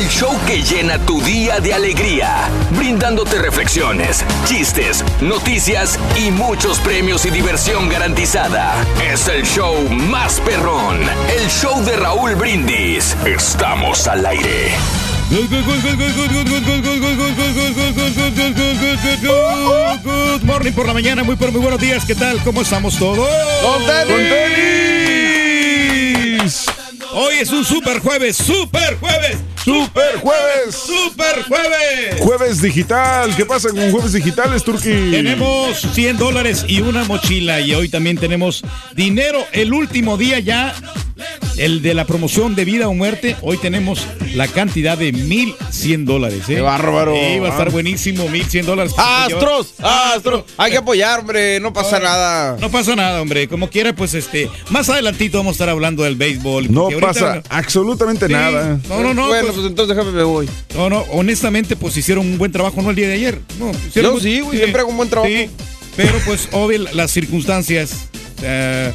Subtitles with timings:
[0.00, 7.26] El show que llena tu día de alegría, brindándote reflexiones, chistes, noticias y muchos premios
[7.26, 8.82] y diversión garantizada.
[9.12, 11.02] Es el show más perrón,
[11.38, 13.14] el show de Raúl Brindis.
[13.26, 14.70] Estamos al aire.
[15.28, 15.50] Good
[20.44, 22.42] morning por la mañana, muy pero muy buenos días, ¿qué tal?
[22.42, 23.28] ¿Cómo estamos todos?
[23.62, 25.10] ¡Con tenis!
[27.12, 30.74] Hoy es un super jueves, super jueves, ¡Super jueves!
[30.74, 32.20] super jueves.
[32.20, 33.34] Jueves digital.
[33.36, 35.10] ¿Qué pasa con jueves digitales, Turki?
[35.10, 38.62] Tenemos 100 dólares y una mochila y hoy también tenemos
[38.94, 39.44] dinero.
[39.52, 40.74] El último día ya,
[41.58, 43.36] el de la promoción de vida o muerte.
[43.42, 46.42] Hoy tenemos la cantidad de 1100 dólares.
[46.48, 46.54] ¿eh?
[46.56, 47.14] ¡Qué bárbaro!
[47.14, 48.94] Sí, va a estar buenísimo, 1100 dólares.
[48.96, 49.74] ¡Astros!
[49.82, 50.44] ¡Astros!
[50.56, 51.60] Hay que apoyar, hombre.
[51.60, 52.56] No pasa nada.
[52.60, 53.46] No pasa nada, hombre.
[53.48, 56.72] Como quiera, pues este, más adelantito vamos a estar hablando del béisbol.
[56.72, 58.78] No ahorita- pasa absolutamente Sí, nada.
[58.88, 59.28] No, no, no.
[59.50, 60.48] Bueno, pues, entonces déjame me voy.
[60.74, 63.40] no, no, honestamente, pues hicieron un buen trabajo, no el día de ayer.
[63.58, 65.32] No, hicieron Yo un- sí, güey, siempre hago un buen trabajo.
[65.32, 65.48] Sí,
[65.96, 67.92] pero pues, obvio, las circunstancias.
[68.42, 68.92] eh,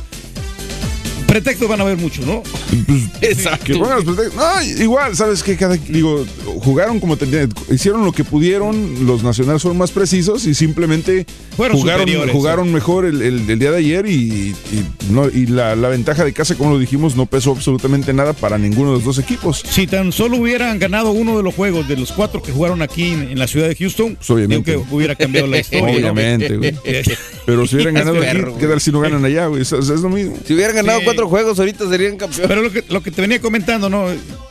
[1.36, 2.42] pretextos van a haber muchos, ¿no?
[3.22, 3.66] Exacto.
[3.66, 4.36] Que pongan los pretextos.
[4.36, 5.58] No, igual, ¿sabes qué?
[5.58, 6.26] Cada, digo,
[6.64, 11.26] jugaron como tenían, hicieron lo que pudieron, los nacionales fueron más precisos y simplemente
[11.58, 15.46] Fueron jugaron, superiores, jugaron mejor el, el- el día de ayer y, y no, y
[15.48, 18.96] la, la ventaja de casa, como lo dijimos, no pesó absolutamente nada para ninguno de
[18.96, 19.62] los dos equipos.
[19.70, 23.12] Si tan solo hubieran ganado uno de los juegos de los cuatro que jugaron aquí
[23.12, 24.72] en, en la ciudad de Houston, Pues, obviamente.
[24.72, 25.86] que hubiera cambiado la historia.
[25.88, 25.92] ¿no?
[25.92, 26.74] Obviamente, güey.
[27.46, 29.62] Pero si hubieran ganado aquí, perro, ¿qué tal si no ganan allá, güey?
[29.62, 30.38] Es, es lo mismo.
[30.48, 31.06] Si hubieran ganado Sí.
[31.06, 32.48] cuatro juegos, ahorita serían campeones.
[32.48, 34.06] Pero lo que, lo que te venía comentando, ¿no?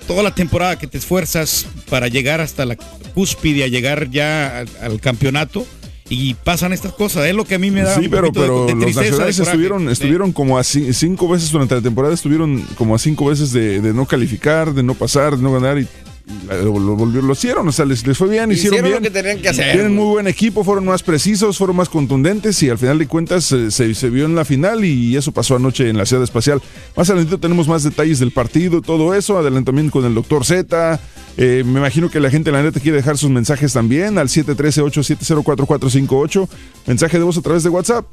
[0.06, 2.76] Toda la temporada que te esfuerzas para llegar hasta la
[3.14, 5.66] cúspide, a llegar ya al, al campeonato,
[6.10, 7.24] y pasan estas cosas.
[7.26, 9.38] Es lo que a mí me da Sí, un pero, de- pero de los nacionales
[9.38, 13.52] estuvieron, estuvieron como a ci- cinco veces durante la temporada, estuvieron como a cinco veces
[13.52, 15.88] de, de no calificar, de no pasar, de no ganar y
[16.48, 19.02] lo, lo lo hicieron, o sea, les, les fue bien, hicieron, Hicieron lo bien.
[19.02, 22.70] que tenían que hacer, Tienen muy buen equipo, fueron más precisos, fueron más contundentes y
[22.70, 25.88] al final de cuentas eh, se, se vio en la final y eso pasó anoche
[25.88, 26.62] en la ciudad espacial.
[26.96, 30.98] Más adelante tenemos más detalles del partido, todo eso, adelantamiento con el doctor Z.
[31.36, 36.48] Eh, me imagino que la gente la neta quiere dejar sus mensajes también al 713-870-4458.
[36.86, 38.06] Mensaje de voz a través de WhatsApp.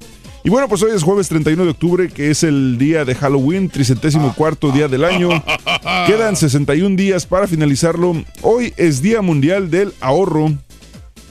[0.43, 3.69] Y bueno, pues hoy es jueves 31 de octubre, que es el día de Halloween,
[3.69, 5.29] tricentésimo cuarto día del año.
[6.07, 8.23] Quedan 61 días para finalizarlo.
[8.41, 10.51] Hoy es Día Mundial del Ahorro.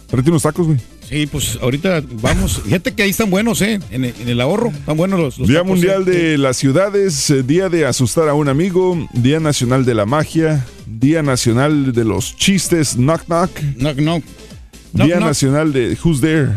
[0.07, 0.79] Tráete unos tacos, güey.
[1.09, 2.63] Sí, pues ahorita vamos.
[2.65, 3.81] Fíjate que ahí están buenos, ¿eh?
[3.91, 4.69] En, el- en el ahorro.
[4.69, 5.39] Están buenos los.
[5.41, 6.11] los Día tacos, Mundial ¿eh?
[6.13, 10.65] de las Ciudades, eh, Día de Asustar a un Amigo, Día Nacional de la Magia,
[10.87, 14.23] Día Nacional de los Chistes, Knock Knock, No, no.
[14.93, 15.19] No, Día.
[15.19, 16.51] Nacional de Who's There,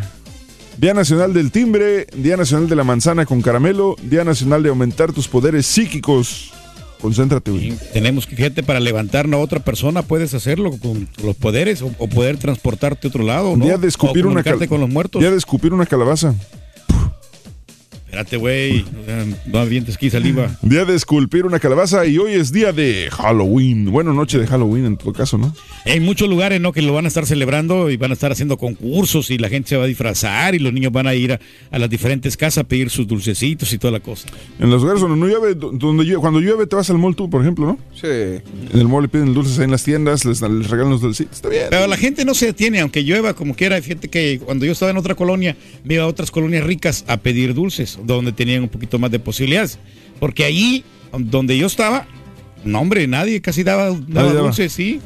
[0.84, 5.14] Día Nacional del Timbre, Día Nacional de la Manzana con Caramelo, Día Nacional de Aumentar
[5.14, 6.52] tus Poderes Psíquicos.
[7.00, 7.74] Concéntrate, güey.
[7.94, 12.10] Tenemos que, fíjate, para levantar a otra persona puedes hacerlo con los poderes o, o
[12.10, 13.64] poder transportarte a otro lado, ¿no?
[13.64, 15.22] Día de escupir O una con los muertos.
[15.22, 16.36] Día de escupir una calabaza.
[18.14, 18.86] Espérate, güey.
[19.48, 20.56] No avientes aquí saliva.
[20.62, 23.90] Día de esculpir una calabaza y hoy es día de Halloween.
[23.92, 25.52] Bueno, noche de Halloween en todo caso, ¿no?
[25.86, 26.74] Hay muchos lugares, ¿no?
[26.74, 29.70] Que lo van a estar celebrando y van a estar haciendo concursos y la gente
[29.70, 31.40] se va a disfrazar y los niños van a ir a,
[31.72, 34.28] a las diferentes casas a pedir sus dulcecitos y toda la cosa.
[34.60, 37.16] En los lugares donde no llueve, do- donde llueve, cuando llueve te vas al mall
[37.16, 37.80] tú, por ejemplo, ¿no?
[38.00, 38.06] Sí.
[38.08, 38.44] En
[38.80, 41.38] el mall le piden dulces ahí en las tiendas, les, les regalan los dulcecitos.
[41.38, 41.66] Está bien.
[41.72, 43.82] Pero la gente no se detiene, aunque llueva como quiera.
[43.82, 47.18] Fíjate que cuando yo estaba en otra colonia, me iba a otras colonias ricas a
[47.18, 49.80] pedir dulces, donde tenían un poquito más de posibilidades.
[50.20, 50.84] Porque ahí,
[51.18, 52.08] donde yo estaba,
[52.64, 54.48] no, hombre, nadie casi daba, daba daba.
[54.48, 55.02] dulces, sí.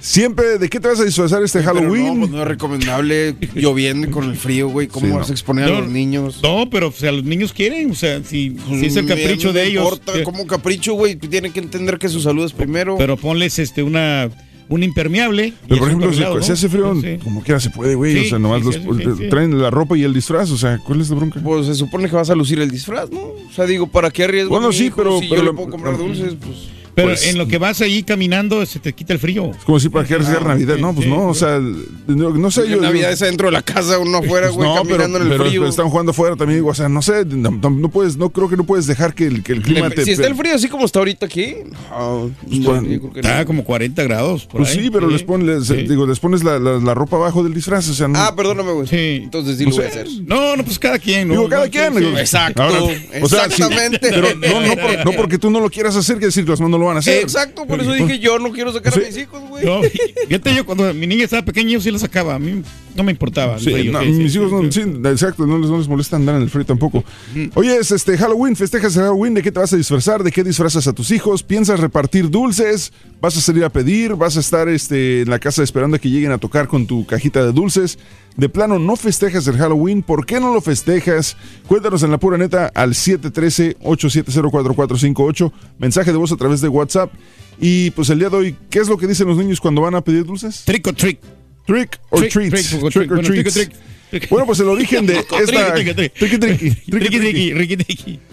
[0.00, 2.14] Siempre, ¿de qué te vas a disfrazar este Pero Halloween?
[2.14, 4.86] no, pues no es recomendable lloviendo y con el frío, güey.
[4.88, 5.32] ¿Cómo Sí, vas no.
[5.32, 6.40] a exponer a No, los niños?
[6.42, 9.48] No, pero o sea, los niños quieren, o sea, si, Pues, si es el capricho
[9.48, 9.84] no de ellos.
[9.84, 11.16] importa, eh, ¿Cómo capricho, güey?
[11.16, 12.96] Tú tienes que entender que su salud es primero.
[12.96, 14.30] Pero ponles este una
[14.68, 15.52] un impermeable.
[15.68, 16.54] Pero por ejemplo, si, congelado, si ¿no?
[16.54, 17.18] hace frío, Sí.
[17.22, 18.12] como quiera se puede, güey.
[18.14, 19.28] Sí, o sea, nomás sí, los, sí, sí, sí.
[19.28, 20.50] traen la ropa y el disfraz.
[20.50, 21.40] O sea, ¿cuál es la bronca?
[21.42, 23.20] Pues se supone que vas a lucir el disfraz, ¿no?
[23.20, 24.50] O sea, digo, ¿para qué arriesgo?
[24.50, 26.56] Bueno, sí, hijo pero- Si pero yo la- le puedo comprar dulces, pues.
[26.94, 29.50] Pero Pues- en lo que vas ahí caminando se te quita el frío.
[29.52, 30.76] Es como si para qué arriesgar Ah, Navidad.
[30.76, 31.40] sí, No, pues sí, no, o sí.
[31.40, 31.58] sea,
[32.06, 32.68] no, no sé.
[32.68, 35.22] Yo, Navidad es dentro de la casa, uno afuera, Pues güey, no, pero, caminando en
[35.24, 35.60] el pero- frío.
[35.62, 38.30] pero están jugando afuera también, digo, o sea, no sé, no, no- no puedes, no
[38.30, 40.04] creo que no puedes dejar que el, que el clima Le- te...
[40.04, 41.54] si está el frío así como está ahorita aquí,
[41.90, 43.46] no, pues, Pues, yo bueno, creo que Está no.
[43.46, 44.44] como 40 grados.
[44.46, 44.84] Por Pues ahí.
[44.84, 45.74] sí, pero les pones, Sí.
[45.88, 48.18] digo, les pones la, la- la ropa abajo del disfraz, o sea, no...
[48.18, 48.86] Ah, perdóname, güey.
[48.86, 49.20] Sí.
[49.24, 50.08] Entonces sí No lo voy a hacer.
[50.26, 51.28] No, no, pues cada quien.
[51.28, 51.34] ¿no?
[51.34, 51.94] Digo, cada No, quien.
[51.94, 52.18] sí, sí.
[52.20, 53.98] Exacto, sí, exactamente.
[54.00, 56.81] pero no, no, por- no porque tú no lo quieras hacer, que decir demás no
[56.82, 57.22] lo van a hacer.
[57.22, 59.64] Exacto, por eso dije yo no quiero sacar a mis hijos, güey.
[59.64, 59.80] No,
[60.28, 62.34] fíjate yo cuando mi niña estaba pequeña yo sí la sacaba.
[62.34, 62.62] A mí
[62.94, 63.54] no me importaba.
[63.54, 64.60] el Sí, frío, no, sí, mis sí, hijos no,
[65.08, 67.04] exacto, no les, no les molesta andar en el frío tampoco.
[67.54, 70.22] Oye, es este Halloween, festejas el Halloween, ¿de qué te vas a disfrazar?
[70.22, 71.42] ¿De qué disfrazas a tus hijos?
[71.42, 72.92] ¿Piensas repartir dulces?
[73.20, 74.14] ¿Vas a salir a pedir?
[74.14, 77.06] ¿Vas a estar este, en la casa esperando a que lleguen a tocar con tu
[77.06, 77.98] cajita de dulces?
[78.36, 80.02] De plano, no festejas el Halloween.
[80.02, 81.36] ¿Por qué no lo festejas?
[81.66, 85.52] Cuéntanos en la pura neta al 713-870-4458.
[85.78, 87.12] Mensaje de voz a través de WhatsApp.
[87.60, 89.94] Y pues el día de hoy, ¿qué es lo que dicen los niños cuando van
[89.94, 90.62] a pedir dulces?
[90.64, 91.20] Trick or trick.
[91.66, 92.68] Trick or Trick, treats.
[92.70, 93.54] trick or Trick or Bueno, trick treats.
[93.54, 94.28] trick.
[94.28, 95.36] Bueno, pues el origen de esta...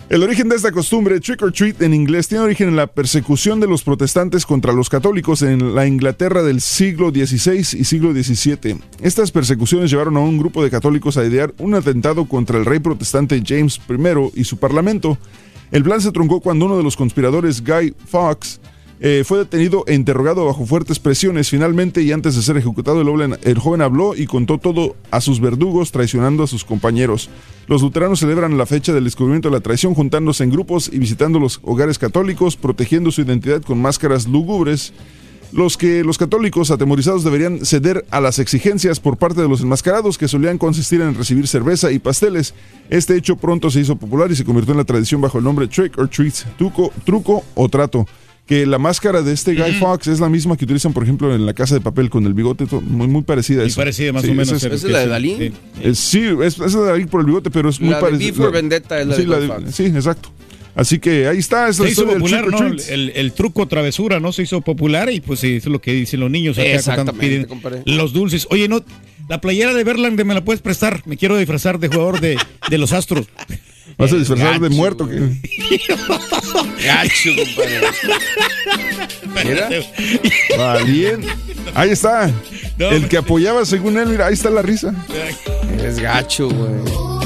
[0.09, 3.59] El origen de esta costumbre, trick or treat en inglés, tiene origen en la persecución
[3.59, 8.77] de los protestantes contra los católicos en la Inglaterra del siglo XVI y siglo XVII.
[9.01, 12.79] Estas persecuciones llevaron a un grupo de católicos a idear un atentado contra el rey
[12.79, 15.17] protestante James I y su parlamento.
[15.71, 18.59] El plan se truncó cuando uno de los conspiradores, Guy Fawkes,
[19.01, 21.49] eh, fue detenido e interrogado bajo fuertes presiones.
[21.49, 25.21] Finalmente, y antes de ser ejecutado, el joven, el joven habló y contó todo a
[25.21, 27.29] sus verdugos, traicionando a sus compañeros.
[27.67, 31.39] Los luteranos celebran la fecha del descubrimiento de la traición, juntándose en grupos y visitando
[31.39, 34.91] los hogares católicos, protegiendo su identidad con máscaras lúgubres.
[35.51, 40.17] Los que los católicos atemorizados deberían ceder a las exigencias por parte de los enmascarados
[40.17, 42.53] que solían consistir en recibir cerveza y pasteles.
[42.89, 45.67] Este hecho pronto se hizo popular y se convirtió en la tradición bajo el nombre
[45.67, 48.05] trick or treat, truco, truco o trato.
[48.49, 51.45] Que la máscara de este Guy Fox es la misma que utilizan, por ejemplo, en
[51.45, 54.29] la casa de papel con el bigote, muy, muy parecida a Y parecida más Sí,
[54.31, 54.47] o menos.
[54.51, 55.35] esa es- ¿Esa es la de sí, Dalí?
[55.37, 55.51] sí.
[55.83, 58.01] eh, sí, es, es la de Dalí por el bigote, pero es muy La de
[58.01, 58.49] parecida.
[58.49, 59.75] Vendetta es la de sí, Guy de- Fawkes.
[59.75, 60.31] sí, exacto.
[60.75, 62.59] Así que ahí está, es la Se hizo popular, ¿no?
[62.89, 64.31] El, el truco travesura, ¿no?
[64.31, 66.57] Se hizo popular y pues eso es lo que dicen los niños.
[66.57, 67.97] acá cuando Exactamente, piden.
[67.97, 68.47] Los dulces.
[68.49, 68.83] Oye, no,
[69.27, 71.03] la playera de Verlander me la puedes prestar.
[71.05, 72.37] Me quiero disfrazar de jugador de,
[72.69, 73.27] de los Astros.
[73.99, 75.05] Vas a disfrazar de muerto.
[75.05, 75.39] güey.
[75.41, 75.87] que-
[76.85, 77.81] Gacho, compadre.
[79.45, 79.69] Mira.
[80.57, 81.25] Valien.
[81.75, 82.31] Ahí está.
[82.77, 84.93] No, el que apoyaba según él, mira, ahí está la risa.
[85.83, 87.18] Es gacho, güey.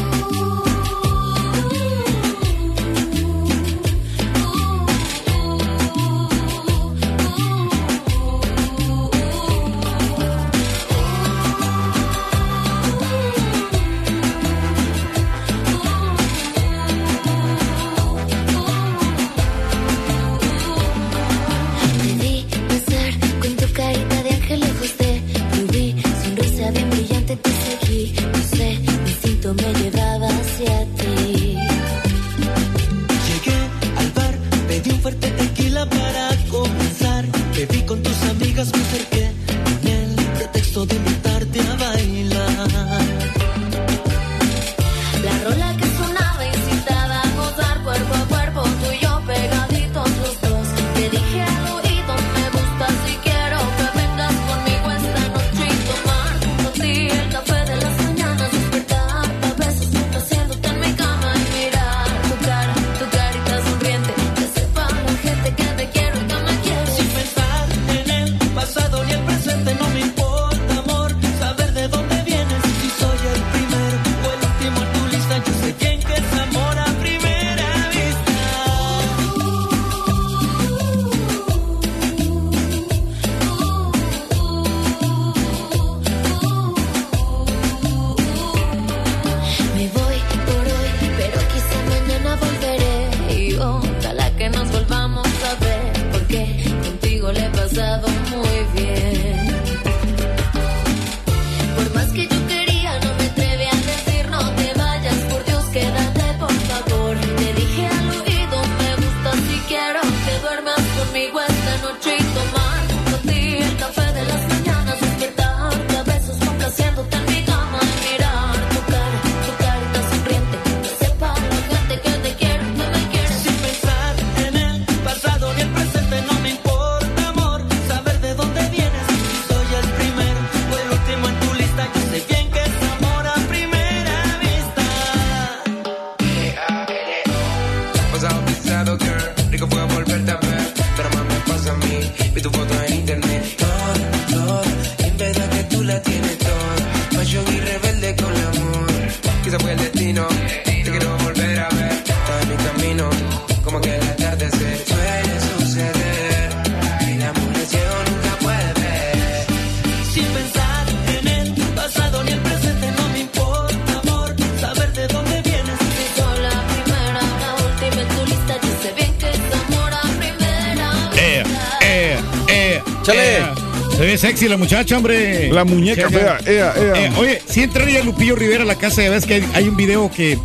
[174.44, 175.52] Sexy la muchacha, hombre.
[175.52, 176.74] La muñeca ea, ea.
[176.78, 179.76] Eh, oye, si entraría Lupillo Rivera a la casa, ya ves que hay, hay un
[179.78, 180.38] video que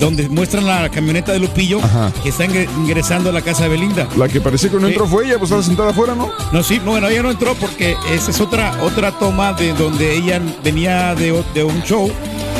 [0.00, 2.12] donde muestran la camioneta de Lupillo Ajá.
[2.22, 4.08] que está ingre- ingresando a la casa de Belinda.
[4.16, 4.92] La que parecía que no Sí.
[4.92, 6.30] entró fue ella, pues estaba sentada afuera, ¿no?
[6.52, 10.14] No, sí, no, bueno, ella no entró porque esa es otra otra toma de donde
[10.14, 12.10] ella venía de, de un show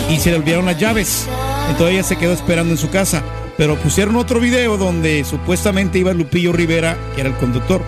[0.09, 1.27] y se le olvidaron las llaves.
[1.69, 3.23] Entonces ella se quedó esperando en su casa.
[3.59, 7.81] Pero pusieron otro video donde supuestamente iba Lupillo Rivera, que era el conductor.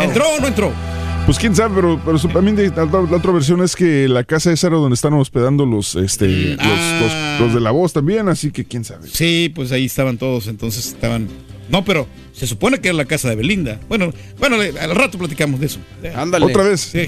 [0.00, 0.72] ¿Entró o no entró?
[1.26, 4.52] Pues quién sabe, pero, pero también de- la, la otra versión es que la casa
[4.52, 6.26] esa era donde están hospedando los, este,
[6.56, 7.38] los, Ah.
[7.38, 9.08] los- los de la voz también, así que quién sabe.
[9.08, 11.28] Sí, pues ahí estaban todos, entonces estaban...
[11.70, 13.80] No, pero se supone que era la casa de Belinda.
[13.88, 15.78] Bueno, bueno, al rato platicamos de eso.
[16.14, 16.46] Ándale.
[16.46, 16.80] Otra vez.
[16.92, 17.06] Sí.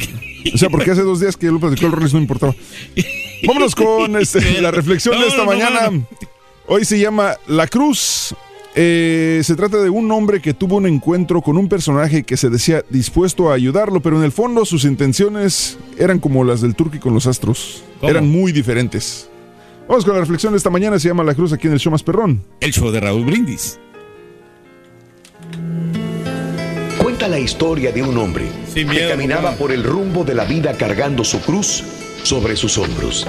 [0.55, 2.55] O sea, porque hace dos días que lo platicó el Rolis no importaba.
[3.47, 5.91] Vámonos con este, la reflexión de No, esta no, no, mañana.
[5.91, 6.09] no.
[6.67, 8.35] Hoy se llama La Cruz.
[8.77, 12.51] Eh, se trata de un hombre que tuvo un encuentro con un personaje que se
[12.51, 16.99] decía dispuesto a ayudarlo, pero en el fondo sus intenciones eran como las del Turqui
[16.99, 17.85] con los astros.
[18.01, 18.11] ¿Cómo?
[18.11, 19.29] Eran muy diferentes.
[19.89, 20.99] Vamos con la reflexión de esta mañana.
[20.99, 22.43] Se llama La Cruz aquí en el show más perrón.
[22.61, 23.79] El show de Raúl Brindis.
[26.99, 30.77] Cuenta la historia de un hombre Sin que caminaba por el rumbo de la vida
[30.77, 31.85] cargando su cruz
[32.23, 33.27] sobre sus hombros.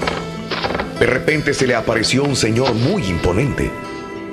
[0.99, 3.69] De repente se le apareció un señor muy imponente,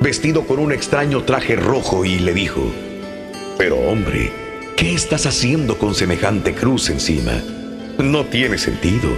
[0.03, 2.61] vestido con un extraño traje rojo y le dijo,
[3.57, 4.33] Pero hombre,
[4.77, 7.41] ¿qué estás haciendo con semejante cruz encima?
[7.99, 9.11] No tiene sentido.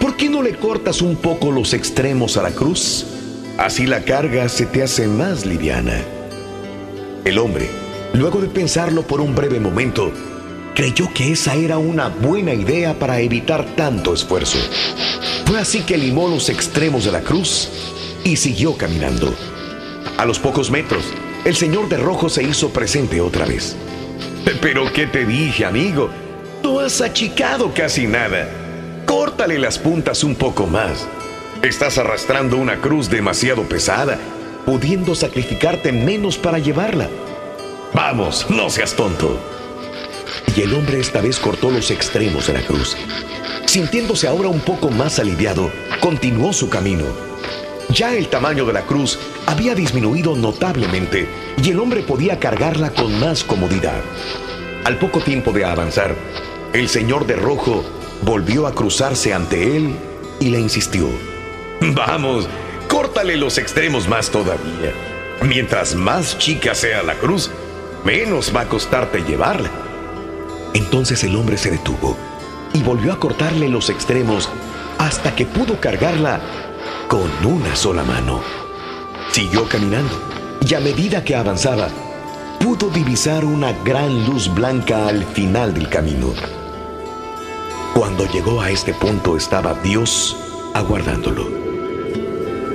[0.00, 3.06] ¿Por qué no le cortas un poco los extremos a la cruz?
[3.58, 6.00] Así la carga se te hace más liviana.
[7.24, 7.68] El hombre,
[8.14, 10.10] luego de pensarlo por un breve momento,
[10.74, 14.58] creyó que esa era una buena idea para evitar tanto esfuerzo.
[15.44, 17.68] Fue así que limó los extremos de la cruz
[18.24, 19.34] y siguió caminando.
[20.16, 21.04] A los pocos metros,
[21.44, 23.76] el señor de rojo se hizo presente otra vez.
[24.60, 26.08] Pero ¿qué te dije, amigo?
[26.62, 28.48] No has achicado casi nada.
[29.06, 31.06] Córtale las puntas un poco más.
[31.62, 34.18] Estás arrastrando una cruz demasiado pesada,
[34.64, 37.08] pudiendo sacrificarte menos para llevarla.
[37.92, 39.38] Vamos, no seas tonto.
[40.56, 42.96] Y el hombre esta vez cortó los extremos de la cruz.
[43.66, 47.33] Sintiéndose ahora un poco más aliviado, continuó su camino.
[47.94, 51.28] Ya el tamaño de la cruz había disminuido notablemente
[51.62, 54.00] y el hombre podía cargarla con más comodidad.
[54.84, 56.16] Al poco tiempo de avanzar,
[56.72, 57.84] el señor de rojo
[58.22, 59.94] volvió a cruzarse ante él
[60.40, 61.06] y le insistió.
[61.94, 62.48] Vamos,
[62.88, 64.92] córtale los extremos más todavía.
[65.42, 67.52] Mientras más chica sea la cruz,
[68.04, 69.70] menos va a costarte llevarla.
[70.72, 72.16] Entonces el hombre se detuvo
[72.72, 74.48] y volvió a cortarle los extremos
[74.98, 76.40] hasta que pudo cargarla
[77.08, 78.40] con una sola mano.
[79.30, 80.20] Siguió caminando
[80.66, 81.88] y a medida que avanzaba,
[82.60, 86.32] pudo divisar una gran luz blanca al final del camino.
[87.94, 90.36] Cuando llegó a este punto estaba Dios
[90.74, 91.48] aguardándolo.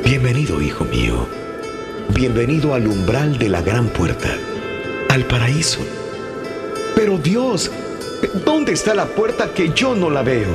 [0.03, 1.27] Bienvenido, hijo mío.
[2.13, 4.29] Bienvenido al umbral de la gran puerta,
[5.09, 5.79] al paraíso.
[6.95, 7.71] Pero Dios,
[8.45, 10.49] ¿dónde está la puerta que yo no la veo?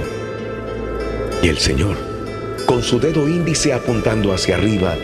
[1.43, 2.14] Y el Señor,
[2.67, 4.97] con su dedo índice apuntando hacia arriba,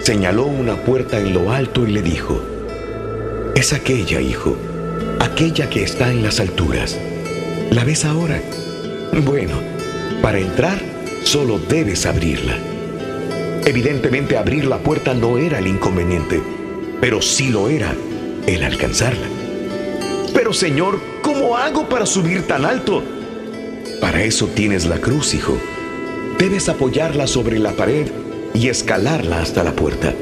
[0.00, 2.40] señaló una puerta en lo alto y le dijo,
[3.54, 4.56] es aquella, hijo,
[5.20, 6.98] aquella que está en las alturas.
[7.70, 8.40] ¿La ves ahora?
[9.24, 9.54] Bueno,
[10.22, 10.78] para entrar
[11.24, 12.58] solo debes abrirla.
[13.64, 16.40] Evidentemente abrir la puerta no era el inconveniente,
[17.00, 17.94] pero sí lo era
[18.46, 19.26] el alcanzarla.
[20.32, 23.02] Pero Señor, ¿cómo hago para subir tan alto?
[24.00, 25.58] Para eso tienes la cruz, hijo.
[26.38, 28.08] Debes apoyarla sobre la pared
[28.52, 30.12] y escalarla hasta la puerta.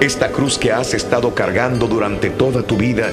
[0.00, 3.10] Esta cruz que has estado cargando durante toda tu vida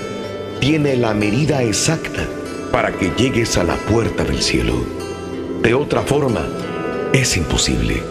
[0.60, 2.28] tiene la medida exacta
[2.72, 4.76] para que llegues a la puerta del cielo.
[5.64, 6.48] De otra forma,
[7.12, 8.04] es imposible.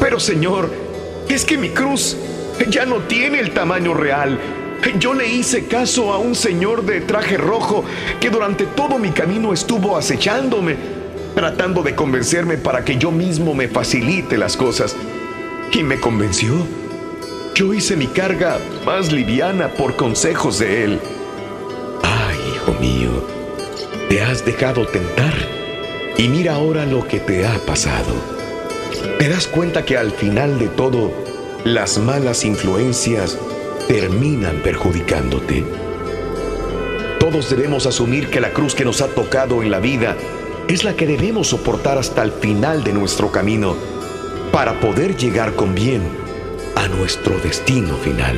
[0.00, 0.70] Pero Señor,
[1.28, 2.16] es que mi cruz
[2.70, 4.38] ya no tiene el tamaño real.
[4.98, 7.84] Yo le hice caso a un señor de traje rojo
[8.18, 10.95] que durante todo mi camino estuvo acechándome,
[11.36, 14.96] tratando de convencerme para que yo mismo me facilite las cosas.
[15.70, 16.54] Y me convenció.
[17.54, 21.00] Yo hice mi carga más liviana por consejos de él.
[22.02, 23.10] Ay, hijo mío,
[24.08, 25.34] te has dejado tentar
[26.16, 28.14] y mira ahora lo que te ha pasado.
[29.18, 31.12] Te das cuenta que al final de todo,
[31.64, 33.38] las malas influencias
[33.88, 35.64] terminan perjudicándote.
[37.20, 40.16] Todos debemos asumir que la cruz que nos ha tocado en la vida
[40.68, 43.76] es la que debemos soportar hasta el final de nuestro camino
[44.52, 46.02] para poder llegar con bien
[46.74, 48.36] a nuestro destino final.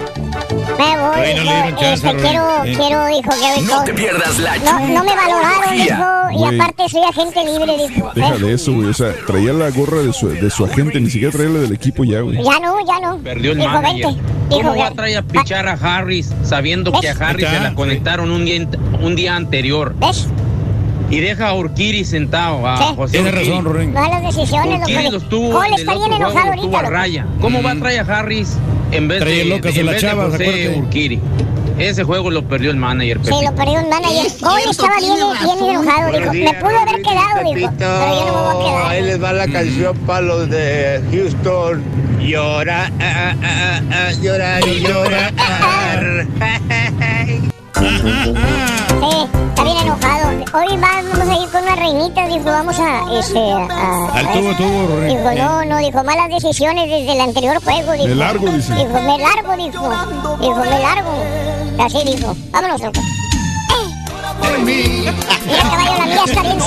[0.78, 2.74] Me voy, Ay, no le dijo, dieron chance, este, quiero, Eh.
[2.78, 6.60] quiero, dijo Gary No te pierdas la No, no me valoraron, dijo, y Güey.
[6.60, 8.12] aparte soy agente libre, dijo.
[8.16, 8.88] Deja Eh, de eso, güey.
[8.88, 11.74] O sea, traía la gorra de su, de su agente, ni siquiera traía la del
[11.74, 12.38] equipo ya, güey.
[12.44, 13.18] Ya no, ya no.
[13.18, 14.06] Perdió el dijo, manager.
[14.08, 14.22] vente.
[14.50, 17.74] Dijo, ¿Cómo va a traer a pichar a Harris sabiendo que a Harris se la
[17.76, 18.68] conectaron un día,
[19.02, 19.94] un día anterior?
[20.00, 20.28] ¿Ves?
[21.10, 22.84] Y deja a Urquiri sentado, a Sí.
[22.96, 23.94] José Tiene razón, Rubén.
[23.94, 27.26] Malas decisiones, Urquiri los tuvo Cole el está bien enojado ahorita, a raya.
[27.42, 28.58] ¿Cómo va a traer a Harris
[28.92, 30.76] en vez Traía de, locas en a las vez de chavas, José.
[30.78, 31.20] Urquiri?
[31.80, 33.46] Ese juego lo perdió el manager, Sí, Pepe.
[33.46, 34.32] lo perdió un manager.
[34.42, 35.16] Cole estaba bien,
[35.58, 36.34] bien enojado, dijo.
[36.34, 37.72] Me pudo haber quedado, dijo.
[37.78, 38.86] Pero yo no me voy a quedar.
[38.92, 41.82] Ahí les va la canción para los de Houston.
[42.20, 45.34] Llora, ah, ah, ah, llorar y llorar.
[47.80, 47.86] Sí,
[49.50, 50.30] está bien enojado.
[50.54, 54.10] Hoy va- vamos a ir con una reinita, dijo, vamos a, este, a...
[54.14, 55.02] Al tubo, tubo.
[55.02, 58.08] Dijo, no, no, dijo, malas decisiones desde el anterior juego, dijo.
[58.08, 58.74] Me largo, dice.
[58.74, 59.90] Dijo, me largo, dijo.
[60.42, 61.14] Dijo, me largo.
[61.80, 62.36] Así dijo.
[62.52, 63.00] Vámonos, loco.
[64.64, 65.14] Mira,
[65.62, 66.58] caballo, la mía está bien.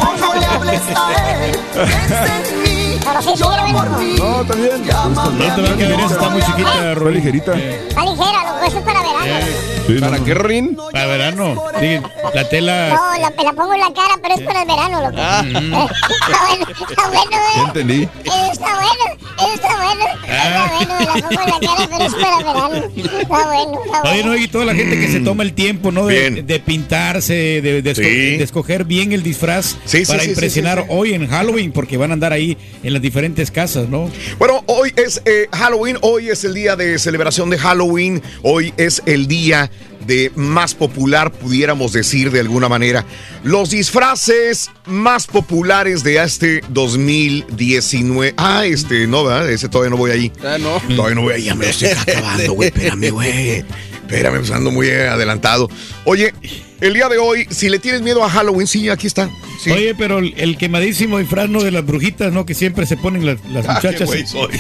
[3.05, 3.43] Pero sí, sí.
[3.43, 4.87] No, está bien.
[4.87, 7.15] No te va a quedar, esa está muy chiquita, Está Rubén.
[7.15, 7.53] ligerita.
[7.55, 9.47] Está ligera, loco, eso es para verano.
[9.95, 10.25] Sí, ¿Para no.
[10.25, 10.77] qué, Rin?
[10.93, 11.63] Para verano.
[11.81, 11.99] Sí,
[12.35, 12.89] la tela.
[12.91, 15.17] No, la, pongo en la cara, pero es para el verano, loco.
[15.19, 15.45] Ah.
[16.23, 17.65] Está bueno, está bueno, Ya eh.
[17.67, 18.09] entendí.
[18.53, 20.05] Está bueno, está bueno.
[20.23, 22.87] Está bueno, me la pongo en la cara, pero es para verano.
[22.97, 24.37] Está bueno, está Oye, no, bueno.
[24.37, 26.07] y toda la gente que se toma el tiempo, ¿no?
[26.07, 28.37] De, pintarse, de, de esco- Sí.
[28.37, 30.89] de escoger bien el disfraz Sí, sí, para sí, sí, impresionar sí, sí.
[30.91, 34.11] hoy en Halloween, porque van a andar ahí en las diferentes casas, ¿no?
[34.39, 39.03] Bueno, hoy es eh, Halloween, hoy es el día de celebración de Halloween, hoy es
[39.07, 39.71] el día
[40.07, 43.05] de más popular, pudiéramos decir de alguna manera.
[43.45, 48.35] Los disfraces más populares de este 2019.
[48.37, 49.51] Ah, este, no, ¿verdad?
[49.51, 50.33] Ese todavía no voy ahí.
[50.45, 50.81] Ah, no.
[50.95, 52.69] Todavía no voy ahí, ya me lo estoy acabando, güey.
[52.69, 53.65] Espérame, güey.
[54.03, 55.71] Espérame, pues ando muy adelantado.
[56.05, 56.35] Oye,
[56.83, 59.31] el día de hoy, si le tienes miedo a Halloween, sí, aquí está.
[59.63, 59.71] Sí.
[59.71, 61.63] Oye, pero el, el quemadísimo disfraz, ¿no?
[61.63, 62.45] De las brujitas, ¿no?
[62.45, 64.11] Que siempre se ponen las, Ah, muchachas.
[64.27, 64.51] soy.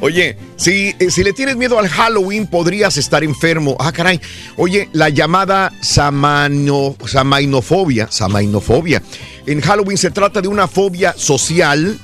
[0.00, 3.76] Oye, si, eh, si le tienes miedo al Halloween, podrías estar enfermo.
[3.80, 4.20] Ah, caray.
[4.56, 9.02] Oye, la llamada samano- samainofobia, samainofobia.
[9.46, 11.98] En Halloween se trata de una fobia social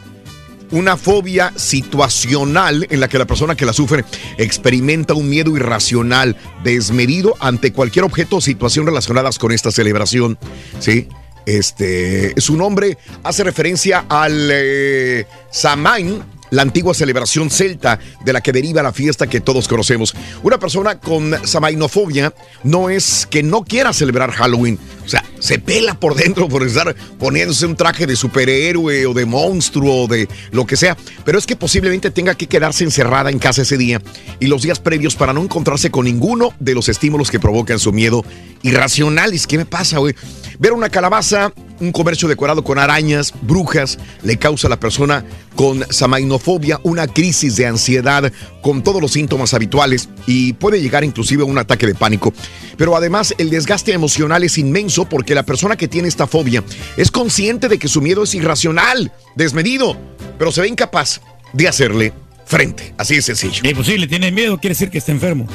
[0.71, 4.05] una fobia situacional en la que la persona que la sufre
[4.39, 10.39] experimenta un miedo irracional, desmedido ante cualquier objeto o situación relacionadas con esta celebración.
[10.81, 11.09] ¿Sí?
[11.47, 18.53] Este, su nombre hace referencia al eh, Samain, la antigua celebración celta de la que
[18.53, 20.15] deriva la fiesta que todos conocemos.
[20.43, 25.99] Una persona con samainofobia no es que no quiera celebrar Halloween, o sea, se pela
[25.99, 30.67] por dentro por estar poniéndose un traje de superhéroe o de monstruo o de lo
[30.67, 34.01] que sea, pero es que posiblemente tenga que quedarse encerrada en casa ese día
[34.41, 37.93] y los días previos para no encontrarse con ninguno de los estímulos que provocan su
[37.93, 38.25] miedo
[38.63, 39.47] irracionales.
[39.47, 40.15] ¿Qué me pasa, güey?
[40.59, 45.25] Ver una calabaza, un comercio decorado con arañas, brujas, le causa a la persona
[45.57, 51.43] con samainofobia una crisis de ansiedad con todos los síntomas habituales y puede llegar inclusive
[51.43, 52.33] a un ataque de pánico.
[52.77, 56.63] Pero además el desgaste emocional es inmenso porque la persona que tiene esta fobia
[56.97, 59.97] es consciente de que su miedo es irracional, desmedido,
[60.39, 61.21] pero se ve incapaz
[61.53, 62.13] de hacerle
[62.47, 62.95] frente.
[62.97, 63.63] Así de sencillo.
[63.65, 65.47] Es posible, tiene miedo, quiere decir que está enfermo.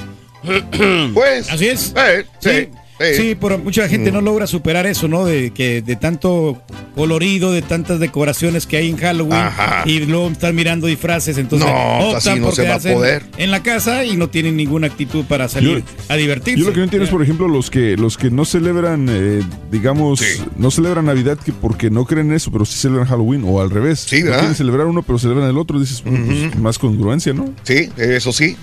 [1.13, 1.49] Pues.
[1.49, 1.93] Así es.
[1.95, 2.49] Eh, sí.
[2.49, 2.69] Sí,
[3.15, 5.25] sí, pero mucha gente no logra superar eso, ¿no?
[5.25, 6.61] De que de tanto
[6.95, 9.83] colorido, de tantas decoraciones que hay en Halloween Ajá.
[9.85, 13.23] y luego están mirando disfraces, entonces No, así no por se va a en- poder.
[13.37, 16.59] en la casa y no tienen ninguna actitud para salir a divertirse.
[16.59, 19.41] Yo lo que no entiendo es, por ejemplo, los que los que no celebran, eh,
[19.71, 20.21] digamos,
[20.57, 23.69] no celebran Navidad que porque no creen en eso, pero sí celebran Halloween o al
[23.69, 23.99] revés.
[24.01, 24.39] Sí, no ¿verdad?
[24.39, 25.79] quieren celebrar uno, pero celebran el otro.
[25.79, 27.53] Dices, pues, más congruencia, ¿no?
[27.63, 28.57] Sí, eso sí.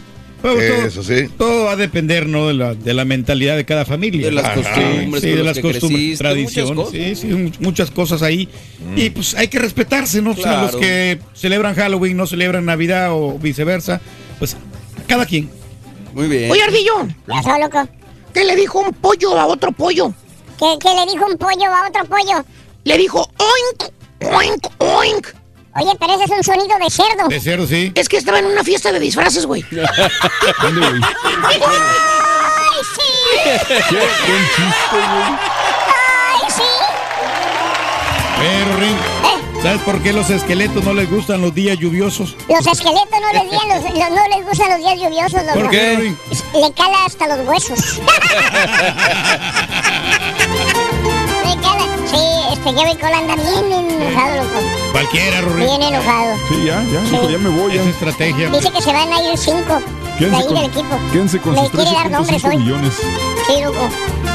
[0.55, 1.29] Pero todo- Eso sí.
[1.37, 2.49] Todo va a depender, ¿no?
[2.49, 4.27] De la, de la mentalidad de cada familia.
[4.27, 4.55] De las Ajá.
[4.55, 6.75] costumbres Sí, de las costumbres, creciste, tradiciones.
[6.77, 8.49] muchas Sí, sí, mu- muchas cosas ahí.
[8.95, 10.33] Y pues hay que respetarse, ¿no?
[10.33, 14.01] O sea, los que celebran Halloween, no celebran Navidad o viceversa.
[14.39, 14.57] Pues
[15.07, 15.51] cada quien.
[16.15, 16.51] Muy bien.
[16.51, 17.89] Oye, Ardillo, Ya está, loco.
[18.33, 20.13] ¿qué le dijo un pollo a otro pollo?
[20.59, 22.45] ¿Qué, qué le dijo un pollo a otro pollo?
[22.85, 23.93] Le dijo oink,
[24.33, 25.27] oink, oink.
[25.79, 27.29] Oye, pero ese es un sonido de cerdo.
[27.29, 27.93] De cerdo, sí.
[27.95, 29.63] Es que estaba en una fiesta de disfraces, güey.
[30.63, 31.01] ¿Dónde, güey?
[31.45, 31.61] ¡Ay,
[32.95, 33.03] sí!
[33.45, 35.33] Qué buen chiste, güey.
[36.33, 36.63] ¡Ay, sí!
[38.39, 39.61] Pero, Ring, ¿Eh?
[39.63, 42.37] ¿sabes por qué los esqueletos no les gustan los días lluviosos?
[42.49, 45.61] Los esqueletos no les, los, los- no les gustan los días lluviosos, loco.
[45.61, 46.15] ¿Por qué?
[46.55, 47.79] Le cala hasta los huesos.
[51.45, 51.85] Le cala.
[52.11, 54.86] Sí, este Jerry Cole anda bien enojado, loco.
[54.97, 55.67] Cualquiera, Rorín.
[55.67, 56.35] Bien enojado.
[56.49, 57.75] Sí, ya, ya, dijo, ya me voy.
[57.75, 57.83] Ya.
[57.83, 58.49] Es estrategia.
[58.49, 60.99] Dice que se van a ir cinco de Quédense ahí con, del equipo.
[61.13, 62.57] quédense con Le sus quiere dar nombres 13.5 hoy.
[62.57, 62.95] millones.
[63.47, 63.89] Sí, loco.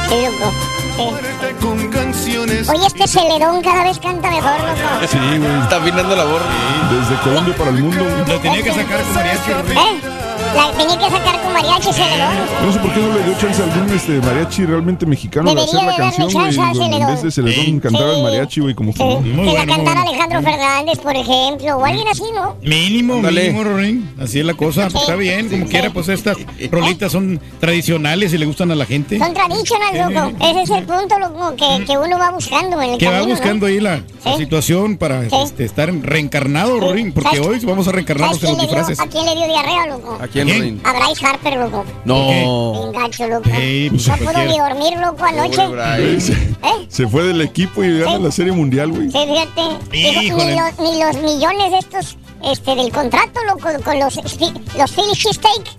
[0.08, 0.52] Sí, loco.
[0.96, 2.70] Sí.
[2.70, 5.06] Oye, este celerón cada vez canta mejor, loco.
[5.10, 5.60] Sí, güey.
[5.62, 6.42] Está afinando la voz.
[6.90, 8.04] Desde Colombia para el mundo.
[8.28, 9.50] Lo tenía que sacar con mariachi.
[9.50, 10.21] ¿Eh?
[10.54, 11.90] La tenía que sacar con mariachi.
[11.92, 15.54] Yo no sé por qué no le dio chance a algún este, mariachi realmente mexicano
[15.54, 16.44] de hacer la canción, güey.
[16.44, 17.80] chance al güey, En vez de Celedón Sí.
[17.80, 19.20] cantar el mariachi, güey, como que no.
[19.20, 20.10] Muy que la bueno, cantara bueno.
[20.10, 22.56] Alejandro Fernández, por ejemplo, o alguien así, ¿no?
[22.62, 23.42] Mínimo, Ándale.
[23.52, 24.14] mínimo, Rorín.
[24.20, 24.90] Así es la cosa.
[24.90, 24.98] Sí.
[24.98, 26.36] Está bien, como quiera, pues estas
[26.70, 29.18] rolitas son tradicionales y le gustan a la gente.
[29.18, 30.32] Son tradicional, loco.
[30.44, 33.28] Ese es el punto, loco, que, que uno va buscando en el Que va camino,
[33.28, 33.34] ¿no?
[33.40, 34.02] buscando ahí la,
[34.36, 38.70] situación para este, estar reencarnado, Rorín, porque ¿Sabes- hoy vamos a reencarnarnos ¿Sabes en quién
[38.70, 39.00] los le dio, disfraces.
[39.00, 40.18] ¿A quién le dio diarrea, loco?
[40.20, 40.58] ¿A quién, ¿Quién?
[40.60, 40.80] Rodín?
[40.84, 41.84] A Bryce Harper, loco.
[42.04, 42.72] No.
[42.72, 43.42] Bien gacho, loco.
[43.50, 45.56] Pues, no pudo ni dormir, loco, anoche.
[45.56, 46.20] Pobre Bryce.
[46.20, 46.86] Se, ¿Eh?
[46.88, 48.22] se fue del equipo y gana Sí.
[48.22, 49.10] la Serie Mundial, güey.
[49.10, 49.86] Sí, fíjate.
[49.90, 55.12] Dijo, ni, los, ni los millones estos este, del contrato, loco, con los, los Philly
[55.14, 55.76] cheesesteak.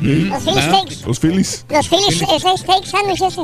[0.00, 0.62] Los Philly Ah.
[0.82, 1.06] steaks.
[1.06, 1.66] Los Phillies.
[1.70, 3.42] Los Phillies, ese steak sandwich ese.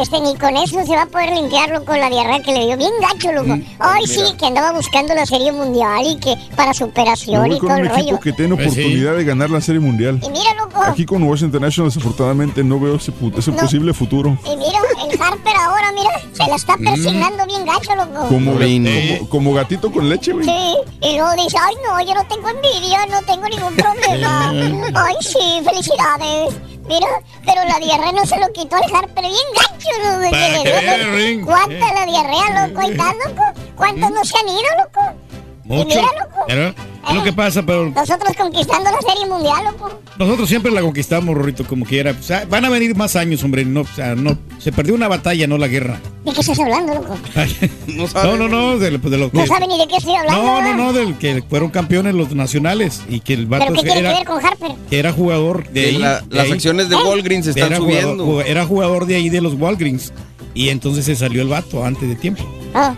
[0.00, 2.76] Este, ni con eso se va a poder limpiarlo con la diarrea que le dio.
[2.76, 3.56] Bien gacho, loco.
[3.56, 7.58] Mm, Ay, sí, que andaba buscando la serie mundial y que para superación voy y
[7.58, 8.20] con todo un el equipo rollo.
[8.20, 8.80] que tiene Pues sí.
[8.80, 10.18] oportunidad de ganar la Serie Mundial.
[10.22, 10.82] Y mira, loco.
[10.82, 13.56] Aquí con Washington Nationals, desafortunadamente, no veo ese, ese No.
[13.58, 14.36] posible futuro.
[14.44, 14.78] Y mira,
[15.10, 18.24] el Harper ahora, mira, se la está persignando bien gacho, loco.
[18.24, 18.28] Mm.
[18.28, 20.44] Como, como, como gatito con leche, güey.
[20.46, 24.50] Sí, y luego dice, ay no, yo no tengo envidia, no tengo ningún problema.
[24.94, 26.54] Ay, sí, felicidades.
[26.86, 27.06] Mira,
[27.44, 30.30] pero la diarrea no se lo quitó al Harper bien gacho, ¿no?
[30.30, 31.44] Para.
[31.44, 32.80] ¿Cuánta la diarrea, loco?
[32.80, 33.44] Está, loco.
[33.76, 35.31] ¿Cuántos no se han ido, loco?
[35.64, 35.86] Mucho.
[35.88, 36.44] mira, loco.
[36.48, 40.00] Pero es lo que pasa, pero Nosotros conquistando la serie mundial, loco.
[40.18, 42.10] nosotros siempre la conquistamos, Rorrito, como quiera.
[42.18, 43.64] O sea, van a venir más años, hombre.
[43.64, 46.00] No, o sea, no, se perdió una batalla, no la guerra.
[46.24, 47.16] ¿De qué estás hablando, loco?
[47.86, 48.28] No sabe.
[48.28, 49.38] No, no, no, de, lo- de lo que...
[49.38, 50.42] No saben ni de qué estoy hablando.
[50.42, 53.82] No, no, no, del que fueron campeones los nacionales y que el vato ¿Pero qué
[53.82, 54.72] tiene que era, ver con Harper?
[54.90, 55.98] que era jugador de Que ahí.
[55.98, 56.52] la- de las ahí.
[56.52, 58.24] acciones de Walgreens están era subiendo.
[58.24, 60.12] Jugador, era jugador de ahí de los Walgreens
[60.54, 62.44] y entonces se salió el vato antes de tiempo.
[62.74, 62.94] Ah,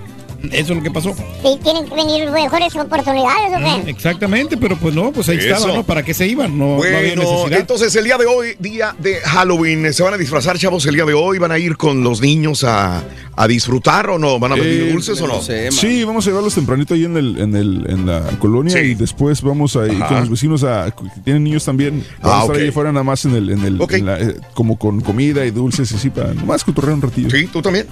[0.52, 1.14] Eso es lo que pasó.
[1.44, 3.90] ¿y tienen que venir mejores oportunidades o qué?
[3.90, 5.54] Exactamente, pero pues no, pues ahí Eso.
[5.54, 5.84] estaba, ¿no?
[5.84, 6.58] ¿Para qué se iban?
[6.58, 7.60] No, no había Bueno, necesidad.
[7.60, 11.04] entonces el día de hoy, día de Halloween, ¿se van a disfrazar, chavos, el día
[11.04, 11.38] de hoy?
[11.38, 13.02] ¿Van a ir con los niños a,
[13.36, 14.38] a disfrutar o no?
[14.38, 15.40] ¿Van a pedir Eh, dulces o no?
[15.40, 15.70] Sé.
[15.72, 18.78] Sí, vamos a llevarlos tempranito ahí en, el, en, el, en la colonia Sí.
[18.80, 20.08] y después vamos a ir Ajá.
[20.08, 22.04] con los vecinos a, que tienen niños también.
[22.22, 23.92] Vamos Ah, a estar ahí afuera nada más en el, en el Ok.
[23.94, 27.30] en la, eh, como con comida y dulces y así para nomás cotorrear un ratillo.
[27.30, 27.86] Sí, ¿tú también?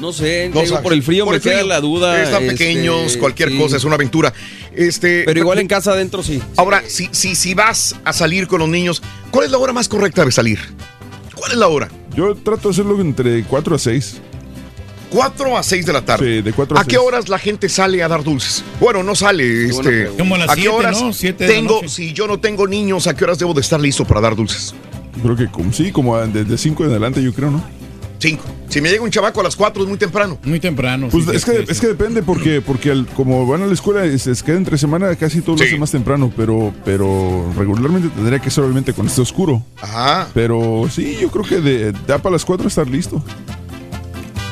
[0.00, 1.66] No sé, No digo, por el frío Por me el queda frío.
[1.66, 2.22] la duda.
[2.22, 3.58] Están este, pequeños, cualquier sí.
[3.58, 4.32] cosa, es una aventura.
[4.74, 6.40] Este, Pero igual en casa adentro sí.
[6.56, 9.88] Ahora, si, si, si vas a salir con los niños, ¿cuál es la hora más
[9.88, 10.60] correcta de salir?
[11.34, 11.88] ¿Cuál es la hora?
[12.14, 14.20] Yo trato de hacerlo entre 4 a 6.
[15.10, 16.36] 4 a 6 de la tarde.
[16.36, 17.02] Sí, de 4 a ¿A qué 6.
[17.04, 18.62] horas la gente sale a dar dulces?
[18.78, 19.66] Bueno, no sale.
[19.66, 20.08] Este.
[20.18, 21.12] Como a las ¿A qué horas ¿no?
[21.12, 21.88] Siete de la tengo, noche.
[21.88, 24.74] si yo no tengo niños, ¿a qué horas debo de estar listo para dar dulces?
[25.22, 27.64] Creo que como, sí, como a- de 5 en adelante, yo creo, ¿no?
[28.18, 28.42] 5.
[28.68, 30.38] Si me llega un chavaco a las 4 es muy temprano.
[30.44, 31.08] Muy temprano.
[31.10, 34.04] Pues sí, es, que, es que depende porque, porque al- como van a la escuela
[34.06, 35.68] y se queda entre semana, casi todo lo Sí.
[35.68, 39.62] hace más temprano, pero, pero regularmente tendría que ser obviamente cuando esté oscuro.
[39.80, 40.28] Ajá.
[40.34, 43.22] Pero sí, yo creo que de, ya para las 4 estar listo.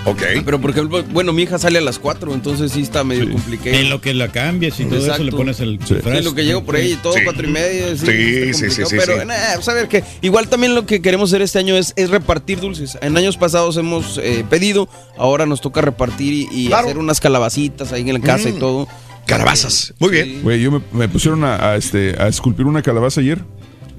[0.06, 0.22] Ok.
[0.44, 3.30] Pero por ejemplo, bueno, mi hija sale a las 4, entonces sí está medio Sí.
[3.32, 3.76] complicado.
[3.76, 5.24] En lo que la cambias y todo eso Exacto.
[5.24, 5.96] le pones el Sí.
[6.04, 7.20] En lo que llego por ahí, todo Sí.
[7.24, 7.96] cuatro y media.
[7.96, 9.26] Sí, Sí, sí, sí, sí, Pero, sí.
[9.26, 12.10] nah, pues a ver que igual también lo que queremos hacer este año es, es
[12.10, 12.96] repartir dulces.
[13.02, 14.88] En años pasados hemos eh, pedido,
[15.18, 16.86] ahora nos toca repartir y, y Claro.
[16.86, 18.58] hacer unas calabacitas ahí en la casa y Mm.
[18.58, 18.88] todo.
[19.26, 19.92] Calabazas.
[19.98, 20.26] Muy bien.
[20.26, 20.40] Sí.
[20.42, 23.40] Güey, yo me, me pusieron a, a, este, a esculpir una calabaza ayer.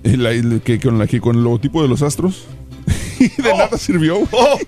[0.04, 2.46] y la- y que, con, la, que, con el logotipo de los astros.
[3.20, 4.28] Y de nada sirvió.
[4.32, 4.60] Oh,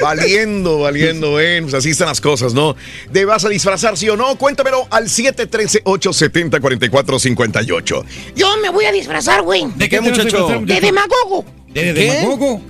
[0.00, 2.74] valiendo, valiendo, bueno, pues así están las cosas, ¿no?
[3.12, 4.36] ¿Te vas a disfrazar, sí o no?
[4.36, 8.04] Cuéntamelo al 713-870-4458.
[8.36, 9.66] Yo me voy a disfrazar, güey.
[9.76, 10.48] ¿De qué, muchacho?
[10.64, 11.44] De demagogo.
[11.68, 12.60] ¿De, demagogo?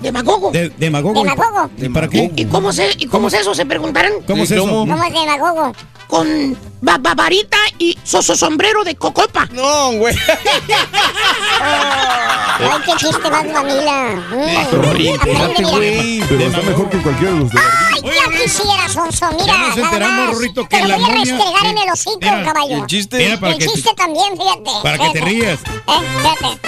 [0.00, 0.50] Demagogo.
[0.50, 1.22] ¿De demagogo?
[1.22, 1.70] Demagogo.
[1.76, 2.30] ¿Y para qué?
[2.34, 3.54] ¿Y cómo, se, ¿Y cómo es eso?
[3.54, 4.12] Se preguntarán.
[4.26, 4.62] ¿Cómo es eso?
[4.62, 4.80] ¿cómo?
[4.92, 5.72] ¿Cómo es demagogo?
[6.06, 9.46] Con ba- ba- varita y soso sombrero de cocopa.
[9.52, 10.14] No, güey.
[11.62, 14.16] Ay, qué chiste más mamila.
[14.30, 14.56] Mm.
[14.56, 16.20] Aprende, güey.
[16.28, 19.46] Pero está mejor que cualquiera de los de Ay, ya quisiera, Sonso, mira.
[19.46, 20.34] Ya nos enteramos.
[20.34, 22.76] Rorrito, Te que lo la voy a restregar en el hocico, Mira, caballo.
[22.76, 23.32] El chiste.
[23.32, 24.70] El que, chiste también, fíjate.
[24.82, 25.60] para que te rías.
[25.60, 26.58] Eh, fíjate.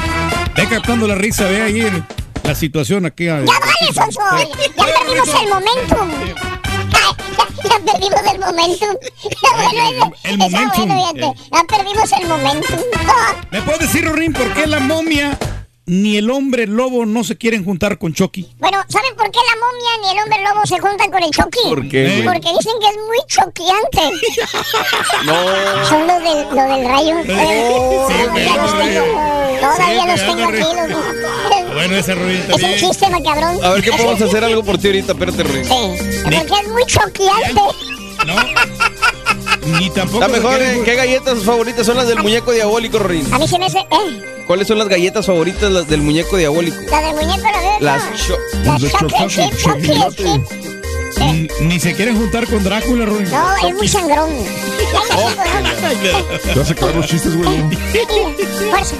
[0.54, 2.04] Ve captando la risa, ve ahí
[2.44, 3.24] la situación aquí.
[3.26, 4.20] Ya vale, Sonso.
[4.76, 6.10] Ya perdimos el momentum.
[7.64, 8.96] ya perdimos el momentum.
[9.56, 10.88] bueno, el momentum.
[10.88, 12.80] bueno, fíjate, ya perdimos el momentum.
[13.50, 15.38] ¿Me puedes decir, Rorín, por qué la momia
[15.86, 18.48] ni el hombre lobo no se quieren juntar con Chucky?
[18.58, 21.68] Bueno, ¿saben por qué la momia ni el hombre lobo se juntan con el Chucky?
[21.68, 22.24] ¿Por qué, güey?
[22.24, 24.00] Porque dicen que es muy choqueante.
[25.24, 25.34] No.
[25.88, 27.18] Son los del, los del rayo.
[27.20, 29.04] Eh, todavía los tengo,
[29.60, 30.58] todavía Sí, los tengo aquí.
[30.60, 33.64] los- Bueno, esa Rorín Es un chiste macabrón.
[33.64, 35.12] A ver, ¿qué podemos hacer algo por ti ahorita?
[35.12, 35.64] Espérate, Ruin.
[35.64, 35.72] Sí,
[36.24, 37.60] porque es muy choqueante.
[39.78, 40.20] Ni tampoco.
[40.20, 40.82] La mejor, se quieren- ¿eh?
[40.84, 43.32] ¿qué galletas favoritas son las del muñeco diabólico, Ruin?
[43.32, 43.78] A mí se me hace.
[43.78, 46.76] Eh, ¿Cuáles son las galletas favoritas las del muñeco diabólico?
[46.90, 47.76] la del muñeco la veo.
[47.80, 50.44] Las cho- Las de chocolate chocolate, chip, chocolate chocolate.
[50.62, 50.72] chip.
[51.60, 53.30] Ni, ni se quieren juntar con Drácula, Rorín.
[53.30, 54.30] No, es muy sangrón.
[55.14, 55.30] Oh,
[56.52, 57.48] Te vas a acabar los chistes, güey.
[58.70, 58.94] Fuerza.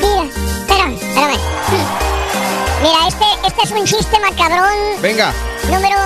[0.00, 0.24] Mira,
[0.60, 1.38] espérame, espérame.
[2.82, 4.70] Mira, este, este es un chiste macabrón.
[5.02, 5.32] Venga.
[5.70, 5.96] Número.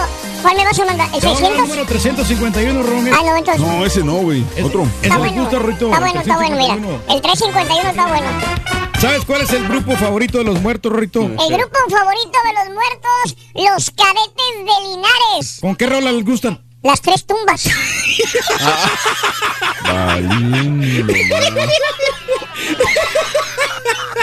[0.45, 1.09] ¿Cuál me vas a mandar?
[1.15, 1.59] ¿El No, no, 600?
[1.69, 3.15] número 351, Rorín.
[3.15, 3.63] Ah, no, entonces.
[3.63, 4.45] No, ese no, güey.
[4.63, 4.87] Otro.
[5.01, 5.43] Está bueno.
[5.45, 5.59] Está
[6.01, 6.75] bueno, está bueno, mira.
[7.09, 8.27] El 351 está bueno.
[9.01, 11.23] ¿Sabes cuál es el grupo favorito de los muertos, Rorito?
[11.23, 15.59] El grupo favorito de los muertos, los cadetes de Linares.
[15.63, 16.63] ¿Con qué rola les gustan?
[16.85, 17.67] Las tres tumbas.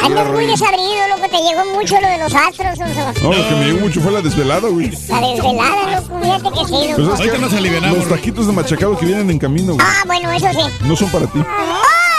[0.04, 1.30] Andas muy desabrido, loco.
[1.30, 2.74] Te llegó mucho lo de los astros.
[2.80, 3.22] Oso.
[3.24, 4.90] No, lo que me llegó mucho fue la desvelada, güey.
[5.10, 6.20] La desvelada, loco.
[6.22, 7.24] Fíjate que sí, Pues loco.
[7.24, 9.86] es que los taquitos de machacado que vienen en camino, güey.
[9.88, 10.86] Ah, bueno, eso sí.
[10.86, 11.40] No son para ti.
[11.40, 12.11] ¡Ay!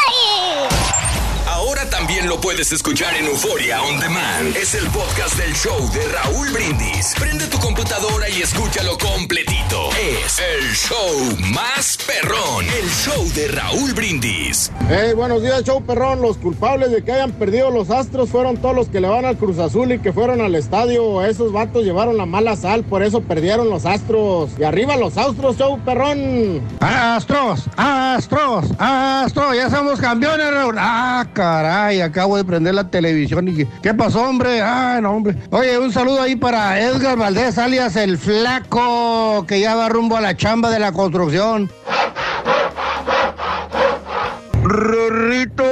[2.32, 4.56] Lo puedes escuchar en Euforia On Demand.
[4.56, 7.14] Es el podcast del show de Raúl Brindis.
[7.20, 9.90] Prende tu computadora y escúchalo completito.
[10.24, 12.64] Es el show más perrón.
[12.64, 14.72] El show de Raúl Brindis.
[14.88, 16.22] Hey, buenos días, show perrón.
[16.22, 19.36] Los culpables de que hayan perdido los astros fueron todos los que le van al
[19.36, 21.22] Cruz Azul y que fueron al estadio.
[21.26, 24.52] Esos vatos llevaron la mala sal, por eso perdieron los astros.
[24.58, 26.62] Y arriba los astros, show perrón.
[26.80, 30.76] Astros, astros, astros, ya somos campeones, Raúl.
[30.78, 34.60] Ah, caray, acabo de prender la televisión y ¿qué pasó, hombre?
[34.62, 35.36] Ah, no, hombre.
[35.50, 40.20] Oye, un saludo ahí para Edgar Valdés, alias el flaco, que ya va rumbo a
[40.20, 41.68] la chamba de la construcción.
[44.62, 45.64] Rorrito,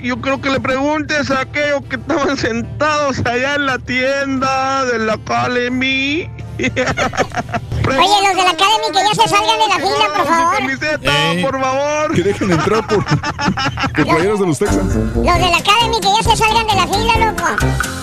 [0.00, 5.00] yo creo que le preguntes a aquellos que estaban sentados allá en la tienda de
[5.00, 6.30] la Academy.
[6.58, 10.56] Oye, los de la Academy que ya se salgan de la fila, por favor.
[10.58, 11.12] Camiseta,
[11.42, 12.14] por favor.
[12.14, 13.04] Que dejen entrar por,
[13.94, 14.94] por playeros de los Texans.
[14.94, 17.44] Los de la Academy que ya se salgan de la fila, loco.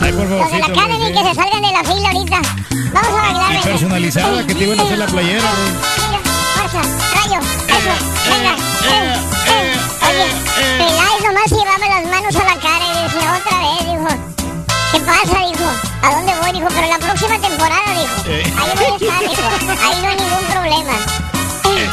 [0.01, 2.41] Ay, por Los de la Academy que se salgan de la fila ahorita.
[2.93, 3.63] Vamos a bailar, venga.
[3.63, 5.49] personalizada, que te iban a hacer la playera,
[7.13, 7.93] rayo, eso,
[8.29, 8.53] venga.
[8.87, 9.15] eh,
[9.47, 9.79] eh.
[10.07, 10.27] Oye,
[10.77, 12.70] Peláez nomás llevaba las manos a la cara
[15.05, 15.65] pasa, dijo?
[16.01, 16.51] ¿A dónde voy?
[16.51, 18.15] Dijo, pero la próxima temporada, dijo.
[18.59, 19.41] Ahí voy a estar, dijo.
[19.81, 20.93] Ahí no hay ningún problema.
[21.65, 21.89] Eh,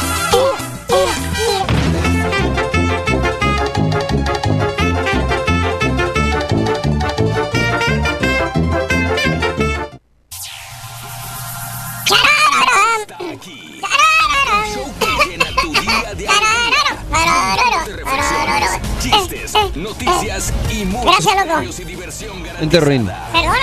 [19.05, 21.61] eh, eh, Chistes, noticias y muchos Gracias, loco.
[21.63, 23.05] y diversión Vente, Ruin.
[23.31, 23.59] Perdóname,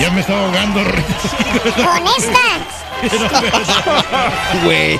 [0.00, 0.80] Ya me estaba ahogando.
[0.84, 2.40] Con esta.
[4.64, 4.98] Güey.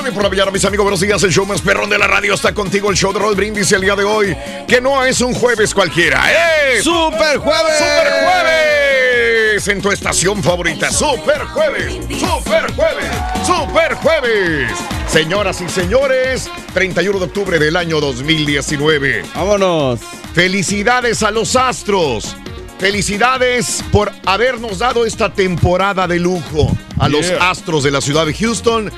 [0.00, 0.84] Morning por la mis amigos.
[0.84, 1.22] Buenos días.
[1.24, 2.88] El show más perrón de la radio está contigo.
[2.88, 4.34] El show de Roll Brindis el día de hoy.
[4.66, 6.22] Que no es un jueves cualquiera.
[6.32, 6.80] ¡Eh!
[6.80, 7.76] ¡Super jueves!
[7.76, 9.68] ¡Super jueves!
[9.68, 10.90] En tu estación favorita.
[10.90, 11.98] ¡Super jueves!
[12.18, 13.10] ¡Super jueves!
[13.44, 14.70] ¡Super jueves!
[15.06, 19.22] Señoras y señores, 31 de octubre del año 2019.
[19.34, 20.00] Vámonos.
[20.32, 22.34] Felicidades a los Astros.
[22.78, 27.30] Felicidades por habernos dado esta temporada de lujo a los.
[27.38, 28.90] Astros de la ciudad de Houston.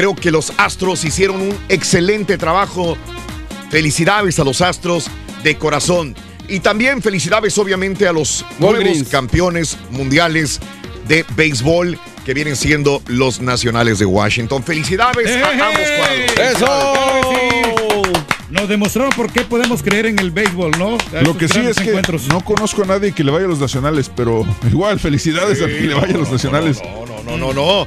[0.00, 2.96] Creo que los Astros hicieron un excelente trabajo.
[3.68, 5.10] Felicidades a los Astros
[5.44, 6.16] de corazón.
[6.48, 10.58] Y también felicidades obviamente a los nuevos campeones mundiales
[11.06, 14.64] de béisbol que vienen siendo los nacionales de Washington.
[14.64, 16.56] Felicidades a ambos cuadros.
[16.56, 18.02] ¡Eso!
[18.48, 20.96] Nos demostraron por qué podemos creer en el béisbol, ¿no?
[21.14, 22.26] A Lo que sí es que encuentros.
[22.26, 25.82] no conozco a nadie que le vaya a los nacionales, pero igual, felicidades a que
[25.82, 26.80] le vaya a los nacionales.
[27.26, 27.86] No, no, no.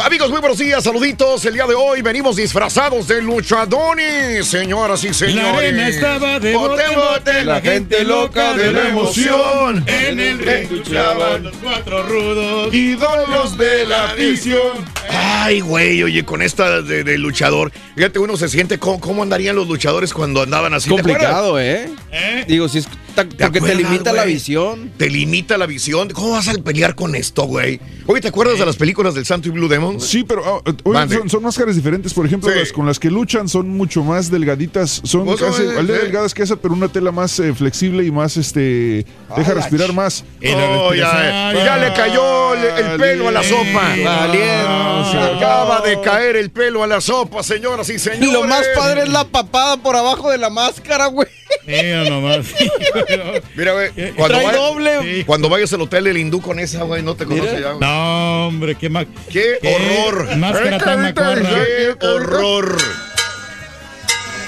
[0.00, 1.44] Amigos, muy buenos días, saluditos.
[1.44, 5.44] El día de hoy venimos disfrazados de luchadones, señoras y señores.
[5.44, 9.84] La arena estaba de bote en bote, la gente loca de la emoción.
[9.88, 12.72] En el ring luchaban los cuatro rudos.
[12.72, 14.84] ídolos de la visión.
[15.10, 17.72] Ay, güey, oye, con esta de, de luchador.
[17.96, 20.88] Fíjate, uno se siente cómo, cómo andarían los luchadores cuando andaban así.
[20.88, 21.90] ¿te Complicado, acuerdas?
[22.12, 22.44] ¿eh?
[22.46, 22.88] Digo, si es
[23.24, 24.92] limita, porque te limita la visión.
[24.96, 26.10] Te limita la visión.
[26.10, 27.80] ¿Cómo vas a pelear con esto, güey?
[28.06, 30.00] Oye, ¿te acuerdas de las películas del Santo y Blue Demon?
[30.00, 31.16] Sí, pero ah, oye, Mande.
[31.16, 32.14] son, son máscaras diferentes.
[32.14, 32.58] Por ejemplo, Sí.
[32.58, 35.00] las con las que luchan son mucho más delgaditas.
[35.04, 38.10] Son Pues, casi igual de delgadas que esa, pero una tela más eh, flexible y
[38.10, 39.04] más, este,
[39.36, 40.24] deja respirar más.
[40.54, 43.94] Oh, ya, ya le cayó el, el pelo a la sopa.
[44.04, 45.10] Valiendo.
[45.10, 48.32] Se acaba de caer el pelo a la sopa, señoras y señores.
[48.32, 51.28] Lo más padre es la papada por abajo de la máscara, güey.
[51.66, 52.46] Mira nomás.
[53.56, 55.24] Mira, güey, cuando, Trae vaya- doble.
[55.26, 57.60] cuando vayas al hotel el hindú con esa, güey, no te conoce Mira.
[57.60, 57.80] ya, güey.
[57.80, 60.36] No, hombre, qué ma- ¡Qué, qué horror!
[60.36, 61.48] Máscara tan macuarra.
[61.64, 62.76] ¡Qué horror!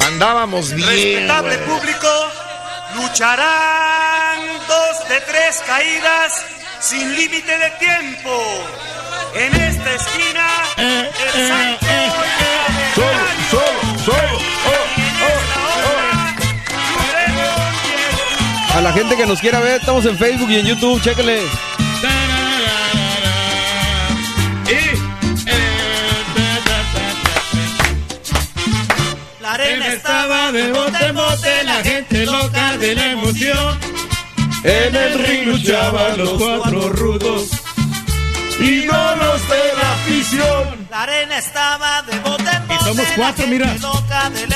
[0.06, 0.88] Andábamos bien.
[0.88, 1.68] Respetable güey.
[1.68, 2.08] público,
[2.96, 6.32] lucharán dos de tres caídas
[6.80, 8.42] sin límite de tiempo.
[9.34, 10.46] En esta esquina,
[10.76, 11.86] Eh, el santo
[12.94, 13.29] Solo, solo,
[18.80, 21.42] A la gente que nos quiera ver, estamos en Facebook y en YouTube, chéquenle.
[29.42, 33.78] La arena estaba de bote en bote, la gente loca de la emoción.
[34.64, 37.59] En el ring luchaban los cuatro rudos.
[38.60, 40.86] Ídolos de la afición.
[40.90, 42.80] La arena estaba de bote en bote.
[42.80, 43.76] Y somos cuatro, mira.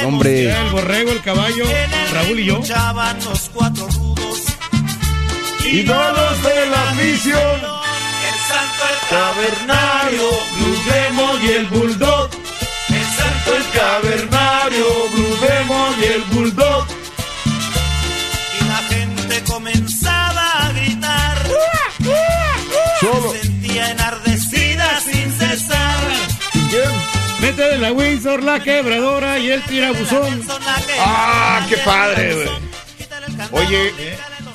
[0.05, 0.53] Hombre.
[0.53, 1.65] El borrego, el caballo,
[2.13, 2.57] Raúl y yo.
[2.57, 4.43] luchaban los cuatro rudos.
[5.65, 7.61] Ídolos de la afición.
[8.29, 12.31] El santo, el cavernario, Blue Demon y el Bulldog.
[12.89, 16.87] el santo, el Cavernario, Blue Demon y el Bulldog.
[27.45, 30.41] Mete de la Windsor, la quebradora y el tirabuzón.
[30.99, 32.49] ¡Ah, qué padre, güey!
[33.51, 33.93] Oye,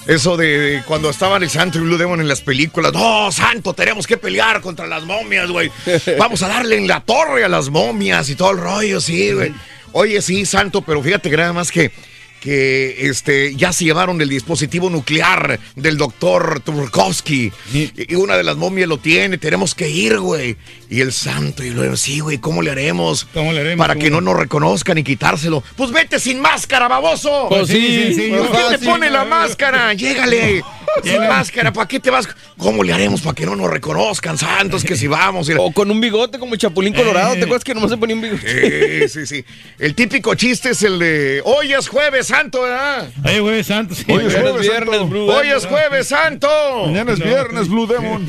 [0.08, 2.92] eso de cuando estaban el Santo y Blue Demon en las películas.
[2.92, 5.72] ¡No, Santo, tenemos que pelear contra las momias, güey!
[6.18, 9.54] Vamos a darle en la torre a las momias y todo el rollo, sí, güey.
[9.92, 11.92] Oye, sí, Santo, pero fíjate que nada más que,
[12.40, 17.52] que este, ya se llevaron el dispositivo nuclear del doctor Turkowski.
[17.74, 20.58] Y y una de las momias lo tiene, tenemos que ir, güey.
[20.90, 23.28] Y el Santo y luego, sí, güey, ¿cómo le haremos?
[23.34, 23.86] ¿Cómo le haremos?
[23.86, 25.64] Para que no nos reconozcan y quitárselo.
[25.76, 27.48] Pues vete sin máscara, baboso.
[27.50, 28.48] Pues sí, sencillo.
[28.48, 29.94] ¿Por qué te pone la máscara?
[30.00, 30.64] Llégale.
[31.04, 31.28] Sin Llégale.
[31.30, 32.28] máscara, ¿para qué te vas?
[32.58, 34.84] ¿Cómo le haremos para que no nos reconozcan, santos?
[34.84, 35.48] Que si vamos.
[35.50, 37.34] y la- O con un bigote como Chapulín Colorado.
[37.36, 39.08] ¿Te acuerdas que nomás se ponía un bigote?
[39.10, 39.46] Sí, sí, sí.
[39.78, 43.10] El típico chiste es el de hoy es jueves santo, ¿verdad?
[43.24, 44.00] Oye, güey, santos.
[44.08, 45.08] Hoy es jueves viernes, santo.
[45.08, 46.48] Blue Hoy es jueves santo.
[46.88, 48.28] Mañana es viernes, Blue Demon.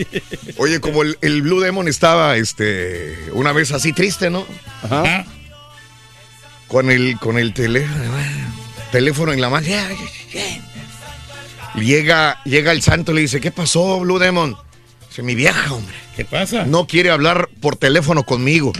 [0.58, 4.46] Oye, como el, el Blue Demon estaba este una vez así triste, ¿no?
[4.82, 5.24] Ah,
[6.68, 8.04] Con el, con el teléfono,
[8.92, 9.66] teléfono en la mano.
[9.66, 10.69] Ya, ya, ya.
[11.76, 14.56] Llega, llega el santo y le dice, ¿qué pasó, Blue Demon?
[15.08, 15.94] Dice, mi vieja, hombre.
[16.16, 16.64] ¿Qué pasa?
[16.66, 18.72] no quiere hablar por teléfono conmigo.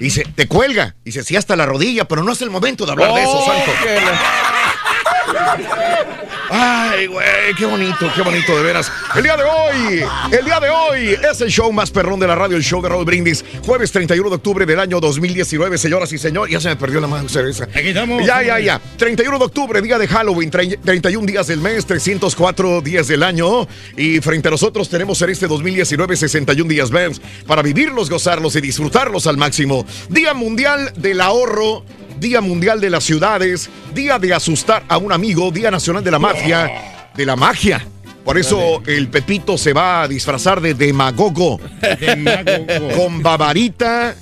[0.00, 0.94] Dice, te cuelga.
[1.04, 3.46] Dice, sí, hasta la rodilla, pero no es el momento de hablar de eso, Oh,
[3.46, 3.70] santo.
[6.56, 7.26] Ay, güey,
[7.58, 8.90] qué bonito, qué bonito, de veras.
[9.16, 10.04] El día de hoy,
[10.38, 12.88] el día de hoy es el show más perrón de la radio, el show de
[12.88, 13.44] Raúl Brindis.
[13.66, 16.52] Jueves 31 de octubre del año 2019, señoras y señores.
[16.52, 17.64] Ya se me perdió la mano cerveza.
[17.64, 18.24] Aquí estamos.
[18.24, 18.80] Ya, ya, ya.
[18.96, 23.66] 31 de octubre, día de Halloween, tre- 31 días del mes, 304 días del año.
[23.96, 28.60] Y frente a nosotros tenemos en este 2019 61 días más para vivirlos, gozarlos y
[28.60, 29.84] disfrutarlos al máximo.
[30.08, 31.84] Día Mundial del Ahorro.
[32.24, 36.18] Día Mundial de las Ciudades, Día de Asustar a un Amigo, Día Nacional de la
[36.18, 37.86] Magia, de la Magia.
[38.24, 41.60] Por eso el Pepito se va a disfrazar de demagogo,
[42.00, 42.88] Demagogo.
[42.96, 44.16] con babarita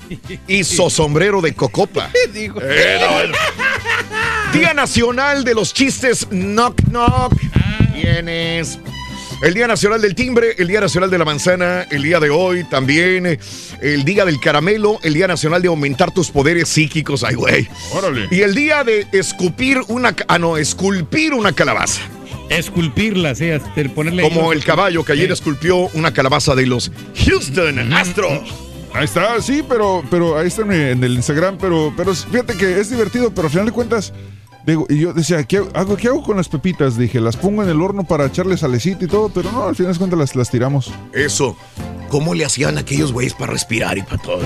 [0.48, 2.10] y sombrero de cocopa.
[2.34, 2.58] Dijo.
[2.60, 4.58] Eh, no.
[4.58, 7.34] Día Nacional de los Chistes Knock Knock.
[7.94, 8.80] Tienes.
[9.42, 12.62] El Día Nacional del Timbre, el Día Nacional de la Manzana, el día de hoy
[12.62, 13.40] también, eh,
[13.80, 17.68] el Día del Caramelo, el Día Nacional de aumentar tus poderes psíquicos, ay güey.
[17.92, 18.28] Órale.
[18.30, 22.02] Y el día de escupir una, ah no, esculpir una calabaza.
[22.50, 23.50] Esculpirla, sí,
[23.96, 24.22] ponerle.
[24.22, 25.32] Como el caballo que ayer Sí.
[25.32, 26.92] esculpió una calabaza de los
[27.26, 28.54] Houston Astros.
[28.94, 32.78] Ahí está, sí, pero, pero ahí está en, en el Instagram, pero, pero fíjate que
[32.78, 34.12] es divertido, pero al final de cuentas,
[34.66, 36.96] y yo decía, ¿qué hago, ¿qué hago con las pepitas?
[36.96, 39.96] Dije, las pongo en el horno para echarle salecita y todo, pero no, al final
[39.98, 40.92] de las, las tiramos.
[41.12, 41.56] Eso.
[42.08, 44.42] ¿Cómo le hacían aquellos güeyes para respirar y para todo?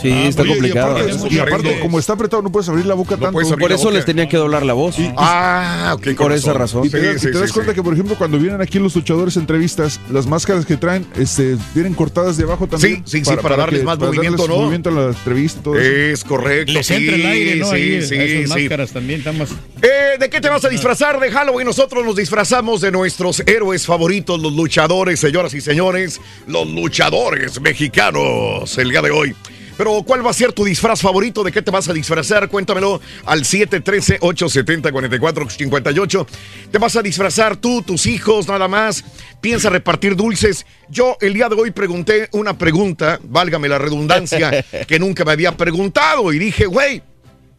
[0.00, 0.96] Sí, está Oye, y complicado.
[0.96, 3.38] aparte- Y aparte, como está apretado, no puedes abrir la boca tanto.
[3.58, 4.96] Por eso les tenía que doblar la voz.
[5.16, 6.14] Ah, ok.
[6.16, 6.86] Por esa razón.
[6.86, 9.36] Y te, das- y te das cuenta que, por ejemplo, cuando vienen aquí los luchadores
[9.36, 13.02] entrevistas, las máscaras que traen este, vienen cortadas de abajo también.
[13.06, 14.56] Sí, sí, sí, para darles más movimiento, ¿no?
[14.56, 15.78] movimiento a la entrevista eso.
[15.78, 16.72] Es correcto.
[16.72, 17.66] Les sí, entra el aire, ¿no?
[17.66, 18.62] Sí, Ahí, sí, esas sí.
[18.62, 19.50] máscaras también están más...
[19.82, 21.66] Eh, ¿De qué te vas a disfrazar de Halloween?
[21.66, 28.76] Nosotros nos disfrazamos de nuestros héroes favoritos, los luchadores, señoras y señores, los luchadores mexicanos
[28.78, 29.34] el día de hoy.
[29.76, 31.42] Pero, ¿cuál va a ser tu disfraz favorito?
[31.42, 32.48] ¿De qué te vas a disfrazar?
[32.48, 36.26] Cuéntamelo al 713-870-4458.
[36.70, 39.04] ¿Te vas a disfrazar tú, tus hijos, nada más?
[39.40, 40.66] ¿Piensa repartir dulces?
[40.88, 45.56] Yo el día de hoy pregunté una pregunta, válgame la redundancia, que nunca me había
[45.56, 46.32] preguntado.
[46.32, 47.02] Y dije, güey,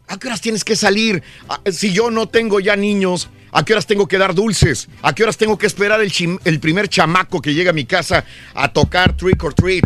[0.08, 1.20] ¿A qué horas tienes que salir?
[1.48, 4.88] Ah, Si yo no tengo ya niños, ¿a qué horas tengo que dar dulces?
[5.02, 7.86] ¿A qué horas tengo que esperar el, chim- el primer chamaco que llega a mi
[7.86, 9.82] casa a tocar trick or treat?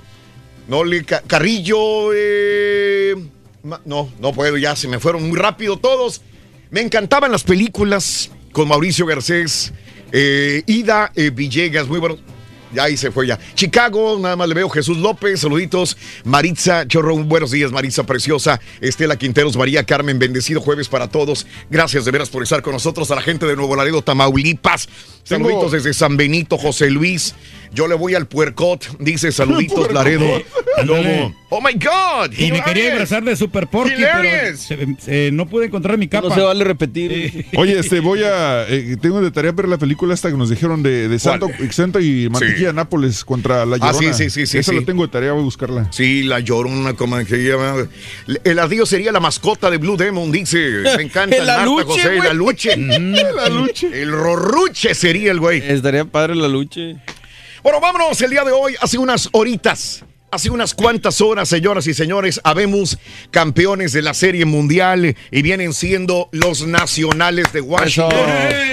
[0.67, 2.11] no le Ca- Carrillo.
[2.13, 3.15] eh,
[3.85, 6.21] no, no puedo, ya se me fueron muy rápido todos.
[6.71, 9.73] Me encantaban las películas con Mauricio Garcés,
[10.11, 12.17] eh, Ida eh, Villegas, muy bueno.
[12.73, 13.39] Ya ahí se fue ya.
[13.55, 15.97] Chicago, nada más le veo Jesús López, saluditos.
[16.23, 18.59] Maritza Chorro, buenos días, Maritza Preciosa.
[18.81, 21.47] Estela Quinteros, María Carmen, bendecido jueves para todos.
[21.69, 23.09] Gracias de veras por estar con nosotros.
[23.11, 24.89] A la gente de Nuevo Laredo, Tamaulipas.
[25.23, 27.35] Saluditos desde San Benito, José Luis.
[27.73, 30.25] Yo le voy al puercot, dice saluditos Laredo.
[30.83, 31.33] Lobo.
[31.49, 32.33] Oh my God.
[32.37, 34.59] Y me quería disfrazar de Super Porky, pero Hilarious.
[34.59, 36.27] se- se- no pude encontrar mi capa.
[36.29, 37.45] No se vale repetir.
[37.55, 38.65] Oye, este, voy a.
[38.67, 41.99] eh, tengo de tarea ver la película esta que nos dijeron de, de Santo, Santo
[41.99, 44.13] y Mantequilla Nápoles contra la Ah, Llorona.
[44.13, 44.79] sí, sí, sí, sí, Esa sí.
[44.79, 45.87] la tengo de tarea, voy a buscarla.
[45.91, 47.87] Sí, la llorona, como que llama.
[48.43, 50.57] El ardillo sería la mascota de Blue Demon, dice.
[50.97, 52.19] Me encanta El aluche, José, güey.
[52.19, 52.73] el aluche.
[52.73, 54.01] el aluche.
[54.01, 55.63] El rorruche sería el güey.
[55.65, 56.81] Estaría padre la lucha.
[57.67, 60.05] Bueno, vámonos el día de hoy, hace unas horitas.
[60.31, 62.97] Hace unas cuantas horas, señoras y señores, habemos
[63.29, 68.13] campeones de la Serie Mundial y vienen siendo los nacionales de Washington,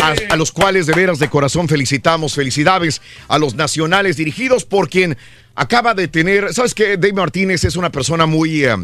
[0.01, 4.89] a, a los cuales de veras de corazón felicitamos, felicidades a los nacionales dirigidos por
[4.89, 5.19] quien
[5.57, 6.97] acaba de tener, ¿sabes qué?
[6.97, 8.77] Dave Martínez es una persona muy, eh,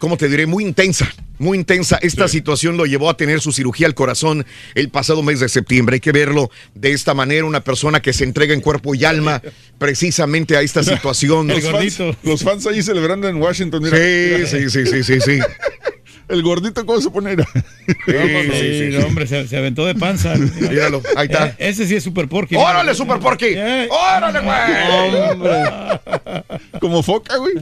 [0.00, 0.46] ¿cómo te diré?
[0.46, 1.08] Muy intensa,
[1.38, 1.98] muy intensa.
[2.02, 5.94] Esta situación lo llevó a tener su cirugía al corazón el pasado mes de septiembre.
[5.94, 9.42] Hay que verlo de esta manera, una persona que se entrega en cuerpo y alma
[9.78, 11.48] precisamente a esta situación.
[11.48, 13.82] Los fans, los fans ahí celebrando en Washington.
[13.82, 15.38] Mira, Sí, sí, sí, sí, sí, sí.
[16.28, 17.36] El gordito, ¿cómo se pone?
[17.88, 20.34] Sí, sí, no, hombre, se, se aventó de panza.
[20.60, 21.48] Míralo, ahí está.
[21.48, 22.54] Eh, ese sí es Super Porky.
[22.56, 23.54] ¡Órale, Super Porky!
[23.88, 25.58] ¡Órale, güey!
[26.80, 27.54] Como foca, güey.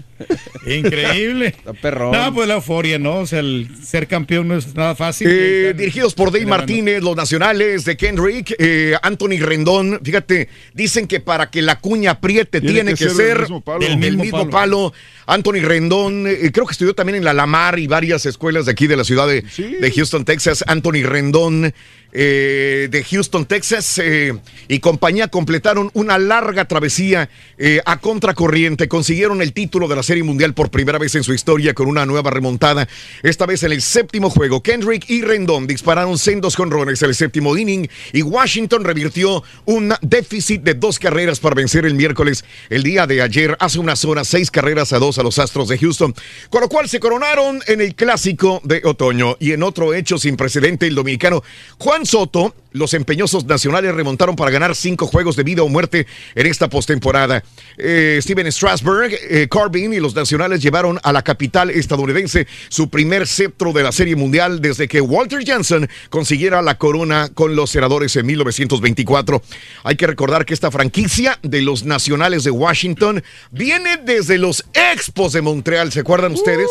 [0.66, 1.54] Increíble.
[1.80, 2.10] perrón.
[2.10, 3.20] No, pues la euforia, ¿no?
[3.20, 5.28] O sea, el ser campeón no es nada fácil.
[5.30, 10.00] Eh, dirigidos por Dave Martínez, los nacionales de Kendrick, eh, Anthony Rendón.
[10.02, 13.78] Fíjate, dicen que para que la cuña apriete tiene, que, ser, del mismo palo.
[13.78, 14.92] del Del mismo, mismo palo.
[15.26, 18.86] Anthony Rendón, eh, creo que estudió también en la Lamar y varias escuelas de aquí
[18.86, 20.64] de la ciudad de, de Houston, Texas.
[20.66, 21.74] Anthony Rendón.
[22.18, 24.32] Eh, de Houston, Texas, eh,
[24.68, 28.88] y compañía completaron una larga travesía eh, a contracorriente.
[28.88, 32.06] Consiguieron el título de la Serie Mundial por primera vez en su historia con una
[32.06, 32.88] nueva remontada.
[33.22, 37.86] Esta vez en el séptimo juego, Kendrick y Rendón dispararon sendos jonrones el séptimo inning
[38.14, 43.20] y Washington revirtió un déficit de dos carreras para vencer el miércoles, el día de
[43.20, 46.14] ayer, hace unas horas, seis carreras a dos a los Astros de Houston,
[46.48, 50.38] con lo cual se coronaron en el clásico de otoño y en otro hecho sin
[50.38, 51.42] precedente, el dominicano
[51.76, 56.46] Juan Soto, los empeñosos nacionales remontaron para ganar cinco juegos de vida o muerte en
[56.46, 57.42] esta postemporada.
[57.78, 63.26] Eh, Steven Strasberg, eh, Corbin y los nacionales llevaron a la capital estadounidense su primer
[63.26, 68.14] cetro de la Serie Mundial desde que Walter Johnson consiguiera la corona con los senadores
[68.16, 69.42] en 1924.
[69.84, 75.32] Hay que recordar que esta franquicia de los nacionales de Washington viene desde los Expos
[75.32, 75.92] de Montreal.
[75.92, 76.68] ¿Se acuerdan ustedes?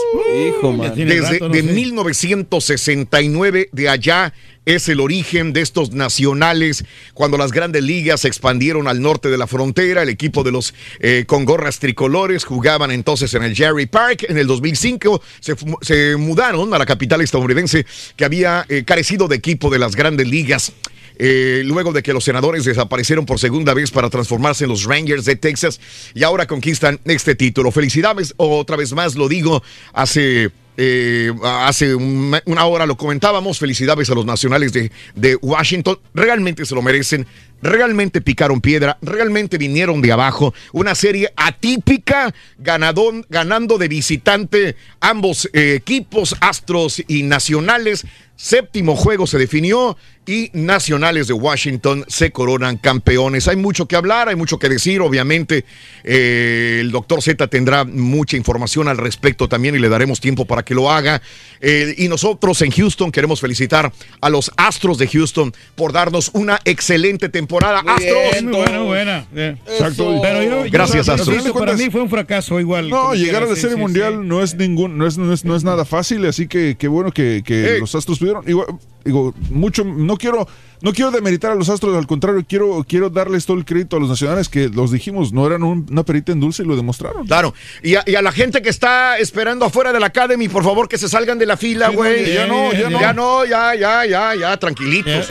[0.48, 0.94] Hijo, man.
[0.96, 1.74] Desde rato, no de sé.
[1.74, 4.34] 1969 de allá
[4.66, 6.86] es el origen de estos nacionales.
[7.14, 10.74] Cuando las grandes ligas se expandieron al norte de la frontera, el equipo de los
[11.00, 14.26] eh, con gorras tricolores jugaban entonces en el Jerry Park.
[14.30, 17.86] En el 2005 se, se mudaron a la capital estadounidense
[18.16, 20.74] que había eh, carecido de equipo de las grandes ligas.
[21.18, 25.26] Eh, luego de que los senadores desaparecieron por segunda vez para transformarse en los Rangers
[25.26, 25.80] de Texas
[26.14, 27.72] y ahora conquistan este título.
[27.72, 29.64] Felicidades, otra vez más lo digo,
[29.94, 30.52] hace...
[30.78, 36.66] eh, hace un- una hora lo comentábamos, felicidades a los nacionales de, de Washington, realmente
[36.66, 37.26] se lo merecen,
[37.62, 45.50] realmente picaron piedra, realmente vinieron de abajo, una serie atípica, ganadón, ganando de visitante ambos
[45.54, 48.06] eh, equipos, Astros y Nacionales,
[48.36, 49.98] séptimo juego se definió
[50.28, 53.48] y Nacionales de Washington se coronan campeones.
[53.48, 55.66] Hay mucho que hablar, hay mucho que decir, obviamente
[56.04, 60.64] eh, el doctor Z tendrá mucha información al respecto también y le daremos tiempo para
[60.64, 61.22] que lo haga.
[61.62, 66.60] Eh, y nosotros en Houston queremos felicitar a los Astros de Houston por darnos una
[66.66, 67.80] excelente temporada.
[67.86, 68.44] Astros.
[68.44, 69.28] Muy buena, buena.
[69.68, 70.20] Exacto.
[70.22, 71.52] Pero yo, yo- Gracias, yo- Astros.
[71.54, 72.90] Para mí fue un fracaso igual.
[72.90, 75.46] No, llegar a la sí, Serie sí, Mundial no es ningún, no es, no es,
[75.46, 77.80] no es nada fácil, así que qué bueno que, que Eh.
[77.80, 78.44] los Astros pudieron.
[78.48, 78.68] Igual,
[79.04, 80.48] digo, mucho, no quiero,
[80.82, 84.00] no quiero demeritar a los Astros, al contrario, quiero, quiero darles todo el crédito a
[84.00, 87.26] los nacionales que los dijimos, no eran un- una perita en dulce y lo demostraron.
[87.28, 87.54] Claro,
[87.84, 90.88] y a, y a la gente que está esperando afuera de la Academy, por favor
[90.88, 92.22] que se salgan de la fila, Sí, güey.
[92.24, 93.00] no, ya no, ya no.
[93.02, 95.28] Ya no, ya, ya, ya, ya, tranquilitos.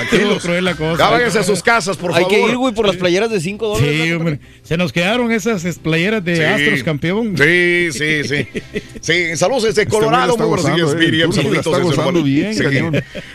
[0.10, 0.42] Tranquilos.
[0.42, 0.98] cruel la cosa.
[1.04, 2.30] Ya váyanse a sus casas, por Hay favor.
[2.30, 4.00] que ir, güey, por las playeras de 5 dólares.
[4.02, 4.40] Sí, hombre.
[4.62, 6.42] Se nos quedaron esas es, playeras de Sí.
[6.42, 7.36] Astros campeón.
[7.36, 8.46] Sí, sí, sí.
[9.00, 10.36] Sí, saludos desde Este Colorado.
[10.36, 11.32] Muy buenos días, eh, Miriam.
[11.32, 12.62] Saluditos desde Nuevo- bien, Sí.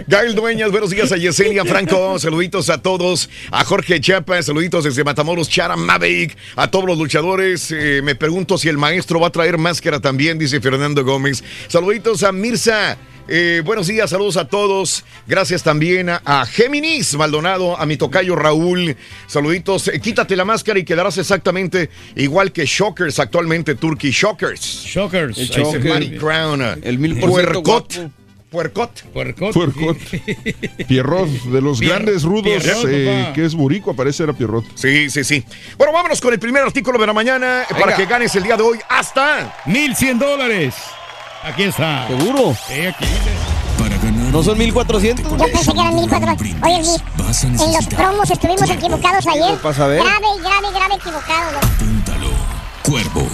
[0.07, 2.20] Gael Dueñas, buenos días a Yesenia Franco.
[2.20, 3.30] Saluditos a todos.
[3.51, 6.36] A Jorge Chapa, saluditos desde Matamoros, Chara Maverick.
[6.55, 7.72] A todos los luchadores.
[7.72, 11.43] Eh, me pregunto si el maestro va a traer máscara también, dice Fernando Gómez.
[11.68, 12.97] Saluditos a Mirza.
[13.28, 15.03] Eh, buenos días, saludos a todos.
[15.28, 18.95] Gracias también a, a Géminis Maldonado, a mi tocayo Raúl.
[19.26, 19.88] Saluditos.
[19.88, 24.61] Eh, quítate la máscara y quedarás exactamente igual que Shockers, actualmente Turkey Shockers.
[24.86, 25.38] Shockers.
[25.39, 26.17] El Shocker.
[26.19, 26.61] Crown.
[26.84, 28.11] El mil Puercot.
[28.51, 29.01] Puercot.
[29.11, 29.53] Puercot.
[29.53, 29.97] Puercot.
[30.88, 34.63] Pierrot, de los Pier- grandes rudos, Pierrot, eh, que es Burico, parece era Pierrot.
[34.76, 35.43] Sí, sí, sí.
[35.78, 38.63] Bueno, vámonos con el primer artículo de la mañana para que ganes el día de
[38.63, 40.76] hoy hasta 1100 dólares.
[41.45, 42.07] Aquí está.
[42.07, 42.55] ¿Seguro?
[42.67, 43.05] Sí, aquí.
[43.77, 44.31] Para ganar.
[44.33, 45.25] ¿No son 1400?
[45.29, 46.63] Yo pensé que eran 1400.
[46.63, 49.55] Oye, a en los promos estuvimos equivocados ayer.
[49.63, 50.01] Vas a ver.
[50.01, 51.53] Grave, grave, grave equivocados.
[51.53, 51.59] ¿no?
[51.59, 52.29] apúntalo.
[52.83, 53.27] Cuervo.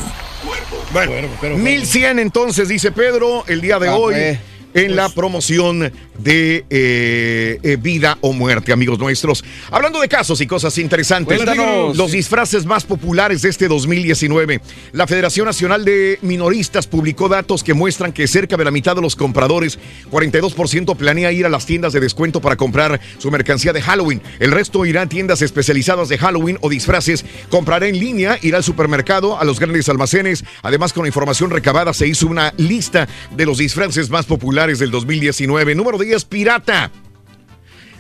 [0.92, 4.40] Bueno, Cuervo, pero- 1100 entonces, dice Pedro, el día de Ah, hoy.
[4.72, 4.86] Pues.
[4.86, 9.44] En la promoción de eh, eh, vida o muerte, amigos nuestros.
[9.72, 11.98] Hablando de casos y cosas interesantes, Cuéntanos.
[11.98, 14.62] los disfraces más populares de este 2019.
[14.94, 19.02] La Federación Nacional de Minoristas publicó datos que muestran que cerca de la mitad de
[19.02, 19.80] los compradores,
[20.12, 24.22] 42% planea ir a las tiendas de descuento para comprar su mercancía de Halloween.
[24.40, 27.26] El resto irá a tiendas especializadas de Halloween o disfraces.
[27.50, 30.44] Comprará en línea, irá al supermercado, a los grandes almacenes.
[30.62, 34.92] Además, con la información recabada se hizo una lista de los disfraces más populares del
[34.92, 35.74] 2019.
[35.74, 36.92] Número 10, pirata.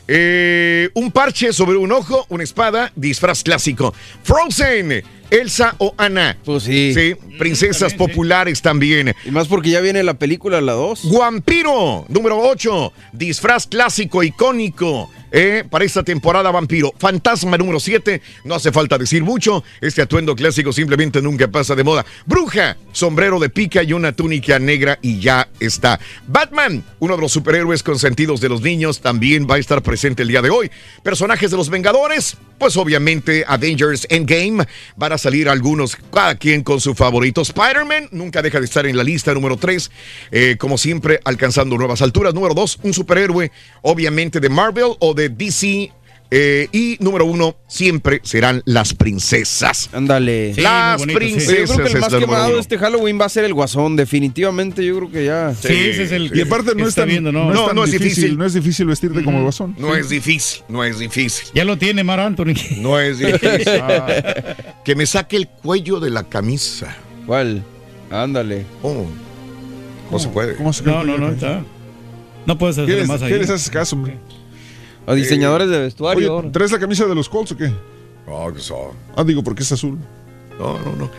[0.07, 3.95] Eh, un parche sobre un ojo, una espada, disfraz clásico.
[4.24, 6.38] Frozen, Elsa o Anna.
[6.46, 6.94] Pues sí.
[6.94, 9.16] Sí, princesas populares también.
[9.26, 11.12] Y más porque ya viene la película, la 2.
[11.18, 15.10] Vampiro, número 8, disfraz clásico icónico.
[15.32, 16.94] eh, para esta temporada vampiro.
[16.98, 19.64] Fantasma número 7, no hace falta decir mucho.
[19.80, 22.06] Este atuendo clásico simplemente nunca pasa de moda.
[22.26, 26.00] Bruja, sombrero de pica y una túnica negra y ya está.
[26.28, 30.28] Batman, uno de los superhéroes consentidos de los niños, también va a estar presente el
[30.28, 30.70] día de hoy.
[31.02, 34.66] Personajes de los Vengadores, pues obviamente Avengers Endgame.
[34.98, 37.42] Van a salir algunos, cada quien con su favorito.
[37.42, 39.92] Spider-Man nunca deja de estar en la lista número 3,
[40.58, 42.34] como siempre alcanzando nuevas alturas.
[42.34, 43.52] Número 2, un superhéroe,
[43.84, 45.92] obviamente de Marvel o de DC.
[46.34, 49.90] Eh, y número uno, siempre serán las princesas.
[49.92, 50.54] Ándale.
[50.56, 51.26] Sí, las bonito, sí.
[51.26, 51.70] princesas.
[51.70, 53.96] Yo creo que el es más quemado de este Halloween va a ser el Guasón,
[53.98, 54.86] definitivamente.
[54.86, 55.54] Yo creo que ya.
[55.54, 57.50] Sí, ese es el Y aparte no que es está tan, viendo, no, ¿no?
[57.52, 58.38] es No, tan no es difícil, difícil.
[58.38, 59.76] no es difícil vestirte como el guasón.
[59.78, 61.48] No es difícil, no es difícil.
[61.54, 62.54] Ya lo tiene Mar Anthony.
[62.78, 63.82] No es difícil.
[64.86, 66.96] Que me saque el cuello de la camisa.
[67.26, 67.64] ¿Cuál?
[68.10, 68.66] Ándale.
[68.82, 69.06] Oh,
[70.12, 70.56] no se puede.
[70.56, 71.62] ¿Cómo se No, no, no, está.
[72.46, 73.34] No puedes ¿Qué hacer más qué ahí.
[73.40, 74.18] les haces caso, hombre?
[75.08, 76.38] A diseñadores de vestuario.
[76.38, 77.72] Oye, ¿traes la camisa de los Colts o qué?
[79.16, 79.97] Ah, digo, porque es azul.
[80.60, 81.10] No, no, no.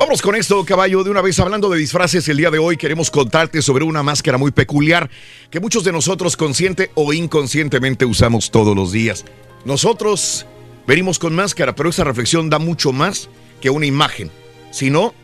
[0.00, 1.04] Vamos con esto, caballo.
[1.04, 4.38] De una vez hablando de disfraces, el día de hoy queremos contarte sobre una máscara
[4.38, 5.08] muy peculiar
[5.50, 9.24] que muchos de nosotros consciente o inconscientemente usamos todos los días.
[9.64, 10.46] Nosotros
[10.86, 13.28] venimos con máscara, pero esa reflexión da mucho más
[13.60, 14.30] que una imagen,
[14.70, 15.14] sino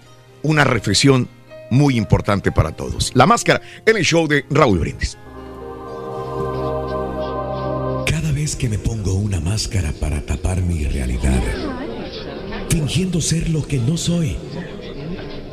[0.42, 1.28] una reflexión
[1.70, 3.12] muy importante para todos.
[3.14, 5.18] La máscara en el show de Raúl Brindis.
[8.44, 11.40] Vez que me pongo una máscara para tapar mi realidad,
[12.68, 14.36] fingiendo ser lo que no soy,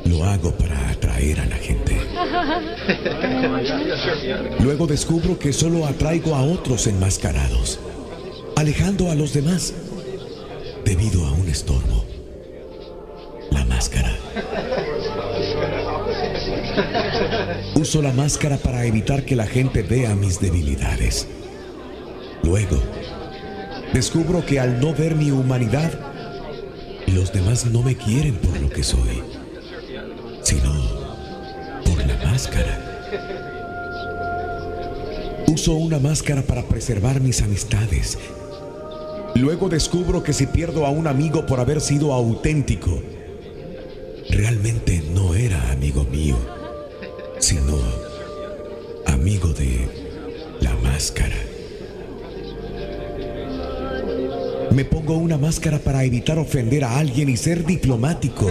[0.03, 1.95] lo hago para atraer a la gente.
[4.59, 7.79] Luego descubro que solo atraigo a otros enmascarados,
[8.57, 9.73] alejando a los demás
[10.83, 12.03] debido a un estorbo.
[13.51, 14.13] La máscara.
[17.75, 21.25] Uso la máscara para evitar que la gente vea mis debilidades.
[22.43, 22.77] Luego,
[23.93, 25.91] descubro que al no ver mi humanidad,
[27.07, 29.21] los demás no me quieren por lo que soy,
[30.41, 30.71] sino
[31.85, 32.77] por la máscara.
[35.47, 38.17] Uso una máscara para preservar mis amistades.
[39.35, 43.01] Luego descubro que si pierdo a un amigo por haber sido auténtico,
[44.29, 46.37] realmente no era amigo mío,
[47.39, 47.77] sino
[49.05, 49.87] amigo de
[50.61, 51.50] la máscara.
[54.71, 58.49] Me pongo una máscara para evitar ofender a alguien y ser diplomático.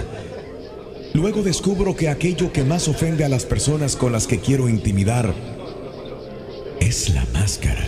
[1.15, 5.33] Luego descubro que aquello que más ofende a las personas con las que quiero intimidar
[6.79, 7.83] es la máscara.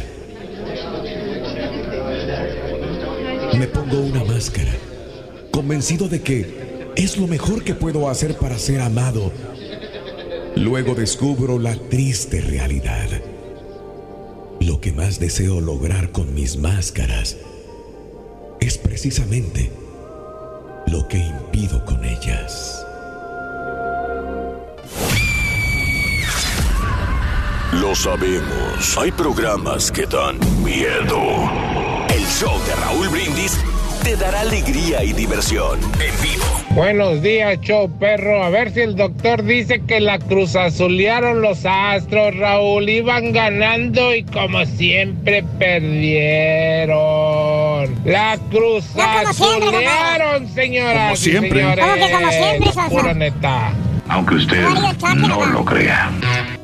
[3.58, 4.72] Me pongo una máscara,
[5.50, 9.30] convencido de que es lo mejor que puedo hacer para ser amado.
[10.56, 13.08] Luego descubro la triste realidad.
[14.58, 17.36] Lo que más deseo lograr con mis máscaras
[18.62, 19.70] es precisamente
[20.86, 22.86] lo que impido con ellas.
[27.72, 28.96] Lo sabemos.
[28.98, 31.50] Hay programas que dan miedo.
[32.08, 33.58] El show de Raúl Brindis
[34.04, 36.44] te dará alegría y diversión en vivo.
[36.70, 38.44] Buenos días, show perro.
[38.44, 42.88] A ver si el doctor dice que la cruz azulearon los astros, Raúl.
[42.88, 47.61] Iban ganando y como siempre perdieron.
[48.04, 51.60] La cruz azulearon, señoras Como siempre.
[51.60, 51.84] señores.
[51.84, 52.88] ¿Cómo que como siempre, Sosa?
[52.88, 53.72] Pura neta.
[54.08, 54.68] Aunque usted
[55.16, 56.10] no lo crea.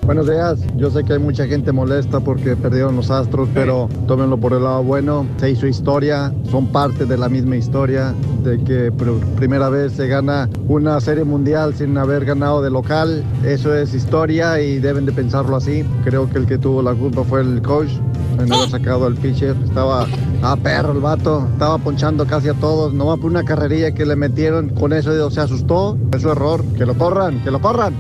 [0.05, 4.39] Buenos días, yo sé que hay mucha gente molesta porque perdieron los astros, pero tómenlo
[4.39, 8.91] por el lado bueno, se hizo historia, son parte de la misma historia, de que
[8.91, 13.93] por primera vez se gana una serie mundial sin haber ganado de local, eso es
[13.93, 17.61] historia y deben de pensarlo así, creo que el que tuvo la culpa fue el
[17.61, 17.91] coach,
[18.39, 20.07] en haber sacado al pitcher, estaba
[20.43, 24.17] a perro el vato, estaba ponchando casi a todos, nomás por una carrerilla que le
[24.17, 27.95] metieron, con eso se asustó, es su error, que lo corran, que lo corran.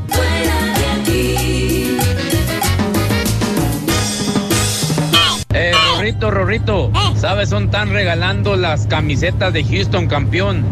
[5.54, 7.48] Eh, Rorrito, Rorrito, ¿sabes?
[7.48, 10.64] Son tan regalando las camisetas de Houston campeón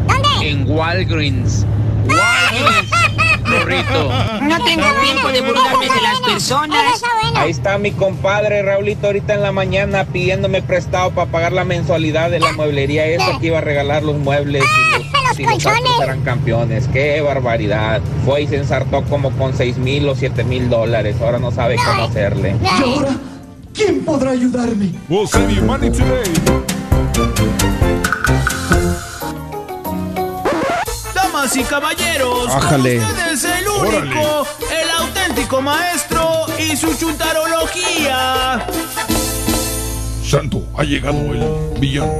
[0.43, 1.67] en Walgreens.
[2.07, 2.91] Walgreens,
[3.67, 7.03] No tengo tiempo de burlarme de las personas.
[7.35, 12.31] Ahí está mi compadre Raulito ahorita en la mañana pidiéndome prestado para pagar la mensualidad
[12.31, 16.01] de la mueblería esa que iba a regalar los muebles y los, si los Astros
[16.03, 16.89] eran campeones.
[16.93, 18.01] ¡Qué barbaridad!
[18.25, 21.17] Fue y se ensartó como con 6 mil o 7 mil dólares.
[21.21, 22.57] Ahora no sabe cómo hacerle.
[22.63, 23.17] ¿Y ahora?
[23.75, 24.93] ¿Quién podrá ayudarme?
[25.09, 26.25] We'll send you money today.
[31.47, 32.97] Damas y caballeros, Ájale.
[32.99, 38.67] con ustedes el único, el auténtico maestro y su chuntarología.
[40.29, 42.13] Santo, ha llegado el villano.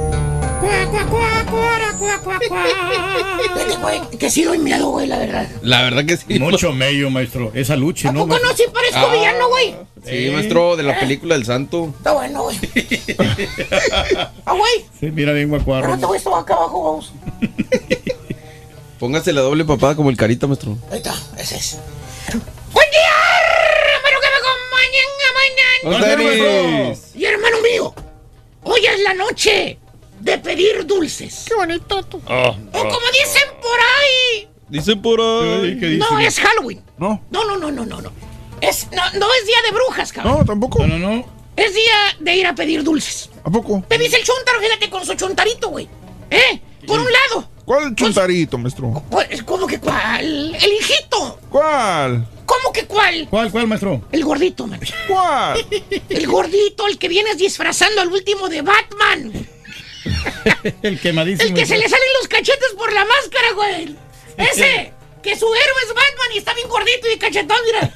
[4.17, 5.47] Que sí doy miedo, güey, la verdad.
[5.61, 6.39] La verdad que sí.
[6.39, 7.51] Mucho mello, maestro.
[7.53, 8.21] Esa lucha, ¿no?
[8.27, 8.55] ¿Poco no?
[8.55, 9.13] Sí parezco Ah.
[9.13, 9.75] villano, güey.
[10.05, 11.93] Sí, maestro, de la película del santo.
[11.97, 12.57] Está bueno, güey.
[14.45, 14.85] Ah, güey.
[14.97, 15.87] Sí, mira bien guacuarro.
[15.87, 17.11] Ahora te voy a estar acá abajo, vamos.
[18.99, 20.77] Póngase la doble papada como el carita, maestro.
[20.91, 21.77] Ahí está, ese es.
[22.73, 23.13] ¡Buen día!
[23.95, 26.97] Hermano que me acompañen a mañana.
[27.15, 27.93] Y hermano mío,
[28.63, 29.77] hoy es la noche
[30.19, 31.45] de pedir dulces.
[31.47, 32.21] Qué bonito tú.
[32.27, 34.47] Ah, O como dicen por ahí.
[34.69, 35.97] Dicen por ahí.
[35.99, 36.83] No es Halloween.
[36.97, 37.21] No.
[37.29, 38.11] No, no, no, no, no, no.
[38.61, 40.39] Es, no, no es día de brujas, cabrón.
[40.39, 40.85] No, tampoco.
[40.87, 41.37] No, no, no.
[41.55, 43.29] Es día de ir a pedir dulces.
[43.43, 43.83] ¿A poco?
[43.89, 45.87] Me dice el chuntaro, fíjate, con su chuntarito, güey.
[46.31, 46.59] ¿Eh?
[46.85, 49.03] Por un lado, ¿Cuál chuntarito, maestro?
[49.11, 50.55] Pues, ¿Cómo que cuál?
[50.55, 51.37] El hijito.
[51.49, 52.25] ¿Cuál?
[52.45, 53.27] ¿Cómo que cuál?
[53.29, 54.07] ¿Cuál, cuál, maestro?
[54.13, 54.79] El gordito, man.
[55.05, 55.59] ¿Cuál?
[56.07, 59.33] El gordito, el que vienes disfrazando al último de Batman.
[60.81, 61.49] El quemadísimo.
[61.49, 63.95] El que se le salen los cachetes por la máscara, güey.
[64.37, 64.93] Ese.
[65.21, 67.91] Que su héroe es Batman y está bien gordito y cachetón, mira.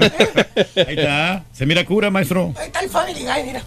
[0.85, 1.45] Ahí está.
[1.53, 2.53] Se mira cura, maestro.
[2.57, 3.63] Ahí está el Family Guy, mira.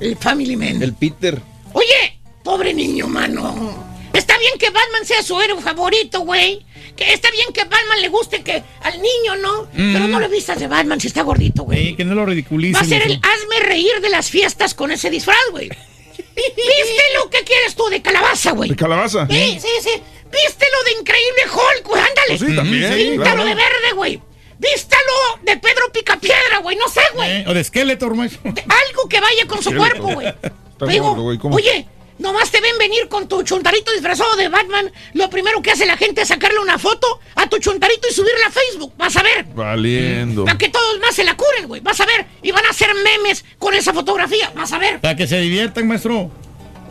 [0.00, 0.82] El Family Man.
[0.82, 1.40] El Peter.
[1.72, 3.94] Oye, pobre niño, mano.
[4.16, 6.64] Está bien que Batman sea su héroe favorito, güey.
[6.96, 9.64] Que está bien que Batman le guste que al niño, ¿no?
[9.74, 9.92] Mm.
[9.92, 11.88] Pero no le vistas de Batman si está gordito, güey.
[11.88, 12.74] Sí, que no lo ridiculice.
[12.74, 15.68] Va a ser el hazme reír de las fiestas con ese disfraz, güey.
[15.68, 17.88] Vístelo, ¿qué quieres tú?
[17.88, 18.70] De calabaza, güey.
[18.70, 19.26] ¿De calabaza?
[19.28, 20.02] Sí, sí, sí.
[20.32, 22.00] Vístelo de increíble Hulk, güey.
[22.00, 22.38] Ándale.
[22.38, 23.44] Pues sí, también, Píntalo claro.
[23.44, 24.22] de verde, güey.
[24.58, 25.12] Vístalo
[25.42, 26.76] de Pedro Picapiedra, güey.
[26.76, 27.30] No sé, güey.
[27.30, 28.40] Eh, o de Skeletor, maestro.
[28.44, 30.28] Algo que vaya con su cuerpo, güey.
[30.76, 31.86] Está Digo, gordo, güey, oye,
[32.18, 34.90] nomás te ven venir con tu chuntarito disfrazado de Batman.
[35.14, 38.46] Lo primero que hace la gente es sacarle una foto a tu chuntarito y subirla
[38.46, 38.92] a Facebook.
[38.96, 39.44] Vas a ver.
[39.54, 40.44] Valiendo.
[40.44, 41.80] Para que todos más se la curen, güey.
[41.80, 42.26] Vas a ver.
[42.42, 44.50] Y van a hacer memes con esa fotografía.
[44.54, 45.00] Vas a ver.
[45.00, 46.30] Para que se diviertan, maestro.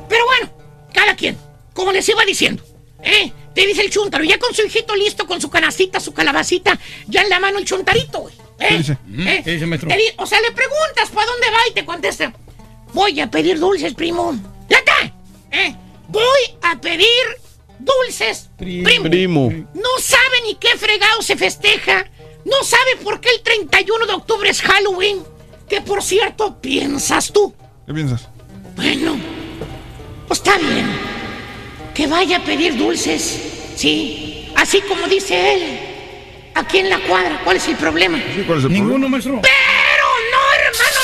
[0.09, 0.53] Pero bueno,
[0.93, 1.37] cada quien.
[1.73, 2.63] Como les iba diciendo.
[3.03, 3.31] ¿Eh?
[3.53, 4.23] Te dice el chuntaro.
[4.23, 6.77] Ya con su hijito listo, con su canacita, su calabacita.
[7.07, 8.33] Ya en la mano el chuntarito, güey.
[8.59, 8.67] ¿Eh?
[8.69, 8.97] ¿Qué dice?
[9.17, 9.41] ¿Eh?
[9.43, 9.89] ¿Qué dice, maestro?
[9.89, 12.33] Te o sea, le preguntas para dónde va y te contesta.
[12.93, 14.33] Voy a pedir dulces, primo.
[14.69, 15.14] ¡Ya está!
[15.55, 15.73] ¿Eh?
[16.09, 17.07] Voy a pedir
[17.79, 19.03] dulces, primo.
[19.03, 19.49] Primo.
[19.73, 22.05] No sabe ni qué fregado se festeja.
[22.43, 25.23] No sabe por qué el 31 de octubre es Halloween.
[25.69, 27.53] Que por cierto, piensas tú.
[27.87, 28.27] ¿Qué piensas?
[28.75, 29.17] Bueno,
[30.27, 30.87] pues está bien.
[31.93, 33.41] Que vaya a pedir dulces.
[33.77, 35.79] Sí, así como dice él.
[36.53, 38.21] Aquí en la cuadra, ¿cuál es el problema?
[38.45, 39.41] ¿Cuál es el Ninguno, maestro.
[39.41, 40.99] Pero no, hermano,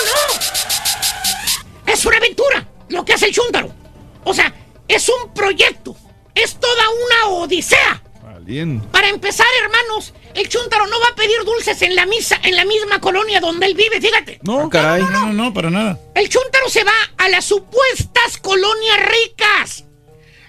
[1.86, 1.93] no.
[1.93, 3.81] Es una aventura lo que hace el chúntaro.
[4.24, 4.54] O sea,
[4.88, 5.96] es un proyecto.
[6.36, 8.04] Es toda una odisea.
[8.24, 8.88] Valiendo.
[8.92, 12.66] Para empezar, hermanos, el chúntaro no va a pedir dulces en la misa, en la
[12.66, 14.40] misma colonia donde él vive, fíjate.
[14.44, 15.02] No, caray.
[15.02, 16.00] No, no, no, para nada.
[16.16, 19.86] El chúntaro se va a las supuestas colonias ricas,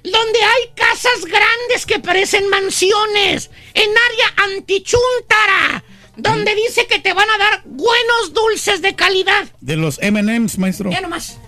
[0.05, 5.85] donde hay casas grandes que parecen mansiones, en área antichúntara,
[6.16, 9.49] donde dice que te van a dar buenos dulces de calidad.
[9.61, 10.91] De los M&M's, maestro.
[10.91, 11.39] Ya nomás.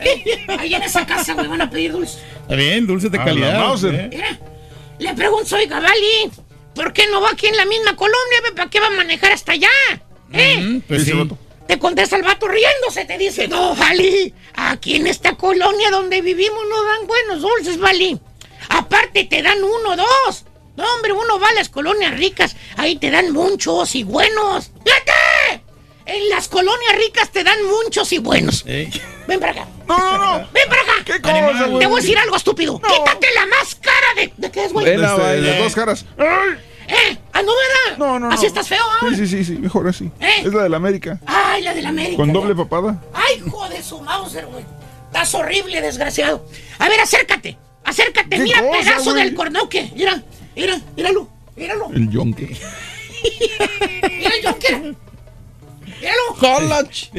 [0.00, 2.18] Eh, Ahí en esa casa, güey, van a pedir dulces.
[2.42, 3.58] Está bien, dulces de A calidad.
[3.58, 3.94] Mauser.
[3.94, 4.08] ¿eh?
[4.10, 4.38] Mira,
[4.98, 6.30] le pregunto, oiga, Vali,
[6.74, 8.38] ¿por qué no va aquí en la misma colonia?
[8.54, 9.68] ¿Para qué va a manejar hasta allá?
[10.32, 10.56] ¿Eh?
[10.58, 11.10] Mm, pues sí.
[11.12, 11.38] el vato.
[11.66, 16.62] Te contesta el vato riéndose, te dice, no, Vali, aquí en esta colonia donde vivimos
[16.68, 18.18] no dan buenos dulces, Vali.
[18.68, 20.44] Aparte te dan uno, dos.
[20.76, 24.72] No, hombre, uno va a las colonias ricas, ahí te dan muchos y buenos.
[24.84, 25.62] ¡Fíjate!
[26.06, 28.64] En las colonias ricas te dan muchos y buenos.
[28.66, 28.90] Eh,
[29.26, 29.68] Ven para acá.
[29.88, 30.38] No, no, no.
[30.52, 30.92] Ven para acá.
[31.04, 31.78] ¿Qué cosa, güey?
[31.80, 32.80] Te voy a decir algo estúpido.
[32.80, 34.32] Quítate la máscara de...
[34.36, 34.86] ¿De qué es, güey?
[34.86, 36.04] Este, las dos caras.
[36.18, 36.58] ¡Ay!
[36.86, 37.18] ¿Eh?
[37.32, 37.98] ¿Ah, no, verdad?
[37.98, 38.34] No, no, no.
[38.34, 39.06] Así estás feo, ¿ah?
[39.08, 40.10] Sí, sí, sí, sí, mejor así.
[40.20, 40.42] ¿Eh?
[40.44, 41.18] Es la de la América.
[41.26, 42.16] Ay, la del América.
[42.16, 43.02] Con doble papada.
[43.14, 44.64] Ay, hijo de su Mauser, güey.
[45.06, 46.46] Estás horrible, desgraciado.
[46.78, 47.56] A ver, acércate.
[47.84, 48.36] Acércate.
[48.36, 49.24] ¿Qué Mira cosa, pedazo güey?
[49.24, 49.90] del cornoque.
[49.94, 50.22] Mira,
[50.54, 51.28] mira, míralo.
[51.56, 51.90] Míralo.
[51.94, 52.46] El yonque.
[54.02, 54.94] Mira el Joker.
[56.00, 56.34] Míralo.
[56.38, 57.10] College.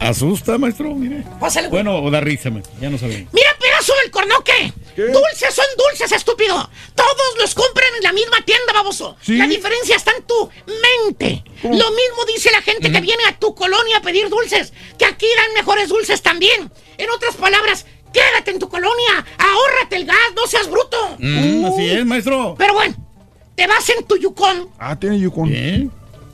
[0.00, 1.24] Asusta, maestro, mire.
[1.40, 1.82] Pásale, güey.
[1.82, 2.72] Bueno, o da risa, maestro.
[2.80, 3.32] Ya no sabemos.
[3.32, 4.72] Mira pedazo del cornoque.
[4.94, 5.02] ¿Qué?
[5.06, 6.70] Dulces son dulces, estúpido.
[6.94, 9.16] Todos los compran en la misma tienda, baboso.
[9.20, 9.36] Sí.
[9.36, 11.42] La diferencia está en tu mente.
[11.62, 15.26] Lo mismo dice la gente que viene a tu colonia a pedir dulces, que aquí
[15.36, 16.70] dan mejores dulces también.
[16.96, 21.16] En otras palabras, quédate en tu colonia, ahórrate el gas, no seas bruto.
[21.18, 22.54] Mm, así es, maestro.
[22.58, 22.94] Pero bueno,
[23.56, 25.50] te vas en tu Yukon, Ah, tiene Yukon.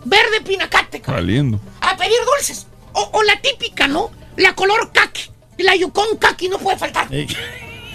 [0.06, 1.60] Verde pinacate, cabrón, Valiendo.
[1.80, 2.66] a pedir dulces.
[2.94, 4.10] O, o la típica, ¿no?
[4.36, 5.30] La color kaki.
[5.58, 7.08] La Yukon kaki no puede faltar.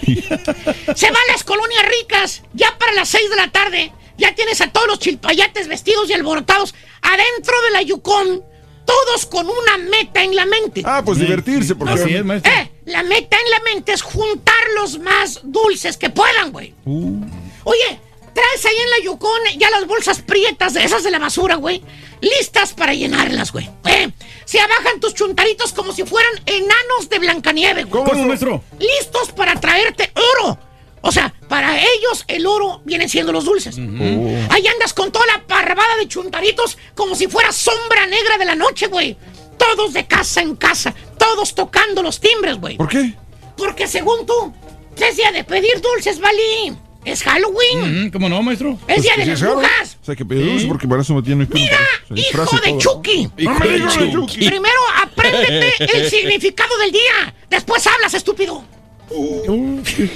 [0.04, 3.92] Se va a las colonias ricas, ya para las 6 de la tarde.
[4.16, 8.42] Ya tienes a todos los chilpayates vestidos y alborotados adentro de la Yukon,
[8.84, 10.82] todos con una meta en la mente.
[10.84, 11.24] Ah, pues Sí.
[11.24, 11.94] divertirse, porque.
[11.94, 12.52] Así es, maestro.
[12.52, 16.74] Eh, la meta en la mente es juntar los más dulces que puedan, güey.
[16.84, 17.24] Uh,
[17.64, 18.00] Oye,
[18.34, 21.82] traes ahí en la Yukon ya las bolsas prietas de esas de la basura, güey.
[22.20, 23.68] Listas para llenarlas, güey.
[23.86, 24.10] Eh,
[24.44, 28.04] se abajan tus chuntaritos como si fueran enanos de Blancanieve, güey.
[28.04, 28.62] ¿Cómo, maestro?
[28.78, 30.58] Listos para traerte oro.
[31.02, 33.78] O sea, para ellos el oro vienen siendo los dulces.
[33.78, 38.54] Ahí andas con toda la parrabada de chuntaritos como si fuera sombra negra de la
[38.54, 39.16] noche, güey.
[39.56, 42.76] Todos de casa en casa, todos tocando los timbres, güey.
[42.76, 43.14] ¿Por qué?
[43.56, 44.52] Porque según tú,
[44.96, 46.76] es día de pedir dulces, Vali.
[47.04, 48.06] Es Halloween.
[48.06, 48.78] Mm, ¿Cómo no, maestro?
[48.86, 49.98] Es día Pues de que las brujas.
[50.02, 51.78] O sea, que pedir dulce porque para eso me tiene que Mira,
[52.14, 52.78] hijo de todo.
[52.78, 53.30] Chucky.
[53.38, 54.46] No me digas de Chucky.
[54.46, 57.34] Primero apréndete el significado del día.
[57.48, 58.62] Después hablas, estúpido.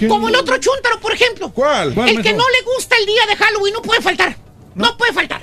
[0.09, 1.51] Como el otro chúntaro, por ejemplo.
[1.53, 1.89] ¿Cuál?
[2.07, 4.37] El que no le gusta el día de Halloween no puede faltar.
[4.74, 5.43] No, puede faltar.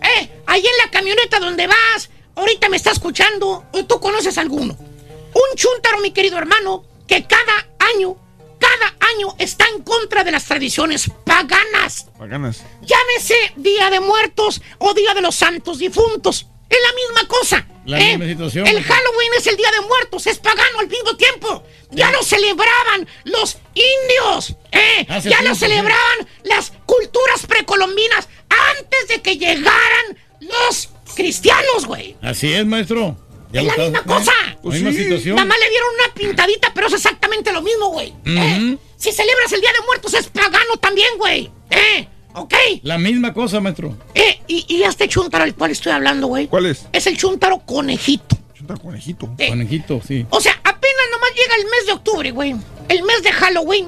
[0.00, 4.76] Eh, ahí en la camioneta donde vas, ahorita me está escuchando, o tú conoces alguno.
[4.78, 8.16] Un chúntaro, mi querido hermano, que cada año,
[8.58, 12.06] cada año está en contra de las tradiciones paganas.
[12.18, 12.62] Paganas.
[12.82, 16.46] Llámese Día de Muertos o Día de los Santos Difuntos.
[16.68, 17.66] Es la misma cosa.
[17.84, 18.16] La ¿eh?
[18.16, 18.66] misma situación.
[18.66, 21.62] El Halloween es el Día de Muertos, es pagano al mismo tiempo.
[21.90, 24.56] Ya lo celebraban los indios.
[24.72, 25.06] ¿eh?
[25.22, 32.16] Ya lo celebraban las culturas precolombinas antes de que llegaran los cristianos, güey.
[32.22, 33.16] Así es, maestro.
[33.54, 34.02] Ya Es la misma ¿eh?
[34.04, 34.32] cosa.
[34.62, 35.36] La misma situación.
[35.36, 38.12] Nada más le dieron una pintadita, pero es exactamente lo mismo, güey.
[38.26, 38.76] ¿eh?
[38.96, 41.50] Si celebras el Día de Muertos es pagano también, güey.
[41.70, 42.08] ¿Eh?
[42.34, 42.52] ¿Ok?
[42.82, 43.96] La misma cosa, maestro.
[44.14, 46.48] Eh, y, y este chúntaro al cual estoy hablando, güey.
[46.48, 46.86] ¿Cuál es?
[46.92, 48.36] Es el chúntaro conejito.
[48.54, 49.30] Chuntaro conejito.
[49.48, 50.26] Conejito, sí.
[50.30, 52.56] O sea, apenas nomás llega el mes de octubre, güey.
[52.88, 53.84] El mes de Halloween.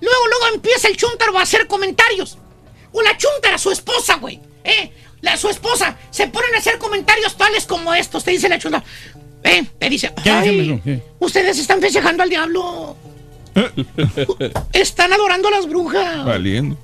[0.00, 2.36] Luego, luego empieza el chúntaro a hacer comentarios.
[2.92, 4.40] O la chúntara, su esposa, güey.
[4.62, 4.92] ¿Eh?
[5.20, 5.96] La, su esposa.
[6.10, 8.22] Se ponen a hacer comentarios tales como estos.
[8.24, 8.84] Te dice la chúntara.
[9.42, 10.12] Eh, te dice.
[10.22, 10.80] ¿Qué dice, "Ay?
[10.84, 11.02] ¿Qué?
[11.20, 12.96] ustedes están festejando al diablo.
[14.72, 16.24] Están adorando a las brujas.
[16.26, 16.76] Valiendo.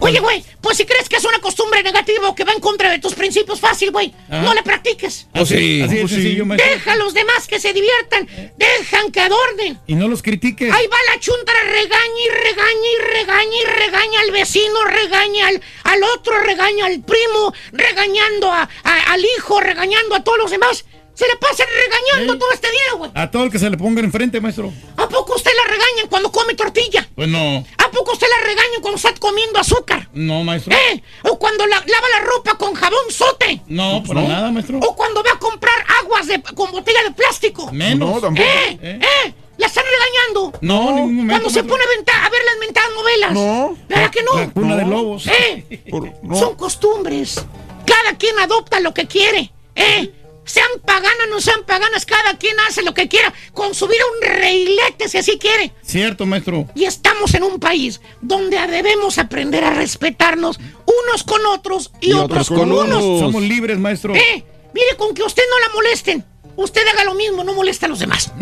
[0.00, 2.90] Oye, güey, pues si crees que es una costumbre negativa o que va en contra
[2.90, 4.12] de tus principios, fácil, güey.
[4.28, 4.42] Ajá.
[4.42, 5.26] No le practiques.
[5.32, 6.16] Así, así de pues sí.
[6.22, 6.70] sencillo, maestro.
[6.70, 8.28] Deja a los demás que se diviertan.
[8.56, 9.78] Dejan que adornen.
[9.86, 10.72] Y no los critiques.
[10.72, 15.62] Ahí va la chuntara, regaña y regaña y regaña y regaña al vecino, regaña al,
[15.84, 20.84] al otro, regaña al primo, regañando a- a- al hijo, regañando a todos los demás.
[21.14, 22.38] Se le pasan regañando Sí.
[22.40, 23.10] todo este día, güey.
[23.14, 24.72] A todo el que se le ponga enfrente, maestro.
[24.96, 27.08] ¿A poco usted la regañan cuando come tortilla?
[27.14, 27.64] Pues no.
[27.78, 30.08] ¿A poco usted la regañan cuando está comiendo azúcar?
[30.12, 30.74] No, maestro.
[30.74, 31.02] ¿Eh?
[31.22, 33.60] ¿O cuando la- lava la ropa con jabón sote?
[33.68, 34.28] No, para No.
[34.28, 34.78] nada, maestro.
[34.80, 37.70] ¿O cuando va a comprar aguas de- con botella de plástico?
[37.72, 38.14] Menos.
[38.14, 38.46] No, tampoco.
[38.48, 38.78] ¿Eh?
[38.82, 38.98] ¿Eh?
[39.26, 39.34] ¿Eh?
[39.56, 40.58] ¿La están regañando?
[40.62, 41.32] No, ningún momento.
[41.34, 41.68] Cuando se maestro.
[41.68, 43.32] pone a, venta- a ver las mentadas novelas.
[43.32, 43.78] No.
[43.88, 44.34] ¿Verdad que no?
[44.34, 45.26] La cuna de lobos.
[45.28, 45.80] ¿Eh?
[45.90, 46.34] Por- no.
[46.36, 47.44] Son costumbres.
[47.86, 49.52] Cada quien adopta lo que quiere.
[49.76, 50.12] ¿Eh?
[50.44, 54.36] Sean paganas, no sean paganas, cada quien hace lo que quiera con subir a un
[54.40, 55.72] reilete si así quiere.
[55.82, 56.68] Cierto, maestro.
[56.74, 62.48] Y estamos en un país donde debemos aprender a respetarnos unos con otros y, otros,
[62.48, 63.20] con unos.
[63.20, 64.14] Somos libres, maestro.
[64.14, 66.24] Eh, mire, con que usted no la molesten,
[66.56, 68.32] usted haga lo mismo, no molesta a los demás.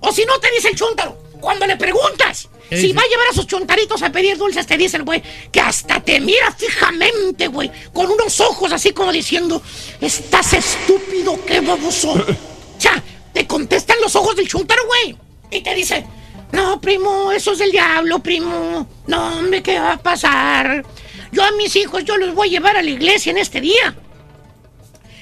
[0.00, 3.28] O si no te dice el chúntaro, cuando le preguntas ¿Qué si va a llevar
[3.30, 7.48] a sus chuntaritos a pedir dulces, te dice el güey que hasta te mira fijamente,
[7.48, 9.62] güey, con unos ojos así como diciendo,
[10.00, 12.12] estás estúpido, qué baboso.
[12.12, 13.02] o sea,
[13.32, 15.16] te contestan los ojos del chúntaro, güey,
[15.50, 16.04] y te dice,
[16.52, 18.86] no, primo, eso es del diablo, primo.
[19.06, 20.84] No, hombre, ¿qué va a pasar?
[21.32, 23.96] Yo a mis hijos, yo los voy a llevar a la iglesia en este día.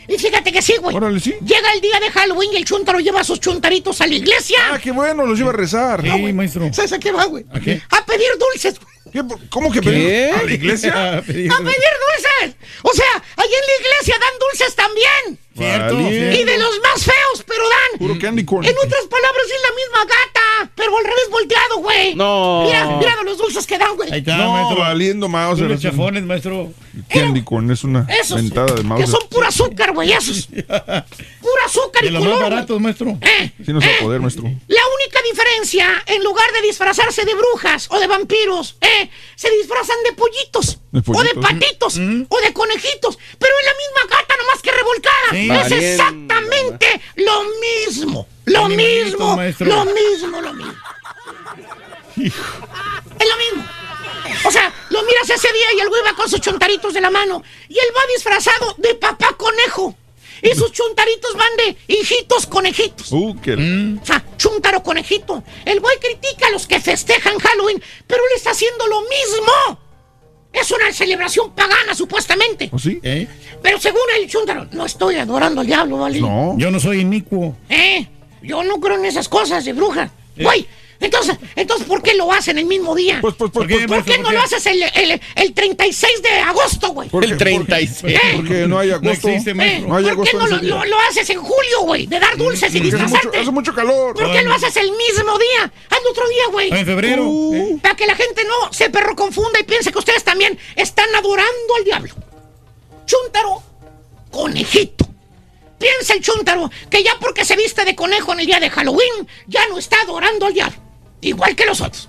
[0.09, 0.95] Y fíjate que sí, güey.
[0.97, 1.35] Órale, sí.
[1.45, 4.59] Llega el día de Halloween y el chúntaro lleva a sus chuntaritos a la iglesia.
[4.73, 6.03] Ah, qué bueno, los lleva a rezar.
[6.03, 6.73] Sí, maestro.
[6.73, 7.45] ¿Sabes a qué va, güey?
[7.53, 7.81] ¿A qué?
[7.91, 8.75] A pedir dulces.
[8.79, 8.93] güey.
[9.51, 10.33] ¿Cómo que pedir?
[10.35, 10.93] ¿A la iglesia?
[11.19, 11.75] A pedir- ¡A pedir
[12.47, 12.57] dulces!
[12.83, 15.39] O sea, ahí en la iglesia dan dulces también.
[15.57, 16.01] Cierto.
[16.01, 17.99] Y de los más feos, pero dan.
[17.99, 18.65] Puro candy corn.
[18.67, 22.15] En otras palabras, es la misma gata, pero al revés volteado, güey.
[22.15, 22.63] No.
[22.67, 24.11] Mira, mira de los dulces que dan, güey.
[24.13, 24.79] Ahí está, No, maestro.
[24.79, 25.61] valiendo mouse.
[25.61, 26.73] Los chafones, maestro.
[27.09, 29.01] Candy corn es una Esos mentada de mouse.
[29.05, 30.47] que son pura azúcar, güey, esos.
[31.43, 32.39] Pura azúcar De y los más color.
[32.41, 32.51] güey.
[32.51, 33.19] baratos, maestro.
[33.21, 34.45] Eh, Sí va eh, a poder, maestro.
[34.45, 39.97] La única diferencia, en lugar de disfrazarse de brujas o de vampiros, eh, se disfrazan
[40.05, 41.97] de pollitos, De o de patitos
[42.29, 45.31] o de conejitos, pero es la misma gata nomás que revolcada.
[45.31, 45.51] Sí.
[45.51, 49.67] Es exactamente lo mismo, lo mismo, maestro.
[49.67, 50.75] lo mismo, lo mismo.
[52.17, 53.69] Es lo mismo.
[54.45, 57.11] O sea, lo miras ese día y el güey va con sus chontaritos de la
[57.11, 59.97] mano y él va disfrazado de papá conejo.
[60.43, 63.13] Y sus chuntaritos van de hijitos conejitos.
[63.13, 63.55] Uh, qué...
[64.03, 65.45] O sea, chuntaro conejito.
[65.65, 69.82] El güey critica a los que festejan Halloween, pero él está haciendo lo mismo.
[70.53, 72.69] Es una celebración pagana, supuestamente.
[72.73, 73.01] ¿O sí?
[73.03, 73.27] ¿Eh?
[73.63, 76.21] Pero según el chuntaro, no estoy adorando al diablo, ¿vale?
[76.21, 76.55] No.
[76.59, 77.57] Yo no soy inicuo.
[77.69, 78.07] ¿Eh?
[78.43, 80.11] Yo no creo en esas cosas de bruja.
[80.37, 80.67] Güey,
[81.03, 83.19] entonces, entonces, ¿por qué lo hacen el mismo día?
[83.21, 86.23] Pues, pues, pues, ¿Por qué, pues, ¿Por qué no lo haces el, el, el 36
[86.23, 87.09] de agosto, güey?
[87.09, 87.37] ¿por El qué?
[87.37, 88.15] 36.
[88.15, 88.21] ¿Eh?
[88.37, 89.29] Porque no hay No agosto.
[89.29, 89.55] existe, ¿Eh?
[89.55, 89.89] maestro.
[89.89, 92.07] No hay ¿Por qué agosto no lo, haces en julio, güey?
[92.07, 93.39] De dar dulces y Porque hace mucho, disfrazarte.
[93.41, 94.15] hace mucho calor.
[94.15, 95.73] ¿Por qué lo haces el mismo día?
[95.91, 96.71] Hazlo otro día, güey.
[96.73, 97.25] En febrero.
[97.27, 97.55] Uh.
[97.55, 97.79] ¿eh?
[97.83, 101.75] Para que la gente no se perro confunda y piense que ustedes también están adorando
[101.77, 102.15] al diablo.
[103.07, 103.63] Chúntaro,
[104.31, 105.07] conejito.
[105.79, 109.27] Piensa el chúntaro que ya porque se viste de conejo en el día de Halloween,
[109.49, 110.77] ya no está adorando al diablo.
[111.23, 112.09] Igual que los otros.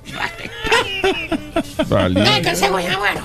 [1.88, 2.20] Vale.
[2.20, 3.22] Güey, bueno.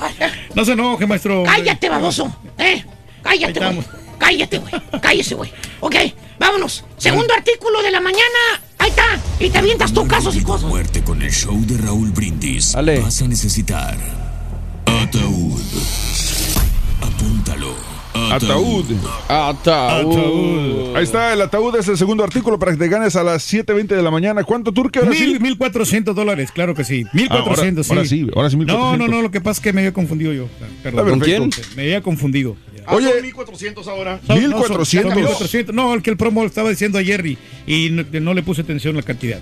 [0.55, 1.45] No se enoje, maestro.
[1.45, 2.37] Cállate, baboso.
[2.59, 2.85] Eh,
[3.23, 3.85] cállate, güey.
[4.19, 4.73] Cállate, güey.
[5.01, 5.53] Cállese, güey.
[5.81, 5.97] Ok,
[6.39, 6.85] vámonos.
[6.99, 8.63] Segundo artículo de la mañana.
[8.79, 9.21] Ahí neta.
[9.41, 10.69] Y te avientas tú casos y cosas.
[10.69, 12.75] Muerte con el show de Raúl Brindis.
[12.75, 13.01] Ale.
[13.01, 13.97] Vas a necesitar
[14.85, 15.61] ataúd.
[17.01, 17.88] Apúntalo.
[18.31, 18.85] Ataúd.
[19.29, 20.97] Ataúd.
[20.97, 23.87] Ahí está, el ataúd es el segundo artículo para que te ganes a las 7.20
[23.89, 24.45] de la mañana.
[24.45, 25.39] ¿Cuánto turque ahora Mil, sí?
[25.41, 27.05] 1400 dólares, claro que sí.
[27.13, 28.99] 1400, Ah, ahora- ahora sí, ahora sí, No, 1400.
[28.99, 30.47] no, no, lo que pasa es que me había confundido yo.
[30.83, 31.11] Perdón.
[31.11, 31.51] ¿Con quién?
[31.77, 32.57] Me había confundido.
[32.91, 34.19] Oye, 1400 ahora.
[34.27, 35.13] Son- no, son- 1400.
[35.13, 35.75] son 1400.
[35.75, 38.97] No, el que el promo estaba diciendo ayer y, y no, no le puse atención
[38.97, 39.41] a la cantidad.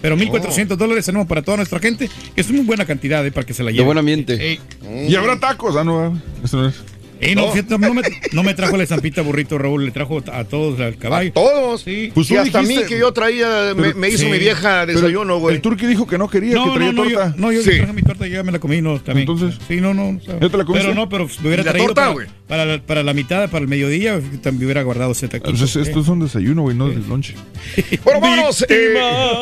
[0.00, 3.52] Pero 1400 dólares tenemos para toda nuestra gente, es muy buena cantidad eh, para que
[3.52, 3.80] se la lleve.
[3.82, 4.52] De buen ambiente.
[4.54, 4.58] Eh,
[5.06, 5.76] Y habrá tacos.
[5.76, 6.76] Ah, no, eso no es.
[7.20, 8.02] Eh, no, fíjate, no me,
[8.32, 11.32] no me trajo la estampita burrito, Raúl, le trajo a todos al caballo.
[11.32, 11.82] Todos.
[11.82, 12.10] Sí.
[12.14, 14.26] Pues y tú hasta a mí dijiste- que yo traía, me, Pero- me hizo sí.
[14.26, 15.56] mi vieja desayuno, güey.
[15.56, 17.34] El turqui dijo que no quería, que No, traía no, no, yo, torta.
[17.38, 17.70] no, yo Sí.
[17.78, 19.28] traje mi torta y ya me la comí, no, también.
[19.28, 19.58] Entonces.
[19.68, 20.08] Sí, no, no.
[20.10, 20.88] o sea, ¿Ya te la comiste?
[20.88, 22.26] Pero no, pero me hubiera ¿Y la traído torta, para, güey?
[22.46, 25.50] para, la- para la mitad, para el mediodía, también hubiera guardado ese taquito.
[25.50, 27.34] Pues es- esto es un desayuno, güey, no del lonche.
[28.04, 28.64] Bueno, vámonos.
[28.68, 28.94] eh,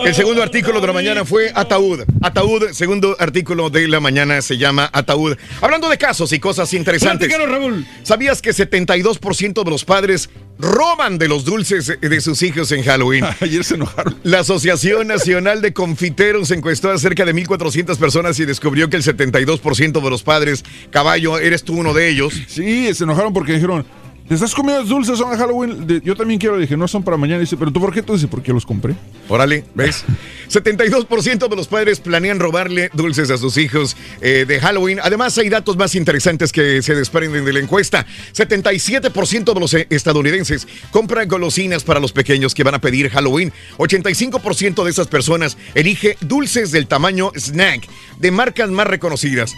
[0.04, 2.00] el segundo artículo de la mañana fue Ataúd.
[2.22, 5.36] Ataúd, segundo artículo de la mañana se llama Ataúd.
[5.60, 7.28] Hablando de casos y cosas interesantes.
[7.28, 7.86] Platícanos, Raúl.
[8.02, 13.24] ¿Sabías que 72% de los padres roban de los dulces de sus hijos en Halloween?
[13.40, 14.16] Ayer se enojaron.
[14.22, 19.02] La Asociación Nacional de Confiteros encuestó a cerca de 1.400 personas y descubrió que el
[19.02, 22.34] 72% de los padres, caballo, eres tú uno de ellos.
[22.46, 23.86] Sí, se enojaron porque dijeron,
[24.28, 25.86] ¿te estás comiendo dulces son a Halloween?
[25.86, 26.58] De- yo también quiero.
[26.58, 27.40] Dije, no son para mañana.
[27.40, 28.02] Dice, ¿pero tú por qué?
[28.02, 28.94] Tú dice, porque los compré.
[29.28, 30.04] Órale, ¿ves?
[30.48, 35.00] 72% de los padres planean robarle dulces a sus hijos eh, de Halloween.
[35.02, 38.06] Además, hay datos más interesantes que se desprenden de la encuesta.
[38.34, 43.52] 77% de los eh, estadounidenses compran golosinas para los pequeños que van a pedir Halloween.
[43.78, 47.86] 85% de esas personas elige dulces del tamaño snack
[48.18, 49.54] de marcas más reconocidas.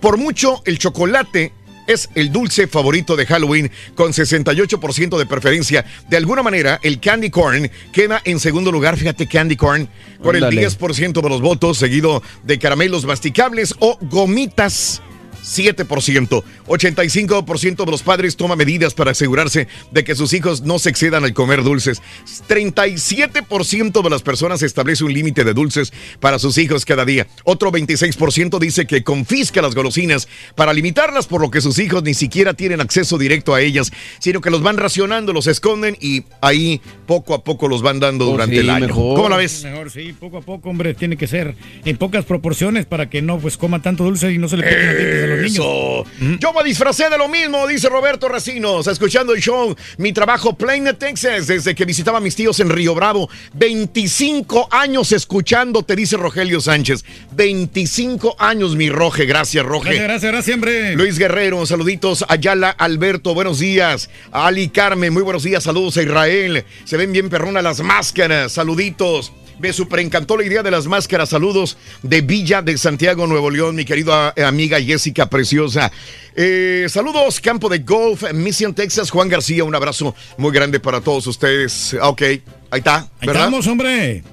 [0.00, 1.52] Por mucho, el chocolate
[1.86, 5.84] es el dulce favorito de Halloween con 68% de preferencia.
[6.08, 9.88] De alguna manera, el candy corn queda en segundo lugar, fíjate, candy corn,
[10.22, 10.68] con el Ándale.
[10.68, 15.02] 10% de los votos, seguido de caramelos masticables o gomitas.
[15.44, 16.42] 7%.
[16.66, 21.24] 85% de los padres toma medidas para asegurarse de que sus hijos no se excedan
[21.24, 22.00] al comer dulces.
[22.48, 27.26] 37% de las personas establece un límite de dulces para sus hijos cada día.
[27.44, 32.14] Otro 26% dice que confisca las golosinas para limitarlas, por lo que sus hijos ni
[32.14, 36.80] siquiera tienen acceso directo a ellas, sino que los van racionando, los esconden y ahí
[37.06, 38.86] poco a poco los van dando Oh, durante sí, el año.
[38.86, 39.16] mejor.
[39.16, 39.64] ¿Cómo la ves?
[39.64, 43.38] Mejor, sí, poco a poco, hombre, tiene que ser en pocas proporciones para que no
[43.38, 45.64] pues coma tanto dulce y no se le peguen los dientes a los niños.
[45.64, 46.04] Eso.
[46.40, 49.74] Yo me disfracé de lo mismo, dice Roberto Racinos, escuchando el show.
[49.98, 53.28] Mi trabajo Plain Texas, desde que visitaba a mis tíos en Río Bravo.
[53.54, 57.04] 25 años escuchando, te dice Rogelio Sánchez.
[57.32, 59.26] 25 años, mi Roge.
[59.26, 59.90] Gracias, Roge.
[59.90, 60.96] Gracias, gracias, gracias, hombre.
[60.96, 62.24] Luis Guerrero, saluditos.
[62.28, 64.10] Ayala Alberto, buenos días.
[64.32, 65.64] Ali Carmen, muy buenos días.
[65.64, 66.64] Saludos a Israel.
[66.84, 68.52] Se ven bien perrona las máscaras.
[68.52, 69.32] Saluditos.
[69.58, 71.28] Me super encantó la idea de las máscaras.
[71.28, 75.90] Saludos de Villa de Santiago, Nuevo León, mi querida eh, amiga Jessica Preciosa.
[76.34, 79.10] Eh, saludos, campo de golf, Mission, Texas.
[79.10, 81.96] Juan García, un abrazo muy grande para todos ustedes.
[82.02, 82.42] Ok, ahí
[82.72, 83.44] está, Ahí ¿verdad?
[83.44, 84.24] estamos, hombre.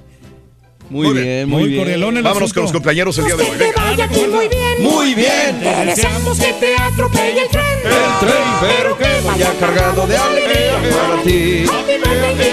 [0.92, 1.80] Muy, bien, muy, muy bien.
[1.80, 2.54] cordialón el Vámonos asunto.
[2.54, 3.50] con los compañeros el día de hoy.
[3.50, 3.82] Que Venga.
[3.82, 4.82] vaya aquí muy bien.
[4.82, 5.60] Muy bien.
[5.60, 7.64] Te deseamos que te atropelle el tren.
[7.84, 10.72] El tren, pero que vaya cargado de alegría
[11.08, 11.64] para ti.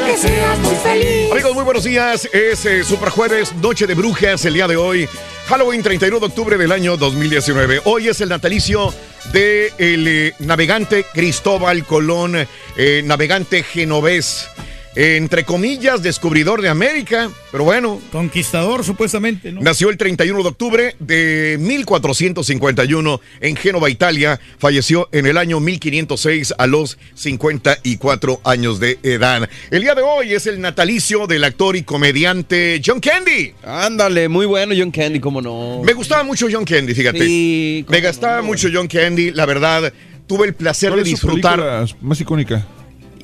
[0.05, 1.31] Que seas muy feliz.
[1.31, 2.29] Amigos, muy buenos días.
[2.31, 5.07] Es eh, Super Jueves, Noche de Brujas, el día de hoy.
[5.47, 7.81] Halloween 31 de octubre del año 2019.
[7.85, 8.93] Hoy es el natalicio
[9.33, 14.47] de el eh, navegante Cristóbal Colón, eh, navegante genovés.
[14.95, 18.01] Eh, entre comillas, descubridor de América, pero bueno.
[18.11, 19.61] Conquistador, supuestamente, ¿no?
[19.61, 24.39] Nació el 31 de octubre de 1451 en Génova, Italia.
[24.57, 29.47] Falleció en el año 1506 a los 54 años de edad.
[29.71, 33.53] El día de hoy es el natalicio del actor y comediante John Candy.
[33.63, 35.81] Ándale, muy bueno John Candy, cómo no.
[35.83, 37.19] Me gustaba mucho John Candy, fíjate.
[37.19, 39.93] Sí, Me gustaba mucho John Candy, la verdad.
[40.27, 41.87] Tuve el placer ¿Cuál de disfrutar.
[42.01, 42.65] más icónica?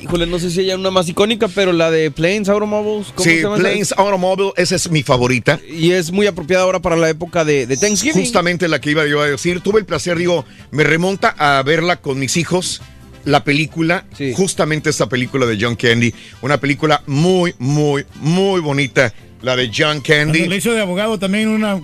[0.06, 3.08] Híjole, no sé si hay una más icónica, pero la de Planes Automobiles.
[3.16, 3.64] ¿cómo Sí, se llama esa?
[3.64, 5.60] Planes Automobile, esa es mi favorita.
[5.68, 8.22] Y es muy apropiada ahora para la época de, de Thanksgiving.
[8.22, 9.62] Justamente la que iba yo a decir.
[9.62, 12.84] Tuve el placer, digo, me remonta a verla con mis hijos.
[13.24, 19.56] La película, justamente esta película de John Candy, una película muy, muy, muy bonita, la
[19.56, 20.54] de John Candy.
[20.56, 21.82] hizo de abogado también una.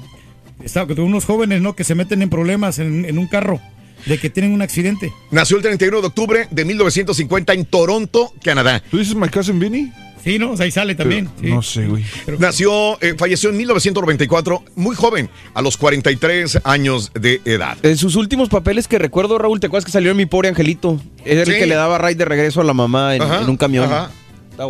[0.64, 1.76] Está, unos jóvenes, ¿no?
[1.76, 3.60] Que se meten en problemas en, en un carro,
[4.06, 5.12] de que tienen un accidente.
[5.32, 8.82] Nació el 31 de octubre de 1950 en Toronto, Canadá.
[8.90, 9.92] ¿Tú dices My Cousin Vinny?
[10.24, 10.52] Sí, ¿no?
[10.52, 11.30] O sea, ahí sale también.
[11.42, 11.48] sí.
[11.48, 12.04] No sé, güey.
[12.38, 17.76] Nació, eh, falleció en 1994, muy joven, a los 43 años de edad.
[17.82, 21.02] En sus últimos papeles que recuerdo, Raúl, ¿te acuerdas que salió en Mi Pobre Angelito?
[21.26, 21.52] Era Sí.
[21.54, 23.86] el que le daba ride de regreso a la mamá en, Ajá, en un camión.
[23.86, 24.12] ajá.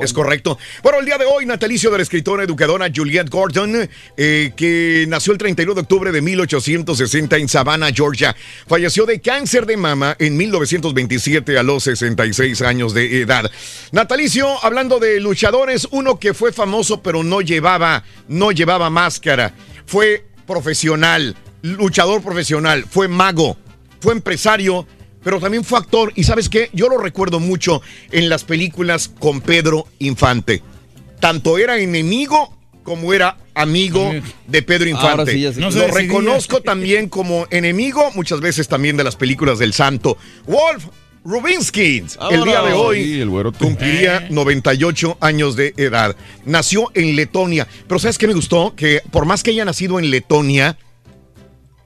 [0.02, 0.58] Es correcto.
[0.84, 5.34] Bueno, el día de hoy, natalicio de la escritora educadora Juliette Gordon, eh, que nació
[5.34, 8.36] el 31 de octubre de 1860 en Savannah, Georgia.
[8.68, 13.52] Falleció de cáncer de mama en 1927 a los 66 años de edad.
[13.92, 19.54] Natalicio, hablando de luchadores, uno que fue famoso pero no llevaba, no llevaba máscara.
[19.86, 23.58] Fue profesional, luchador profesional, fue mago,
[24.00, 24.88] fue empresario
[25.24, 29.42] pero también fue actor y sabes qué, yo lo recuerdo mucho en las películas con
[29.42, 30.64] Pedro Infante.
[31.20, 34.12] Tanto era enemigo como era amigo
[34.48, 35.54] de Pedro Infante.
[35.54, 35.60] sí.
[35.60, 40.18] No lo reconozco también como enemigo, muchas veces también de las películas del santo.
[40.48, 40.86] Wolf
[41.24, 46.16] Rubinsky, el día de hoy Sí, el cumpliría 98 años de edad.
[46.46, 48.74] Nació en Letonia, pero ¿sabes qué me gustó?
[48.76, 50.78] Que por más que haya nacido en Letonia,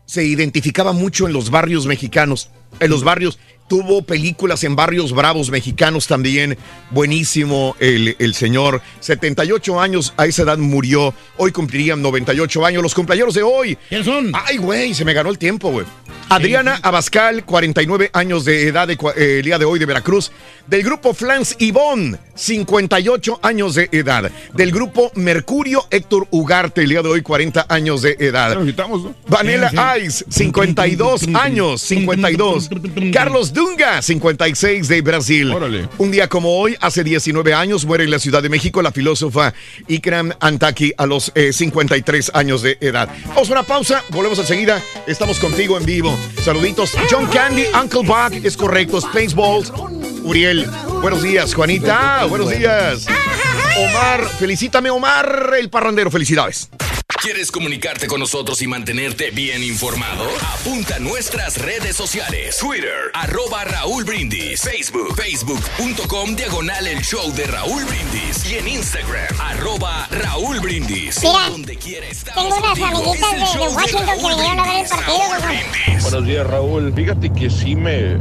[0.05, 2.49] se identificaba mucho en los barrios mexicanos.
[2.79, 6.57] En los barrios, tuvo películas en barrios bravos mexicanos también.
[6.91, 8.81] Buenísimo el, el señor.
[8.99, 11.13] 78 años, a esa edad murió.
[11.37, 12.83] Hoy cumplirían 98 años.
[12.83, 13.77] Los cumpleaños de hoy.
[13.89, 14.31] ¿Quiénes son?
[14.33, 15.85] Ay, güey, se me ganó el tiempo, güey.
[16.29, 20.31] Adriana Abascal, 49 años de edad de, eh, el día de hoy de Veracruz.
[20.67, 24.31] Del grupo Flans Ivón, 58 años de edad.
[24.53, 28.57] Del grupo Mercurio, Héctor Ugarte, el día de hoy, 40 años de edad.
[29.27, 32.69] Vanilla Ice, 52 años, 52.
[33.13, 35.55] Carlos Dunga, 56 de Brasil.
[35.99, 39.53] Un día como hoy, hace 19 años, muere en la Ciudad de México la filósofa
[39.87, 43.09] Ikram Antaki a los eh, 53 años de edad.
[43.27, 44.81] Vamos a una pausa, volvemos enseguida.
[45.05, 46.14] Estamos contigo en vivo.
[46.43, 46.91] Saluditos.
[47.09, 49.01] John Candy, Uncle Buck, es correcto.
[49.01, 49.71] Spaceballs.
[50.23, 50.67] Uriel,
[51.01, 51.53] buenos días.
[51.53, 53.07] Juanita, buenos días.
[53.77, 56.09] Omar, felicítame, Omar, el parrandero.
[56.09, 56.69] Felicidades.
[57.21, 60.25] ¿Quieres comunicarte con nosotros y mantenerte bien informado?
[60.59, 62.57] Apunta a nuestras redes sociales.
[62.59, 64.61] Twitter, arroba Raúl Brindis.
[64.61, 68.51] Facebook, facebook.com, diagonal el show de Raúl Brindis.
[68.51, 71.21] Y en Instagram, arroba Raúl Brindis.
[71.23, 75.17] Mira, Donde tengo unas amiguitas de, de Washington que vinieron a ver el partido.
[76.01, 76.93] Buenos días, Raúl.
[76.93, 78.17] Fíjate que sí me,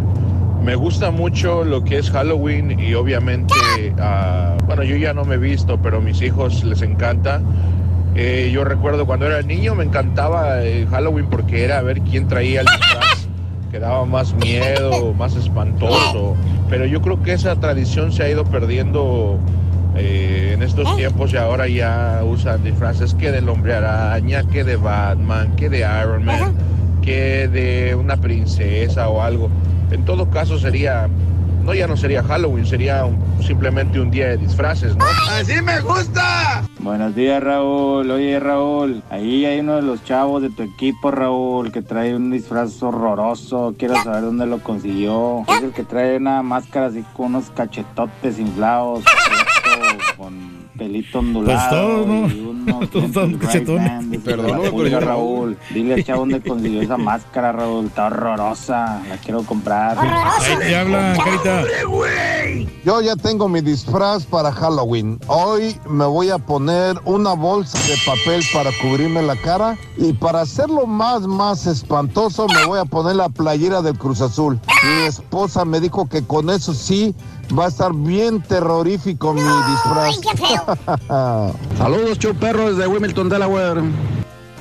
[0.63, 3.55] me gusta mucho lo que es Halloween y obviamente,
[3.99, 7.43] ah, bueno, yo ya no me he visto, pero a mis hijos les encanta.
[8.15, 12.61] Eh, yo recuerdo cuando era niño me encantaba eh, Halloween porque era ver quién traía
[12.61, 13.29] el disfraz
[13.73, 16.37] que daba más miedo, más espantoso.
[16.69, 19.39] Pero yo creo que esa tradición se ha ido perdiendo
[19.97, 24.77] eh, en estos tiempos y ahora ya usan disfraces que del hombre araña, que de
[24.77, 26.55] Batman, que de Iron Man,
[27.03, 29.51] que de una princesa o algo.
[29.91, 31.09] En todo caso sería,
[31.65, 35.05] no ya no sería Halloween, sería un- simplemente un día de disfraces, ¿no?
[35.31, 36.63] ¡Así me gusta!
[36.81, 38.11] Buenos días, Raúl.
[38.11, 42.31] Oye, Raúl, ahí hay uno de los chavos de tu equipo, Raúl, que trae un
[42.31, 43.75] disfraz horroroso.
[43.79, 45.45] Quiero saber dónde lo consiguió.
[45.49, 49.03] Es el que trae una máscara así con unos cachetotes inflados,
[50.77, 52.05] pelito ondulado.
[52.05, 52.35] Pues todos,
[52.67, 52.83] ¿no?
[52.83, 54.21] y Todos están cachetones.
[54.25, 55.57] Pero Raúl.
[55.73, 57.87] Dile al chavo dónde consiguió esa máscara, Raúl.
[57.87, 59.03] Está horrorosa.
[59.09, 59.99] La quiero comprar.
[59.99, 61.63] Ahí te hablan, Carita.
[62.85, 65.19] Yo ya tengo mi disfraz para Halloween.
[65.27, 70.43] Hoy me voy a poner una bolsa de papel para cubrirme la cara y para
[70.43, 74.61] hacerlo más, más espantoso me voy a poner la playera del Cruz Azul.
[74.85, 77.15] Mi esposa me dijo que con eso sí
[77.57, 80.21] va a estar bien terrorífico mi disfraz.
[81.79, 83.83] Saludos, show perro desde Wilmington, Delaware.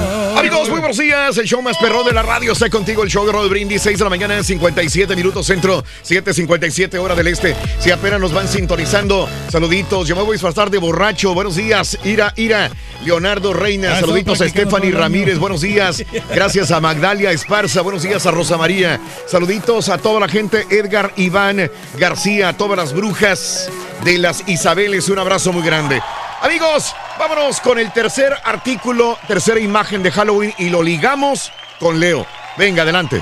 [0.70, 1.38] Amigos, muy buenos días.
[1.38, 3.04] El show más perrón de la radio está contigo.
[3.04, 7.28] El show de Rod Brindis, 6 de la mañana, 57 minutos centro, 7:57 hora del
[7.28, 7.56] este.
[7.80, 10.08] Si apenas nos van sintonizando, saluditos.
[10.08, 11.34] Yo me voy a disfrazar de borracho.
[11.34, 12.70] Buenos días, Ira, Ira.
[13.04, 14.92] Leonardo Reina, Ah, saluditos a Stephanie.
[14.92, 15.40] Ramírez.
[15.40, 16.04] Buenos días.
[16.34, 17.82] Gracias a Magdalia Esparza.
[17.82, 19.00] Buenos días a Rosa María.
[19.26, 20.68] Saluditos a toda la gente.
[20.70, 23.70] Edgar Iván García, a todas las brujas
[24.04, 25.08] de las Isabeles.
[25.10, 26.02] Un abrazo muy grande.
[26.42, 32.26] Amigos, vámonos con el tercer artículo, tercera imagen de Halloween y lo ligamos con Leo.
[32.58, 33.22] Venga, adelante.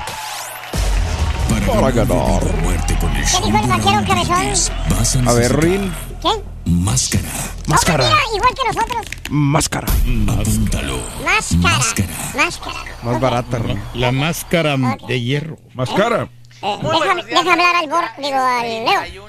[1.66, 2.44] Para ganar.
[2.62, 5.28] Muerte con el show dijo el vaquero cabezón?
[5.28, 5.92] A ver, Rin.
[6.22, 6.42] ¿Quién?
[6.64, 7.28] Máscara.
[7.66, 8.04] Máscara.
[8.04, 9.06] Mira, igual que nosotros.
[9.30, 9.88] Máscara.
[9.88, 11.00] Apúntalo.
[11.24, 11.78] Máscara.
[12.36, 12.84] Máscara.
[13.02, 13.82] Más barata, Rin.
[13.94, 14.76] La máscara
[15.06, 15.56] de hierro.
[15.74, 16.28] Máscara.
[16.60, 19.24] Eh, deja, deja hablar al bor, digo, al Leo.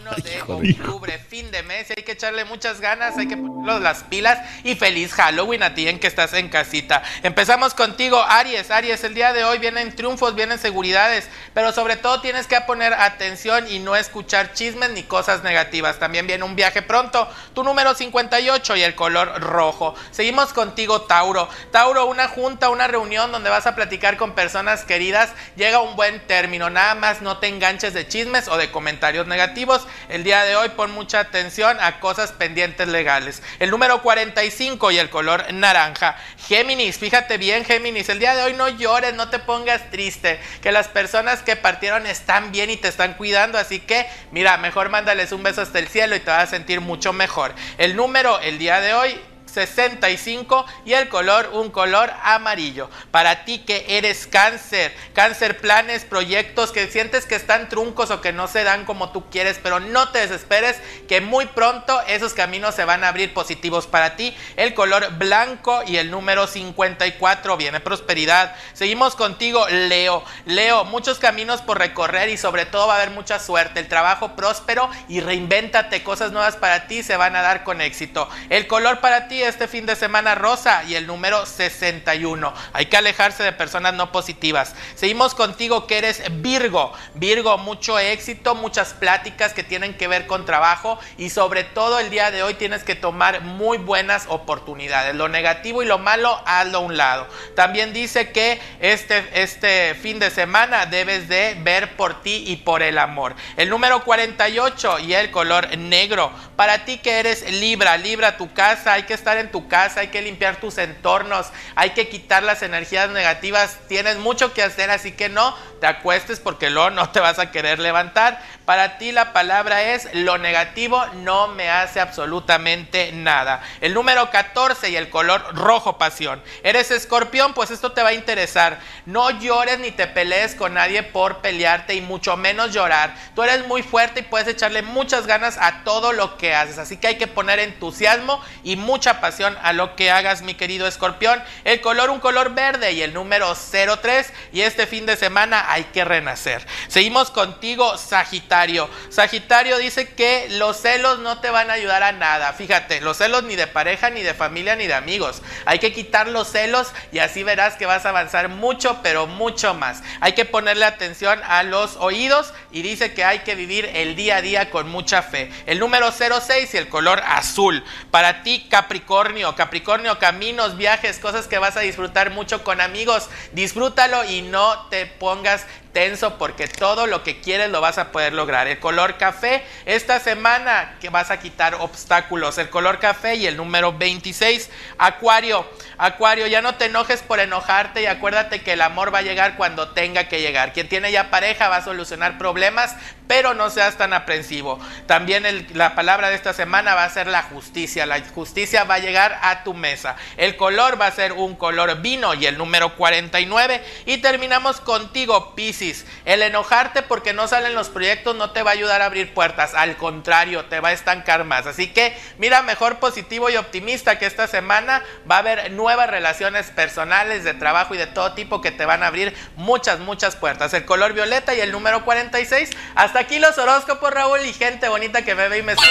[0.48, 4.74] octubre, fin de mes, hay que echarle muchas ganas, hay que ponernos las pilas y
[4.74, 7.04] feliz Halloween a ti en que estás en casita.
[7.22, 8.72] Empezamos contigo, Aries.
[8.72, 12.94] Aries, el día de hoy vienen triunfos, vienen seguridades, pero sobre todo tienes que poner
[12.96, 16.00] atención y no escuchar chismes ni cosas negativas.
[16.00, 19.94] También viene un viaje pronto, tu número 58 y el color rojo.
[20.10, 21.48] Seguimos contigo, Tauro.
[21.72, 25.96] Tauro, una junta, una reunión donde vas a platicar con personas queridas, llega a un
[25.96, 26.72] buen término.
[26.72, 29.88] Nada más no te enganches de chismes o de comentarios negativos.
[30.10, 33.42] El día de hoy pon mucha atención a cosas pendientes legales.
[33.60, 36.18] El número 45 y el color naranja.
[36.48, 40.72] Géminis, fíjate bien Géminis, el día de hoy no llores, no te pongas triste, que
[40.72, 45.32] las personas que partieron están bien y te están cuidando, así que mira, mejor mándales
[45.32, 47.54] un beso hasta el cielo y te vas a sentir mucho mejor.
[47.78, 49.20] El número el día de hoy
[49.50, 52.90] 65 y el color un color amarillo.
[53.12, 58.34] Para ti que eres cáncer, cáncer planes, proyectos que sientes que están truncos o que
[58.34, 60.78] no se dan como tú quieres, pero no te desesperes
[61.08, 64.36] que muy pronto esos caminos se van a abrir positivos para ti.
[64.56, 68.56] El color blanco y el número 54 viene prosperidad.
[68.74, 70.24] Seguimos contigo, Leo.
[70.46, 73.80] Leo, muchos caminos por recorrer y sobre todo va a haber mucha suerte.
[73.80, 78.30] El trabajo próspero y reinvéntate, cosas nuevas para ti se van a dar con éxito.
[78.50, 82.54] El color para ti este fin de semana rosa y el número 61.
[82.74, 84.76] Hay que alejarse de personas no positivas.
[84.96, 86.94] Seguimos contigo que eres Virgo.
[87.16, 92.10] Virgo, mucho éxito, muchas pláticas que tienen que ver con trabajo y sobre todo el
[92.10, 95.16] día de hoy tienes que tomar muy buenas oportunidades.
[95.16, 97.28] Lo negativo y lo malo, hazlo a un lado.
[97.56, 102.84] También dice que este, este fin de semana debes de ver por ti y por
[102.84, 103.36] el amor.
[103.58, 106.32] El número 48 y el color negro.
[106.56, 110.08] Para ti que eres Libra, Libra tu casa, hay que estar en tu casa, hay
[110.08, 115.12] que limpiar tus entornos, hay que quitar las energías negativas, tienes mucho que hacer, así
[115.12, 118.42] que no te acuestes porque luego no te vas a querer levantar.
[118.66, 123.62] Para ti la palabra es lo negativo no me hace absolutamente nada.
[123.82, 126.42] El número 14 y el color rojo pasión.
[126.64, 127.54] ¿Eres escorpión?
[127.54, 128.80] Pues esto te va a interesar.
[129.06, 133.16] No llores ni te pelees con nadie por pelearte y mucho menos llorar.
[133.36, 136.78] Tú eres muy fuerte y puedes echarle muchas ganas a todo lo que haces.
[136.78, 140.88] Así que hay que poner entusiasmo y mucha pasión a lo que hagas, mi querido
[140.88, 141.42] escorpión.
[141.64, 144.32] El color, un color verde y el número 03.
[144.54, 146.66] Y este fin de semana hay que renacer.
[146.88, 148.90] Seguimos contigo, Sagitario.
[149.10, 152.54] Sagitario dice que los celos no te van a ayudar a nada.
[152.54, 155.42] Fíjate, los celos ni de pareja, ni de familia, ni de amigos.
[155.66, 159.74] Hay que quitar los celos y así verás que vas a avanzar mucho, pero mucho
[159.74, 160.02] más.
[160.22, 164.38] Hay que ponerle atención a los oídos y dice que hay que vivir el día
[164.38, 165.52] a día con mucha fe.
[165.66, 167.84] El número 06 y el color azul.
[168.12, 169.56] Para ti, Capricornio.
[169.56, 173.30] Capricornio, caminos, viajes, cosas que vas a disfrutar mucho con amigos.
[173.54, 175.59] Disfrútalo y no te pongas
[175.94, 178.68] tenso porque todo lo que quieres lo vas a poder lograr.
[178.68, 182.58] El color café, esta semana que vas a quitar obstáculos.
[182.58, 185.68] El color café y el número 26, Acuario.
[185.98, 189.58] Acuario, ya no te enojes por enojarte y acuérdate que el amor va a llegar
[189.58, 190.74] cuando tenga que llegar.
[190.74, 192.96] Quien tiene ya pareja va a solucionar problemas,
[193.30, 194.80] pero no seas tan aprensivo.
[195.06, 198.08] También la palabra de esta semana va a ser la justicia.
[198.08, 200.16] La justicia va a llegar a tu mesa.
[200.36, 203.84] El color va a ser un color vino y el número 49.
[204.08, 206.08] Y terminamos contigo, Piscis.
[206.26, 209.76] El enojarte porque no salen los proyectos no te va a ayudar a abrir puertas.
[209.76, 211.68] Al contrario, te va a estancar más.
[211.68, 216.72] Así que mira mejor positivo y optimista que esta semana va a haber nuevas relaciones
[216.72, 220.74] personales, de trabajo y de todo tipo que te van a abrir muchas, muchas puertas.
[220.74, 222.72] El color violeta y el número 46.
[222.96, 225.90] Hasta aquí los horóscopos, Raúl, y gente bonita que me ve y me escucha.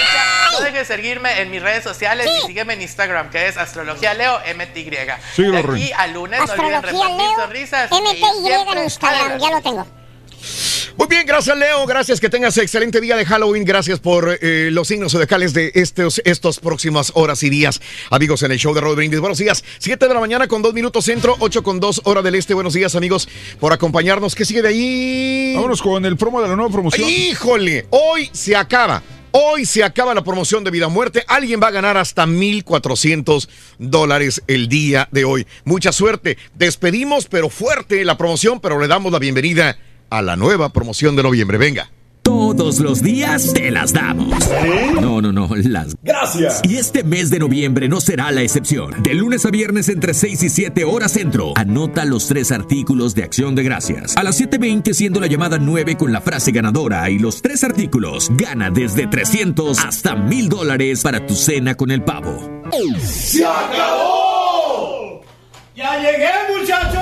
[0.51, 4.13] No dejes de seguirme en mis redes sociales y sígueme en Instagram, que es Astrología
[4.13, 4.89] Leo MTY.
[5.35, 7.91] Síguelo, de aquí a lunes, no olviden Astrología repartir Leo, sonrisas.
[7.91, 9.87] MTY en Instagram, ya lo tengo.
[11.09, 15.11] Bien, gracias Leo, gracias que tengas excelente día de Halloween, gracias por eh, los signos
[15.11, 17.81] zodiacales de estos, estos próximas horas y días,
[18.11, 19.19] amigos en el show de Roll Brindis.
[19.19, 22.35] Buenos días, 7 de la mañana con 2 minutos centro, 8 con 2 hora del
[22.35, 22.53] este.
[22.53, 23.27] Buenos días amigos
[23.59, 24.35] por acompañarnos.
[24.35, 25.53] ¿Qué sigue de ahí?
[25.55, 27.09] Vámonos con el promo de la nueva promoción.
[27.09, 29.01] Híjole, hoy se acaba.
[29.31, 31.23] Hoy se acaba la promoción de vida o muerte.
[31.27, 33.49] Alguien va a ganar hasta 1,400
[33.79, 35.47] dólares el día de hoy.
[35.65, 36.37] Mucha suerte.
[36.55, 41.23] Despedimos, pero fuerte la promoción, pero le damos la bienvenida a la nueva promoción de
[41.23, 41.57] noviembre.
[41.57, 41.89] Venga.
[42.29, 44.47] Todos los días te las damos.
[45.01, 45.95] No, no, no, las.
[46.03, 46.61] Gracias.
[46.63, 49.01] Y este mes de noviembre no será la excepción.
[49.01, 51.53] De lunes a viernes entre 6 y 7 horas centro.
[51.55, 54.15] Anota los tres artículos de acción de gracias.
[54.15, 58.29] A las 7.20 siendo la llamada 9 con la frase ganadora y los tres artículos.
[58.31, 62.61] Gana desde 300 hasta 1000 dólares para tu cena con el pavo.
[62.99, 65.21] ¡Se acabó!
[65.75, 66.29] ¡Ya llegué,
[66.59, 66.99] muchachos!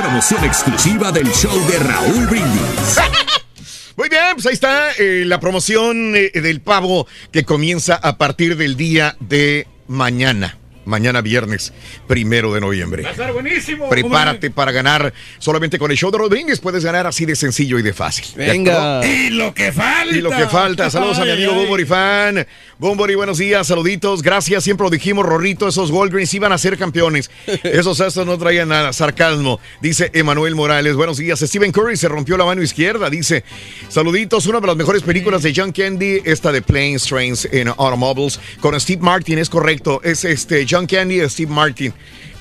[0.00, 2.98] Promoción exclusiva del show de Raúl Brindis.
[3.96, 8.56] Muy bien, pues ahí está eh, la promoción eh, del pavo que comienza a partir
[8.56, 10.57] del día de mañana.
[10.88, 11.72] Mañana viernes,
[12.06, 13.02] primero de noviembre.
[13.02, 13.88] Va a estar buenísimo.
[13.88, 16.58] Prepárate para ganar solamente con el show de Rodríguez.
[16.58, 18.24] Puedes ganar así de sencillo y de fácil.
[18.34, 19.06] ¿De Venga.
[19.06, 20.16] Y lo que falta.
[20.16, 20.90] Y lo que falta.
[20.90, 21.58] Saludos a mi amigo ay.
[21.58, 22.46] Bumbori fan.
[22.78, 24.22] Bumbori, buenos días, saluditos.
[24.22, 27.30] Gracias, siempre lo dijimos, Rorrito, esos Walgreens iban a ser campeones.
[27.64, 28.92] Esos estos no traían nada.
[28.92, 30.94] Sarcasmo, dice Emanuel Morales.
[30.94, 31.40] Buenos días.
[31.40, 33.44] Steven Curry se rompió la mano izquierda, dice.
[33.88, 38.40] Saluditos, una de las mejores películas de John Candy, esta de Planes, Trains and Automobiles,
[38.60, 40.00] con Steve Martin, es correcto.
[40.04, 41.92] Es este John Candy y Steve Martin.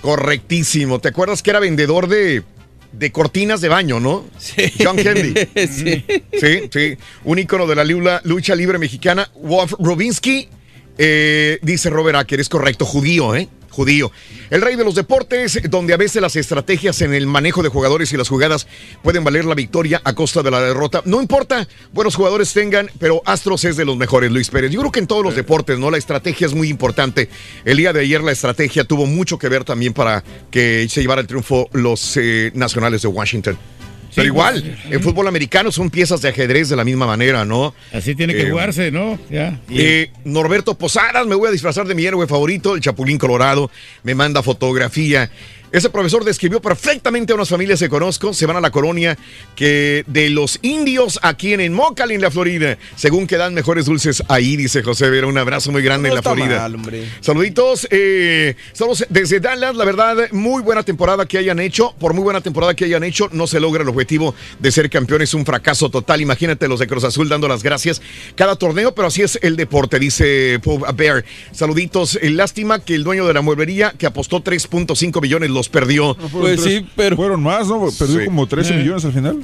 [0.01, 0.99] Correctísimo.
[0.99, 2.43] ¿Te acuerdas que era vendedor de,
[2.91, 4.25] de cortinas de baño, no?
[4.37, 4.71] Sí.
[4.81, 5.33] John Candy.
[5.67, 6.05] sí.
[6.39, 6.97] Sí, sí.
[7.23, 9.29] Un ícono de la lucha, lucha libre mexicana.
[9.41, 10.49] Wolf Rubinsky,
[10.97, 13.49] eh, dice Robert Acker, es correcto, judío, ¿eh?
[13.69, 14.11] Judío.
[14.49, 18.11] El rey de los deportes, donde a veces las estrategias en el manejo de jugadores
[18.11, 18.65] y las jugadas
[19.03, 21.03] pueden valer la victoria a costa de la derrota.
[21.05, 24.71] No importa, buenos jugadores tengan, pero Astros es de los mejores, Luis Pérez.
[24.71, 25.91] Yo creo que en todos los deportes, ¿no?
[25.91, 27.29] La estrategia es muy importante.
[27.65, 31.21] El día de ayer la estrategia tuvo mucho que ver también para que se llevara
[31.21, 33.59] el triunfo los eh, nacionales de Washington.
[34.15, 37.73] Pero igual, en fútbol americano son piezas de ajedrez de la misma manera, ¿no?
[37.93, 39.19] Así tiene que Eh, jugarse, ¿no?
[39.29, 39.59] Ya.
[39.69, 43.69] Y- Eh, Norberto Posadas, me voy a disfrazar de mi héroe favorito, el Chapulín Colorado,
[44.03, 45.29] me manda fotografía.
[45.71, 49.17] Ese profesor describió perfectamente a unas familias que conozco, se van a la colonia
[49.55, 54.23] que de los indios aquí en Mocal, en la Florida, según que dan mejores dulces
[54.29, 56.59] ahí, dice José Vera, un abrazo muy grande No en la Florida.
[56.59, 57.03] mal, hombre.
[57.19, 62.23] Saluditos, eh, estamos desde Dallas, la verdad, muy buena temporada que hayan hecho, por muy
[62.23, 65.89] buena temporada que hayan hecho, no se logra el objetivo de ser campeones, un fracaso
[65.89, 68.01] total, imagínate los de Cruz Azul dando las gracias
[68.35, 71.25] cada torneo, pero así es el deporte, dice Pub Bear.
[71.51, 76.15] Saluditos, eh, lástima que el dueño de la mueblería que apostó 3.5 millones los perdió.
[76.31, 77.15] Pues sí, pero.
[77.15, 77.89] Fueron más, ¿no?
[77.97, 78.25] Perdió Sí.
[78.25, 78.77] como 13 Eh.
[78.77, 79.39] millones al final.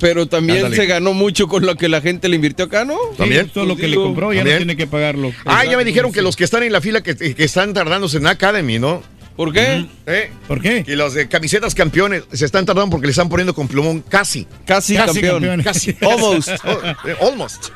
[0.00, 0.76] Pero también Ándale.
[0.76, 2.96] se ganó mucho con lo que la gente le invirtió acá, ¿no?
[3.16, 3.48] También.
[3.48, 4.56] Todo lo que le compró ya también.
[4.56, 5.32] no tiene que pagarlo.
[5.46, 8.16] Ah, ya me dijeron que los que están en la fila que, que están tardándose
[8.18, 9.02] en Academy, ¿no?
[9.36, 9.86] ¿Por qué?
[10.06, 10.30] ¿Eh?
[10.46, 10.84] ¿Por qué?
[10.84, 14.46] Que los de camisetas campeones se están tardando porque le están poniendo con plumón casi.
[14.66, 15.42] Casi, Casi campeón.
[15.42, 15.62] campeón.
[15.62, 15.96] Casi.
[16.00, 16.48] Almost.
[16.64, 17.66] Oh, eh, almost.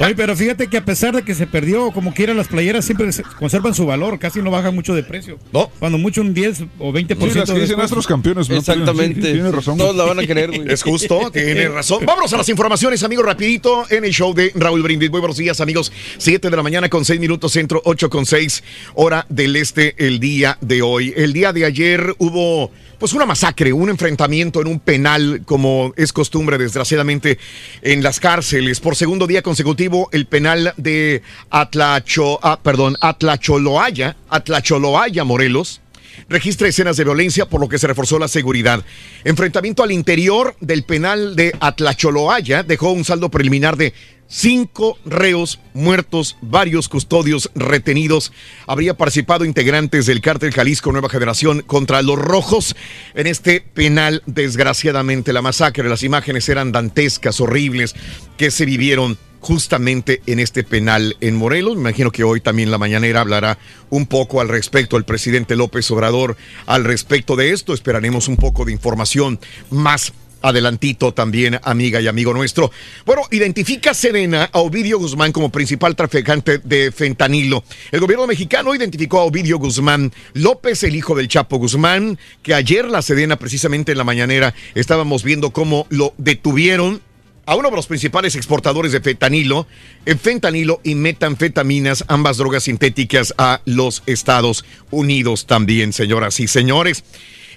[0.00, 3.10] Oye, pero fíjate que a pesar de que se perdió, como quiera, las playeras siempre
[3.12, 5.38] se- conservan su valor, casi no bajan mucho de precio.
[5.52, 5.70] No.
[5.78, 7.80] Cuando mucho un 10 o 20% Sí, las que de dicen.
[7.80, 8.48] Astros campeones.
[8.48, 8.56] ¿no?
[8.56, 9.20] Exactamente.
[9.22, 9.78] Sí, tiene razón.
[9.78, 10.72] Todos la van a querer, güey.
[10.72, 12.04] Es justo, tiene razón.
[12.06, 15.10] Vámonos a las informaciones, amigos, rapidito en el show de Raúl Brindis.
[15.10, 15.92] Muy buenos días, amigos.
[16.18, 18.62] 7 de la mañana con 6 minutos centro, 8 con 6
[18.94, 21.12] hora del este el día de hoy.
[21.16, 22.70] El día de ayer hubo
[23.04, 27.38] pues una masacre, un enfrentamiento en un penal como es costumbre desgraciadamente
[27.82, 28.80] en las cárceles.
[28.80, 31.20] Por segundo día consecutivo el penal de
[31.50, 35.82] Atlacho, ah, perdón, Atlacholoaya, Atlacholoaya, Morelos
[36.30, 38.82] registra escenas de violencia por lo que se reforzó la seguridad.
[39.24, 43.92] Enfrentamiento al interior del penal de Atlacholoaya dejó un saldo preliminar de
[44.28, 48.32] cinco reos muertos, varios custodios retenidos.
[48.66, 52.76] Habría participado integrantes del cártel Jalisco Nueva Generación contra los rojos
[53.14, 54.22] en este penal.
[54.26, 57.94] Desgraciadamente la masacre, las imágenes eran dantescas, horribles,
[58.36, 61.74] que se vivieron justamente en este penal en Morelos.
[61.74, 63.58] Me imagino que hoy también la mañanera hablará
[63.90, 67.74] un poco al respecto el presidente López Obrador al respecto de esto.
[67.74, 69.38] Esperaremos un poco de información
[69.68, 70.14] más
[70.44, 72.70] adelantito también, amiga y amigo nuestro.
[73.06, 77.64] Bueno, identifica Serena a Ovidio Guzmán como principal traficante de fentanilo.
[77.90, 82.84] El gobierno mexicano identificó a Ovidio Guzmán López, el hijo del Chapo Guzmán, que ayer
[82.84, 87.00] la Sedena, precisamente en la mañanera, estábamos viendo cómo lo detuvieron
[87.46, 89.66] a uno de los principales exportadores de fentanilo,
[90.06, 97.04] eh, fentanilo y metanfetaminas, ambas drogas sintéticas a los Estados Unidos también, señoras y señores.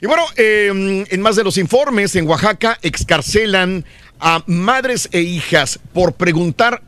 [0.01, 3.85] Y bueno, eh, en más de los informes, en Oaxaca excarcelan
[4.19, 6.81] a madres e hijas por preguntar.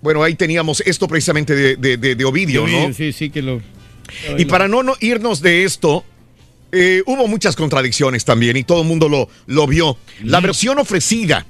[0.00, 2.92] Bueno, ahí teníamos esto precisamente de, de- de- de Ovidio, ¿no?
[2.92, 3.60] Sí, sí, que lo.
[4.38, 6.04] Y para no, no irnos de esto,
[6.72, 9.98] eh, hubo muchas contradicciones también y todo el mundo lo, lo vio.
[10.22, 11.46] La versión ofrecida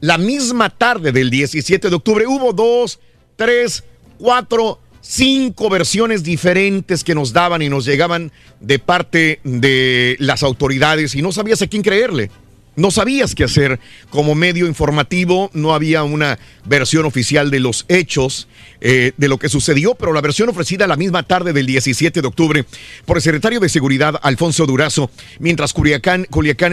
[0.00, 3.00] la misma tarde del 17 de octubre hubo dos,
[3.36, 3.84] tres,
[4.18, 4.80] cuatro,
[5.10, 8.30] cinco versiones diferentes que nos daban y nos llegaban
[8.60, 12.30] de parte de las autoridades y no sabías a quién creerle.
[12.76, 13.80] No sabías qué hacer.
[14.10, 18.48] Como medio informativo no había una versión oficial de los hechos,
[18.80, 22.28] eh, de lo que sucedió, pero la versión ofrecida la misma tarde del 17 de
[22.28, 22.64] octubre
[23.04, 25.10] por el secretario de Seguridad, Alfonso Durazo,
[25.40, 26.26] mientras Culiacán,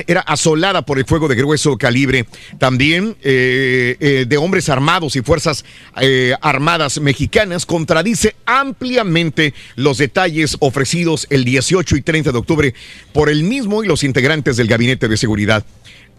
[0.07, 2.27] era asolada por el fuego de grueso calibre,
[2.59, 5.65] también eh, eh, de hombres armados y fuerzas
[6.41, 12.73] armadas mexicanas, contradice ampliamente los detalles ofrecidos el 18 y 30 de octubre
[13.13, 15.65] por el mismo y los integrantes del Gabinete de Seguridad.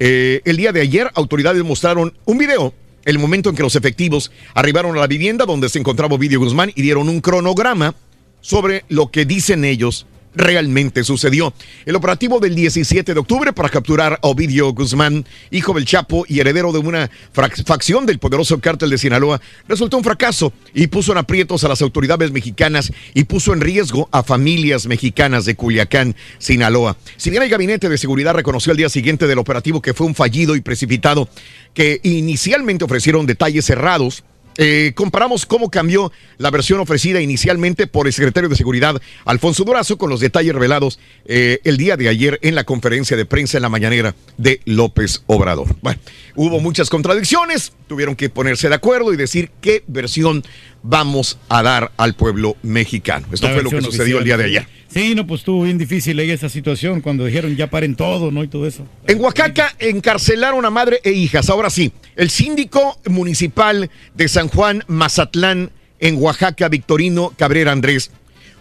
[0.01, 2.73] Eh, el día de ayer, autoridades mostraron un video,
[3.05, 6.73] el momento en que los efectivos arribaron a la vivienda donde se encontraba Ovidio Guzmán
[6.75, 7.95] y dieron un cronograma
[8.41, 11.53] sobre lo que dicen ellos realmente sucedió.
[11.87, 16.41] El operativo del 17 de octubre para capturar a Ovidio Guzmán, hijo del Chapo y
[16.41, 21.19] heredero de una facción del poderoso cártel de Sinaloa, resultó un fracaso y puso en
[21.19, 26.97] aprietos a las autoridades mexicanas y puso en riesgo a familias mexicanas de Culiacán, Sinaloa.
[27.17, 30.15] Si bien el gabinete de seguridad reconoció al día siguiente del operativo que fue un
[30.15, 31.29] fallido y precipitado,
[31.75, 34.25] que inicialmente ofrecieron detalles cerrados,
[34.61, 39.99] eh, comparamos cómo cambió la versión ofrecida inicialmente por el secretario de Seguridad Alfonso Durazo
[39.99, 43.63] con los detalles revelados eh, el día de ayer en la conferencia de prensa en
[43.63, 45.77] la mañanera de López Obrador.
[45.81, 46.01] Bueno,
[46.35, 50.43] hubo muchas contradicciones, tuvieron que ponerse de acuerdo y decir qué versión
[50.83, 53.27] vamos a dar al pueblo mexicano.
[53.33, 54.67] Esto fue lo que sucedió el día de ayer.
[54.89, 58.43] Sí, no, pues estuvo bien difícil ahí esa situación cuando dijeron ya paren todo, ¿no?
[58.43, 58.87] Y todo eso.
[59.07, 61.51] En Oaxaca encarcelaron a madre e hijas.
[61.51, 68.11] Ahora sí, el síndico municipal de San Juan Mazatlán en Oaxaca, Victorino Cabrera Andrés,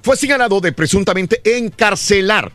[0.02, 2.52] fue señalado de presuntamente encarcelar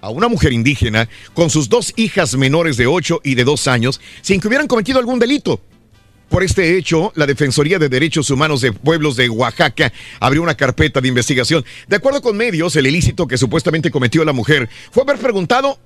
[0.00, 4.00] a una mujer indígena con sus dos hijas menores de 8 y de 2 años
[4.22, 5.60] sin que hubieran cometido algún delito.
[6.28, 11.00] Por este hecho, la Defensoría de Derechos Humanos de Pueblos de Oaxaca abrió una carpeta
[11.00, 11.64] de investigación.
[11.86, 15.78] De acuerdo con medios, el ilícito que supuestamente cometió la mujer fue haber preguntado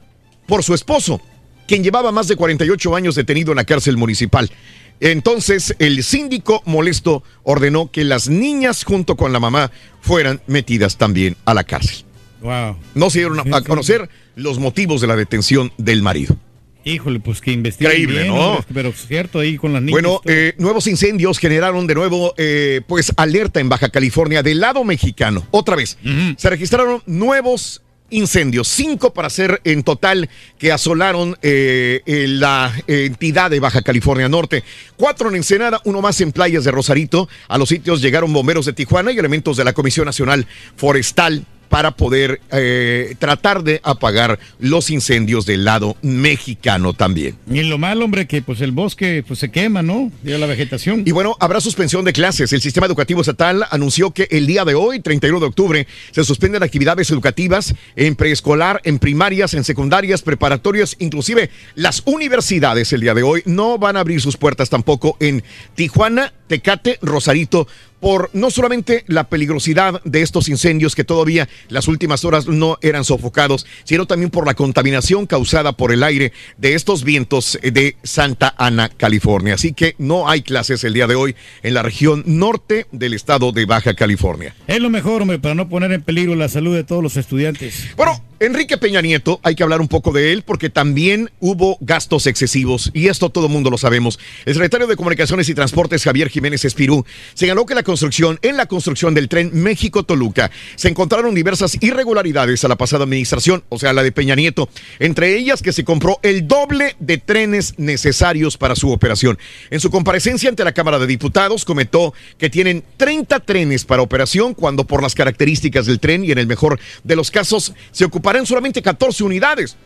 [0.47, 1.21] por su esposo,
[1.69, 4.51] quien llevaba más de 48 años detenido en la cárcel municipal.
[4.99, 11.37] Entonces, el síndico molesto ordenó que las niñas junto con la mamá fueran metidas también
[11.45, 12.05] a la cárcel.
[12.43, 12.77] Wow.
[12.95, 16.37] No se dieron a conocer los motivos de la detención del marido.
[16.85, 18.65] Híjole, pues que investiguen Increíble, bien, ¿no?
[18.73, 19.93] Pero cierto, ahí con las niñas.
[20.03, 24.83] Bueno, eh, nuevos incendios generaron de nuevo, eh, pues, alerta en Baja California del lado
[24.85, 25.47] mexicano.
[25.51, 25.99] Otra vez,
[26.37, 27.83] se registraron nuevos
[28.13, 30.29] incendios, cinco para ser en total
[30.59, 34.65] que asolaron eh, la entidad de Baja California Norte.
[34.97, 37.29] Cuatro en Ensenada, uno más en playas de Rosarito.
[37.47, 40.47] A los sitios llegaron bomberos de Tijuana y elementos de la Comisión Nacional
[40.77, 47.37] Forestal para poder eh, tratar de apagar los incendios del lado mexicano también.
[47.49, 50.11] Y lo malo, hombre, que pues el bosque pues se quema, ¿no?
[50.23, 51.05] De la vegetación.
[51.07, 52.53] Y bueno, habrá suspensión de clases.
[52.53, 56.65] El sistema educativo estatal anunció que el día de hoy, 31 de octubre, se suspenden
[56.65, 63.23] actividades educativas en preescolar, en primarias, en secundarias, preparatorias, inclusive las universidades el día de
[63.23, 65.45] hoy no van a abrir sus puertas tampoco en
[65.77, 67.69] Tijuana, Tecate, Rosarito,
[68.01, 73.05] por no solamente la peligrosidad de estos incendios que todavía las últimas horas no eran
[73.05, 78.53] sofocados, sino también por la contaminación causada por el aire de estos vientos de Santa
[78.59, 79.55] Ana, California.
[79.55, 83.53] Así que no hay clases el día de hoy en la región norte del estado
[83.53, 84.53] de Baja California.
[84.67, 87.95] Es lo mejor, hombre, para no poner en peligro la salud de todos los estudiantes.
[87.97, 92.27] Bueno, Enrique Peña Nieto, hay que hablar un poco de él porque también hubo gastos
[92.27, 94.19] excesivos y esto todo el mundo lo sabemos.
[94.47, 97.05] El secretario de Comunicaciones y Transportes, Javier Jiménez Espirú,
[97.35, 102.69] señaló que la construcción, en la construcción del tren México-Toluca, se encontraron diversas irregularidades a
[102.69, 106.49] la pasada administración, o sea, la de Peña Nieto, entre ellas que se compró el
[106.49, 109.39] doble de trenes necesarios para su operación.
[109.69, 114.55] En su comparecencia ante la Cámara de Diputados, comentó que tienen 30 trenes para operación
[114.55, 118.47] cuando por las características del tren y en el mejor de los casos se ocuparán
[118.47, 119.77] solamente 14 unidades.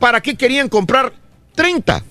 [0.00, 1.12] ¿Para qué querían comprar
[1.54, 2.02] 30?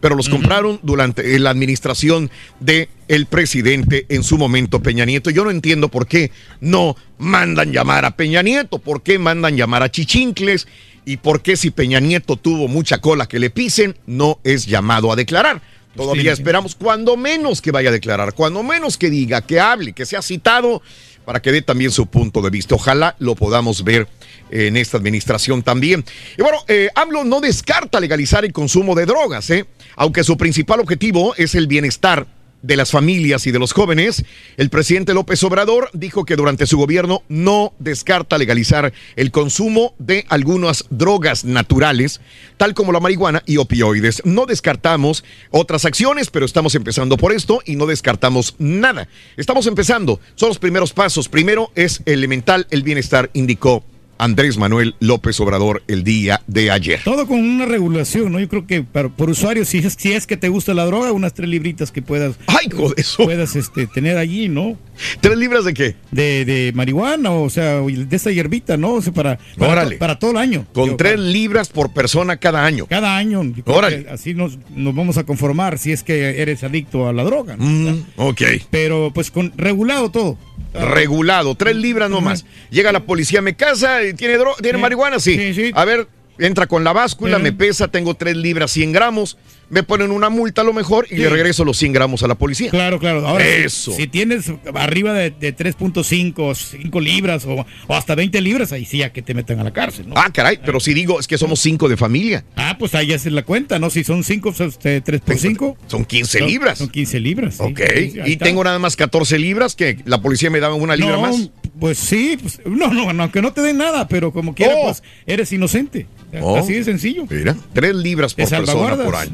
[0.00, 5.30] Pero los compraron durante la administración de el presidente en su momento Peña Nieto.
[5.30, 6.30] Yo no entiendo por qué
[6.60, 10.68] no mandan llamar a Peña Nieto, por qué mandan llamar a Chichincles
[11.06, 15.10] y por qué si Peña Nieto tuvo mucha cola que le pisen, no es llamado
[15.10, 15.62] a declarar.
[15.96, 20.06] Todavía esperamos cuando menos que vaya a declarar, cuando menos que diga, que hable, que
[20.06, 20.82] sea citado
[21.30, 22.74] para que dé también su punto de vista.
[22.74, 24.08] Ojalá lo podamos ver
[24.50, 26.04] en esta administración también.
[26.36, 29.64] Y bueno, eh, AMLO no descarta legalizar el consumo de drogas, ¿eh?
[29.94, 32.26] aunque su principal objetivo es el bienestar
[32.62, 34.24] de las familias y de los jóvenes,
[34.56, 40.26] el presidente López Obrador dijo que durante su gobierno no descarta legalizar el consumo de
[40.28, 42.20] algunas drogas naturales,
[42.56, 44.22] tal como la marihuana y opioides.
[44.24, 49.08] No descartamos otras acciones, pero estamos empezando por esto y no descartamos nada.
[49.36, 51.28] Estamos empezando, son los primeros pasos.
[51.28, 53.84] Primero es elemental el bienestar, indicó
[54.20, 57.00] Andrés Manuel López Obrador el día de ayer.
[57.04, 58.38] Todo con una regulación, ¿no?
[58.40, 61.12] Yo creo que para, por usuario, si es, si es que te gusta la droga,
[61.12, 63.24] unas tres libritas que puedas, Ay, eso.
[63.24, 64.78] puedas este, tener allí, ¿no?
[65.20, 65.96] ¿Tres libras de qué?
[66.10, 68.94] De, de marihuana, o sea, de esa hierbita, ¿no?
[68.94, 69.96] O sea, para, para, Órale.
[69.96, 70.66] para todo el año.
[70.74, 72.86] Con Yo, tres para- libras por persona cada año.
[72.86, 73.42] cada año.
[73.64, 74.06] Órale.
[74.10, 77.56] Así nos, nos vamos a conformar si es que eres adicto a la droga.
[77.56, 77.64] ¿no?
[77.64, 78.42] Mm, ok.
[78.70, 80.36] Pero pues con regulado todo.
[80.72, 82.44] Regulado, tres libras nomás.
[82.70, 85.72] Llega la policía, me casa, y tiene, dro- tiene marihuana, sí.
[85.74, 86.06] A ver,
[86.40, 89.36] entra con la báscula, me pesa, tengo 3 libras 100 gramos,
[89.68, 91.20] me ponen una multa a lo mejor y Sí.
[91.22, 92.70] le regreso los 100 gramos a la policía.
[92.70, 93.26] Claro, claro.
[93.26, 93.92] Ahora, si- Eso.
[93.92, 98.98] Si, tienes arriba de, de 3.5, 5 libras o, o hasta 20 libras, ahí sí
[98.98, 100.14] ya que te metan a la cárcel, ¿no?
[100.16, 102.44] Ah, caray, pero si digo, es que somos 5 de familia.
[102.56, 103.90] Ah, pues ahí haces la cuenta, ¿no?
[103.90, 105.76] Si son 5, este, 3 por 5.
[105.86, 106.78] Son 15 libras.
[106.78, 107.54] Son 15 libras.
[107.56, 107.62] sí.
[107.62, 111.12] Ok, Sí, y tengo nada más 14 libras que la policía me daba una libra
[111.16, 111.50] no, más.
[111.80, 114.84] Pues sí, pues, no, no, no, aunque no te den nada, pero como quiera, Oh.
[114.84, 116.06] pues eres inocente.
[116.40, 116.56] Oh.
[116.56, 117.24] Así de sencillo.
[117.28, 119.32] Mira, 3 libras por persona por año.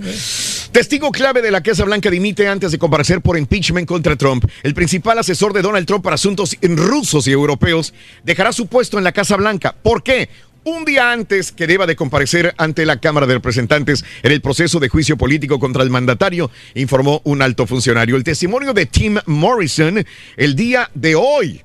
[0.72, 4.44] Testigo clave de la Casa Blanca dimite antes de comparecer por impeachment contra Trump.
[4.62, 7.92] El principal asesor de Donald Trump para asuntos rusos y europeos
[8.24, 9.74] dejará su puesto en la Casa Blanca.
[9.82, 10.28] ¿Por qué?
[10.64, 14.80] Un día antes que deba de comparecer ante la Cámara de Representantes en el proceso
[14.80, 18.16] de juicio político contra el mandatario, informó un alto funcionario.
[18.16, 20.04] El testimonio de Tim Morrison
[20.36, 21.62] el día de hoy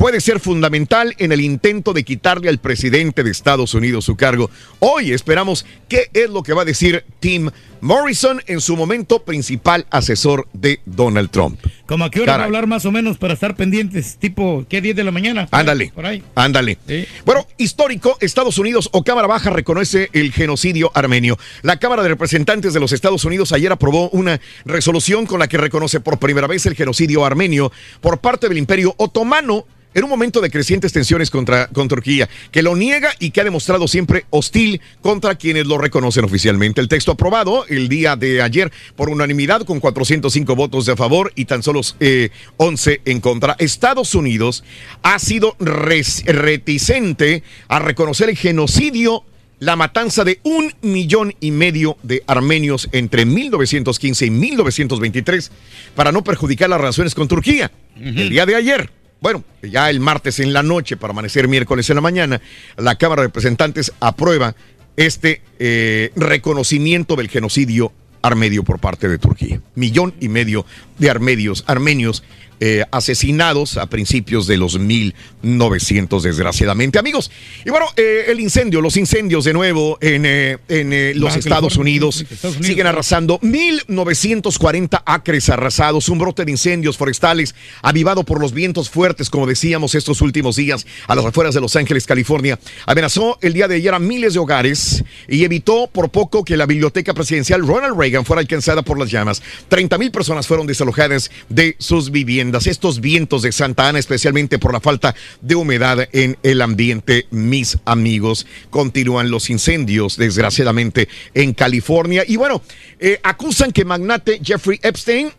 [0.00, 4.48] puede ser fundamental en el intento de quitarle al presidente de Estados Unidos su cargo.
[4.78, 7.50] Hoy esperamos qué es lo que va a decir Tim
[7.82, 11.60] Morrison en su momento principal asesor de Donald Trump.
[11.84, 14.80] Como a qué hora va a hablar más o menos para estar pendientes, tipo, ¿qué
[14.80, 15.48] 10 de la mañana?
[15.50, 15.92] Ándale.
[15.94, 16.22] Por ahí.
[16.34, 16.78] Ándale.
[17.26, 21.38] Bueno, histórico, Estados Unidos o Cámara Baja reconoce el genocidio armenio.
[21.60, 25.58] La Cámara de Representantes de los Estados Unidos ayer aprobó una resolución con la que
[25.58, 27.70] reconoce por primera vez el genocidio armenio
[28.00, 29.66] por parte del Imperio Otomano.
[29.92, 33.44] En un momento de crecientes tensiones contra, con Turquía, que lo niega y que ha
[33.44, 36.80] demostrado siempre hostil contra quienes lo reconocen oficialmente.
[36.80, 41.46] El texto aprobado el día de ayer por unanimidad con 405 votos de favor y
[41.46, 43.56] tan solo eh, 11 en contra.
[43.58, 44.62] Estados Unidos
[45.02, 49.24] ha sido res- reticente a reconocer el genocidio
[49.58, 55.50] la matanza de un millón y medio de armenios entre 1915 y 1923
[55.94, 57.70] para no perjudicar las relaciones con Turquía.
[57.96, 58.90] El día de ayer,
[59.20, 62.40] bueno, ya el martes en la noche para amanecer miércoles en la mañana,
[62.76, 64.54] la Cámara de Representantes aprueba
[64.96, 67.92] este eh, reconocimiento del genocidio
[68.22, 69.60] armenio por parte de Turquía.
[69.74, 70.66] Millón y medio
[70.98, 72.22] de armenios, armenios
[72.62, 76.98] eh, asesinados a principios de los 1900, desgraciadamente.
[76.98, 77.30] Amigos,
[77.64, 82.20] y bueno, eh, el incendio, los incendios de nuevo en, eh, en los Estados Unidos,
[82.20, 82.66] Estados Unidos.
[82.66, 89.30] siguen arrasando 1940 acres arrasados, un brote de incendios forestales avivado por los vientos fuertes,
[89.30, 93.68] como decíamos estos últimos días, a las afueras de Los Ángeles, California, amenazó el día
[93.68, 97.98] de ayer a miles de hogares y evitó por poco que la biblioteca presidencial Ronald
[97.98, 99.42] Reagan fuera alcanzada por las llamas.
[99.68, 102.49] 30 mil personas fueron desalojadas de sus viviendas.
[102.58, 107.78] Estos vientos de Santa Ana, especialmente por la falta de humedad en el ambiente, mis
[107.84, 112.24] amigos, continúan los incendios, desgraciadamente, en California.
[112.26, 112.62] Y bueno,
[112.98, 115.30] eh, acusan que magnate Jeffrey Epstein,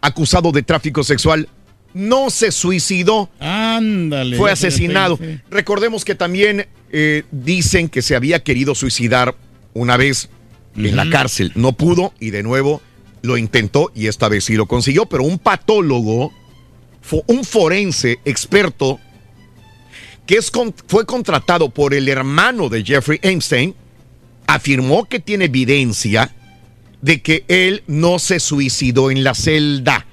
[0.00, 1.48] acusado de tráfico sexual,
[1.92, 3.30] no se suicidó.
[3.40, 4.36] Ándale.
[4.36, 5.18] Fue asesinado.
[5.50, 9.34] Recordemos que también eh, dicen que se había querido suicidar
[9.74, 10.30] una vez
[10.76, 11.52] en la cárcel.
[11.54, 12.80] No pudo y de nuevo
[13.22, 15.06] lo intentó y esta vez sí lo consiguió.
[15.06, 16.32] Pero un patólogo,
[17.26, 19.00] un forense experto,
[20.26, 20.50] que es
[20.86, 23.74] fue contratado por el hermano de Jeffrey Epstein,
[24.46, 26.34] afirmó que tiene evidencia
[27.02, 30.06] de que él no se suicidó en la celda.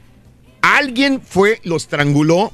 [0.62, 2.52] Alguien fue, lo estranguló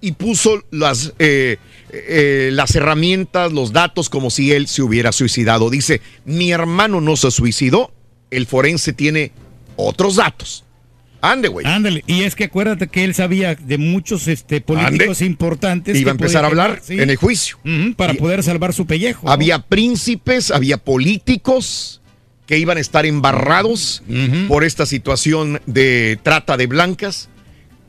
[0.00, 1.58] y puso las, eh,
[1.90, 5.70] eh, las herramientas, los datos como si él se hubiera suicidado.
[5.70, 7.92] Dice, mi hermano no se suicidó,
[8.30, 9.32] el forense tiene
[9.76, 10.64] otros datos.
[11.22, 11.64] Ande, güey.
[11.66, 15.26] Ándale, y es que acuérdate que él sabía de muchos este, políticos Ande.
[15.26, 15.96] importantes.
[15.96, 17.00] Iba a empezar a hablar sí.
[17.00, 17.58] en el juicio.
[17.96, 19.26] Para poder salvar su pellejo.
[19.26, 19.32] ¿no?
[19.32, 22.00] Había príncipes, había políticos
[22.46, 24.02] que iban a estar embarrados
[24.48, 27.28] por esta situación de trata de blancas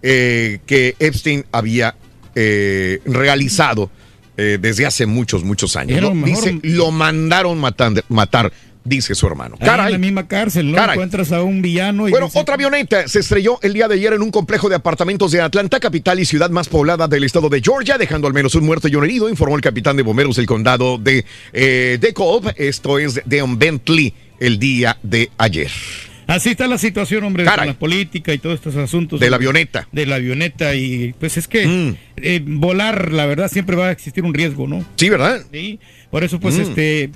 [0.03, 1.95] eh, que Epstein había
[2.35, 3.89] eh, realizado
[4.37, 6.11] eh, desde hace muchos, muchos años.
[6.23, 8.51] Dice, lo mandaron matar,
[8.83, 9.55] dice su hermano.
[9.59, 10.75] En la misma cárcel, ¿no?
[10.77, 10.95] Caray.
[10.95, 14.21] Encuentras a un villano y Bueno, otra avioneta se estrelló el día de ayer en
[14.21, 17.97] un complejo de apartamentos de Atlanta, capital y ciudad más poblada del estado de Georgia,
[17.97, 20.97] dejando al menos un muerto y un herido, informó el capitán de bomberos del condado
[20.97, 25.69] de eh, DeKalb, esto es Deon Bentley, el día de ayer.
[26.25, 27.59] Así está la situación, hombre, Caray.
[27.59, 29.19] con la política y todos estos asuntos.
[29.19, 29.89] De la avioneta.
[29.91, 31.95] De la avioneta y pues es que Mm.
[32.15, 34.85] eh, volar, la verdad, siempre va a existir un riesgo, ¿no?
[34.95, 35.43] Sí, ¿verdad?
[35.51, 35.79] Sí,
[36.09, 36.61] por eso pues Mm.
[36.61, 37.09] este,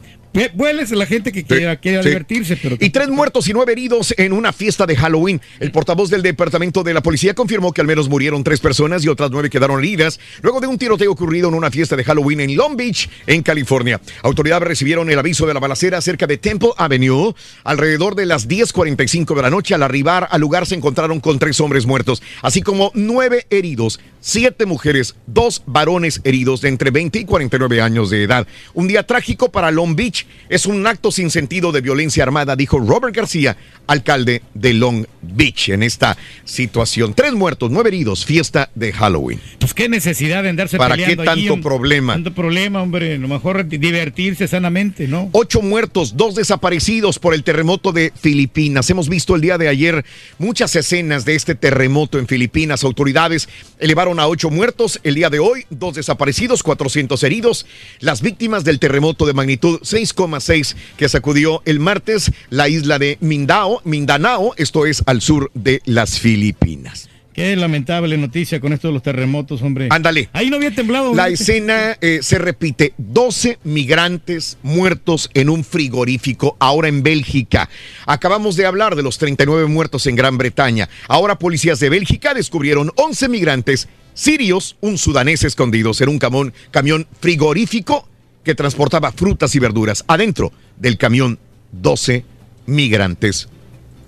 [0.54, 2.10] vueles a la gente que quiera, quiera sí.
[2.10, 2.78] divertirse, pero...
[2.80, 5.42] Y tres muertos y nueve heridos en una fiesta de Halloween.
[5.60, 9.10] El portavoz del departamento de la policía confirmó que al menos murieron tres personas y
[9.10, 12.56] otras nueve quedaron heridas luego de un tiroteo ocurrido en una fiesta de Halloween en
[12.56, 14.00] Long Beach, en California.
[14.24, 17.34] Autoridades recibieron el aviso de la balacera cerca de Temple Avenue
[17.64, 19.74] alrededor de las 10:45 de la noche.
[19.74, 24.66] Al arribar al lugar se encontraron con tres hombres muertos, así como nueve heridos, siete
[24.66, 28.48] mujeres, dos varones heridos de entre 20 y 49 años de edad.
[28.74, 32.80] Un día trágico para Long Beach, Es un acto sin sentido de violencia armada, dijo
[32.80, 37.14] Robert García, alcalde de Long Beach, en esta situación.
[37.14, 39.40] Tres muertos, nueve heridos, fiesta de Halloween.
[39.60, 42.14] Pues qué necesidad de andarse ¿Para qué peleando tanto problema?
[42.14, 43.16] Tanto problema, hombre.
[43.16, 45.30] A lo mejor divertirse sanamente, ¿no?
[45.34, 48.90] Ocho muertos, dos desaparecidos por el terremoto de Filipinas.
[48.90, 50.06] Hemos visto el día de ayer
[50.38, 52.84] muchas escenas de este terremoto en Filipinas.
[52.84, 53.50] Autoridades
[53.80, 57.66] elevaron a ocho muertos el día de hoy, dos desaparecidos, 400 heridos.
[58.00, 59.80] Las víctimas del terremoto de magnitud
[60.16, 65.82] 6,6 que sacudió el martes la isla de Mindao, Mindanao, esto es al sur de
[65.86, 67.10] las Filipinas.
[67.38, 69.90] Qué lamentable noticia con esto de los terremotos, hombre.
[69.92, 70.28] Ándale.
[70.34, 71.14] Ahí no había temblado.
[71.14, 72.96] La escena eh, se repite.
[72.98, 77.70] 12 migrantes muertos en un frigorífico, ahora en Bélgica.
[78.08, 80.90] Acabamos de hablar de los 39 muertos en Gran Bretaña.
[81.08, 87.06] Ahora policías de Bélgica descubrieron 11 migrantes sirios, un sudanés escondidos en un camión, camión
[87.22, 88.08] frigorífico
[88.48, 90.06] que transportaba frutas y verduras.
[90.08, 91.38] Adentro del camión,
[91.74, 92.24] 12
[92.66, 93.50] migrantes.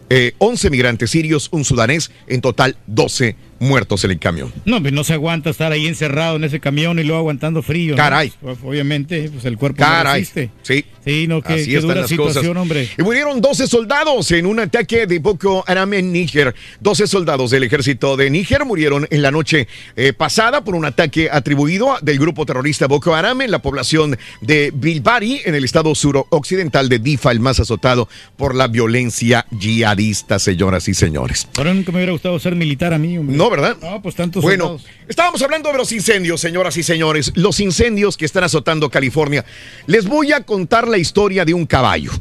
[0.09, 4.53] Eh, 11 migrantes sirios, un sudanés, en total 12 muertos en el camión.
[4.63, 7.91] No, pues no se aguanta estar ahí encerrado en ese camión y luego aguantando frío.
[7.91, 7.97] ¿no?
[7.97, 8.31] Caray.
[8.41, 10.21] Pues, obviamente, pues el cuerpo no Caray.
[10.21, 10.51] resiste.
[10.63, 10.85] Sí.
[11.09, 12.61] Sí, no, qué, Así qué están dura las situación, cosas.
[12.61, 12.89] hombre.
[12.97, 16.53] Y murieron 12 soldados en un ataque de Boko Haram en Níger.
[16.81, 21.29] 12 soldados del ejército de Níger murieron en la noche eh, pasada por un ataque
[21.31, 26.89] atribuido del grupo terrorista Boko Haram en la población de Bilbari, en el estado suroccidental
[26.89, 28.07] de Difa, el más azotado
[28.37, 31.47] por la violencia yihadista, señoras y señores.
[31.57, 33.35] Ahora nunca me hubiera gustado ser militar a mí, hombre.
[33.35, 33.77] No, ¿verdad?
[33.81, 34.91] No, pues tantos Bueno, soldados.
[35.07, 37.31] estábamos hablando de los incendios, señoras y señores.
[37.35, 39.45] Los incendios que están azotando California.
[39.87, 42.11] Les voy a contar la historia de un caballo.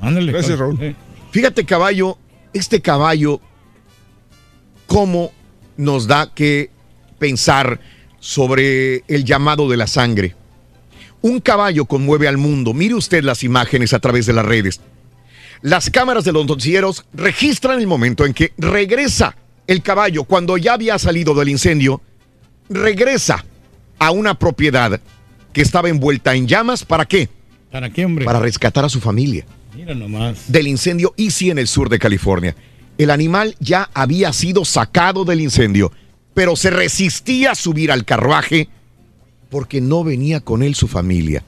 [0.00, 0.32] Ándale.
[0.32, 0.78] Gracias, Raúl.
[0.80, 0.94] Eh,
[1.30, 2.18] Fíjate, caballo,
[2.52, 3.40] este caballo,
[4.86, 5.32] cómo
[5.76, 6.70] nos da que
[7.18, 7.80] pensar
[8.18, 10.34] sobre el llamado de la sangre.
[11.22, 12.74] Un caballo conmueve al mundo.
[12.74, 14.80] Mire usted las imágenes a través de las redes.
[15.62, 19.36] Las cámaras de los noticieros registran el momento en que regresa
[19.66, 22.00] el caballo cuando ya había salido del incendio,
[22.68, 23.44] regresa
[23.98, 25.00] a una propiedad
[25.52, 26.84] que estaba envuelta en llamas.
[26.84, 27.28] ¿Para qué?
[27.70, 28.24] ¿Para qué, hombre?
[28.24, 29.44] Para rescatar a su familia
[29.76, 30.50] Mira nomás.
[30.50, 32.56] del incendio Easy en el sur de California.
[32.98, 35.92] El animal ya había sido sacado del incendio,
[36.34, 38.68] pero se resistía a subir al carruaje
[39.48, 41.42] porque no venía con él su familia.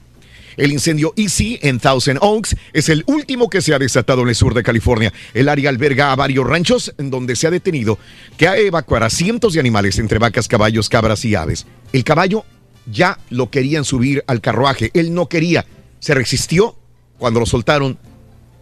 [0.55, 4.35] El incendio Easy en Thousand Oaks es el último que se ha desatado en el
[4.35, 5.11] sur de California.
[5.33, 7.97] El área alberga a varios ranchos en donde se ha detenido
[8.37, 11.65] que a evacuar a cientos de animales entre vacas, caballos, cabras y aves.
[11.91, 12.45] El caballo
[12.91, 14.91] ya lo querían subir al carruaje.
[14.93, 15.65] Él no quería.
[16.03, 16.75] Se resistió.
[17.17, 17.97] Cuando lo soltaron,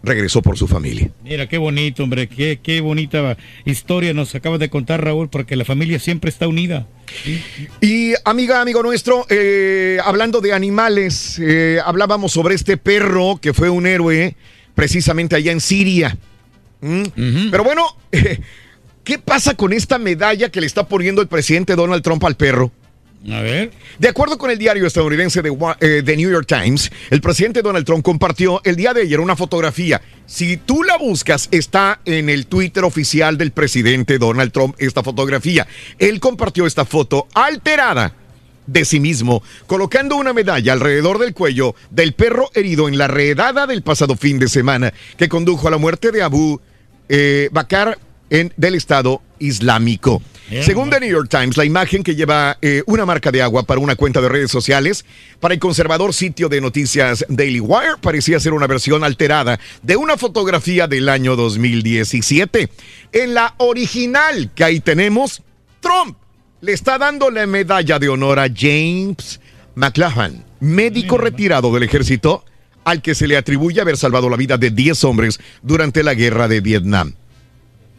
[0.04, 1.10] regresó por su familia.
[1.24, 2.28] Mira, qué bonito, hombre.
[2.28, 6.86] Qué, qué bonita historia nos acabas de contar, Raúl, porque la familia siempre está unida.
[7.80, 13.68] Y amiga, amigo nuestro, eh, hablando de animales, eh, hablábamos sobre este perro que fue
[13.70, 14.36] un héroe
[14.76, 16.16] precisamente allá en Siria.
[16.80, 17.02] ¿Mm?
[17.50, 17.96] Pero bueno,
[19.02, 22.70] ¿qué pasa con esta medalla que le está poniendo el presidente Donald Trump al perro?
[23.30, 23.70] A ver.
[24.00, 27.62] De acuerdo con el diario estadounidense de Wa- eh, The New York Times, el presidente
[27.62, 30.00] Donald Trump compartió el día de ayer una fotografía.
[30.26, 35.66] Si tú la buscas, está en el Twitter oficial del presidente Donald Trump esta fotografía.
[35.98, 38.14] Él compartió esta foto alterada
[38.66, 43.66] de sí mismo, colocando una medalla alrededor del cuello del perro herido en la redada
[43.66, 46.60] del pasado fin de semana que condujo a la muerte de Abu
[47.08, 47.98] eh, Bakr
[48.30, 50.22] en, del Estado Islámico.
[50.60, 53.80] Según The New York Times, la imagen que lleva eh, una marca de agua para
[53.80, 55.04] una cuenta de redes sociales
[55.40, 60.16] para el conservador sitio de noticias Daily Wire parecía ser una versión alterada de una
[60.16, 62.68] fotografía del año 2017.
[63.12, 65.42] En la original que ahí tenemos,
[65.80, 66.18] Trump
[66.60, 69.40] le está dando la medalla de honor a James
[69.74, 72.44] McLachlan, médico retirado del ejército
[72.84, 76.48] al que se le atribuye haber salvado la vida de 10 hombres durante la guerra
[76.48, 77.14] de Vietnam.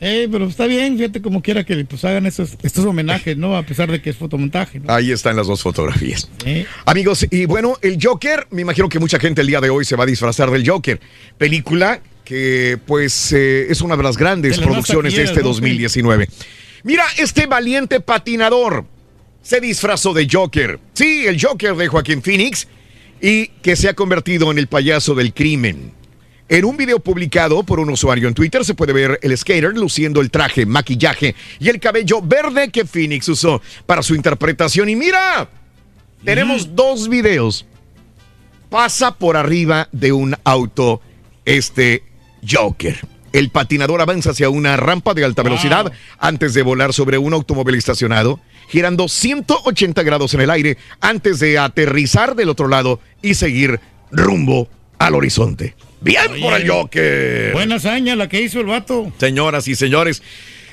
[0.05, 3.55] Eh, pero está bien, fíjate como quiera que pues hagan esos, estos homenajes, ¿no?
[3.55, 4.91] A pesar de que es fotomontaje, ¿no?
[4.91, 6.29] Ahí están las dos fotografías.
[6.45, 9.85] Eh, Amigos, y bueno, el Joker, me imagino que mucha gente el día de hoy
[9.85, 10.99] se va a disfrazar del Joker.
[11.37, 15.47] Película que pues eh, es una de las grandes De producciones de este ¿no?
[15.47, 16.27] 2019.
[16.83, 18.85] Mira, este valiente patinador
[19.41, 20.81] se disfrazó de Joker.
[20.91, 22.67] Sí, el Joker de Joaquín Phoenix
[23.21, 25.93] y que se ha convertido en el payaso del crimen.
[26.53, 30.21] En un video publicado por un usuario en Twitter se puede ver el skater luciendo
[30.21, 34.87] el traje, maquillaje y el cabello verde que Phoenix usó para su interpretación.
[34.87, 35.49] Y mira,
[36.23, 37.65] tenemos dos videos.
[38.69, 41.01] Pasa por arriba de un auto
[41.43, 42.03] este
[42.47, 42.99] Joker.
[43.31, 47.73] El patinador avanza hacia una rampa de alta velocidad antes de volar sobre un automóvil
[47.73, 53.79] estacionado, girando 180 grados en el aire antes de aterrizar del otro lado y seguir
[54.11, 54.69] rumbo
[54.99, 55.73] al horizonte.
[56.03, 57.53] Bien por el Joker.
[57.53, 59.11] Buena hazaña la que hizo el vato.
[59.17, 60.21] Señoras y señores.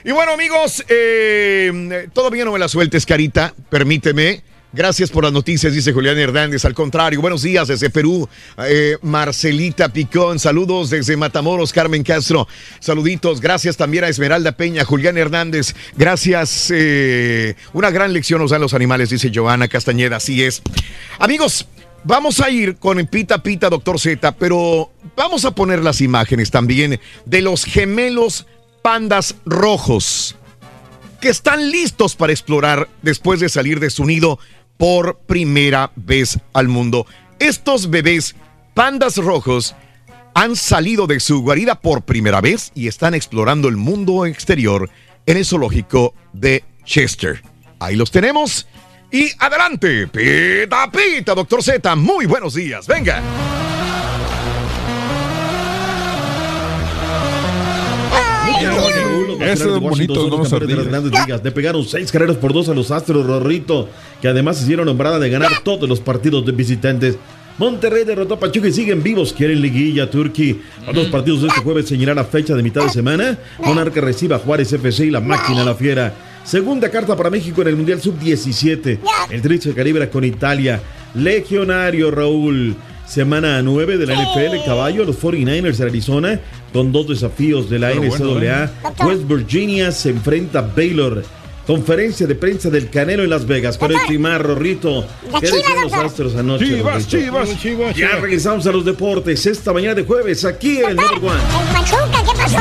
[0.04, 3.54] Y bueno, amigos, eh, todavía no me la sueltes, Carita.
[3.68, 4.42] Permíteme.
[4.72, 6.64] Gracias por las noticias, dice Julián Hernández.
[6.64, 8.28] Al contrario, buenos días desde Perú.
[8.68, 12.46] Eh, Marcelita Picón, saludos desde Matamoros, Carmen Castro.
[12.78, 15.74] Saluditos, gracias también a Esmeralda Peña, Julián Hernández.
[15.96, 16.70] Gracias.
[16.72, 20.16] eh, una gran lección nos dan los animales, dice Joana Castañeda.
[20.16, 20.62] Así es.
[21.18, 21.66] Amigos,
[22.04, 26.98] Vamos a ir con Pita Pita, Doctor Z, pero vamos a poner las imágenes también
[27.26, 28.46] de los gemelos
[28.82, 30.36] pandas rojos
[31.20, 34.38] que están listos para explorar después de salir de su nido
[34.78, 37.06] por primera vez al mundo.
[37.38, 38.34] Estos bebés
[38.72, 39.74] pandas rojos
[40.34, 44.88] han salido de su guarida por primera vez y están explorando el mundo exterior
[45.26, 47.42] en el zoológico de Chester.
[47.78, 48.66] Ahí los tenemos.
[49.12, 51.96] Y adelante, pita pita, doctor Z.
[51.96, 52.86] Muy buenos días.
[52.86, 53.20] Venga.
[59.40, 60.42] Eso es bonito, ¿no?
[60.42, 61.42] campeones de las grandes ligas.
[61.42, 63.88] Le pegaron seis carreras por dos a los Astros Rorrito,
[64.20, 67.16] que además hicieron nombrada de ganar todos los partidos de visitantes.
[67.58, 69.32] Monterrey derrotó a Pachuca y siguen vivos.
[69.32, 70.62] Quieren liguilla, Turkey.
[70.86, 73.38] A dos partidos de este jueves señalará la fecha de mitad de semana.
[73.58, 76.14] Monarca recibe a Juárez FC y la máquina La Fiera.
[76.44, 78.98] Segunda carta para México en el Mundial Sub-17.
[79.30, 80.80] El Trinche Caribe con Italia.
[81.14, 82.74] Legionario Raúl.
[83.06, 86.40] Semana 9 de la NFL, caballo, los 49ers de Arizona,
[86.72, 88.64] con dos desafíos de la Pero bueno, NCAA.
[88.64, 88.68] ¿eh?
[89.04, 91.24] West Virginia se enfrenta a Baylor.
[91.66, 93.78] Conferencia de prensa del Canelo en Las Vegas.
[93.78, 95.04] Con el Timar, Rorrito.
[95.32, 95.92] La ¿Qué decían los.
[95.92, 96.64] Astros anoche?
[96.66, 97.56] Chivas, Rorrito?
[97.60, 97.96] chivas.
[97.96, 101.40] Ya regresamos a los deportes esta mañana de jueves aquí en el Number One.
[101.40, 102.58] El Pachuca, ¿qué pasó?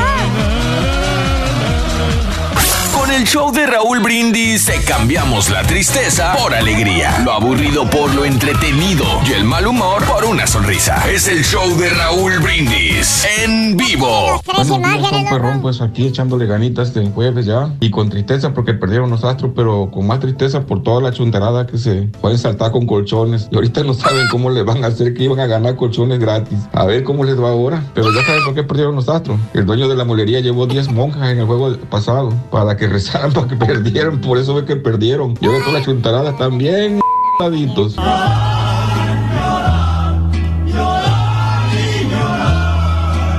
[3.20, 8.24] El show de Raúl Brindis te cambiamos la tristeza por alegría, lo aburrido por lo
[8.24, 11.04] entretenido y el mal humor por una sonrisa.
[11.06, 14.40] Es el show de Raúl Brindis en vivo.
[14.42, 17.74] Tres imágenes, Son perrón, pues aquí echándole ganitas este jueves ya.
[17.80, 21.66] Y con tristeza porque perdieron los astros, pero con más tristeza por toda la chuntarada
[21.66, 23.48] que se pueden saltar con colchones.
[23.50, 26.58] Y ahorita no saben cómo le van a hacer que iban a ganar colchones gratis.
[26.72, 27.84] A ver cómo les va ahora.
[27.92, 29.38] Pero ya saben por qué perdieron los astros.
[29.52, 33.09] El dueño de la molería llevó 10 monjas en el juego pasado para que rezaran
[33.34, 34.20] para que perdieran.
[34.20, 35.36] Por eso ve que perdieron.
[35.40, 37.00] Y ahora toda la chuntarada están bien.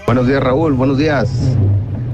[0.06, 0.74] Buenos días, Raúl.
[0.74, 1.56] Buenos días.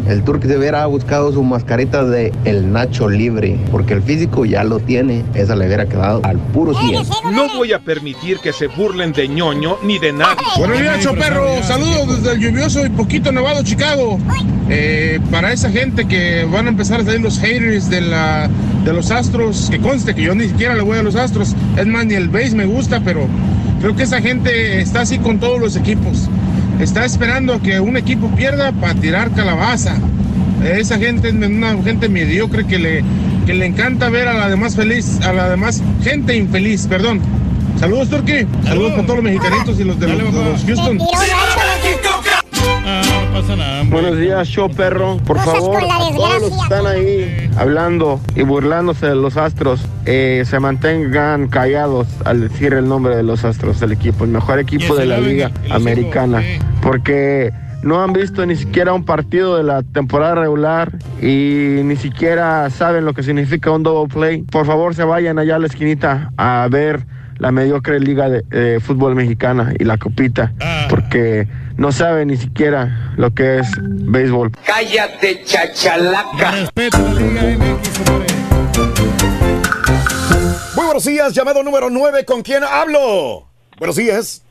[0.07, 4.45] El Turque de Vera ha buscado su mascarita de el Nacho Libre, porque el físico
[4.45, 5.25] ya lo tiene.
[5.33, 7.03] Esa le hubiera quedado al puro 100.
[7.33, 10.45] No voy a permitir que se burlen de ñoño ni de nadie.
[10.57, 11.61] Buenos días, Choperro.
[11.61, 14.17] Saludos desde el lluvioso y poquito nevado Chicago.
[14.69, 18.49] Eh, para esa gente que van a empezar a salir los haters de, la,
[18.85, 21.53] de los Astros, que conste que yo ni siquiera le voy a los Astros.
[21.75, 23.27] Es más, ni el base me gusta, pero
[23.81, 26.29] creo que esa gente está así con todos los equipos.
[26.79, 29.97] Está esperando que un equipo pierda para tirar calabaza.
[30.63, 33.03] Esa gente es una gente mediocre que le,
[33.45, 37.21] que le encanta ver a la demás feliz, a la demás gente infeliz, perdón.
[37.79, 38.45] Saludos, Turki.
[38.63, 40.97] Saludos para todos los mexicanitos y los de los, de los Houston.
[43.37, 43.83] Ah, no pasa nada.
[43.83, 45.17] Buenos días, show perro.
[45.17, 49.15] Por Cosas favor, con la a todos los que están ahí hablando y burlándose de
[49.15, 54.23] los astros, eh, se mantengan callados al decir el nombre de los astros del equipo,
[54.23, 56.41] el mejor equipo de la liga americana,
[56.81, 57.53] porque
[57.83, 60.91] no han visto ni siquiera un partido de la temporada regular
[61.21, 64.41] y ni siquiera saben lo que significa un double play.
[64.41, 67.05] Por favor, se vayan allá a la esquinita a ver
[67.37, 70.53] la mediocre liga de eh, fútbol mexicana y la copita,
[70.89, 71.47] porque
[71.77, 74.51] no saben ni siquiera lo que es béisbol.
[74.65, 76.53] Cállate, chachalaca.
[80.75, 82.25] Muy buenos días, llamado número 9.
[82.25, 83.47] ¿Con quién hablo?
[83.77, 84.43] Buenos días.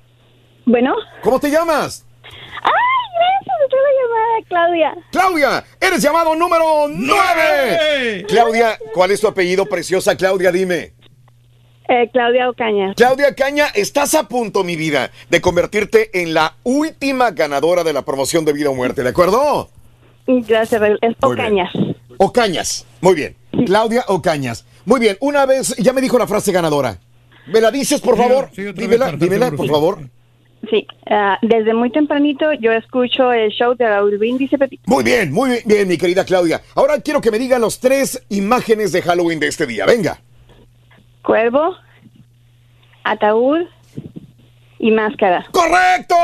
[0.65, 0.95] Bueno.
[1.23, 2.05] ¿Cómo te llamas?
[2.25, 2.73] ¡Ay,
[3.19, 3.57] gracias!
[3.65, 4.95] Estoy llamada Claudia.
[5.11, 8.25] Claudia, eres llamado número 9.
[8.29, 10.53] Claudia, ¿cuál es tu apellido preciosa, Claudia?
[10.53, 10.96] Dime.
[11.89, 12.95] Eh, Claudia Ocaña.
[12.95, 18.03] Claudia Caña, estás a punto, mi vida, de convertirte en la última ganadora de la
[18.03, 19.71] promoción de vida o muerte, ¿de acuerdo?
[20.27, 20.99] Gracias, Raúl.
[21.01, 21.15] es.
[21.21, 21.71] Ocañas.
[22.19, 23.37] Ocañas, muy bien.
[23.67, 24.67] Claudia Ocañas.
[24.85, 26.99] Muy bien, una vez, ya me dijo la frase ganadora.
[27.47, 28.51] ¿Me la dices, por favor?
[28.75, 29.99] dímela, dímela, por favor.
[30.69, 34.83] Sí, ah, desde muy tempranito yo escucho el show de Raúl Brindis y Pepito.
[34.87, 36.61] Muy bien, muy bien, mi querida Claudia.
[36.75, 39.87] Ahora quiero que me digan los tres imágenes de Halloween de este día.
[39.87, 40.21] Venga.
[41.27, 41.77] Cuervo,
[43.03, 43.67] ataúd
[44.79, 45.45] y máscara.
[45.51, 46.15] ¡Correcto!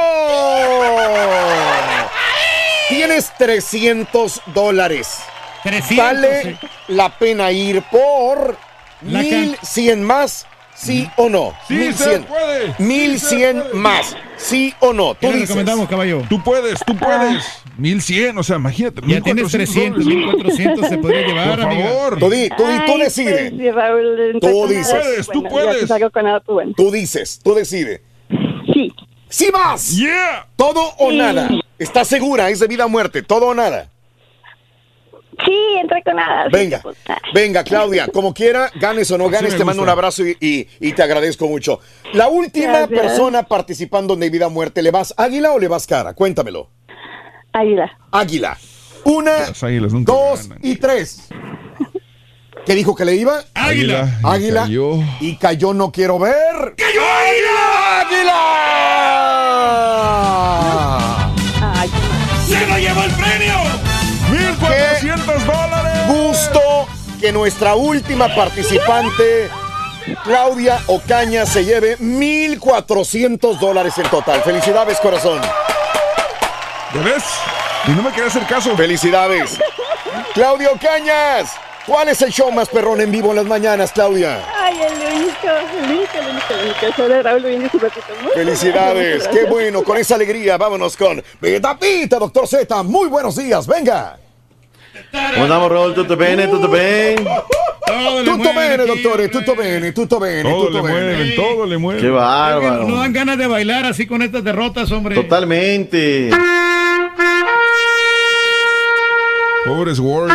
[2.89, 5.19] Tienes 300 dólares.
[5.65, 8.57] 300, Vale la pena ir por
[9.03, 10.47] La can- 1100 más,
[10.83, 11.55] sí o no.
[11.69, 11.97] Sí, 1100.
[11.97, 12.67] se puede.
[12.69, 13.75] Sí, 1100 se puede.
[13.75, 15.15] más, ¿Sí o no?
[15.15, 15.49] Tú ¿Qué le dices.
[15.51, 16.23] recomendamos, caballo?
[16.29, 17.45] Tú puedes, tú puedes.
[17.79, 19.01] 1100, o sea, imagínate.
[19.07, 22.19] Ya tienes 300, 1400 se podría llevar, Por favor.
[22.19, 23.51] Tú, di- tú, di- tú decides.
[23.51, 24.89] pues, sí, Raúl, Tú dices.
[24.93, 25.77] nada, Puedes, tú puedes.
[25.83, 26.73] que salgo con nada, bueno.
[26.77, 28.01] Tú dices, tú decides.
[28.75, 28.93] Sí.
[29.29, 29.97] ¡Sí vas!
[29.97, 30.47] ¡Yeah!
[30.57, 31.17] ¿Todo o Sí.
[31.17, 31.49] nada?
[31.79, 32.51] ¿Estás segura?
[32.51, 33.23] ¿Es de vida o muerte?
[33.23, 33.89] ¿Todo o nada?
[35.44, 36.44] Sí, entre con nada.
[36.47, 36.97] sí, Venga, pues,
[37.35, 40.69] venga, Claudia, como quiera, ganes o no Así ganes, te mando un abrazo y, y-
[40.81, 41.81] y te agradezco mucho.
[42.12, 43.01] La última Gracias.
[43.01, 46.14] persona participando en De Vida Muerte, ¿le vas águila o le vas cara?
[46.14, 46.70] Cuéntamelo.
[47.52, 47.98] Águila.
[48.10, 48.56] Águila.
[49.05, 50.59] Una, Las águilas nunca dos ganan.
[50.62, 51.28] y tres.
[52.64, 53.43] ¿Qué dijo que le iba?
[53.55, 54.09] Águila.
[54.23, 54.62] Y Águila.
[54.62, 54.93] cayó.
[55.20, 56.74] Y cayó, no quiero ver.
[56.77, 58.39] ¡Cayó águila!
[67.43, 69.51] Nuestra última participante,
[70.23, 74.40] Claudia Ocaña, se lleve 1,400 dólares en total.
[74.43, 75.40] Felicidades, corazón.
[76.94, 77.24] ¿Ya ves?
[77.89, 78.77] Y no me quería hacer caso.
[78.77, 79.59] Felicidades.
[80.35, 84.39] Claudia Ocañas, ¿cuál es el show más perrón en vivo en las mañanas, Claudia?
[84.56, 86.97] Ay, el único, el único, el único, el único.
[86.97, 87.59] Soy de Raúl.
[87.59, 87.93] Muchas
[88.35, 92.85] Felicidades, qué bueno, con esa alegría vámonos con Pita Pita, doctor Z.
[92.85, 94.16] Muy buenos días, venga.
[95.32, 95.94] ¿Cómo andamos, Raúl?
[95.94, 96.48] ¿Tutto bene?
[96.48, 97.24] ¿Tutto bene?
[97.86, 99.28] Todo le Tutto mueven bene, aquí, doctore, hombre.
[99.28, 101.05] tutto bene, tutto bene, Todo tutto le bene.
[101.16, 102.02] mueven, todo le mueven.
[102.02, 102.85] ¡Qué bárbaro!
[102.89, 105.14] No dan ganas de bailar así con estas derrotas, hombre.
[105.14, 106.31] Totalmente.
[109.64, 110.35] Pobres Warriors.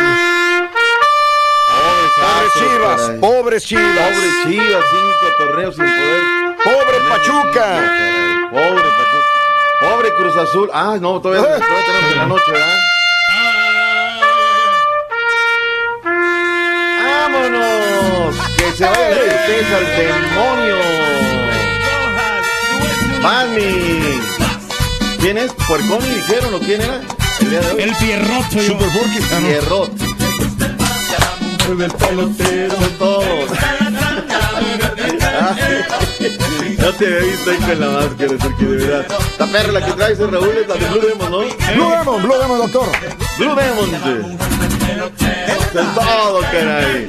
[2.18, 3.84] Pobres Chivas, pobres Chivas.
[3.84, 6.22] Pobre Chivas, cinco torneos sin poder.
[6.64, 8.48] Pobre Pachuca.
[8.50, 9.24] Pobre Pachuca.
[9.80, 10.70] Pobre Cruz Azul.
[10.72, 12.74] Ah, no, todavía, todavía tenemos en la noche, ¿verdad?
[18.78, 20.76] Se vaya tristeza al demonio!
[23.20, 24.20] ¡Mami!
[25.20, 25.52] ¿Quién es?
[25.66, 27.00] ¿Puerconi dijeron o quién era?
[27.40, 27.82] El día de hoy.
[27.82, 28.72] El Pierrot soy yo.
[28.74, 29.18] Super Porky.
[29.18, 29.48] Ah, no.
[29.48, 29.90] Pierrot.
[31.68, 32.76] El pelotero.
[32.98, 33.50] Todos.
[36.78, 39.06] No te había visto ahí con la máscara, Turquía, de verdad.
[39.38, 41.38] La perra la que traes, Raúl, es la de Blue Demon, ¿no?
[41.38, 42.88] Blue Demon, Blue Demon, doctor.
[43.36, 44.38] Blue Demon.
[45.74, 47.08] Es todo, caray.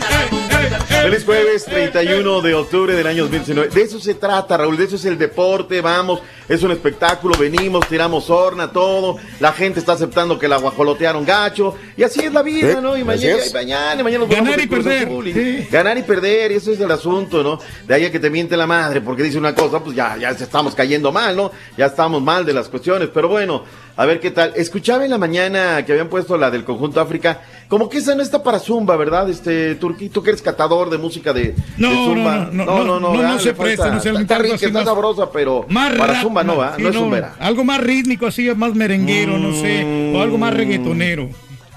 [0.70, 3.70] Feliz jueves 31 de octubre del año 2019.
[3.74, 4.78] De eso se trata, Raúl.
[4.78, 5.82] De eso es el deporte.
[5.82, 7.36] Vamos, es un espectáculo.
[7.38, 9.18] Venimos, tiramos horna, todo.
[9.40, 11.76] La gente está aceptando que la guajolotearon gacho.
[11.98, 12.96] Y así es la vida, Sí, ¿no?
[12.96, 15.68] Y mañana, y mañana, y mañana nos Ganar y perder, sí.
[15.72, 17.60] Ganar y perder, y eso es el asunto, ¿no?
[17.88, 20.30] De ahí a que te miente la madre porque dice una cosa, pues ya, ya
[20.30, 21.52] estamos cayendo mal, ¿no?
[21.78, 23.10] Ya estamos mal de las cuestiones.
[23.14, 23.64] Pero bueno,
[23.98, 24.54] a ver qué tal.
[24.56, 27.42] Escuchaba en la mañana que habían puesto la del conjunto África.
[27.68, 29.30] Como que esa no está para Zumba, ¿verdad?
[29.30, 32.50] Este, Turquí, tú que eres catador de música de, No, de Zumba.
[32.52, 33.34] no, no, no, no, no, ¿verdad?
[33.34, 36.58] no se presta, no se Está, rica, está más- sabrosa, pero Más para Zumba no,
[36.58, 36.74] ¿verdad?
[36.78, 37.36] sí, no es zumbera.
[37.40, 40.12] Algo más rítmico, así, más merenguero, no sé.
[40.16, 41.30] O algo más reggaetonero.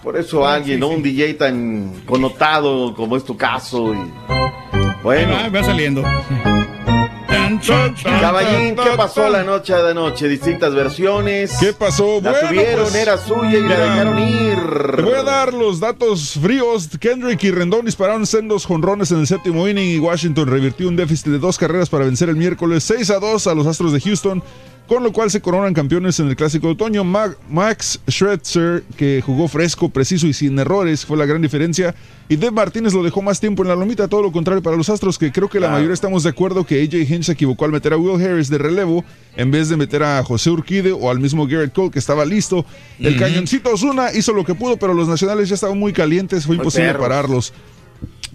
[0.02, 0.88] Por eso alguien, ¿no?
[0.88, 3.92] Un DJ tan connotado como es tu caso.
[3.94, 3.98] Y...
[5.02, 5.34] Bueno.
[5.54, 6.02] Va saliendo.
[7.60, 9.32] Caballín, ¿qué tan, pasó tan.
[9.32, 10.28] la noche de anoche?
[10.28, 11.52] Distintas versiones.
[11.60, 12.20] ¿Qué pasó?
[12.22, 14.96] La Bueno, tuvieron, pues, era suya y la mira, dejaron ir.
[14.96, 16.88] Te voy a dar los datos fríos.
[17.00, 21.26] Kendrick y Rendón dispararon sendos jonrones en el séptimo inning y Washington revirtió un déficit
[21.28, 24.42] de dos carreras para vencer el miércoles 6 a 2 a los Astros de Houston,
[24.88, 27.04] con lo cual se coronan campeones en el Clásico de Otoño.
[27.04, 31.94] Ma- Max Scherzer, que jugó fresco, preciso y sin errores, fue la gran diferencia.
[32.32, 34.88] Y Dave Martínez lo dejó más tiempo en la lomita, todo lo contrario para los
[34.88, 37.72] Astros, que creo que la mayoría estamos de acuerdo que AJ Hinch se equivocó al
[37.72, 39.04] meter a Will Harris de relevo
[39.36, 42.64] en vez de meter a José Urquide o al mismo Garrett Cole que estaba listo.
[42.98, 46.56] El cañoncito Osuna hizo lo que pudo, pero los nacionales ya estaban muy calientes, fue
[46.56, 47.52] imposible pararlos.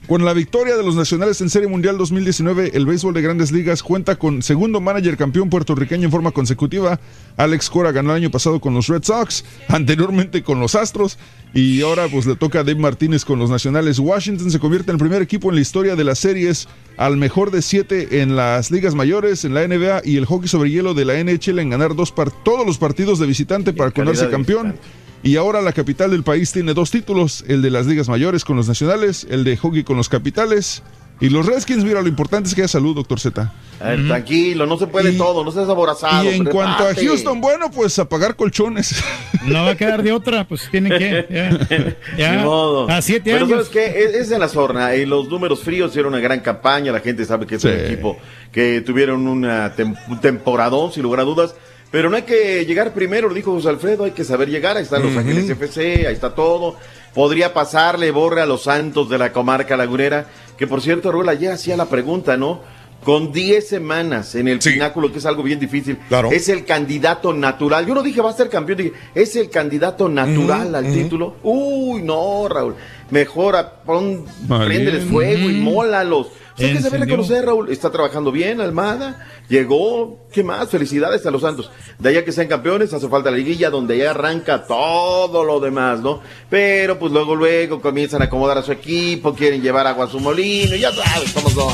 [0.07, 3.83] Con la victoria de los nacionales en Serie Mundial 2019, el béisbol de grandes ligas
[3.83, 6.97] cuenta con segundo manager campeón puertorriqueño en forma consecutiva.
[7.35, 11.19] Alex Cora ganó el año pasado con los Red Sox, anteriormente con los Astros,
[11.53, 13.99] y ahora pues le toca a Dave Martínez con los nacionales.
[13.99, 17.51] Washington se convierte en el primer equipo en la historia de las series al mejor
[17.51, 21.03] de siete en las ligas mayores, en la NBA y el hockey sobre hielo de
[21.03, 24.67] la NHL en ganar dos par- todos los partidos de visitante para coronarse campeón.
[24.71, 25.06] visitante.
[25.23, 28.55] Y ahora la capital del país tiene dos títulos, el de las ligas mayores con
[28.55, 30.83] los nacionales, el de hockey con los capitales.
[31.19, 33.51] Y los Redskins, mira, lo importante es que haya salud, doctor Z.
[33.79, 36.23] A ver, tranquilo, no se puede Y- todo, no seas aborazado.
[36.31, 36.93] y en cuanto a.
[36.93, 39.03] Houston, bueno, pues apagar colchones.
[39.47, 41.25] No va a quedar de otra, pues tienen que.
[41.29, 42.35] Ya, ya.
[42.35, 42.87] Ni modo.
[42.89, 43.69] A siete Pero años.
[43.73, 44.93] Es, es de la zorna.
[44.95, 46.91] Y los números fríos hicieron una gran campaña.
[46.91, 48.17] La gente sabe que es un equipo
[48.51, 51.55] que tuvieron una tem- un temporadón, sin lugar a dudas.
[51.91, 54.77] Pero no hay que llegar primero, lo dijo José Alfredo, hay que saber llegar.
[54.77, 55.15] Ahí están Los.
[55.15, 56.75] Ángeles FC, ahí está todo.
[57.13, 60.27] Podría pasarle borre a los santos de la comarca lagunera.
[60.57, 62.61] Que por cierto, Raúl, ayer hacía la pregunta, ¿no?
[63.03, 65.97] con 10 semanas en el pináculo, que es algo bien difícil.
[66.09, 66.29] Claro.
[66.31, 67.85] Es el candidato natural.
[67.85, 71.35] Yo no dije va a ser campeón, dije, es el candidato natural al título.
[71.43, 72.75] Uy, no, Raúl.
[73.09, 74.65] Mejora, pon, Vale.
[74.65, 76.27] préndeles fuego y mólalos.
[76.57, 77.69] Pues hay que saber reconocer, Raúl.
[77.69, 79.27] Está trabajando bien, Almada.
[79.47, 80.17] Llegó.
[80.31, 80.69] ¿Qué más?
[80.69, 81.69] Felicidades a los Santos.
[81.99, 85.99] De allá que sean campeones, hace falta la liguilla, donde ya arranca todo lo demás,
[86.01, 86.19] ¿no?
[86.49, 90.19] Pero pues luego, luego comienzan a acomodar a su equipo, quieren llevar agua a su
[90.19, 91.73] molino, y ya sabes cómo son.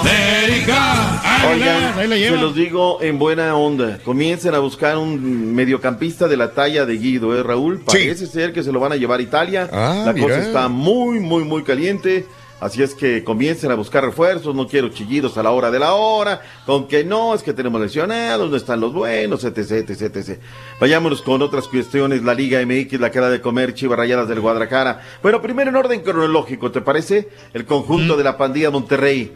[0.00, 1.22] América.
[1.50, 3.98] Oigan, ahí la se los digo en buena onda.
[4.04, 7.80] Comiencen a buscar un mediocampista de la talla de Guido, ¿eh, Raúl?
[7.80, 9.68] Parece ser que se lo van a llevar a Italia.
[9.72, 10.28] Ah, la mira.
[10.28, 12.26] cosa está muy, muy, muy caliente.
[12.62, 14.54] Así es que comiencen a buscar refuerzos.
[14.54, 16.40] No quiero chillidos a la hora de la hora.
[16.64, 20.40] Con que no, es que tenemos lesionados, no están los buenos, etc, etc, etc.
[20.78, 22.22] Vayámonos con otras cuestiones.
[22.22, 25.00] La Liga MX, la queda de comer, Chivas Rayadas del Guadalajara.
[25.24, 27.30] Bueno, primero en orden cronológico, ¿te parece?
[27.52, 29.32] El conjunto de la pandilla Monterrey.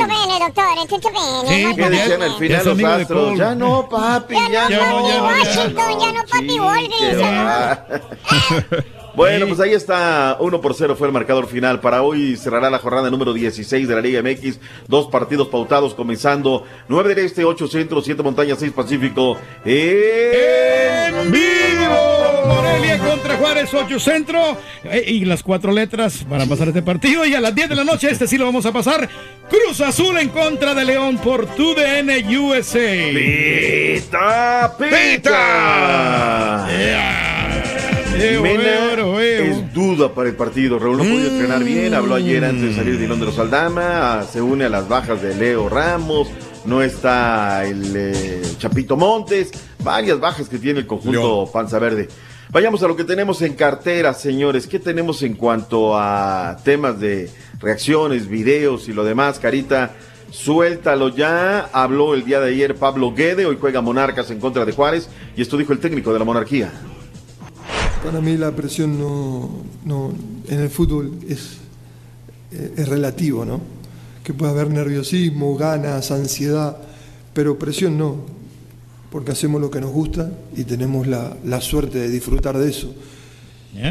[0.89, 1.49] tutto bene.
[1.49, 2.25] Sí, molto ¿qué decían bene.
[2.33, 3.37] al final los astros?
[3.39, 5.07] Ya no, papi, ya, Ya no, no.
[5.09, 9.04] papi Washington, ya no, papi Walgreens, ya no.
[9.17, 11.81] Bueno, pues ahí está, 1 por 0 fue el marcador final.
[11.81, 14.59] Para hoy cerrará la jornada número 16 de la Liga MX.
[14.89, 19.37] Dos partidos pautados comenzando 9 del Este, 8 Centro, 7 Montañas, 6 Pacífico.
[19.65, 22.45] ¡En vivo!
[22.47, 24.59] Morelia contra Juárez, 8 Centro.
[24.85, 27.25] Eh, y las cuatro letras para pasar este partido.
[27.25, 29.09] Y a las 10 de la noche, este sí lo vamos a pasar.
[29.49, 33.13] Cruz Azul en contra de León por TUDN USA.
[33.15, 34.75] ¡Pita!
[34.77, 36.67] ¡Pita!
[38.17, 40.79] Eh, Mena eh, es duda para el partido.
[40.79, 41.95] Raúl no pudo entrenar bien.
[41.95, 44.19] Habló ayer antes de salir de los Aldama.
[44.21, 46.29] ah, Se une a las bajas de Leo Ramos.
[46.65, 49.51] No está el eh, Chapito Montes.
[49.83, 52.09] Varias bajas que tiene el conjunto Panza Verde.
[52.51, 54.69] Vayamos a lo que tenemos en cartera, señores.
[54.69, 57.29] ¿Qué tenemos en cuanto a temas de
[57.59, 59.93] reacciones, videos y lo demás, Carita?
[60.31, 61.69] Suéltalo ya.
[61.73, 63.45] Habló el día de ayer Pablo Guede.
[63.45, 65.09] Hoy juega Monarcas en contra de Juárez.
[65.37, 66.71] Y esto dijo el técnico de la monarquía.
[68.05, 69.51] Para mí la presión no,
[69.85, 70.13] no-
[70.49, 71.57] en el fútbol es,
[72.53, 73.61] eh, es relativo, ¿no?
[74.23, 76.77] Que puede haber nerviosismo, ganas, ansiedad,
[77.33, 78.17] pero presión no,
[79.11, 82.95] porque hacemos lo que nos gusta y tenemos la, la suerte de disfrutar de eso.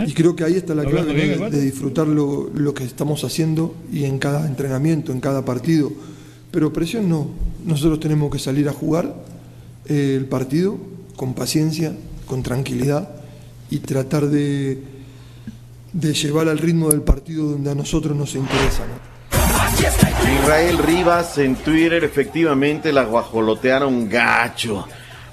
[0.08, 1.34] Y creo que ahí está la clave, bien, ¿no?
[1.34, 1.52] el vato.
[1.52, 5.92] de, de disfrutar lo, lo que estamos haciendo y en cada entrenamiento, en cada partido.
[6.52, 7.28] Pero presión no,
[7.66, 9.14] nosotros tenemos que salir a jugar
[9.88, 10.78] eh, el partido
[11.18, 11.94] con paciencia,
[12.28, 13.10] con tranquilidad
[13.74, 14.78] y tratar de,
[15.94, 18.84] de llevar al ritmo del partido donde a nosotros nos interesa.
[18.86, 19.14] ¿no?
[20.44, 24.88] Israel Rivas en Twitter, efectivamente la guajolotearon gacho.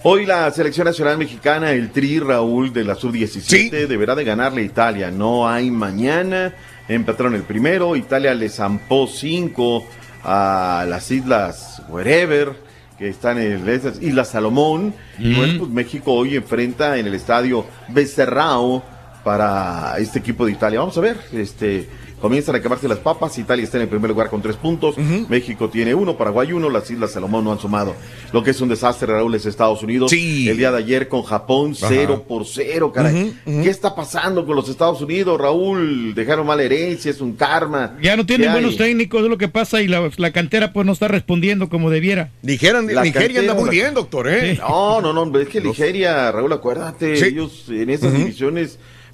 [0.05, 4.65] Hoy la selección nacional mexicana, el Tri Raúl de la Sub-17, deberá de ganarle a
[4.65, 5.11] Italia.
[5.11, 6.55] No hay mañana.
[6.89, 7.95] Empataron el primero.
[7.95, 9.85] Italia le zampó cinco
[10.25, 12.55] a las islas wherever,
[13.01, 14.93] que están en esas Islas Salomón.
[15.19, 18.85] Y bueno, pues México hoy enfrenta en el estadio Becerrao
[19.25, 20.81] para este equipo de Italia.
[20.81, 21.89] Vamos a ver, este,
[22.21, 23.37] comienzan a acabarse las papas.
[23.39, 24.97] Italia está en el primer lugar con tres puntos.
[25.29, 27.95] México tiene uno, Paraguay uno, las Islas Salomón no han sumado.
[28.33, 30.13] Lo que es un desastre, Raúl, es Estados Unidos.
[30.13, 31.87] El día de ayer con Japón, Ajá.
[31.89, 33.35] cero por cero, caray.
[33.45, 36.15] ¿Qué está pasando con los Estados Unidos, Raúl?
[36.15, 37.97] Dejaron mala herencia, es un karma.
[38.03, 40.93] Ya no tienen buenos técnicos, es lo que pasa, y la, la cantera pues no
[40.93, 42.31] está respondiendo como debiera.
[42.43, 44.59] Dijeron, La Nigeria anda cantera, muy la- bien, doctor, ¿eh?
[44.61, 47.25] No, no, no, es que Nigeria, Raúl, acuérdate, Sí.
[47.27, 48.23] ellos en esas Ujú.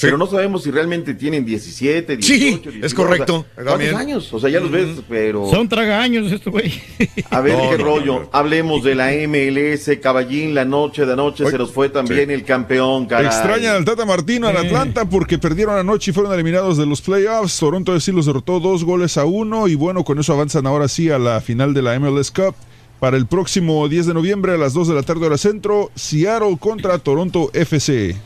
[0.01, 3.73] Pero no sabemos si realmente tienen 17, 18, Sí, 19, es correcto, o sea, ¿Cuántos
[3.73, 3.95] también.
[3.97, 4.33] años?
[4.33, 5.49] O sea, ya los ves, pero...
[5.51, 6.73] Son tragaños esto, güey.
[7.31, 8.29] A ver No, qué no, rollo.
[8.33, 13.07] Hablemos de la MLS, Caballín, la noche de anoche se nos fue también el campeón,
[13.07, 13.27] caray.
[13.27, 17.59] Extraña al Tata Martino al Atlanta porque perdieron anoche y fueron eliminados de los playoffs.
[17.59, 21.11] Toronto sí los derrotó dos goles a uno y bueno, con eso avanzan ahora sí
[21.11, 22.55] a la final de la MLS Cup.
[23.01, 26.57] Para el próximo 10 de noviembre a las 2 de la tarde hora centro, Seattle
[26.59, 28.17] contra Toronto FC.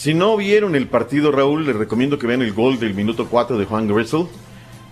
[0.00, 3.58] Si no vieron el partido, Raúl, les recomiendo que vean el gol del minuto 4
[3.58, 4.28] de Juan Gressel.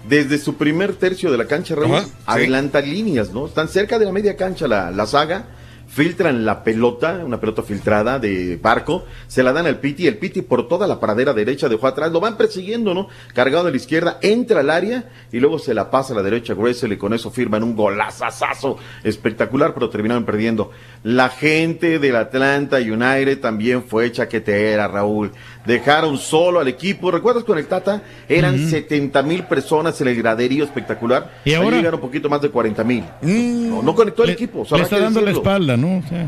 [0.06, 2.12] Desde su primer tercio de la cancha, Raúl, Ajá, sí.
[2.26, 3.46] adelanta líneas, ¿no?
[3.46, 5.46] Están cerca de la media cancha la, la saga,
[5.88, 10.42] filtran la pelota, una pelota filtrada de barco, se la dan al Piti, el Piti
[10.42, 13.08] por toda la pradera derecha dejó atrás, lo van persiguiendo, ¿no?
[13.34, 16.54] Cargado de la izquierda, entra al área y luego se la pasa a la derecha
[16.54, 20.70] Gressel y con eso firman un golazazazo espectacular, pero terminaron perdiendo.
[21.04, 25.30] La gente del Atlanta United también fue chaquetera, Raúl.
[25.64, 27.10] Dejaron solo al equipo.
[27.10, 28.02] ¿Recuerdas con el Tata?
[28.28, 28.68] Eran Ujú.
[28.70, 31.30] 70 mil personas en el graderío espectacular.
[31.44, 31.76] ¿Y Ahí ahora?
[31.76, 33.04] llegaron un poquito más de 40 mil.
[33.22, 34.64] No, no conectó el Le- equipo.
[34.64, 35.98] solo Le está dando la espalda, ¿no?
[35.98, 36.26] O sea,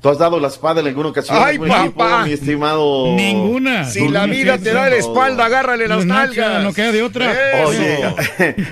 [0.00, 1.36] Tú has dado la espada en alguna ocasión.
[1.38, 2.24] ¡Ay, equipo, papá!
[2.24, 3.14] mi estimado.
[3.16, 3.84] Ninguna.
[3.84, 6.62] Si la vida te da la espalda, agárrale las nalgas.
[6.62, 7.30] no queda de otra.
[7.60, 7.68] Eso.
[7.68, 7.98] Oye,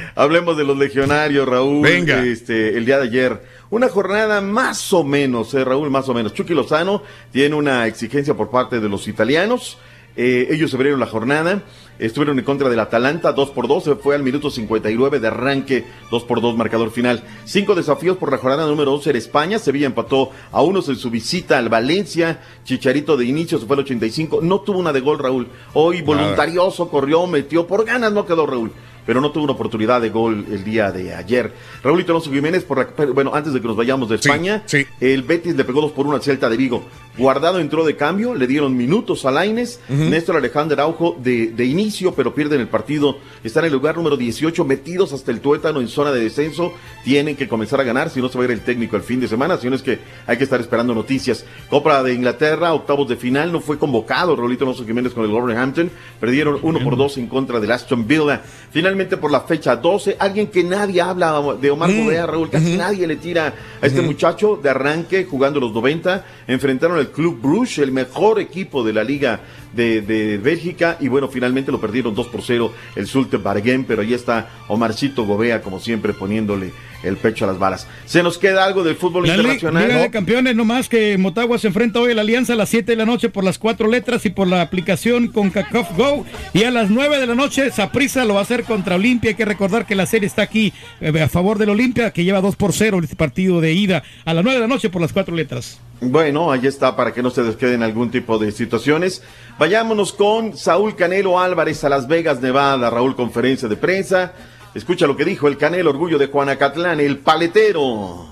[0.15, 1.83] hablemos de los legionarios, Raúl.
[1.83, 2.25] Venga.
[2.25, 3.58] Este, el día de ayer.
[3.71, 6.33] Una jornada más o menos, eh, Raúl, más o menos.
[6.33, 9.77] Chucky Lozano tiene una exigencia por parte de los italianos.
[10.17, 11.63] Eh, ellos abrieron la jornada,
[11.99, 15.85] estuvieron en contra del Atalanta, 2 por 2, se fue al minuto 59 de arranque,
[16.11, 17.23] 2 por 2, marcador final.
[17.45, 21.11] Cinco desafíos por la jornada número 11 en España, Sevilla empató a unos en su
[21.11, 25.21] visita al Valencia, Chicharito de inicio, se fue al 85, no tuvo una de gol
[25.21, 28.73] Raúl, hoy voluntarioso, corrió, metió, por ganas no quedó Raúl
[29.09, 31.51] pero no tuvo una oportunidad de gol el día de ayer.
[31.83, 34.63] Raúl Alonso Jiménez, por la, pero, bueno, antes de que nos vayamos de España,
[35.01, 36.83] el Betis le pegó 2 por 1 al Celta de Vigo.
[37.17, 42.13] Guardado entró de cambio, le dieron minutos a Laines, Néstor Alejandro Araujo de, de inicio,
[42.15, 43.17] pero pierden el partido.
[43.43, 46.75] Están en el lugar número 18, metidos hasta el tuétano en zona de descenso.
[47.03, 49.21] Tienen que comenzar a ganar, si no se va a ir el técnico el fin
[49.21, 51.47] de semana, si no es que hay que estar esperando noticias.
[51.71, 55.91] Copa de Inglaterra, octavos de final, no fue convocado Raulito Alonso Jiménez con el Wolverhampton.
[56.21, 58.43] Perdieron 1 por 2 en contra del Aston Villa.
[58.71, 62.05] Finalmente por la fecha 12, alguien que nadie habla de Omar Mm.
[62.05, 66.25] Gobea, Raúl, casi nadie le tira a este muchacho de arranque jugando los 90.
[66.47, 69.41] Enfrentaron al Club Bruges, el mejor equipo de la liga
[69.73, 70.97] de, de Bélgica.
[71.01, 75.25] Y bueno, finalmente lo perdieron 2 por 0 el Sulte Barguén, pero ahí está Omarcito
[75.25, 76.73] Gobea, como siempre, poniéndole
[77.03, 77.87] el pecho a las balas.
[78.07, 79.83] ¿Se nos queda algo del fútbol La internacional?
[79.83, 80.03] Liga ¿no?
[80.03, 82.93] de Campeones, no más que Motagua se enfrenta hoy a la Alianza a las 7
[82.93, 86.27] de la noche por las cuatro letras y por la aplicación con CACOF Go.
[86.53, 89.31] Y a las 9 de la noche, Saprissa lo va a hacer contra Olimpia.
[89.31, 92.41] Hay que recordar que la serie está aquí eh, a favor del Olimpia, que lleva
[92.41, 95.03] 2 por 0 en este partido de ida a las 9 de la noche por
[95.03, 95.81] las cuatro letras.
[96.01, 99.23] Bueno, ahí está para que no se desqueden algún tipo de situaciones.
[99.59, 102.89] Vayámonos con Saúl Canelo Álvarez a Las Vegas, Nevada.
[102.91, 104.33] Raúl, conferencia de prensa.
[104.75, 108.27] Escucha lo que dijo el Canelo, orgullo de Juanacatlán, el paletero.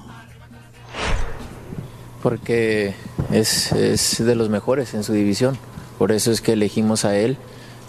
[2.22, 2.94] porque
[3.30, 5.56] es, es de los mejores en su división.
[5.96, 7.36] Por eso es que elegimos a él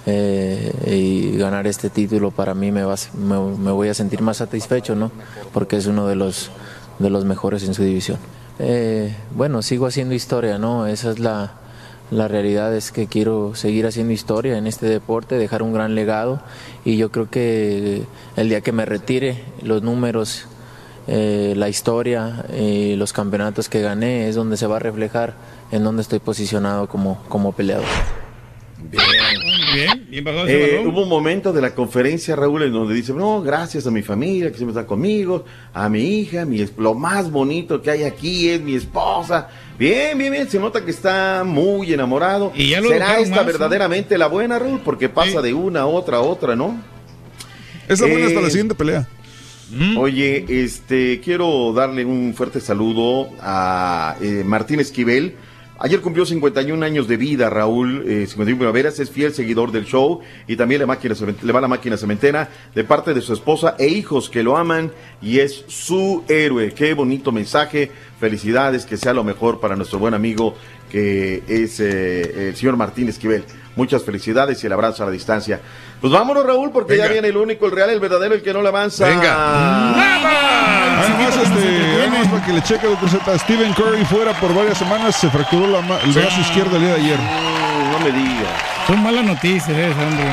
[0.06, 4.38] eh, y ganar este título para mí me, va, me, me voy a sentir más
[4.38, 5.12] satisfecho, ¿no?
[5.54, 6.52] Porque es uno de los,
[7.00, 8.20] de los mejores en su división.
[8.60, 10.86] Eh, bueno, sigo haciendo historia, ¿no?
[10.86, 11.54] Esa es la,
[12.12, 16.42] la realidad, es que quiero seguir haciendo historia en este deporte, dejar un gran legado
[16.88, 18.04] y yo creo que
[18.38, 20.46] el día que me retire, los números
[21.06, 25.34] eh, la historia y los campeonatos que gané es donde se va a reflejar
[25.74, 27.84] en donde estoy posicionado como, como peleador.
[28.90, 29.02] Bien,
[30.10, 30.94] bien bajado ese Eh, balón.
[30.94, 34.50] hubo un momento de la conferencia, Raúl, en donde dice, no, gracias a mi familia
[34.52, 38.50] que siempre está conmigo, a mi hija, mi, es- lo más bonito que hay aquí
[38.50, 39.50] es mi esposa.
[39.78, 42.52] Bien, bien, bien, se nota que está muy enamorado.
[42.56, 43.52] Y ya lo ¿Será esta más, ¿no?
[43.52, 44.80] verdaderamente la buena, Raúl?
[44.84, 46.82] Porque pasa de una a otra a otra, ¿no?
[47.88, 49.08] Es la buena hasta la Eh, siguiente pelea.
[49.98, 55.36] Oye, este, quiero darle un fuerte saludo a eh, Martín Esquivel,
[55.80, 60.22] Ayer cumplió 51 años de vida, Raúl, eh, 51 primaveras, es fiel seguidor del show
[60.48, 61.14] y también le, máquina,
[61.44, 64.92] le va la máquina cementera de parte de su esposa e hijos que lo aman
[65.22, 66.74] y es su héroe.
[66.74, 70.56] Qué bonito mensaje, felicidades, que sea lo mejor para nuestro buen amigo
[70.90, 73.44] que es eh, el señor Martín Esquivel.
[73.76, 75.62] Muchas felicidades y el abrazo a la distancia.
[76.00, 78.62] Pues vámonos, Raúl, porque ya viene el único, el real, el verdadero, el que no
[78.62, 79.10] le avanza.
[79.10, 79.96] Nada
[81.20, 83.40] más, este, nada más para que le cheque, doctor Z.
[83.40, 87.02] Stephen Curry fuera por varias semanas, se fracturó la el brazo izquierdo el día de
[87.02, 87.20] ayer.
[87.92, 88.52] No me digas.
[88.86, 90.26] Son malas noticias, esas, hombre.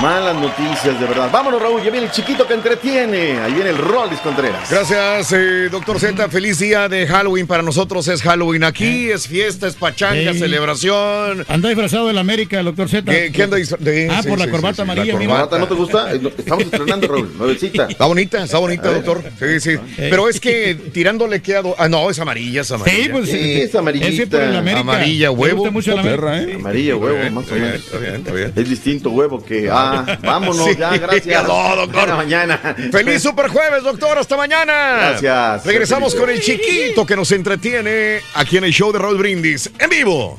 [0.00, 1.28] Malas noticias, de verdad.
[1.32, 3.40] Vámonos, Raúl, ya viene el chiquito que entretiene.
[3.40, 4.70] Ahí viene el Rolis Contreras.
[4.70, 6.28] Gracias, eh, doctor Z.
[6.28, 7.48] Feliz día de Halloween.
[7.48, 10.38] Para nosotros es Halloween aquí, es fiesta, es pachanga, Ey.
[10.38, 11.44] celebración.
[11.48, 13.10] Anda disfrazado del América, el doctor Z.
[13.10, 15.18] ¿Qué- qué anda disfra- de- Ah, sí, por la sí, corbata la amarilla.
[15.18, 15.32] mira.
[15.32, 16.12] ¿Corbata no te gusta?
[16.14, 17.32] Eh, Estamos estrenando, Raúl.
[17.36, 17.86] Nuevecita.
[17.90, 19.22] Está bonita, está bonita, doctor.
[19.40, 19.76] Sí, sí.
[19.96, 21.74] Pero es que tirándole quedado.
[21.76, 23.02] Ah, no, es amarilla, es amarilla.
[23.04, 24.44] Sí, pues, Sí, es amarillita.
[24.44, 24.80] El América.
[24.80, 25.56] Amarilla, huevo.
[25.56, 26.22] gusta mucho Está América.
[26.22, 26.54] perra, ¿eh?
[26.54, 28.54] Amarilla, huevo, más o menos.
[28.56, 29.68] Es distinto huevo que.
[29.68, 29.87] Ah,
[30.22, 31.46] vámonos, Sí, ya, gracias.
[31.46, 32.16] no, doctor.
[32.16, 32.58] Mañana.
[32.92, 34.18] Feliz super jueves, doctor.
[34.18, 34.96] Hasta mañana.
[35.20, 35.66] Gracias.
[35.66, 39.90] Regresamos con el chiquito que nos entretiene aquí en el show de Raúl Brindis en
[39.90, 40.38] vivo.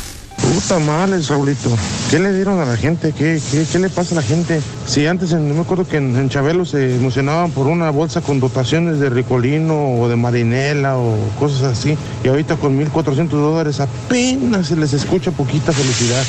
[0.41, 1.69] Puta madre, Saulito.
[2.09, 3.13] ¿Qué le dieron a la gente?
[3.17, 4.59] ¿Qué, qué, qué le pasa a la gente?
[4.85, 8.99] Si antes, no me acuerdo que en, Chabelo se emocionaban por una bolsa con dotaciones
[8.99, 11.95] de Ricolino o de Marinela o cosas así.
[12.23, 16.23] Y ahorita con 1.400 dólares apenas se les escucha poquita felicidad.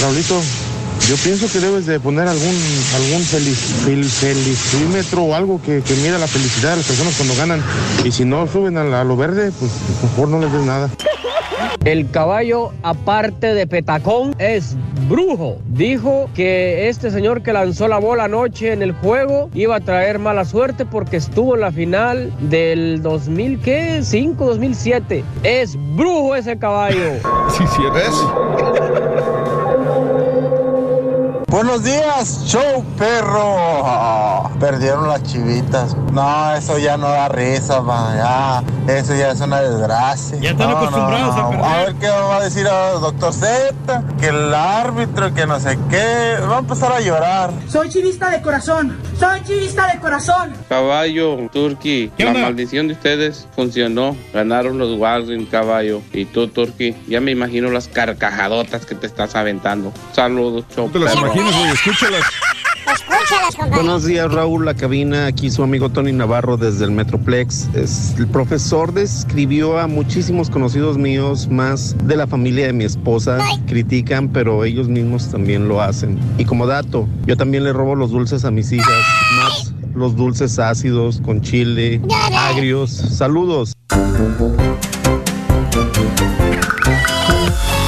[0.00, 0.40] Raulito,
[1.08, 2.56] yo pienso que debes de poner algún,
[2.96, 7.62] algún feliz, fel- o algo que, que mida la felicidad de las personas cuando ganan.
[8.04, 9.70] Y si no suben a, a lo verde, pues
[10.02, 10.90] mejor no les des nada.
[11.84, 14.76] El caballo, aparte de petacón, es
[15.08, 15.58] brujo.
[15.66, 20.18] Dijo que este señor que lanzó la bola anoche en el juego iba a traer
[20.18, 24.00] mala suerte porque estuvo en la final del 2000, ¿qué?
[24.02, 25.24] 5, 2007.
[25.42, 27.14] Es brujo ese caballo.
[27.50, 29.43] Sí, cierto.
[31.54, 33.54] Buenos días, show perro.
[33.86, 35.96] Ah, perdieron las chivitas.
[36.12, 38.16] No, eso ya no da risa, man.
[38.16, 40.36] Ya, eso ya es una desgracia.
[40.40, 41.64] Ya están No, no, acostumbrados a perder.
[41.64, 45.78] A ver qué va a decir el doctor Z, que el árbitro, que no sé
[45.88, 46.38] qué.
[46.50, 47.52] Va a empezar a llorar.
[47.68, 48.98] Soy chivista de corazón.
[49.16, 50.52] Soy chivista de corazón.
[50.68, 52.42] Caballo, Turkey, ¿Qué la onda?
[52.42, 54.16] maldición de ustedes funcionó.
[54.32, 56.02] Ganaron los Warren, caballo.
[56.12, 59.92] Y tú, Turkey, ya me imagino las carcajadotas que te estás aventando.
[60.12, 60.98] Saludos, No te
[61.52, 61.70] güey.
[61.72, 62.22] Escúchalas.
[62.92, 63.76] Escúchalas, compadre.
[63.82, 65.26] Buenos días, Raúl, la cabina.
[65.26, 67.68] Aquí su amigo Tony Navarro desde el Metroplex.
[67.74, 73.38] Es- el profesor describió a muchísimos conocidos míos, más de la familia de mi esposa.
[73.66, 76.18] Critican, pero ellos mismos también lo hacen.
[76.38, 78.88] Y como dato, yo también le robo los dulces a mis hijas,
[79.36, 82.00] más los dulces ácidos con chile,
[82.36, 82.90] agrios.
[82.90, 83.72] Saludos.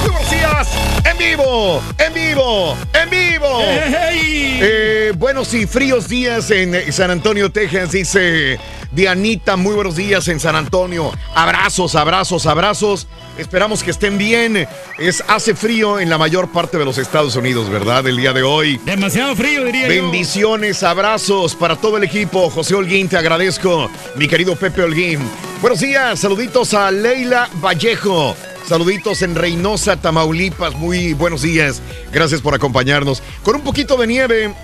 [0.05, 0.69] Buenos días,
[1.05, 3.47] en vivo, en vivo, en vivo.
[3.63, 8.59] Eh, buenos y fríos días en San Antonio, Texas, dice
[8.93, 9.57] Dianita.
[9.57, 11.13] Muy buenos días en San Antonio.
[11.35, 13.07] Abrazos, abrazos, abrazos.
[13.39, 14.69] Esperamos que estén bien.
[14.99, 18.07] Es, hace frío en la mayor parte de los Estados Unidos, ¿verdad?
[18.07, 18.79] El día de hoy.
[18.85, 20.03] Demasiado frío, diría yo.
[20.03, 22.51] Bendiciones, abrazos para todo el equipo.
[22.51, 23.91] José Holguín, te agradezco.
[24.17, 25.21] Mi querido Pepe Holguín.
[25.63, 28.37] Buenos días, saluditos a Leila Vallejo.
[28.67, 30.75] Saluditos en Reynosa, Tamaulipas.
[30.75, 31.81] Muy buenos días.
[32.13, 33.23] Gracias por acompañarnos.
[33.45, 34.55] Con un poquito de nieve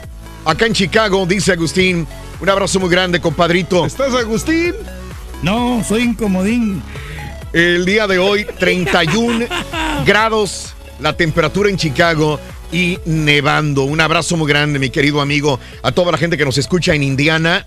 [0.45, 2.07] acá en Chicago, dice Agustín.
[2.41, 3.87] Un abrazo muy grande, compadrito.
[3.87, 4.75] ¿Estás, Agustín?
[5.43, 6.83] No, soy incomodín.
[7.53, 9.47] El día de hoy, 31
[10.05, 12.41] grados la temperatura en Chicago
[12.73, 13.85] y nevando.
[13.85, 17.05] Un abrazo muy grande, mi querido amigo, a toda la gente que nos escucha en
[17.05, 17.67] Indiana,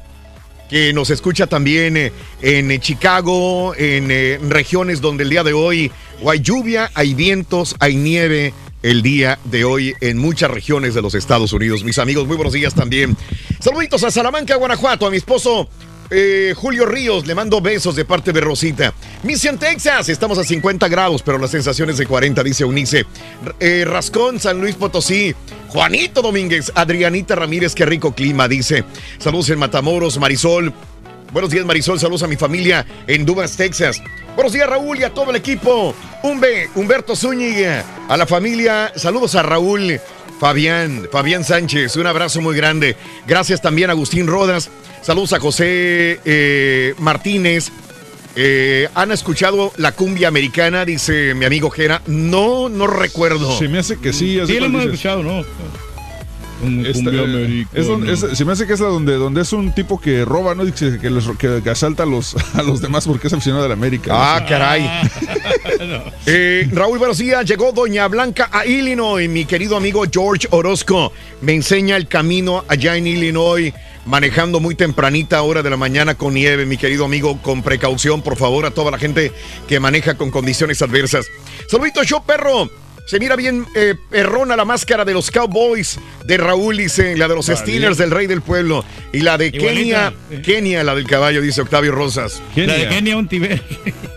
[0.69, 2.11] que nos escucha también eh,
[2.41, 7.13] en eh, Chicago, en eh, regiones donde el día de hoy o hay lluvia, hay
[7.13, 8.53] vientos, hay nieve.
[8.83, 11.83] El día de hoy en muchas regiones de los Estados Unidos.
[11.83, 13.17] Mis amigos, muy buenos días también.
[13.59, 15.67] Saluditos a Salamanca, Guanajuato, a mi esposo
[16.09, 18.93] eh, Julio Ríos, le mando besos de parte de Rosita.
[19.23, 23.05] Mission, Texas, estamos a 50 grados, pero la sensación es de 40, dice Unice.
[23.59, 25.35] Eh, Rascón, San Luis Potosí.
[25.69, 28.83] Juanito Domínguez, Adrianita Ramírez, qué rico clima, dice.
[29.17, 30.73] Saludos en Matamoros, Marisol.
[31.33, 31.99] Buenos días, Marisol.
[31.99, 34.01] Saludos a mi familia en Dubas, Texas.
[34.35, 35.93] Buenos días, Raúl, y a todo el equipo.
[36.23, 37.83] Humbe, Humberto Zúñiga.
[38.07, 39.99] A la familia, saludos a Raúl
[40.39, 42.95] Fabián, Fabián Sánchez, un abrazo muy grande.
[43.27, 44.69] Gracias también a Agustín Rodas.
[45.01, 47.71] Saludos a José eh, Martínez.
[48.35, 50.83] Eh, ¿Han escuchado la cumbia americana?
[50.83, 52.01] Dice mi amigo Jera.
[52.07, 53.57] No, no recuerdo.
[53.57, 54.39] Se me hace que sí.
[54.45, 55.45] Sí, lo hemos escuchado, ¿no?
[56.63, 59.41] Un Esta, cumbia eh, es donde- es- se me hace que es la donde, donde
[59.41, 60.63] es un tipo que roba, ¿no?
[60.63, 63.69] Dice que, los- que- que asalta a los, a los demás porque es aficionado de
[63.69, 64.11] la América.
[64.13, 64.89] Ah, caray.
[66.25, 67.45] Eh, Raúl, días.
[67.45, 69.29] Llegó Doña Blanca a Illinois.
[69.29, 71.11] Mi querido amigo George Orozco
[71.41, 73.73] me enseña el camino allá en Illinois,
[74.05, 76.65] manejando muy tempranita hora de la mañana con nieve.
[76.65, 79.31] Mi querido amigo, con precaución, por favor, a toda la gente
[79.67, 81.27] que maneja con condiciones adversas.
[81.69, 82.69] Saludito, show perro.
[83.05, 87.35] Se mira bien eh, perrona la máscara de los Cowboys de Raúl, dice, la de
[87.35, 87.59] los Vale.
[87.59, 88.83] Steelers del Rey del Pueblo.
[89.13, 90.11] Y la de Igualita.
[90.29, 92.41] Kenia, Kenia, la del caballo, dice Octavio Rosas.
[92.55, 93.61] La de Kenia Ontiver.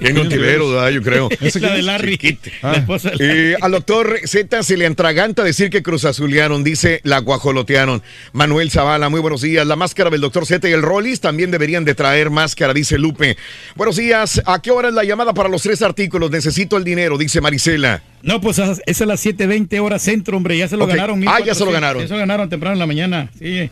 [0.01, 0.89] Kenia Ontiveros, ¿verdad?
[0.89, 1.29] yo creo.
[1.61, 2.39] la de Larry.
[2.63, 3.39] La esposa de Larry.
[3.53, 8.03] Eh, al doctor Z se le atraganta decir que Cruz Azulearon, dice la guajolotearon.
[8.33, 9.67] Manuel Zavala, muy buenos días.
[9.67, 13.37] La máscara del doctor Z y el Rollis también deberían de traer máscara, dice Lupe.
[13.77, 14.41] Buenos días.
[14.47, 16.31] ¿A qué hora es la llamada para los tres artículos?
[16.31, 18.03] Necesito el dinero, dice Marisela.
[18.23, 20.57] No, pues esa es a las 7:20 horas centro, hombre.
[20.59, 21.23] Ya se lo ganaron.
[21.29, 21.73] Ah, ya se lo 1400.
[21.73, 22.03] ganaron.
[22.03, 23.31] Ya se lo ganaron temprano en la mañana.
[23.39, 23.71] Sí.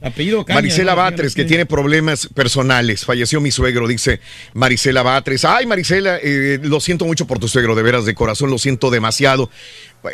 [0.00, 0.58] Apellido Caña.
[0.58, 0.98] Marisela ¿no?
[0.98, 1.48] Batres, que Sí.
[1.48, 3.04] tiene problemas personales.
[3.04, 4.20] Falleció mi suegro, dice
[4.54, 5.44] Marisela Batres.
[5.44, 8.90] Ay, Marisela, eh, lo siento mucho por tu suegro, de veras, de corazón, lo siento
[8.90, 9.50] demasiado.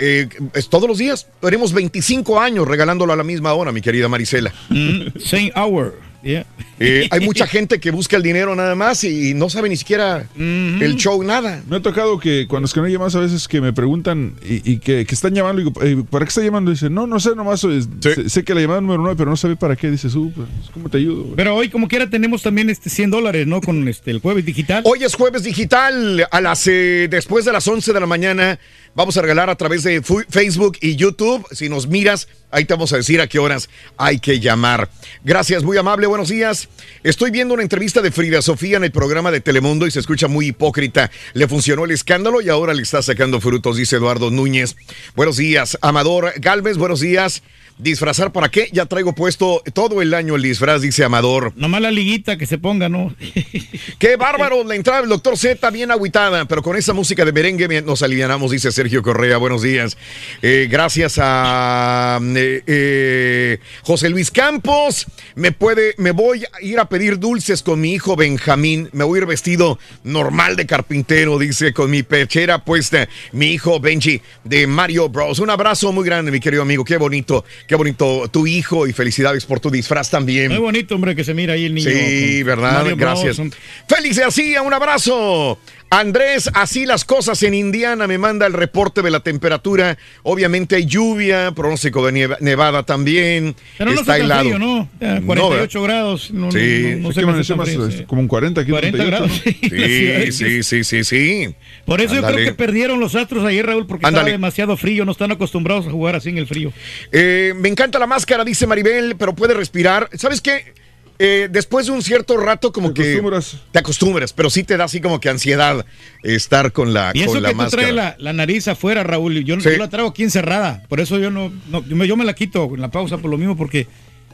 [0.01, 1.28] Eh, es todos los días.
[1.43, 4.55] Tenemos 25 años regalándolo a la misma hora, mi querida Marisela.
[4.70, 5.98] Mm, same hour.
[6.24, 6.46] Yeah.
[6.80, 10.26] Eh, hay mucha gente que busca el dinero nada más y no sabe ni siquiera
[10.36, 11.62] el show, nada.
[11.68, 14.34] Me ha tocado que cuando es que no hay llamadas a veces que me preguntan
[14.42, 16.70] y, y que, que están llamando, y digo, eh, ¿para qué está llamando?
[16.70, 19.36] Dice, no, no sé, nomás eh, sé, sé que la llamada número 9, pero no
[19.36, 19.90] sabe para qué.
[19.90, 21.22] Dice, su, pues, ¿cómo te ayudo?
[21.22, 23.60] güey?" Pero hoy, como quiera, tenemos también este 100 dólares, ¿no?
[23.60, 24.82] Con este el jueves digital.
[24.84, 28.59] Hoy es jueves digital, a las eh, después de las 11 de la mañana
[28.95, 31.47] vamos a regalar a través de Facebook y YouTube.
[31.53, 34.89] Si nos miras, ahí te vamos a decir a qué horas hay que llamar.
[35.25, 36.69] Gracias, muy amable, buenos días.
[37.03, 40.29] Estoy viendo una entrevista de Frida Sofía en el programa de Telemundo y se escucha
[40.29, 41.11] muy hipócrita.
[41.33, 44.77] Le funcionó el escándalo y ahora le está sacando frutos, dice Eduardo Núñez.
[45.15, 47.43] Buenos días, Amador Galvez, buenos días.
[47.76, 48.68] ¿Disfrazar para qué?
[48.72, 51.52] Ya traigo puesto todo el año el disfraz, dice Amador.
[51.56, 53.12] Nomás la liguita que se ponga, ¿no?
[53.98, 57.82] Qué bárbaro la entrada del doctor Z, bien agüitada, pero con esa música de merengue
[57.82, 59.38] nos alivianamos, dice Sergio Correa.
[59.38, 59.96] Buenos días.
[60.40, 65.06] Eh, gracias a eh, eh, José Luis Campos.
[65.34, 68.88] Me puede, me voy a ir a pedir dulces con mi hijo Benjamín.
[68.92, 73.80] Me voy a ir vestido normal de carpintero, dice, con mi pechera puesta, mi hijo
[73.80, 75.40] Benji de Mario Bros.
[75.40, 76.84] Un abrazo muy grande, mi querido amigo.
[76.84, 80.51] Qué bonito, qué bonito tu hijo y felicidades por tu disfraz también.
[80.51, 81.91] Muy bonito, hombre, que se mira ahí el niño.
[81.91, 82.86] Sí, ¿verdad?
[82.97, 83.41] Gracias.
[83.89, 85.59] Félix García, un abrazo.
[86.01, 89.97] Andrés, así las cosas en Indiana, me manda el reporte de la temperatura.
[90.23, 93.55] Obviamente hay lluvia, pronóstico de nevada también.
[93.79, 94.43] Pero no está helado.
[94.43, 94.89] frío, ¿no?
[95.01, 96.31] Ya, No, 48 grados.
[96.31, 96.95] No, Sí.
[96.99, 99.43] no, más, frío, como un 40, aquí 40 38, grados.
[99.65, 101.55] Sí, sí, sí, sí, sí.
[101.85, 104.23] Por eso yo creo que perdieron los Astros ayer, Raúl, porque Ándale.
[104.23, 105.05] estaba demasiado frío.
[105.05, 106.73] No están acostumbrados a jugar así en el frío.
[107.12, 110.09] Eh, me encanta la máscara, dice Maribel, pero puede respirar.
[110.15, 110.73] ¿Sabes qué?
[111.19, 113.57] Eh, después de un cierto rato, como Te que acostumbras.
[113.70, 115.86] te acostumbras, pero sí te da así como que ansiedad
[116.24, 117.82] estar con la, Y eso con la que tú máscara.
[117.82, 119.45] traes la, la nariz afuera, Raúl.
[119.45, 119.69] Yo, Sí.
[119.70, 120.82] yo la traigo aquí encerrada.
[120.89, 123.31] Por eso yo no, no- yo, me, yo me la quito en la pausa por
[123.31, 123.86] lo mismo, porque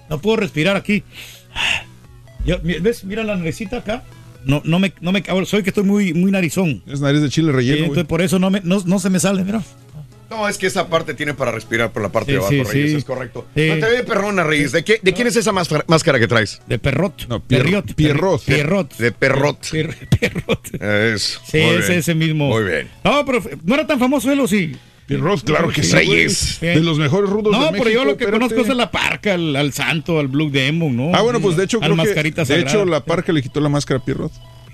[0.09, 1.02] no puedo respirar aquí.
[2.47, 3.05] Yo- ¿Ves?
[3.05, 4.02] Mira la naricita acá.
[4.47, 6.82] No, no me, no me, soy que estoy muy, muy narizón.
[6.86, 9.44] Es nariz de chile relleno, entonces por eso no, me, no, no se me sale,
[9.44, 9.62] mira.
[10.31, 12.62] No, es que esa parte tiene para respirar por la parte Sí, de abajo, sí,
[12.62, 12.97] Reyes, sí.
[12.98, 13.47] es correcto.
[13.57, 13.69] Sí.
[13.69, 14.70] No te ve perrona, Reyes.
[14.73, 16.62] ¿De, qué, ¿De quién es esa máscara, máscara que traes?
[16.69, 17.27] De perrot.
[17.28, 17.94] No, Pier- Perriot.
[17.94, 18.44] Pierrot.
[18.44, 18.97] Pierrot.
[18.97, 19.61] De perrot.
[19.70, 20.74] Pier- Pierrot.
[20.82, 21.40] Eso.
[21.44, 21.98] Sí, muy es bien.
[21.98, 22.48] ese mismo.
[22.48, 22.89] Muy bien.
[23.02, 24.77] No, pero no era tan famoso él, ¿o sí?
[25.07, 25.93] Pierrot, claro que sí.
[25.93, 26.59] Reyes.
[26.61, 26.74] güey.
[26.77, 27.90] De los mejores rudos No, de pero México.
[28.01, 28.32] yo lo que espérate.
[28.48, 31.11] conozco es a la parca, al, al santo, al Blue Demon, ¿no?
[31.12, 32.44] Ah, bueno, pues de hecho, Al creo que.
[32.44, 34.31] De hecho, la parca le quitó la máscara a Pierrot.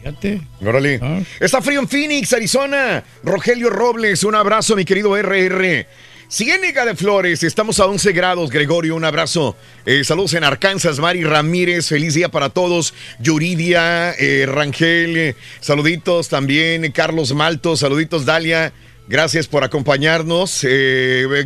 [0.06, 0.40] Fíjate.
[0.64, 1.00] Órale.
[1.02, 1.20] Ah.
[1.40, 3.02] Está frío en Phoenix, Arizona.
[3.24, 5.86] Rogelio Robles, un abrazo, mi querido RR.
[6.28, 9.56] Ciénega de Flores, estamos a 11 grados, Gregorio, un abrazo.
[9.84, 12.94] Eh, saludos en Arkansas, Mari Ramírez, feliz día para todos.
[13.18, 16.90] Yuridia, eh, Rangel, eh, saluditos también.
[16.92, 18.72] Carlos Malto, saluditos, Dalia.
[19.08, 20.66] Gracias por acompañarnos.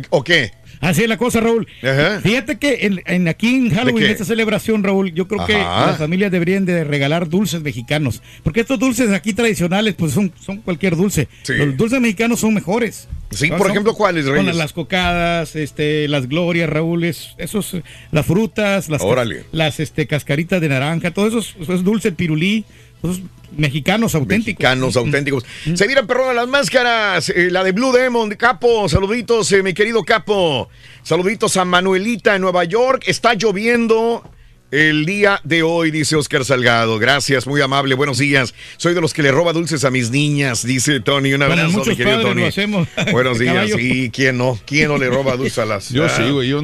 [0.09, 0.51] ¿O qué?
[0.81, 1.67] Así es la cosa, Raúl.
[1.83, 2.19] Ajá.
[2.21, 5.97] Fíjate que en, en- aquí en Halloween, en esta celebración, Raúl, yo creo que las
[5.97, 8.21] familias deberían de regalar dulces mexicanos.
[8.43, 11.27] Porque estos dulces aquí tradicionales, pues son, son cualquier dulce.
[11.43, 11.53] Sí.
[11.53, 13.07] Los dulces mexicanos son mejores.
[13.29, 14.55] Sí, Son- por son- ejemplo, ¿cuáles, son Reyes?
[14.55, 17.77] las cocadas, este, las glorias, Raúl, es- esos,
[18.11, 19.43] las frutas, las, Órale.
[19.51, 22.65] las este, cascaritas de naranja, todo eso es, eso es dulce, el pirulí.
[23.01, 23.19] Pues,
[23.57, 24.45] mexicanos auténticos.
[24.61, 25.45] Mexicanos auténticos.
[25.75, 27.29] Se miran perrona las máscaras.
[27.29, 28.87] eh, la de Blue Demon, de Capo.
[28.89, 30.69] Saluditos, eh, mi querido Capo.
[31.03, 33.03] Saluditos a Manuelita en Nueva York.
[33.07, 34.23] Está lloviendo.
[34.71, 36.97] El día de hoy, dice Oscar Salgado.
[36.97, 37.93] Gracias, muy amable.
[37.93, 38.53] Buenos días.
[38.77, 41.33] Soy de los que le roba dulces a mis niñas, dice Tony.
[41.33, 42.41] Un abrazo, muchos mi querido Tony.
[42.43, 42.87] lo hacemos.
[43.11, 43.53] Buenos días.
[43.53, 43.75] Caballo.
[43.77, 44.57] Sí, ¿quién no?
[44.65, 46.09] ¿Quién no le roba dulces a las Yo Ah.
[46.09, 46.47] sí, güey.
[46.47, 46.61] Yo,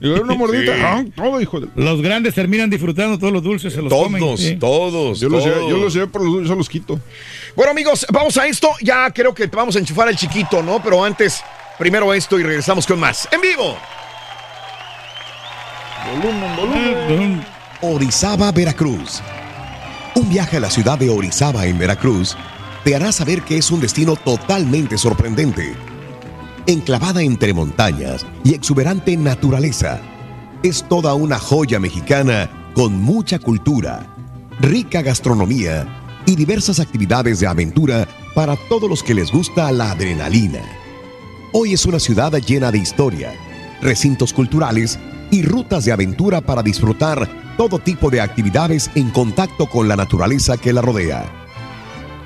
[0.00, 0.74] una mordita.
[0.74, 0.80] Sí.
[0.82, 1.68] Ah, todo, hijo de.
[1.74, 4.20] Los grandes terminan disfrutando todos los dulces, se los comen.
[4.20, 4.56] Todos, sí.
[4.56, 5.20] todos.
[5.20, 5.56] Yo los, todos.
[5.56, 7.00] llevé, yo los llevé por los dulces, yo los quito.
[7.56, 8.70] Bueno, amigos, vamos a esto.
[8.80, 10.82] Ya creo que vamos a enchufar al chiquito, ¿no?
[10.82, 11.42] Pero antes,
[11.78, 13.28] primero esto y regresamos con más.
[13.32, 13.76] ¡En vivo!
[17.82, 19.20] Orizaba, Veracruz.
[20.14, 22.36] Un viaje a la ciudad de Orizaba en Veracruz
[22.84, 25.74] te hará saber que es un destino totalmente sorprendente.
[26.68, 30.02] Enclavada entre montañas y exuberante naturaleza,
[30.62, 34.06] es toda una joya mexicana con mucha cultura,
[34.60, 35.86] rica gastronomía
[36.26, 40.60] y diversas actividades de aventura para todos los que les gusta la adrenalina.
[41.54, 43.32] Hoy es una ciudad llena de historia,
[43.80, 44.98] recintos culturales
[45.30, 50.58] y rutas de aventura para disfrutar todo tipo de actividades en contacto con la naturaleza
[50.58, 51.24] que la rodea.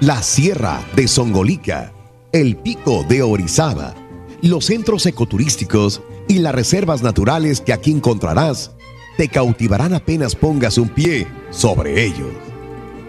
[0.01, 1.93] La Sierra de Songolica,
[2.32, 4.02] el Pico de Orizaba,
[4.48, 8.73] los centros ecoturísticos y las reservas naturales que aquí encontrarás
[9.16, 12.32] te cautivarán apenas pongas un pie sobre ellos.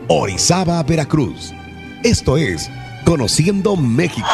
[0.07, 1.51] Orizaba, Veracruz.
[2.03, 2.69] Esto es
[3.05, 4.27] Conociendo México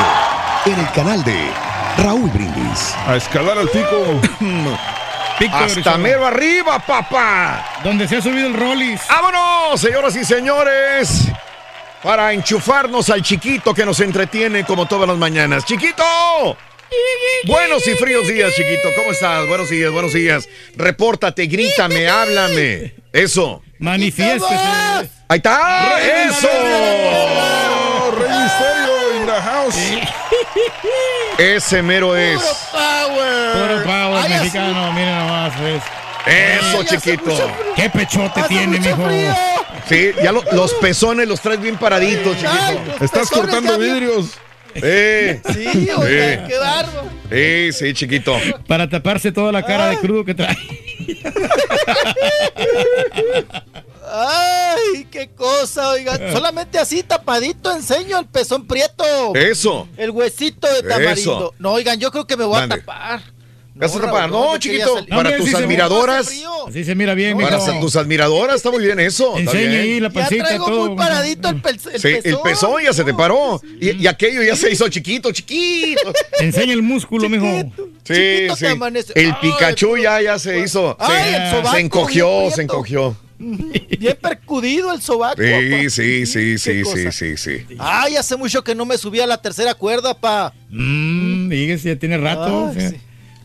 [0.65, 1.49] en el canal de
[1.97, 2.93] Raúl Brindis.
[3.07, 4.19] A escalar al pico.
[5.39, 7.65] Pico Hasta mero arriba, papá.
[7.81, 9.01] Donde se ha subido el Rollis.
[9.09, 11.27] ¡Vámonos, señoras y señores!
[12.03, 15.63] Para enchufarnos al chiquito que nos entretiene como todas las mañanas.
[15.63, 16.03] ¡Chiquito!
[17.45, 18.89] Buenos y fríos días, chiquito.
[18.95, 19.47] ¿Cómo estás?
[19.47, 20.47] Buenos días, buenos días.
[20.75, 22.93] Repórtate, grítame, háblame.
[23.13, 23.61] Eso.
[23.79, 24.55] Manifiéstese.
[25.27, 25.95] Ahí está.
[25.95, 26.49] Rey Eso.
[28.17, 29.75] Rey Misterio in the house.
[31.37, 32.41] Ese mero es.
[32.41, 35.53] Puro power mexicano, miren nomás.
[35.59, 35.81] pues.
[36.25, 37.51] Eso, chiquito.
[37.75, 39.07] ¿Qué pechote tiene, mijo?
[39.87, 43.03] Sí, ya lo- los pezones los traes bien paraditos, chiquito.
[43.03, 44.31] Estás cortando vidrios.
[44.75, 45.41] Eh.
[45.53, 47.09] Sí, oiga, qué bárbaro.
[47.29, 48.35] Sí, sí, chiquito.
[48.67, 50.57] Para taparse toda la cara de crudo que trae.
[54.11, 56.31] Ay, qué cosa, oigan.
[56.31, 59.35] Solamente así tapadito enseño el pezón prieto.
[59.35, 59.87] Eso.
[59.97, 61.11] El huesito de tamarindo.
[61.13, 61.53] Eso.
[61.59, 62.75] No, oigan, yo creo que me voy Mande.
[62.75, 63.21] a tapar.
[63.79, 65.05] No, yo quería chiquito.
[65.07, 66.31] Para tus admiradoras.
[66.67, 67.79] Así se mira bien, Para mijo.
[67.79, 69.33] tus admiradoras está muy bien eso.
[69.35, 69.47] bien.
[69.49, 70.87] ahí la Ya pancita, traigo todo.
[70.87, 72.21] muy paradito el, pe- el Sí, pezón.
[72.25, 73.61] el pezón ya se te paró.
[73.79, 76.13] Y, y aquello ya se hizo chiquito, chiquito.
[76.39, 77.45] Enseña el músculo, mijo.
[78.03, 78.13] Sí,
[78.49, 78.65] Chiquito sí.
[79.15, 80.97] El Ay, Pikachu ya, ya se hizo.
[80.99, 83.17] Ay, se, el sobaco se encogió, se encogió.
[83.39, 85.41] Bien percudido el sobaco.
[85.41, 87.65] Sí, sí, sí, sí, sí, sí, sí.
[87.79, 90.53] Ay, hace mucho que no me subía a la tercera cuerda, pa.
[90.69, 92.71] Mmm, dígase, ya tiene rato.
[92.75, 92.97] Ay, sí.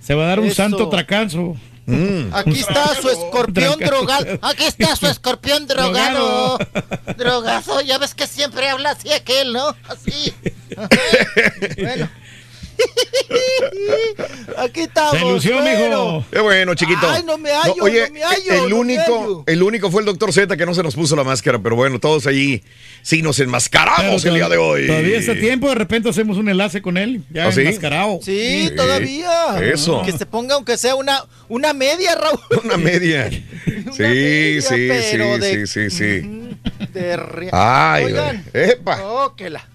[0.04, 0.56] Se va a dar un Eso.
[0.56, 1.56] santo tracanzo.
[1.86, 2.32] Mm.
[2.32, 4.38] Aquí está su escorpión drogado.
[4.42, 6.58] Aquí está su escorpión drogado.
[7.16, 9.74] Drogazo, ya ves que siempre habla así aquel, ¿no?
[9.88, 10.32] Así.
[11.80, 12.08] Bueno.
[14.58, 15.18] Aquí estamos.
[15.18, 16.20] Se lució, bueno.
[16.20, 16.24] mijo.
[16.30, 17.08] Qué bueno, chiquito.
[17.10, 19.44] Ay, no me hallo, oye, no me hallo, el no único, hallo.
[19.46, 21.98] el único fue el doctor Z que no se nos puso la máscara, pero bueno,
[21.98, 22.62] todos allí
[23.02, 24.86] sí nos enmascaramos Pero el día de hoy.
[24.86, 27.60] Todavía está tiempo, de repente hacemos un enlace con él, ya ¿Ah, sí?
[27.62, 28.20] enmascarado.
[28.22, 29.58] Sí, todavía.
[29.60, 30.02] Eso.
[30.02, 32.38] Que se ponga aunque sea una, una media, Raúl.
[32.64, 33.30] Una media.
[33.94, 36.56] Sí, media, sí, pero sí, de- sí, sí, sí.
[37.52, 38.44] Ay, Oigan.
[38.52, 39.00] Epa.
[39.04, 39.68] Oh, que la-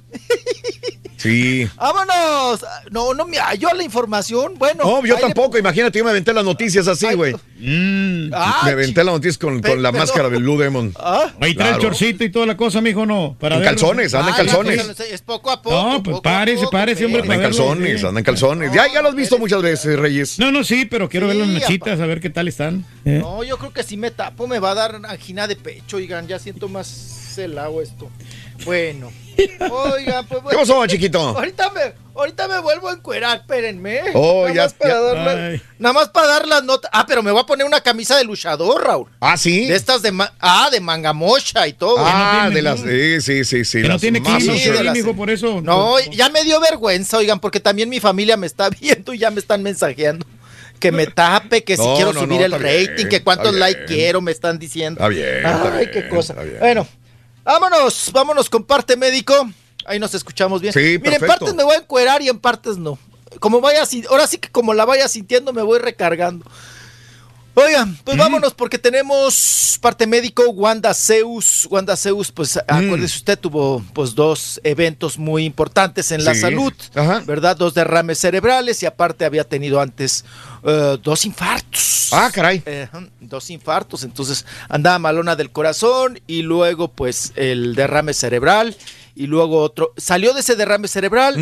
[1.19, 1.67] Sí.
[1.75, 2.65] ¡Vámonos!
[2.91, 4.53] No, no me hallo la información.
[4.57, 4.85] Bueno.
[4.85, 5.57] No, yo le- tampoco.
[5.57, 7.35] Imagínate, yo me aventé las noticias así, güey.
[8.33, 10.93] Ah, me aventé las noticias con, con la máscara del Blue Demon.
[10.97, 11.27] Ah.
[11.41, 13.35] Ahí trae el chorcito y toda la cosa, mijo, no.
[13.39, 13.75] Para En verlo.
[13.77, 14.97] calzones, anda en Ah, calzones.
[14.97, 15.75] ya, Es poco a poco.
[15.75, 18.71] No, pues párese, poco, párese, hombre, Anda en calzones, anda en calzones.
[18.73, 20.39] Ya, ya lo has visto muchas veces, Reyes.
[20.39, 22.85] No, no, sí, pero quiero ver las nachitas, a ver qué tal están.
[23.03, 23.19] ¿eh?
[23.21, 26.27] No, yo creo que si me tapo me va a dar angina de pecho, oigan,
[26.27, 28.09] ya siento más helado esto.
[28.65, 29.11] Bueno.
[29.71, 31.19] Oigan, pues ¿Qué pasó, chiquito?
[31.19, 31.81] Ahorita me,
[32.15, 34.01] ahorita me vuelvo a encuerar, espérenme.
[34.13, 35.61] Oh, nada ya- Más para ya- dar la- Ay.
[35.79, 36.89] nada más para dar las notas.
[36.93, 39.07] Ah, pero me voy a poner una camisa de luchador, Raúl.
[39.19, 39.67] Ah, sí.
[39.67, 41.95] De estas de ah, de manga mocha y todo.
[41.99, 42.79] Ah, de las.
[42.79, 43.77] Sí, sí, sí, sí.
[43.81, 44.63] Que no las tiene más usadas.
[44.77, 45.61] de las- mijo, por eso.
[45.61, 49.31] No, ya me dio vergüenza, oigan, porque también mi familia me está viendo y ya
[49.31, 50.25] me están mensajeando.
[50.79, 53.53] Que me tape, que si No, quiero no, subir no, el bien, rating, que cuántos
[53.53, 54.97] likes quiero, me están diciendo.
[55.01, 56.31] Está bien, está Ay, bien, qué cosa.
[56.31, 56.59] está bien.
[56.61, 56.87] Bueno,
[57.49, 59.49] vámonos, vámonos con parte médico.
[59.85, 60.73] Ahí nos escuchamos bien.
[60.73, 62.99] Sí, Miren, en partes me voy a encuerar y en partes no.
[63.39, 66.45] Como vaya, ahora sí que como la vaya sintiendo me voy recargando.
[67.55, 71.67] Oigan, pues vámonos porque tenemos parte médico, Wanda Zeus.
[71.69, 76.41] Wanda Zeus, pues acuérdese usted, tuvo pues dos eventos muy importantes en la Sí.
[76.41, 76.73] salud,
[77.25, 77.57] ¿verdad?
[77.57, 80.23] Dos derrames cerebrales y aparte había tenido antes
[80.63, 82.09] eh, dos infartos.
[82.13, 82.61] Ah, caray.
[82.65, 82.87] Eh,
[83.19, 88.75] dos infartos, entonces andaba malona del corazón y luego pues el derrame cerebral
[89.15, 89.93] y luego otro.
[89.97, 91.35] Salió de ese derrame cerebral,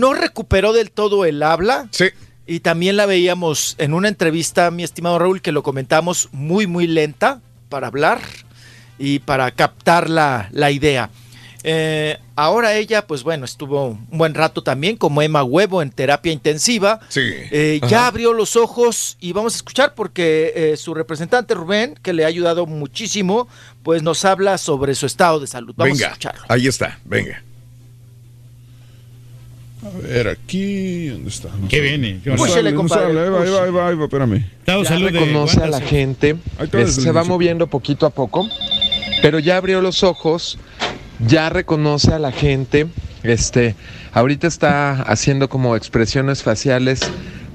[0.00, 1.88] no recuperó del todo el habla.
[1.90, 2.06] Sí.
[2.50, 6.88] Y también la veíamos en una entrevista, mi estimado Raúl, que lo comentamos muy, muy
[6.88, 8.20] lenta para hablar
[8.98, 11.10] y para captar la, la idea.
[11.62, 16.32] Eh, ahora ella, pues bueno, estuvo un buen rato también como Emma Huevo en terapia
[16.32, 16.98] intensiva.
[17.08, 17.20] Sí.
[17.22, 22.12] Eh, ya abrió los ojos y vamos a escuchar porque eh, su representante Rubén, que
[22.12, 23.46] le ha ayudado muchísimo,
[23.84, 25.72] pues nos habla sobre su estado de salud.
[25.76, 26.42] Vamos a Venga, escucharlo.
[26.48, 27.44] ahí está, venga.
[29.82, 31.48] A ver, aquí, ¿dónde está?
[31.48, 31.88] No ¿Qué sale.
[31.88, 32.20] viene?
[32.22, 33.20] Sale, Púchele, no compadre, sale.
[33.20, 34.44] Ahí va, ahí va, ahí va, ahí va, espérame.
[34.58, 36.36] Estado de Ya salud de reconoce a la gente,
[36.86, 38.46] se va moviendo poquito a poco,
[39.22, 40.58] pero ya abrió los ojos,
[41.26, 42.88] ya reconoce a la gente,
[43.22, 43.74] este,
[44.12, 47.00] ahorita está haciendo como expresiones faciales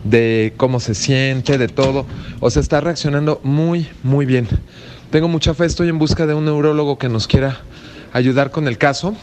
[0.03, 2.05] de cómo se siente, de todo,
[2.39, 4.47] o sea, está reaccionando muy, muy bien.
[5.11, 7.59] Tengo mucha fe, estoy en busca de un neurólogo que nos quiera
[8.13, 9.15] ayudar con el caso,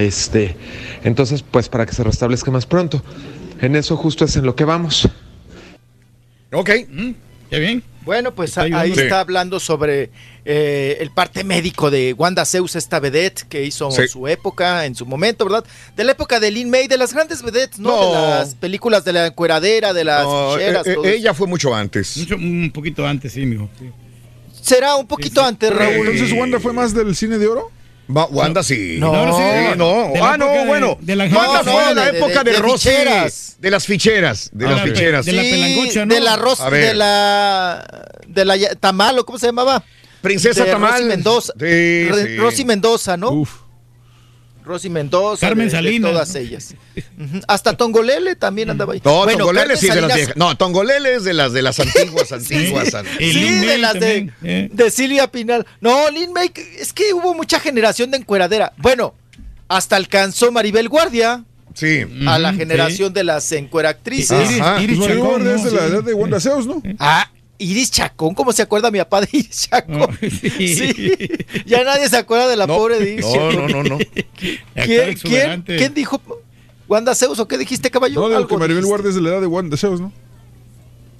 [0.00, 0.56] este,
[1.04, 3.02] entonces, pues para que se restablezca más pronto.
[3.60, 5.08] En eso justo es en lo que vamos.
[6.52, 6.70] Ok.
[7.50, 7.82] ¿Qué bien?
[8.02, 10.10] Bueno, pues Está ahí está hablando sobre
[10.46, 14.02] eh, el parte médico de Wanda Zeus, esta vedette que hizo Sí.
[14.02, 15.64] en su época, en su momento, ¿verdad?
[15.96, 17.90] De la época de Lin May, de las grandes vedettes, ¿no?
[17.90, 18.06] No.
[18.06, 21.14] De las películas de la encueradera, de las No, ficheras, eh, todo eso.
[21.14, 22.16] ella fue mucho antes.
[22.16, 23.68] Mucho- un poquito antes, sí, mijo.
[23.78, 23.90] Sí.
[24.62, 26.08] Será un poquito antes, Raúl.
[26.08, 27.70] Entonces, ¿Wanda fue más del cine de oro?
[28.16, 28.96] Va- Wanda sí.
[28.98, 30.10] No, No, no, sí, Sí, no.
[30.12, 30.98] de la Ah, no, época de- bueno.
[31.00, 32.88] de la- Wanda No, fue no, de la de- de- época de, de Rosy.
[32.88, 33.56] ficheras.
[33.58, 34.50] De las ficheras.
[34.52, 35.26] De Ah, las de- ficheras.
[35.26, 36.14] de la pelangocha, ¿no?
[36.14, 36.86] De la Ros, A ver.
[36.86, 39.82] de la de la ya- Tamalo, ¿cómo se llamaba?
[40.22, 40.92] Princesa de Tamal.
[40.92, 41.52] Rosy Mendoza.
[41.58, 42.36] Sí, Re- sí.
[42.36, 43.30] Rosy Mendoza, ¿no?
[43.30, 43.50] Uf.
[44.70, 45.46] Rosy Mendoza.
[45.46, 46.74] Carmen de- de Salinas, todas ellas.
[47.48, 49.02] Hasta Tongolele también andaba ahí.
[49.04, 50.36] No, Bueno, Tongolele sí es de las Salinas- viejas.
[50.36, 52.94] No, Tongolele es de las de las antiguas, antiguas.
[52.94, 54.68] an- Y Sí, de las de, ¿eh?
[54.72, 55.66] de Silvia Pinal.
[55.80, 58.72] No, Lin May, es que hubo mucha generación de encueradera.
[58.78, 59.14] Bueno,
[59.68, 61.44] hasta alcanzó Maribel Guardia
[61.74, 62.04] Sí.
[62.26, 64.50] a la generación de las encueractrices.
[64.50, 64.62] Iris.
[64.82, 65.10] Iris Pues
[65.46, 65.86] es de la Sí.
[65.92, 66.82] edad de Wanda Zeus, ¿no?
[66.98, 67.30] Ah,
[67.60, 69.98] Iris Chacón, ¿cómo se acuerda mi papá de Iris Chacón?
[69.98, 70.74] No, sí.
[70.74, 71.28] sí.
[71.66, 73.56] ya nadie se acuerda de la No, pobre de Iris no, Chacón.
[73.72, 73.98] no, no, no.
[74.36, 75.76] ¿Quién, Acá quién, exuberante.
[75.76, 76.20] quién dijo?
[76.88, 78.20] ¿Wanda Zeus o qué dijiste, caballo?
[78.20, 78.84] No, digo Algo que Maribel.
[78.84, 80.12] Guardia es de la edad de Wanda Zeus, ¿no?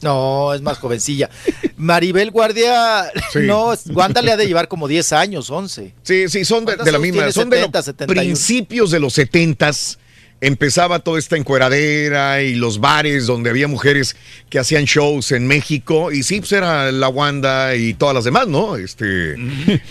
[0.02, 1.28] No, es más jovencilla.
[1.76, 3.40] Maribel Guardia, Sí.
[3.42, 5.94] no, Wanda le ha de llevar como 10 años, 11.
[6.02, 7.30] Sí, sí, son de, de la misma.
[7.32, 8.20] Son de 70, los 71.
[8.22, 9.98] principios de los setentas.
[10.42, 14.16] Empezaba toda esta encueradera y los bares donde había mujeres
[14.48, 16.10] que hacían shows en México.
[16.12, 18.76] Y sí, pues era la Wanda y todas las demás, ¿no?
[18.76, 19.34] Este,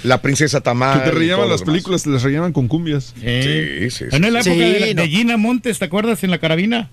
[0.04, 1.04] la princesa Tamar.
[1.04, 1.62] Que te todo las demás.
[1.62, 3.14] películas, te las rellenaban con cumbias.
[3.16, 4.20] Sí, sí, sí.
[4.20, 5.02] ¿No es la Sí, época de, la- no.
[5.04, 6.24] de Gina Montes, ¿te acuerdas?
[6.24, 6.90] En la carabina.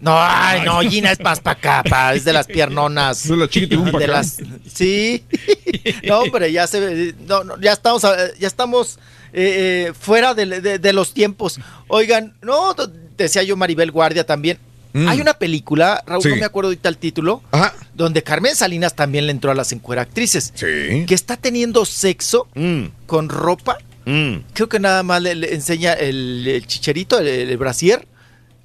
[0.00, 3.26] No, ay, no, Gina es más para acá, pa, es de las piernonas.
[3.26, 4.38] Es la De las-
[4.72, 5.22] sí.
[6.06, 8.02] No, hombre, ya se ve- no, no, ya estamos,
[8.38, 8.98] ya estamos
[9.32, 11.58] eh, eh, fuera de, de- de los tiempos.
[11.88, 12.74] Oigan, no,
[13.16, 14.58] decía yo Maribel Guardia también.
[14.92, 15.06] Mm.
[15.08, 16.30] Hay una película, Raúl, Sí.
[16.30, 17.74] no me acuerdo ahorita el título, Ajá.
[17.94, 20.52] donde Carmen Salinas también le entró a las encueractrices.
[20.54, 21.06] Sí.
[21.06, 23.78] Que está teniendo sexo Mm, con ropa.
[24.06, 24.34] mm.
[24.52, 28.04] Creo que nada más le, le enseña el, el chicherito, el, el brasier,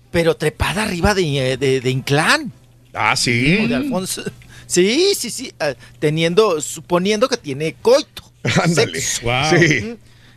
[0.10, 2.52] pero trepada arriba de, eh, de, de Inclán.
[2.94, 3.68] Ah, o sí.
[3.68, 4.24] de Alfonso.
[4.66, 5.52] Sí, sí, sí.
[5.60, 8.24] eh, teniendo, suponiendo que tiene coito.
[8.64, 9.00] Ándale.
[9.22, 9.60] Wow.
[9.60, 9.96] Sí.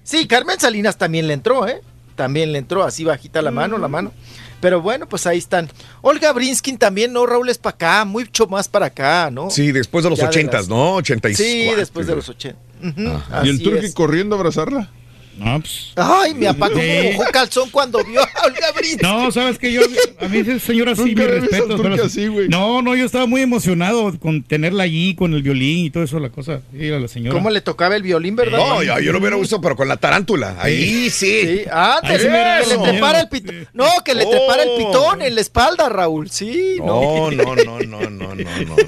[0.09, 1.83] Sí, Carmen Salinas también le entró, ¿eh?
[2.17, 4.11] También le entró, así bajita la mano, la mano.
[4.59, 5.69] Pero bueno, pues ahí están.
[6.01, 7.27] Olga Brinskin también, ¿no?
[7.27, 9.51] Raúl es para acá, mucho más para acá, ¿no?
[9.51, 10.95] Sí, después de los ochentas, las- ¿no?
[10.95, 11.45] 84.
[11.45, 12.59] Sí, después de los 80.
[12.83, 14.91] Ujú, Y el turqui corriendo a abrazarla.
[15.39, 15.93] No, pues.
[15.97, 17.11] Ay, mi papá como Sí.
[17.17, 18.67] mojó calzón cuando vio a Olga.
[19.03, 19.83] No, sabes que yo,
[20.21, 21.81] a mí esa señora sí, mi respeto.
[21.81, 22.49] pero- así, güey.
[22.49, 26.19] No, no, yo estaba muy emocionado con tenerla allí, con el violín y todo eso,
[26.19, 26.61] la cosa.
[26.77, 27.37] Sí, a la señora.
[27.37, 28.59] ¿Cómo le tocaba el violín, verdad?
[28.59, 30.57] No, ya, yo lo hubiera visto, pero con la tarántula.
[30.61, 31.29] Ahí sí.
[31.47, 33.69] Sí, ah, sí que le trepara el pitón.
[33.73, 34.31] No, que le Oh.
[34.31, 36.31] trepara el pitón en la espalda, Raúl.
[36.31, 37.31] Sí, no.
[37.31, 38.77] No, no, no, no, no, no, no.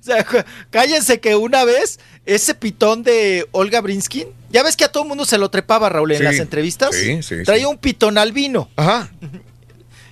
[0.00, 0.26] O sea,
[0.70, 5.08] cállense que una vez ese pitón de Olga Brinskin, ya ves que a todo el
[5.08, 6.94] mundo se lo trepaba, Raúl, en Sí, las entrevistas.
[6.94, 7.70] sí, sí, Traía sí.
[7.70, 8.68] un pitón albino.
[8.76, 9.10] Ajá.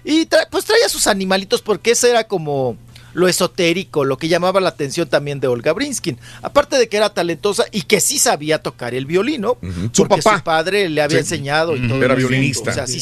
[0.04, 2.76] Y tra- pues traía sus animalitos porque ese era como,
[3.12, 6.16] lo esotérico, lo que llamaba la atención también de Olga Brinskin.
[6.42, 9.58] Aparte de que era talentosa y que sí sabía tocar el violino,
[9.92, 10.38] Su papá.
[10.38, 11.22] su padre le había Sí.
[11.22, 12.02] enseñado y todo.
[12.02, 12.70] Era violinista.
[12.70, 13.00] O sea, sí,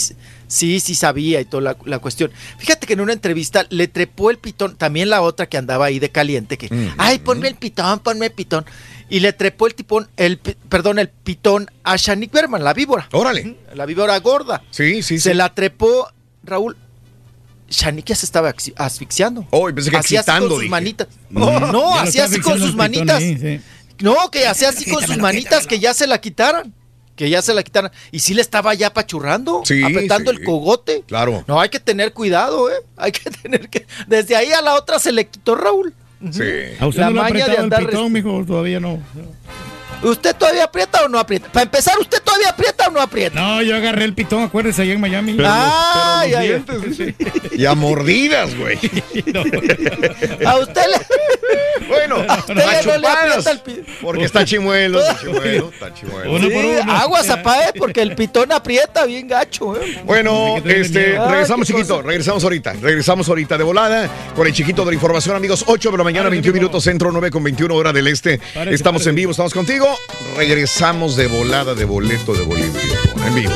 [0.48, 2.32] sí, sí sabía y toda la, la cuestión.
[2.58, 5.98] Fíjate que en una entrevista le trepó el pitón, también la otra que andaba ahí
[6.00, 8.64] de caliente, que, ay, ponme el pitón, ponme el pitón.
[9.10, 13.08] Y le trepó el tipón, el, perdón, el pitón a Shanique Berman, la víbora.
[13.12, 13.56] Órale.
[13.74, 14.62] La víbora gorda.
[14.70, 15.34] Sí, sí, Se sí.
[15.36, 16.08] la trepó,
[16.44, 16.76] Raúl.
[17.70, 19.46] Shanique ya se estaba asfixiando.
[19.50, 20.70] Oh, pensé que Hacía así con sus dije.
[20.70, 21.08] manitas.
[21.30, 23.16] No, hacía estaba así con sus manitas.
[23.18, 23.60] ahí, sí.
[24.00, 26.72] No, que hacía así con sus manitas que ya se la quitaran.
[27.16, 27.90] Que ya se la quitaran.
[28.12, 30.36] Y sí le estaba ya apachurrando, Sí, apretando sí.
[30.38, 31.02] el cogote.
[31.06, 31.44] Claro.
[31.48, 32.76] No, hay que tener cuidado, ¿eh?
[32.96, 33.86] Hay que tener que.
[34.06, 35.94] Desde ahí a la otra se le quitó Raúl.
[36.30, 36.42] Sí.
[36.80, 38.44] ¿A usted La no le ha maña de apretado el andar pitón, mijo?
[38.44, 39.00] Todavía no.
[40.02, 41.48] ¿Usted todavía aprieta o no aprieta?
[41.50, 43.38] Para empezar, ¿usted todavía aprieta o no aprieta?
[43.40, 45.32] No, yo agarré el pitón, acuérdese, allá en Miami.
[45.34, 47.04] Pero Ah, pero los ya, ya.
[47.04, 48.78] dientes, Y a mordidas, güey.
[50.46, 51.86] A usted le.
[51.88, 52.62] Bueno, a usted le-
[52.92, 56.38] no le aprieta el pi- Porque está chimuelo, está chimuelo, está chimuelo.
[56.38, 57.72] Sí, aguas, zapá, ¿eh?
[57.76, 60.00] Porque el pitón aprieta bien gacho, ¿eh?
[60.04, 62.06] Bueno, este, regresamos, chiquito, cosa.
[62.06, 65.98] regresamos ahorita, regresamos ahorita de volada con el chiquito de la información, amigos, 8 de
[65.98, 68.38] la mañana, 21 minutos centro, 9 con 21 hora del este.
[68.70, 69.77] Estamos en vivo, estamos contigo.
[70.36, 72.78] Regresamos de volada, de boleto, de boleto,
[73.26, 73.52] en vivo.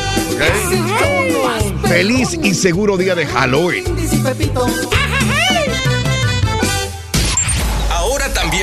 [1.88, 3.84] Feliz y seguro día de Halloween.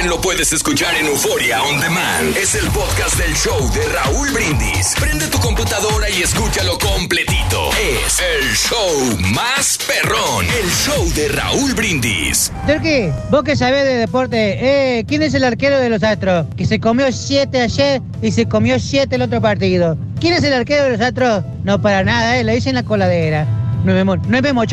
[0.07, 2.37] Lo puedes escuchar en Euforia On Demand.
[2.37, 4.93] Es el podcast del show de Raúl Brindis.
[4.99, 7.69] Prende tu computadora y escúchalo completito.
[8.05, 10.45] Es el show más perrón.
[10.45, 12.51] El show de Raúl Brindis.
[12.65, 16.45] Turki, vos que sabés de deporte, eh, ¿quién es el arquero de los Astros?
[16.55, 19.97] Que se comió siete ayer y se comió siete el otro partido.
[20.19, 21.43] ¿Quién es el arquero de los Astros?
[21.63, 23.45] No para nada, eh, le dicen la coladera.
[23.83, 24.63] ¿No es Memo.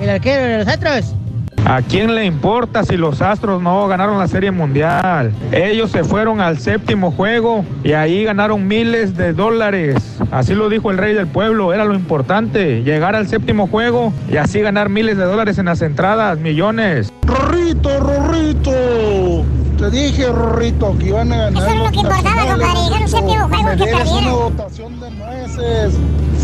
[0.00, 1.14] ¿El arquero de los Astros?
[1.64, 5.32] ¿A quién le importa si los Astros no ganaron la Serie Mundial?
[5.52, 10.18] Ellos se fueron al séptimo juego y ahí ganaron miles de dólares.
[10.30, 14.36] Así lo dijo el rey del pueblo, era lo importante, llegar al séptimo juego y
[14.36, 17.12] así ganar miles de dólares en las entradas, millones.
[17.26, 19.44] Rorrito, Rorrito.
[19.78, 21.62] Te dije, Rorrito, que iban a ganar.
[21.62, 23.00] Eso es lo que importaba, compadre.
[23.00, 24.56] No sé qué juego que debes una perdieron.
[24.56, 25.94] votación de nueces.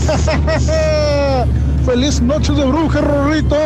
[1.86, 3.56] Feliz noche de bruja, Rorrito.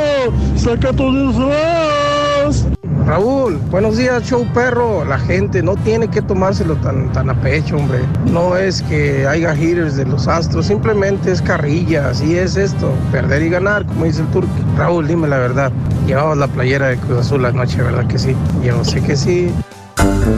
[0.57, 2.78] Saca tu disfraz.
[3.09, 5.03] Raúl, buenos días, show perro.
[5.03, 8.01] La gente no tiene que tomárselo tan, tan a pecho, hombre.
[8.31, 12.93] No es que haya hitters de los astros, simplemente es carrilla, así es esto.
[13.11, 14.51] Perder y ganar, como dice el turco.
[14.77, 15.73] Raúl, dime la verdad.
[16.07, 18.37] Llevabas la playera de Cruz Azul anoche, ¿verdad que sí?
[18.63, 19.55] Yo sé que sí.
[19.97, 20.29] ¡Vámonos!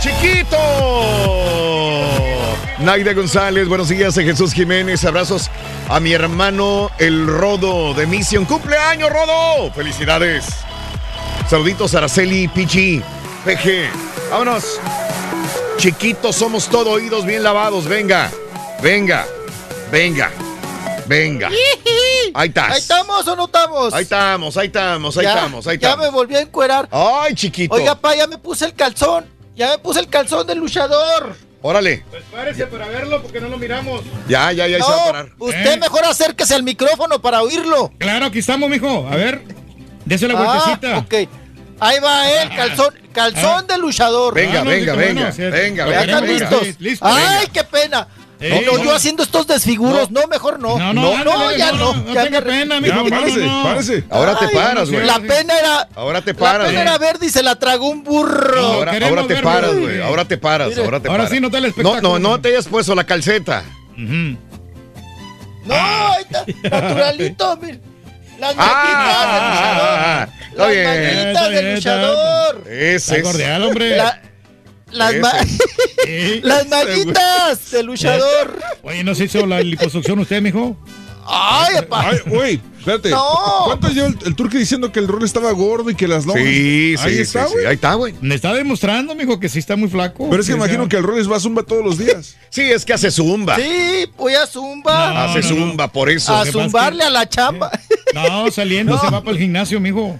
[0.00, 1.79] ¡Chiquito!
[2.80, 5.50] Naida González, buenos días, Jesús Jiménez, abrazos
[5.88, 8.46] a mi hermano el Rodo de Mission.
[8.46, 9.70] ¡Cumpleaños, Rodo!
[9.74, 10.46] ¡Felicidades!
[11.48, 13.02] Saluditos a Araceli, Pichi,
[13.44, 13.90] Peje.
[14.30, 14.80] ¡Vámonos!
[15.76, 17.84] Chiquitos, somos todo oídos bien lavados.
[17.86, 18.30] Venga,
[18.82, 19.26] venga,
[19.92, 20.30] venga,
[21.06, 21.48] venga.
[22.32, 22.70] Ahí estás.
[22.72, 23.92] ¿Ahí estamos o no estamos?
[23.92, 26.06] Ahí estamos, ahí estamos, ahí Ya- estamos, ahí Ya estamos.
[26.06, 26.88] me volví a encuerar.
[26.90, 27.74] Ay, chiquito.
[27.74, 29.26] Oiga, pa, ya me puse el calzón.
[29.54, 31.36] Ya me puse el calzón del luchador.
[31.62, 32.04] Órale.
[32.10, 34.02] Pues párese para verlo porque no lo miramos.
[34.28, 35.28] Ya, ya, ya, ahí se va a parar.
[35.38, 37.92] Usted mejor acérquese al micrófono para oírlo.
[37.98, 39.06] Claro, aquí estamos, mijo.
[39.10, 39.42] A ver,
[40.06, 40.94] dese la vueltecita.
[40.96, 41.14] Ah, ok.
[41.82, 44.34] Ahí va él, calzón, calzón de luchador.
[44.34, 46.60] Venga, Ah, no, venga, venga, bueno, venga, venga, están venga.
[46.78, 47.06] listo.
[47.06, 47.52] Ay, Venga.
[47.52, 48.08] qué pena.
[48.42, 48.84] Eh, no, no.
[48.84, 50.78] yo haciendo estos desfiguros, no, mejor no.
[50.78, 52.04] No, no, ándale, ya no, no.
[52.04, 52.96] no ya tenga me- pena, Ya, mijo.
[53.04, 53.62] no, párese, no.
[53.64, 54.04] párese.
[54.08, 55.04] Ahora te Ay, paras, güey.
[55.06, 55.88] La pena era.
[55.94, 56.68] Ahora te La paras.
[56.68, 58.58] pena era verde y se la tragó un burro.
[58.64, 60.00] Ahora, ahora te ver, paras, güey.
[60.00, 61.30] Ahora te paras, Mire, ahora te ahora paras.
[61.32, 62.00] sí, no te el No, espectáculo.
[62.00, 63.62] no, no te hayas puesto la calceta.
[65.64, 66.44] No, ahí está.
[66.70, 67.78] Naturalito, mira.
[68.38, 70.28] Las Ah, maquitas está del luchador.
[70.56, 72.64] Las Está maquitas bien, del está- luchador.
[72.70, 73.22] Ese Está es.
[73.22, 73.96] cordial, hombre.
[73.98, 74.22] La-
[74.92, 75.32] las, ma-
[76.04, 76.40] Sí.
[76.42, 78.58] las maquitas del luchador.
[78.82, 80.76] Oye, ¿no se hizo la liposucción usted, mijo?
[81.32, 82.08] Ay, epa.
[82.10, 83.10] Ay, espérate.
[83.10, 83.24] No.
[83.66, 86.42] ¿Cuánto lleva el, el turque diciendo que el rol estaba gordo y que las lomas?
[86.42, 87.66] Sí, sí, Ahí sí, está, sí, güey.
[87.66, 88.14] Ahí está, güey.
[88.20, 90.28] Me está demostrando, mijo, que sí está muy flaco.
[90.28, 92.36] Pero es que Sí, imagino que el rol va a zumba todos los días.
[92.50, 93.54] Sí, es que hace zumba.
[93.54, 95.12] Sí, voy a zumba.
[95.12, 96.34] No, Hace no, zumba, por eso.
[96.34, 97.70] a que zumbarle que- a la chamba.
[98.12, 100.18] No, saliendo se va para el gimnasio, mijo.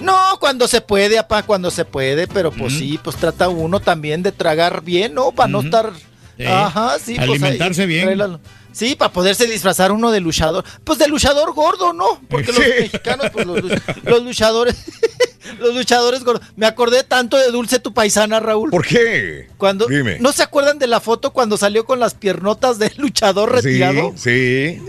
[0.00, 4.22] No, cuando se puede, apá, cuando se puede, pero pues sí, pues trata uno también
[4.22, 5.32] de tragar bien, ¿no?
[5.32, 5.92] Para no estar.
[6.36, 6.44] Sí.
[6.46, 7.28] Ajá, sí, pues.
[7.28, 8.38] Alimentarse ahí, bien.
[8.72, 10.64] Sí, para poderse disfrazar uno de luchador.
[10.84, 12.20] Pues de luchador gordo, ¿no?
[12.28, 14.76] Porque los mexicanos, pues los, luch- los luchadores.
[15.58, 16.46] los luchadores gordos.
[16.54, 18.70] Me acordé tanto de Dulce tu paisana, Raúl.
[18.70, 19.48] ¿Por qué?
[19.58, 20.18] Cuando, Dime.
[20.20, 24.12] ¿No se acuerdan de la foto cuando salió con las piernotas del luchador retirado?
[24.16, 24.80] sí.
[24.80, 24.82] Sí,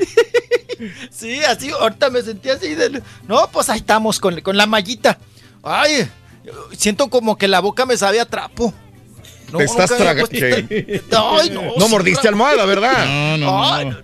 [1.47, 2.75] así, ahorita me sentí así.
[2.75, 5.17] De, no, pues ahí estamos con, con la mallita.
[5.63, 6.09] Ay,
[6.77, 8.73] siento como que la boca me sabe a trapo.
[9.51, 10.29] No, Te estás tragando.
[10.31, 11.61] Ay, no.
[11.77, 13.05] No sí, mordiste almohada, ¿verdad?
[13.05, 13.97] No, no, Ay, no.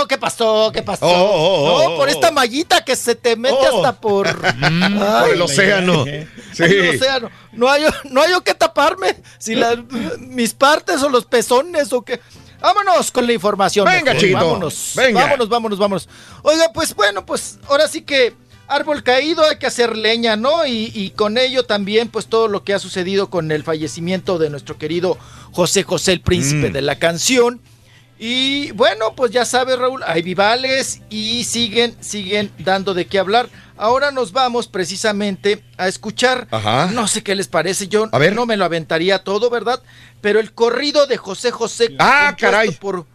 [0.00, 0.70] no, ¿qué pasó?
[0.74, 1.06] ¿Qué pasó?
[1.06, 3.76] Oh, oh, oh, no, oh, por esta mallita que se te mete Oh.
[3.78, 4.28] hasta por,
[4.70, 6.04] Mm, Por el océano.
[6.04, 6.62] Sí.
[6.62, 7.30] Ay, el océano.
[7.52, 9.16] No hay, no hay yo que taparme.
[9.38, 9.82] Si la-
[10.18, 12.20] mis partes o los pezones o qué.
[12.60, 13.84] Vámonos con la información.
[13.86, 14.20] Venga, mejor.
[14.20, 14.92] Chito, Vámonos.
[14.96, 15.20] venga.
[15.22, 16.08] Vámonos, vámonos, vámonos.
[16.42, 18.34] Oiga, pues bueno, pues ahora sí que
[18.68, 20.64] árbol caído hay que hacer leña, ¿no?
[20.66, 24.50] Y, y con ello también, pues todo lo que ha sucedido con el fallecimiento de
[24.50, 25.18] nuestro querido
[25.52, 26.72] José José, el príncipe Mm.
[26.72, 27.60] de la canción.
[28.22, 33.48] Y bueno, pues ya sabes, Raúl, hay vivales y siguen, siguen dando de qué hablar.
[33.78, 36.90] Ahora nos vamos precisamente a escuchar, Ajá.
[36.92, 38.34] no sé qué les parece, yo A ver.
[38.34, 39.82] no me lo aventaría todo, ¿verdad?
[40.20, 42.72] Pero el corrido de José José Ah, caray.
[42.72, 43.06] por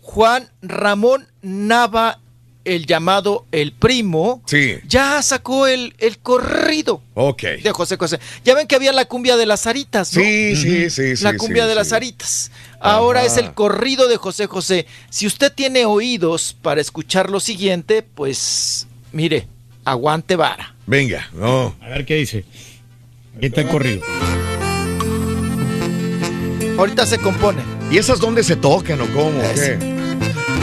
[0.00, 2.20] Juan Ramón Nava,
[2.66, 4.74] el llamado El Primo, Sí.
[4.86, 7.42] ya sacó el, el corrido Ok.
[7.62, 8.18] de José José.
[8.44, 10.22] Ya ven que había la cumbia de las aritas, ¿no?
[10.22, 11.24] Sí, sí, sí, sí.
[11.24, 11.78] la cumbia sí, de sí.
[11.78, 12.50] las aritas.
[12.80, 13.28] Ahora Ajá.
[13.28, 14.86] es el corrido de José José.
[15.10, 19.48] Si usted tiene oídos para escuchar lo siguiente, pues mire,
[19.84, 20.74] aguante vara.
[20.86, 21.74] Venga, no.
[21.80, 22.44] A ver qué dice.
[23.36, 24.02] Aquí está el corrido.
[26.78, 27.62] Ahorita se compone.
[27.90, 29.40] ¿Y esas dónde se tocan o cómo?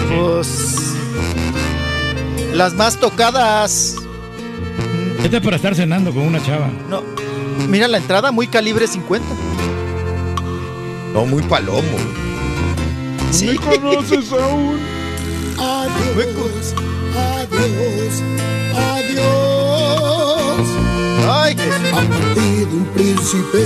[0.10, 0.76] Pues
[2.54, 3.96] las más tocadas.
[5.24, 6.70] Este es para estar cenando con una chava.
[6.90, 7.02] No.
[7.68, 9.28] Mira la entrada, muy calibre 50.
[11.14, 11.98] No, muy palomo.
[13.32, 13.48] Sí.
[13.48, 14.80] ¿Me conoces aún?
[15.58, 16.74] Adiós,
[17.16, 18.22] adiós,
[18.76, 20.68] adiós.
[21.30, 21.94] Ay, Jesús.
[21.94, 23.60] Ha partido un príncipe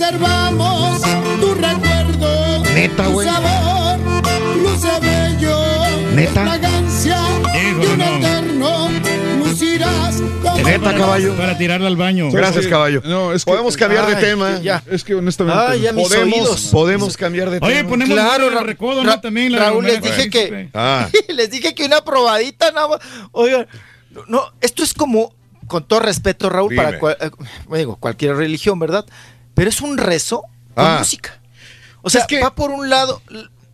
[0.00, 1.02] Conservamos
[1.42, 3.28] tu recuerdo, Neta, tu güey.
[3.28, 3.98] sabor,
[4.56, 5.60] luce bello,
[6.14, 6.42] Neta.
[6.46, 7.18] fragancia
[7.52, 8.16] de Híjole, un no.
[8.16, 8.88] eterno,
[9.44, 11.36] lucirás como Neta, caballo.
[11.36, 12.30] Para tirarla al baño.
[12.30, 13.02] Gracias, que- caballo.
[13.04, 14.58] no, es que- Podemos cambiar de tema.
[14.62, 14.82] ya.
[14.90, 15.60] Es que honestamente.
[15.68, 16.60] Ay, ya mis Podemos, oídos.
[16.72, 17.88] podemos cambiar de Oye, tema.
[17.90, 19.20] ponemos Claro, el Ra- recodo, Ra- ¿no?
[19.20, 23.00] También la Raúl, les dije que- Ah, Les dije que una probadita nada más.
[23.32, 23.66] Oigan,
[24.12, 25.34] no, no, esto es como,
[25.66, 26.82] con todo respeto, Raúl, Dime.
[26.84, 27.30] para cual- eh,
[27.76, 29.04] digo, cualquier religión, ¿verdad?
[29.60, 30.40] Pero es un rezo
[30.74, 30.96] con Ah.
[31.00, 31.38] música.
[32.00, 33.20] O sea, Es que- va por un lado.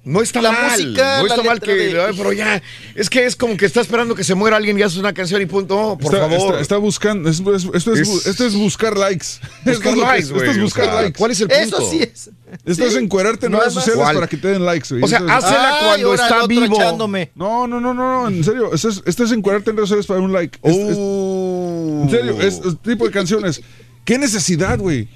[0.02, 0.70] no está La mal.
[0.72, 1.74] música, no está mal que.
[1.74, 2.60] de- Pero ya.
[2.96, 5.40] Es que es como que está esperando que se muera alguien y haces una canción
[5.42, 5.76] y punto.
[5.76, 6.48] No, por está, favor.
[6.54, 7.28] Está, está buscando.
[7.30, 9.26] es- es- esto, es, Es- esto es buscar likes.
[9.64, 11.16] Buscar es likes, Esto es o buscar sea, likes.
[11.20, 11.62] ¿Cuál es el punto?
[11.78, 12.30] Eso sí es.
[12.64, 12.98] Esto es Sí.
[12.98, 14.14] encuerarte en No redes es sociales ¿Cuál?
[14.16, 14.88] para que te den likes.
[14.90, 15.04] güey.
[15.04, 16.74] O sea, es- hazla cuando está vivo.
[16.74, 17.30] echándome.
[17.36, 18.74] No, no, no, no, no, en serio.
[18.74, 19.30] Esto es, esto es
[19.70, 20.58] en redes sociales para un like.
[20.64, 22.00] Es- es- Uh.
[22.02, 23.60] en serio, es, es tipo de canciones.
[24.04, 25.08] ¿Qué necesidad, güey?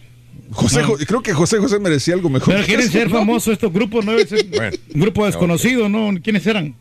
[0.52, 2.54] José, Jo- creo que José José merecía algo mejor.
[2.54, 3.18] Pero quieren ser ¿no?
[3.18, 4.12] famosos estos grupos, ¿no?
[4.12, 4.76] Bueno.
[4.94, 6.10] un grupo desconocido, ¿no?
[6.22, 6.74] ¿Quiénes eran?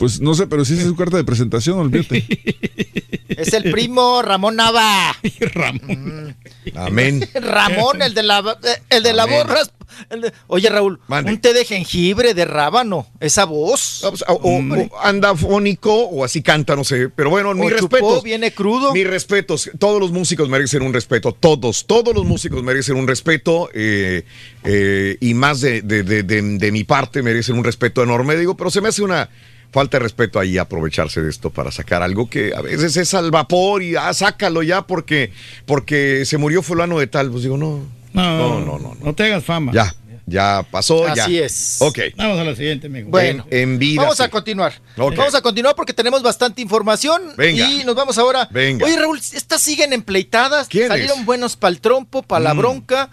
[0.00, 2.24] Pues no sé, pero si es su carta de presentación, olvídate.
[3.28, 5.16] Es el primo Ramón Nava.
[5.54, 6.36] Ramón.
[6.74, 7.26] Amén.
[7.40, 9.70] Ramón, el de la, eh, el de la borras.
[10.10, 11.30] el de- Oye, Raúl, Mande.
[11.32, 14.00] un té de jengibre, de rábano, esa voz.
[14.02, 17.08] No, pues, o, o- o anda fónico o así canta, no sé.
[17.08, 18.20] Pero bueno, mi O respeto.
[18.20, 18.92] viene crudo.
[18.92, 19.70] Mis respetos.
[19.78, 21.32] Todos los músicos merecen un respeto.
[21.32, 23.70] Todos, todos los músicos merecen un respeto.
[23.72, 24.24] eh,
[24.64, 28.36] eh, y más de, de- de- de- de mi parte merecen un respeto enorme.
[28.36, 29.30] Digo, pero se me hace una
[29.72, 33.30] falta de respeto ahí aprovecharse de esto para sacar algo que a veces es al
[33.30, 35.32] vapor y ah, sácalo ya porque,
[35.66, 37.30] porque se murió fulano de tal.
[37.30, 37.80] Pues digo, no.
[38.12, 39.14] No, No, no, no, no.
[39.14, 39.70] te hagas fama.
[39.72, 39.94] Ya,
[40.26, 41.24] ya pasó, ya.
[41.24, 41.76] Así es.
[41.80, 41.98] Ok.
[42.16, 43.08] Vamos a la siguiente, amigo.
[43.10, 44.72] Bueno, En- en vida, vamos a continuar.
[44.96, 47.22] Vamos a continuar porque tenemos bastante información.
[47.36, 47.68] Venga.
[47.70, 48.48] Y nos vamos ahora.
[48.50, 48.84] Venga.
[48.86, 50.66] Oye, Raúl, estas siguen empleitadas.
[50.66, 50.88] ¿Quiénes?
[50.88, 52.58] Salieron buenos para el trompo, para la Mm.
[52.58, 53.10] bronca.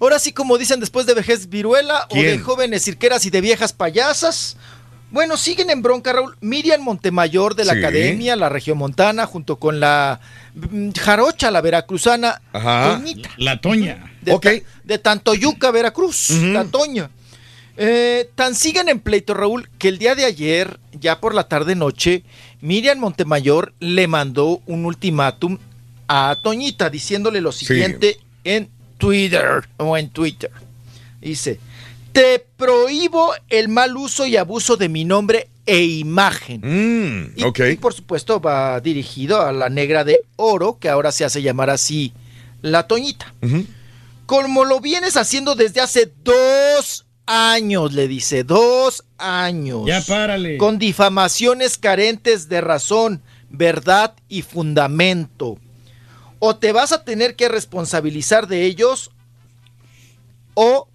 [0.00, 3.72] Ahora sí, como dicen después de vejez viruela o de jóvenes cirqueras y de viejas
[3.72, 4.56] payasas.
[5.12, 6.36] Bueno, siguen en bronca, Raúl.
[6.40, 7.78] Miriam Montemayor de la Sí.
[7.80, 10.18] Academia, la Regiomontana, junto con la
[10.54, 12.96] mm, Jarocha, la veracruzana, Ajá.
[12.96, 14.10] Toñita, La Toña.
[14.22, 14.42] de, Ok.
[14.42, 14.52] Ta-
[14.84, 17.10] de Tantoyuca, Veracruz, la Toña.
[17.76, 22.22] Eh, tan siguen en pleito, Raúl, que el día de ayer, ya por la tarde-noche,
[22.60, 25.58] Miriam Montemayor le mandó un ultimátum
[26.08, 28.68] a Toñita diciéndole lo siguiente en
[28.98, 30.50] Twitter o en Twitter.
[31.20, 31.60] Dice,
[32.12, 36.60] te prohíbo el mal uso y abuso de mi nombre e imagen.
[36.62, 41.42] Mm, Y- por supuesto va dirigido a la negra de oro, que ahora se hace
[41.42, 42.12] llamar así
[42.60, 43.32] la Toñita.
[44.26, 49.82] Como lo vienes haciendo desde hace dos años, le dice, dos años.
[49.86, 50.58] Ya párale.
[50.58, 55.58] Con difamaciones carentes de razón, verdad y fundamento.
[56.40, 59.10] O te vas a tener que responsabilizar de ellos
[60.54, 60.88] o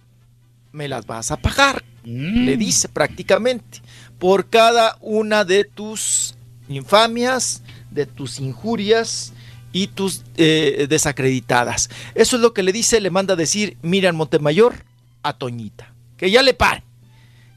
[0.72, 3.80] me las vas a pagar, le dice prácticamente,
[4.18, 6.34] por cada una de tus
[6.68, 9.32] infamias, de tus injurias
[9.72, 11.90] y tus eh, desacreditadas.
[12.14, 14.84] Eso es lo que le dice, le manda a decir Miriam Montemayor
[15.22, 16.82] a Toñita, que ya le pare,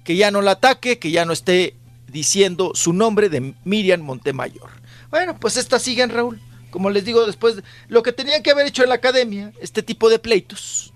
[0.04, 1.76] que ya no la ataque, que ya no esté
[2.08, 4.70] diciendo su nombre de Miriam Montemayor.
[5.10, 6.40] Bueno, pues estas siguen, Raúl.
[6.70, 9.84] Como les digo, después de- lo que tenían que haber hecho en la academia, este
[9.84, 10.91] tipo de pleitos,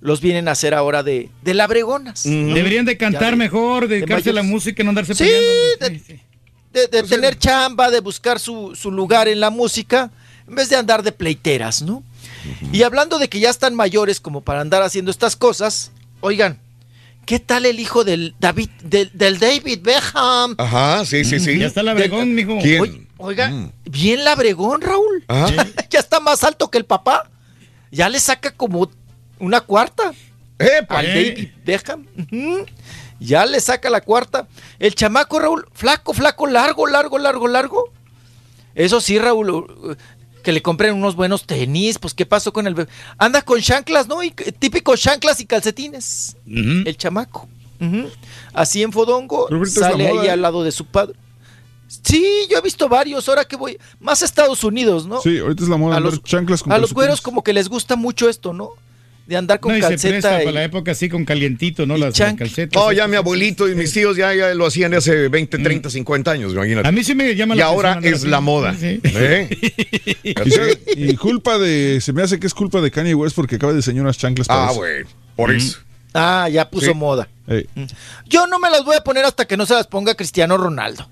[0.00, 2.24] los vienen a hacer ahora de, de labregonas.
[2.26, 2.54] ¿no?
[2.54, 6.00] Deberían de cantar mejor, dedicarse a la música y no andarse Sí, peleando.
[6.72, 10.10] de, de- de tener chamba, de buscar su, su lugar en la música,
[10.48, 12.02] en vez de andar de pleiteras, ¿no?
[12.72, 16.58] Y hablando de que ya están mayores como para andar haciendo estas cosas, oigan,
[17.26, 20.54] ¿qué tal el hijo del David, del, del David Beckham?
[20.58, 21.58] Ajá, sí, sí, sí.
[21.58, 22.56] Ya está la bregón, mijo.
[22.62, 22.80] ¿Quién?
[22.80, 23.52] Oy- oiga,
[23.84, 25.24] bien labregón, Raúl.
[25.90, 27.28] Ya está más alto que el papá.
[27.90, 28.88] Ya le saca como
[29.40, 30.12] una cuarta
[30.88, 32.06] al David Beckham.
[32.18, 32.66] Ujú.
[33.18, 34.46] Ya le saca la cuarta.
[34.78, 37.92] El chamaco, Raúl, flaco, flaco, largo, largo, largo, largo.
[38.74, 39.94] Eso sí, Raúl, uh,
[40.42, 42.90] que le compren unos buenos tenis, pues ¿qué pasó con el bebé?
[43.18, 44.22] Anda con chanclas, ¿no?
[44.22, 46.36] Y, c- típico chanclas y calcetines.
[46.46, 47.48] El chamaco.
[48.52, 50.30] Así en Fodongo, sale ahí ¿eh?
[50.30, 51.14] al lado de su padre.
[51.88, 55.20] Sí, yo he visto varios, ahora que voy, más a Estados Unidos, ¿no?
[55.20, 57.68] Sí, ahorita es la moda A los- chanclas con A los güeros como que les
[57.68, 58.70] gusta mucho esto, ¿no?
[59.30, 61.86] De andar con No, y se presta calceta para y- la época así con calientito,
[61.86, 61.96] ¿no?
[61.96, 62.82] Las, las calcetas.
[62.82, 65.88] Oh, ya mi abuelito y mis tíos ya, ya lo hacían de hace 20, 30,
[65.88, 66.88] 50 años, imagínate.
[66.88, 68.74] A mí sí me llama Y la ahora atención andar es la moda.
[68.74, 69.00] Sí.
[69.04, 69.48] ¿Eh?
[70.44, 72.00] Y, se- y culpa de.
[72.00, 74.48] Se me hace que es culpa de Kanye West porque acaba de diseñar unas chanclas
[74.48, 74.78] para Ah, eso.
[74.80, 75.78] bueno, por eso.
[76.12, 76.94] Ah, ya puso Sí.
[76.94, 77.28] moda.
[77.46, 77.66] Ey.
[78.26, 81.08] Yo no me las voy a poner hasta que no se las ponga Cristiano Ronaldo.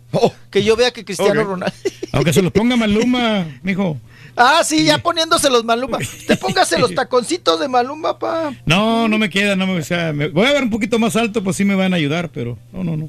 [0.51, 1.45] Que yo vea que Cristiano.
[1.45, 1.77] Ronaldo.
[2.11, 3.97] Aunque se los ponga Maluma, mijo.
[4.39, 5.99] Ah, sí, ya poniéndose los Maluma.
[6.27, 8.53] Te póngase los taconcitos de Maluma, pa.
[8.65, 11.17] No, no me queda, no me, o sea, me- voy a ver un poquito más
[11.17, 13.09] alto, pues sí me van a ayudar, pero no, no, no.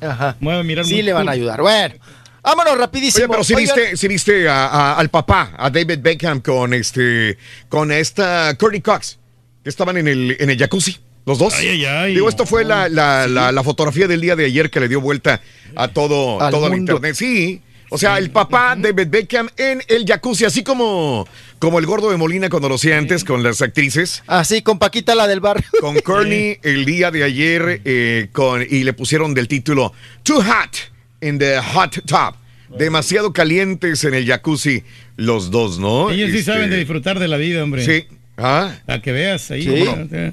[0.00, 0.36] Ajá.
[0.40, 1.60] Me voy a mirar Sí le van a ayudar.
[1.60, 1.94] Bueno,
[2.42, 3.24] vámonos rapidísimo.
[3.24, 6.72] Oye, pero si Oigan, viste, sí viste a- a- al papá, a David Beckham con
[6.72, 7.36] este,
[7.68, 9.18] con esta Courtney Cox,
[9.62, 11.52] que estaban en el, en el jacuzzi, los dos.
[11.54, 12.14] Ay, ay, ay.
[12.14, 15.00] Digo, esto fue la, la, la, la fotografía del día de ayer que le dio
[15.00, 15.40] vuelta
[15.76, 17.14] a todo, Al todo el internet.
[17.14, 17.60] Sí.
[17.90, 21.26] O sea, el papá David Beckham en el jacuzzi, así como,
[21.58, 24.22] como el gordo de Molina cuando lo hacía antes con las actrices.
[24.26, 25.66] Así, con Paquita, la del barrio.
[25.80, 30.76] Con Courtney el día de ayer eh, con, y le pusieron del título Too Hot
[31.20, 32.34] in the Hot Tub.
[32.78, 34.84] Demasiado calientes en el jacuzzi
[35.16, 36.10] los dos, ¿no?
[36.10, 37.84] Ellos sí Este, saben de disfrutar de la vida, hombre.
[37.84, 38.06] Sí.
[38.36, 38.72] Ah.
[38.86, 39.64] A que veas ahí.
[39.64, 39.84] Sí.
[39.84, 40.32] ¿no?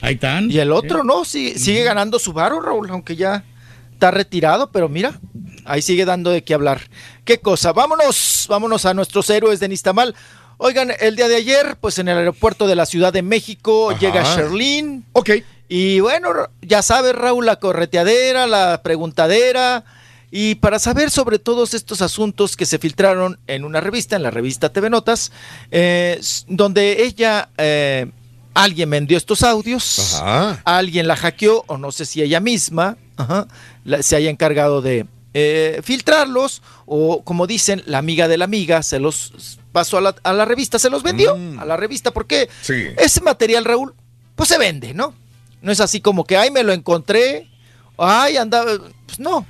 [0.00, 0.48] Ahí están.
[0.50, 1.24] Y el otro, ¿no?
[1.24, 3.42] Sigue, sigue ganando su varo, Raúl, aunque ya
[3.92, 5.18] está retirado, pero mira,
[5.66, 6.82] ahí sigue dando de qué hablar.
[7.24, 7.72] ¿Qué cosa?
[7.72, 10.14] Vámonos, vámonos a nuestros héroes de Nistamal.
[10.58, 13.98] Oigan, el día de ayer, pues en el aeropuerto de la Ciudad de México Ajá.
[14.00, 15.04] llega Sherlyn.
[15.12, 15.30] Ok.
[15.68, 16.28] Y bueno,
[16.62, 19.84] ya sabes, Raúl, la correteadera, la preguntadera.
[20.30, 24.30] Y para saber sobre todos estos asuntos que se filtraron en una revista, en la
[24.30, 25.30] revista TV Notas,
[25.70, 28.10] eh, donde ella, eh,
[28.54, 30.60] alguien vendió estos audios, Ajá.
[30.64, 33.46] alguien la hackeó, o no sé si ella misma ajá,
[33.84, 35.06] la- se haya encargado de
[35.38, 40.14] eh, filtrarlos, o como dicen, la amiga de la amiga se los pasó a la,
[40.22, 42.84] a la revista, se los vendió a la revista, porque Sí.
[42.96, 43.94] ese material, Raúl,
[44.34, 45.12] pues se vende, ¿no?
[45.60, 47.50] No es así como que, ay, me lo encontré,
[47.98, 49.46] ay, andaba, pues no.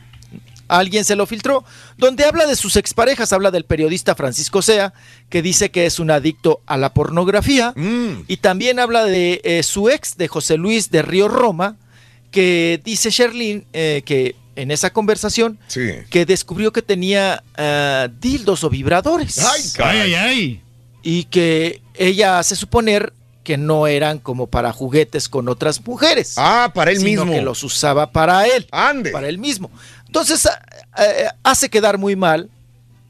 [0.66, 1.64] Alguien se lo filtró.
[1.96, 4.92] Donde habla de sus exparejas, habla del periodista Francisco Sea,
[5.28, 7.72] que dice que es un adicto a la pornografía.
[7.76, 8.24] Mm.
[8.26, 11.76] Y también habla de eh, su ex, de José Luis de Río Roma,
[12.32, 15.90] que dice Sherlyn eh, que en esa conversación Sí.
[16.10, 19.38] que descubrió que tenía ah, dildos o vibradores.
[19.38, 20.60] Ay, Ay, ay, ay.
[21.02, 23.12] Y que ella hace suponer
[23.44, 26.34] que no eran como para juguetes con otras mujeres.
[26.36, 27.32] Ah, para él sino mismo.
[27.38, 28.66] que los usaba para él.
[28.72, 29.10] Ande.
[29.10, 29.70] Para él mismo.
[30.06, 32.50] Entonces, ah, eh, hace quedar muy mal,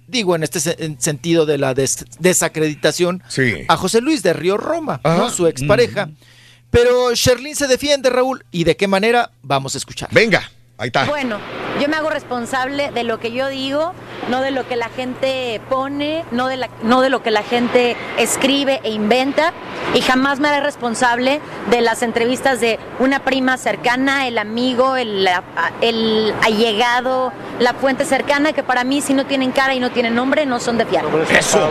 [0.08, 3.64] digo en este se- en sentido de la des- desacreditación, Sí.
[3.68, 5.00] a José Luis de Río Roma,
[5.34, 6.10] su expareja.
[6.70, 10.08] Pero Sherlyn se defiende, Raúl, y de qué manera vamos a escuchar.
[10.12, 11.04] Venga, ahí está.
[11.04, 11.38] Bueno,
[11.80, 13.92] yo me hago responsable de lo que yo digo
[14.30, 17.44] no de lo que la gente pone, no de, la- no de lo que la
[17.44, 19.52] gente escribe e inventa.
[19.94, 21.40] Y jamás me haré responsable
[21.70, 25.28] de las entrevistas de una prima cercana, el amigo, el,
[25.80, 30.16] el allegado, la fuente cercana, que para mí si no tienen cara y no tienen
[30.16, 31.04] nombre, no son de fiar.
[31.38, 31.70] Eso.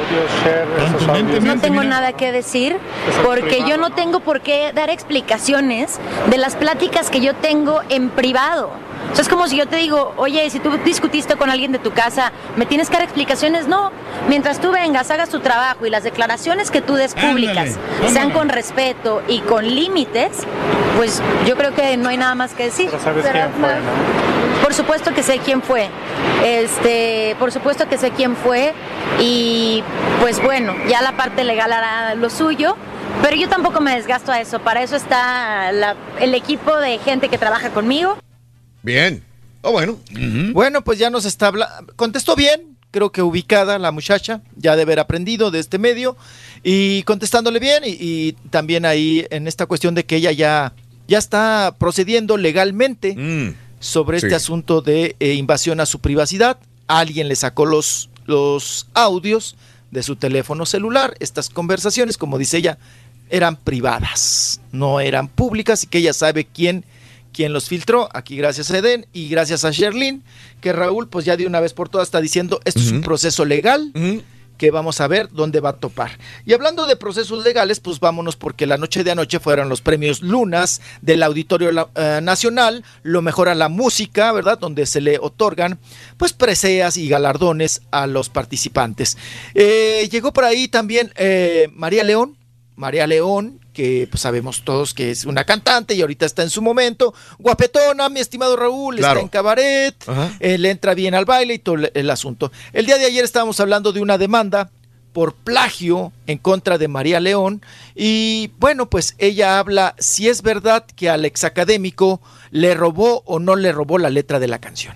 [1.42, 2.78] No tengo nada que decir
[3.26, 8.10] porque yo no tengo por qué dar explicaciones de las pláticas que yo tengo en
[8.12, 8.70] privado.
[9.12, 11.80] O sea, es como si yo te digo, oye, si tú discutiste con alguien de
[11.80, 13.68] tu casa, ¿me tienes que dar explicaciones?
[13.68, 13.92] No.
[14.28, 18.32] Mientras tú vengas, hagas tu trabajo y las declaraciones que tú des públicas Ándale, sean
[18.32, 20.32] con respeto y con límites,
[20.98, 22.90] pues yo creo que no hay nada más que decir.
[23.02, 23.70] sabes quién fue,
[24.64, 25.90] Por supuesto que sé quién fue.
[26.44, 28.74] Este, por supuesto que sé quién fue
[29.20, 29.84] y
[30.22, 32.76] pues bueno, ya la parte legal hará lo suyo.
[33.22, 34.60] Pero yo tampoco me desgasto a eso.
[34.60, 38.18] Para eso está la- el equipo de gente que trabaja conmigo.
[38.86, 39.24] Bien.
[39.62, 39.98] Oh, bueno.
[40.54, 41.92] Bueno, pues ya nos está hablando.
[41.96, 46.16] Contestó bien, creo que ubicada la muchacha, ya de haber aprendido de este medio
[46.64, 50.74] y contestándole bien y, y también ahí en esta cuestión de que ella ya,
[51.08, 56.60] ya está procediendo legalmente sobre este asunto de eh, invasión a su privacidad.
[56.86, 59.56] Alguien le sacó los, los audios
[59.90, 61.16] de su teléfono celular.
[61.20, 62.78] Estas conversaciones, como dice ella,
[63.32, 66.86] eran privadas, no eran públicas y que ella sabe quién
[67.36, 68.08] quien los filtró.
[68.14, 70.24] Aquí gracias a Eden y gracias a Sherlyn,
[70.62, 73.44] que Raúl pues ya de una vez por todas está diciendo, esto es un proceso
[73.44, 73.92] legal
[74.58, 76.18] que vamos a ver dónde va a topar.
[76.46, 80.22] Y hablando de procesos legales, pues vámonos porque la noche de anoche fueron los premios
[80.22, 84.58] Lunas del Auditorio eh, Nacional, lo mejor a la música, ¿verdad?
[84.58, 85.78] Donde se le otorgan
[86.16, 89.18] pues preseas y galardones a los participantes.
[89.56, 92.38] Eh, llegó por ahí también eh, María León,
[92.78, 96.62] María León, que pues, sabemos todos que es una cantante y ahorita está en su
[96.64, 97.14] momento.
[97.38, 99.20] Guapetona, mi estimado Raúl, Claro.
[99.20, 99.96] está en cabaret,
[100.40, 102.52] eh, le entra bien al baile y todo el- el asunto.
[102.74, 104.72] El día de ayer estábamos hablando de una demanda
[105.14, 107.62] por plagio en contra de María León
[107.96, 112.22] y bueno, pues ella habla si es verdad que al exacadémico
[112.52, 114.96] le robó o no le robó la letra de la canción.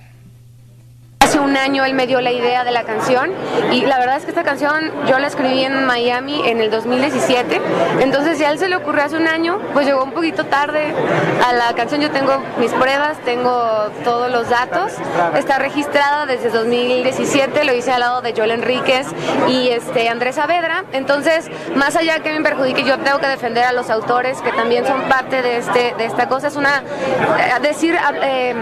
[1.21, 3.31] Hace un año él me dio la idea de la canción
[3.71, 7.61] y la verdad es que esta canción yo la escribí en Miami en el 2017.
[7.99, 10.93] Entonces si a él se le ocurrió hace un año, pues llegó un poquito tarde
[11.45, 12.01] a la canción.
[12.01, 13.51] Yo tengo mis pruebas, tengo
[14.03, 14.93] todos los datos.
[15.35, 19.05] Está registrada desde 2017, lo hice al lado de Joel Enríquez
[19.49, 20.85] y este Andrés Saavedra.
[20.93, 24.87] Entonces, más allá que me perjudique, yo tengo que defender a los autores que también
[24.87, 26.47] son parte de este de esta cosa.
[26.47, 28.55] Es una eh, decir eh,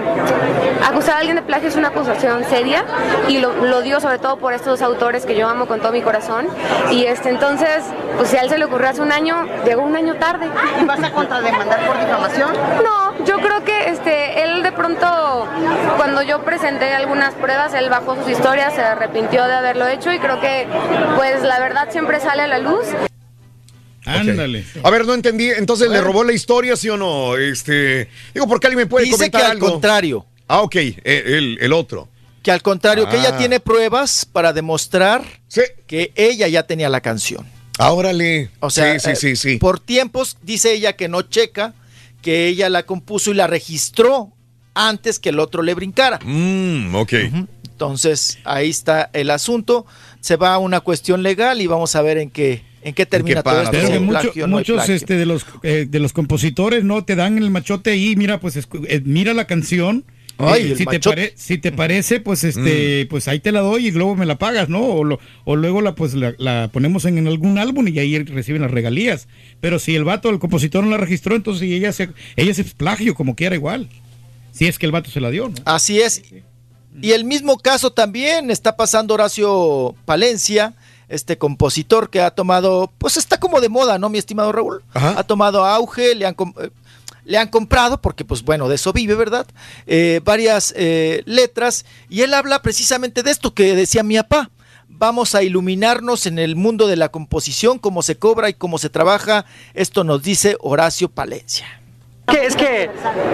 [0.84, 2.86] acusar a alguien de plagio es una acusación seria
[3.28, 5.92] y lo, lo digo sobre todo por estos dos autores que yo amo con todo
[5.92, 6.48] mi corazón
[6.92, 7.84] y este entonces
[8.18, 10.48] pues si a él se le ocurrió hace un año llegó un año tarde
[10.86, 12.52] ¿Vas a contrademandar por difamación?
[12.84, 15.48] no yo creo que este él de pronto
[15.98, 20.20] cuando yo presenté algunas pruebas él bajó sus historias se arrepintió de haberlo hecho y
[20.20, 20.68] creo que
[21.16, 22.86] pues la verdad siempre sale a la luz
[24.06, 24.64] Ándale.
[24.84, 25.50] A ver, no entendí.
[25.50, 27.36] Entonces, ¿le robó la historia, sí o no?
[27.36, 29.70] Este, digo, porque alguien me puede Dice comentar que al algo.
[29.72, 30.26] contrario.
[30.48, 32.08] Ah, ok, eh, el, el otro.
[32.48, 33.38] Que al contrario, que ella Ah.
[33.38, 35.22] tiene pruebas para demostrar
[35.86, 37.46] que ella ya tenía la canción.
[37.78, 38.52] Ah, órale.
[38.62, 39.50] O sea, Sí, sí, sí, sí.
[39.56, 41.74] eh, por tiempos dice ella que no checa,
[42.22, 44.32] que ella la compuso y la registró
[44.74, 46.20] antes que el otro le brincara.
[46.24, 47.14] Mm, ok.
[47.66, 49.86] Entonces, ahí está el asunto.
[50.22, 53.44] Se va a una cuestión legal y vamos a ver en qué, en qué termina
[53.44, 53.72] todo esto.
[53.72, 56.00] Pero si que hay mucho- plagio o no hay muchos este, de los eh, de
[56.00, 60.06] los compositores no te dan el machote ahí, mira, pues escu- eh, mira la canción.
[60.40, 63.92] Ay, si, te pare- si te parece, pues este, pues ahí te la doy y
[63.92, 64.82] luego me la pagas, ¿no?
[64.84, 68.18] O, lo- o luego la pues la, la ponemos en, en algún álbum y ahí
[68.20, 69.28] reciben las regalías.
[69.62, 73.16] Pero si el vato, el compositor no la registró, entonces ella se, ella se plagio
[73.16, 73.90] como quiera igual.
[74.52, 75.56] Si es que el vato se la dio, ¿no?
[75.66, 76.22] Así es.
[77.02, 80.74] Y el mismo caso también está pasando Horacio Palencia,
[81.10, 84.82] este compositor que ha tomado, pues está como de moda, ¿no, mi estimado Raúl?
[84.94, 86.36] Ha tomado auge, le han,
[87.28, 89.46] le han comprado, porque pues bueno, de eso vive, ¿verdad?
[89.86, 94.50] Eh, varias eh, letras, y él habla precisamente de esto que decía mi papá.
[94.90, 98.90] Vamos a iluminarnos en el mundo de la composición, cómo se cobra y cómo se
[98.90, 99.46] trabaja.
[99.74, 101.77] Esto nos dice Horacio Palencia.
[102.28, 102.90] Que es que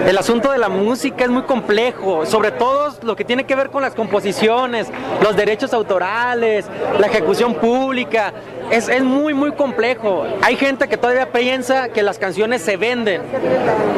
[0.06, 3.70] el asunto de la música es muy complejo, sobre todo lo que tiene que ver
[3.70, 4.86] con las composiciones,
[5.20, 6.66] los derechos autorales,
[7.00, 8.32] la ejecución pública.
[8.70, 10.24] Es, es muy, muy complejo.
[10.42, 13.22] Hay gente que todavía piensa que las canciones se venden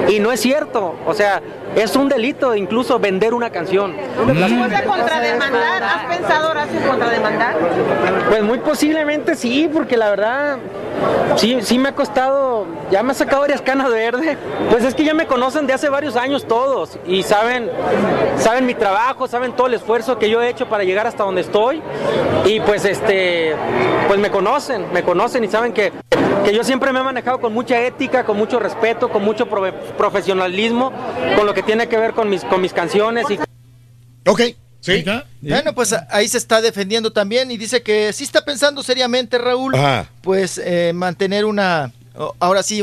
[0.09, 0.95] y no es cierto.
[1.07, 1.43] O sea,
[1.77, 3.95] es un delito incluso vender una canción.
[4.27, 7.55] Después de contrademandar, ¿has pensado en contrademandar?
[8.31, 10.59] Pues muy posiblemente sí, porque la verdad
[11.37, 14.39] sí, sí me ha costado, ya me ha sacado varias canas verde.
[14.71, 17.71] Pues es que ya me conocen de hace varios años todos y saben,
[18.39, 21.41] saben mi trabajo, saben todo el esfuerzo que yo he hecho para llegar hasta donde
[21.41, 21.83] estoy
[22.45, 23.55] y pues este,
[24.09, 25.93] pues me conocen, me conocen y saben que,
[26.45, 30.93] que yo siempre me he manejado con mucha ética, con mucho respeto, con mucho profesionalismo,
[31.37, 33.39] con lo que tiene que ver con mis, con mis canciones y
[34.29, 34.41] Ok,
[34.81, 35.05] sí.
[35.41, 39.75] Bueno, pues ahí se está defendiendo también y dice que sí está pensando seriamente, Raúl,
[39.75, 40.09] Ajá.
[40.21, 41.93] pues eh, mantener una,
[42.41, 42.83] ahora sí,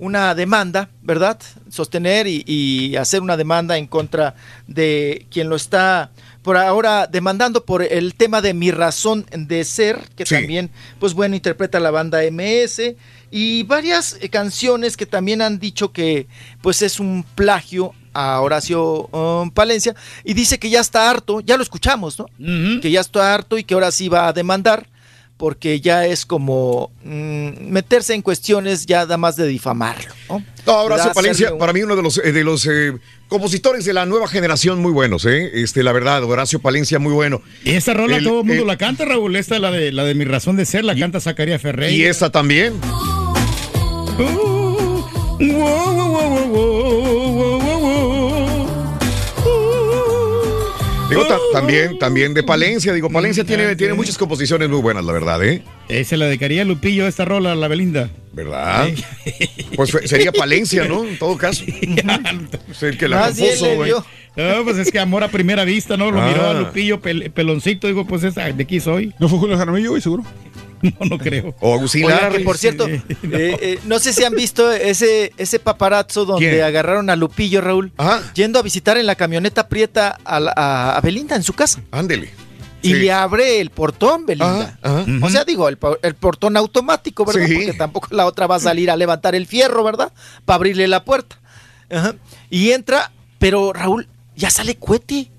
[0.00, 1.38] una demanda, ¿verdad?
[1.70, 4.34] Sostener y, y hacer una demanda en contra
[4.66, 6.10] de quien lo está
[6.42, 11.34] por ahora demandando por el tema de mi razón de ser, que también, pues bueno,
[11.34, 12.94] interpreta la banda MS
[13.30, 16.26] y varias canciones que también han dicho que
[16.62, 21.56] pues es un plagio a Horacio um, Palencia y dice que ya está harto, ya
[21.56, 22.26] lo escuchamos, ¿no?
[22.80, 24.88] Que ya está harto y que ahora sí va a demandar
[25.40, 30.12] porque ya es como mm, meterse en cuestiones ya da más de difamarlo.
[30.28, 30.44] ¿no?
[30.66, 31.14] No, Horacio ¿Verdad?
[31.14, 32.92] Palencia, un- para mí uno de los, eh, de los eh,
[33.26, 35.50] compositores de la nueva generación muy buenos, ¿eh?
[35.54, 37.40] Este, la verdad, Horacio Palencia muy bueno.
[37.64, 39.34] Y esa rola El- todo el mundo el- la canta, Raúl.
[39.34, 41.96] Esta la de la de mi razón de ser, la canta Zacarías Ferrey.
[41.96, 42.74] Y esta también.
[51.24, 52.92] Digo, también, también de Palencia.
[52.92, 55.62] Digo, Palencia tiene, tiene muchas composiciones muy buenas, la verdad, ¿eh?
[55.88, 58.10] Eh, Se la dedicaría a Lupillo esta rola, a la Belinda.
[58.32, 58.88] ¿Verdad?
[59.76, 61.04] Pues sería Palencia, ¿no?
[61.04, 61.64] En todo caso.
[62.70, 63.92] Es el que la Más compuso, güey.
[64.36, 66.10] No, pues es que amor a primera vista, ¿no?
[66.10, 66.28] Lo Ah.
[66.28, 69.12] miró a Lupillo pel- peloncito, digo, pues esa, de aquí soy.
[69.18, 70.24] ¿No fue Julio Jaramillo, güey, seguro?
[71.00, 71.54] No, no creo.
[71.60, 72.30] O Agustín Lara.
[72.44, 76.62] por cierto, eh, eh, no sé si han visto ese, ese paparazzo donde ¿Quién?
[76.64, 77.92] agarraron a Lupillo, Raúl,
[78.34, 81.82] yendo a visitar en la camioneta prieta a, la- a- a Belinda en su casa.
[81.90, 82.30] Ándele.
[82.82, 82.94] Y Sí.
[82.94, 84.78] le abre el portón, Belinda.
[85.22, 87.46] O sea, digo, el, el portón automático, ¿verdad?
[87.46, 87.54] Sí.
[87.56, 90.12] Porque tampoco la otra va a salir a levantar el fierro, ¿verdad?
[90.46, 91.38] Para abrirle la puerta.
[91.90, 92.14] Ajá.
[92.48, 95.30] Y entra, pero Raúl, ya sale cohete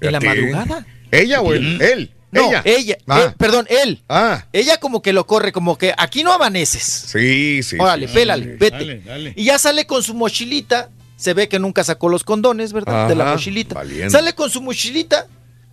[0.00, 0.84] en la madrugada.
[1.12, 1.80] ¿Ella o él?
[1.80, 2.10] Él.
[2.32, 2.62] No, ella.
[2.64, 3.20] ella, Ah.
[3.30, 4.02] eh, perdón, él.
[4.08, 4.44] Ah.
[4.52, 6.82] Ella como que lo corre, como que aquí no amaneces.
[6.84, 7.76] Sí, sí.
[7.78, 8.14] Órale, sí.
[8.14, 8.70] pélale, vete.
[8.78, 9.32] Dale, dale.
[9.36, 10.90] Y ya sale con su mochilita.
[11.16, 13.06] Se ve que nunca sacó los condones, ¿verdad?
[13.08, 13.82] de la mochilita.
[14.08, 15.26] Sale con su mochilita,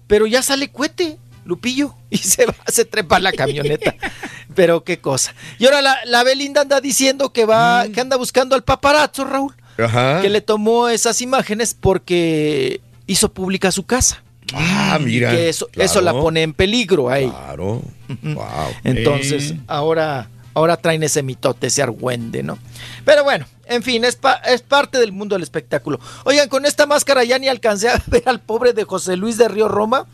[0.07, 1.95] pero ya sale cuete, Lupillo.
[2.09, 3.95] Y se va, se trepa a la camioneta.
[4.55, 5.33] pero qué cosa.
[5.59, 7.91] Y ahora la, la Belinda anda diciendo que va, Mm.
[7.93, 9.55] que anda buscando al paparazzo, Raúl.
[9.77, 10.21] Ajá.
[10.21, 14.23] Que le tomó esas imágenes porque hizo pública su casa.
[14.53, 15.31] Ah, mira.
[15.31, 15.85] Que eso, claro.
[15.85, 17.31] eso la pone en peligro a ella.
[17.31, 17.81] Claro.
[18.23, 18.45] Wow.
[18.85, 19.59] Entonces, Eh.
[19.67, 22.57] ahora, ahora traen ese mitote, ese argüende, ¿no?
[23.03, 25.99] Pero bueno, en fin, es, pa- es parte del mundo del espectáculo.
[26.23, 29.47] Oigan, con esta máscara ya ni alcancé a ver al pobre de José Luis de
[29.49, 30.05] Río Roma.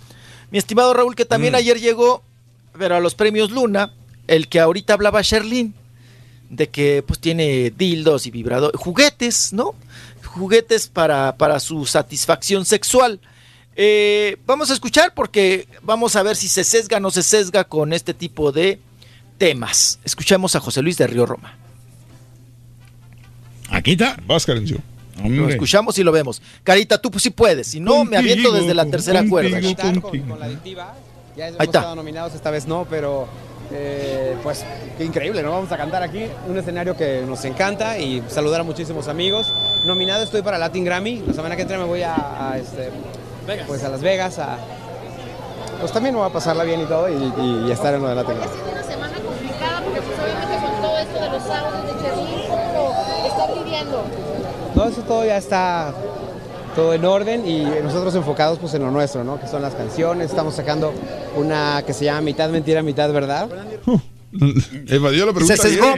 [0.49, 1.57] Mi estimado Raúl, que también Mm.
[1.57, 2.23] ayer llegó,
[2.77, 3.91] pero a los premios Luna,
[4.27, 5.75] el que ahorita hablaba Sherlyn,
[6.49, 9.75] de que pues tiene dildos y vibradores, juguetes, ¿no?
[10.25, 13.19] Juguetes para, para su satisfacción sexual.
[13.75, 17.63] Eh, vamos a escuchar porque vamos a ver si se sesga o no se sesga
[17.63, 18.79] con este tipo de
[19.37, 19.99] temas.
[20.03, 21.57] Escuchemos a José Luis de Río Roma.
[23.69, 24.17] Aquí está.
[24.25, 24.77] Vas, Karencio.
[25.23, 26.41] Lo escuchamos y lo vemos.
[26.63, 27.67] Carita, tú pues sí puedes.
[27.67, 29.59] Si no, me aviento desde la tercera cuerda.
[30.01, 30.95] Con, con la adictiva.
[31.35, 31.79] Ya hemos Ahí está.
[31.79, 33.27] estado nominados, esta vez no, pero
[33.71, 34.63] eh, pues
[34.97, 35.51] qué increíble, ¿no?
[35.51, 39.51] Vamos a cantar aquí, un escenario que nos encanta y saludar a muchísimos amigos.
[39.85, 42.89] Nominado estoy para Latin Grammy, la semana que entra me voy a, a, este,
[43.67, 44.57] pues a Las Vegas, a,
[45.79, 48.09] pues también me voy a pasarla bien y todo y, y- y estar en lo
[48.09, 48.51] de Latin Grammy.
[48.71, 52.93] una semana complicada porque pues obviamente con todo esto de los sábados de Cherlin, ¿cómo
[53.21, 54.03] lo estás lidiando?
[54.75, 55.93] No, eso todo ya está
[56.75, 59.39] todo en orden y nosotros enfocados pues en lo nuestro, ¿no?
[59.39, 60.91] Que son las canciones, estamos sacando
[61.35, 63.47] una que se llama Mitad Mentira, Mitad Verdad.
[64.87, 65.55] Evadió la pregunta.
[65.57, 65.93] Se sesgó.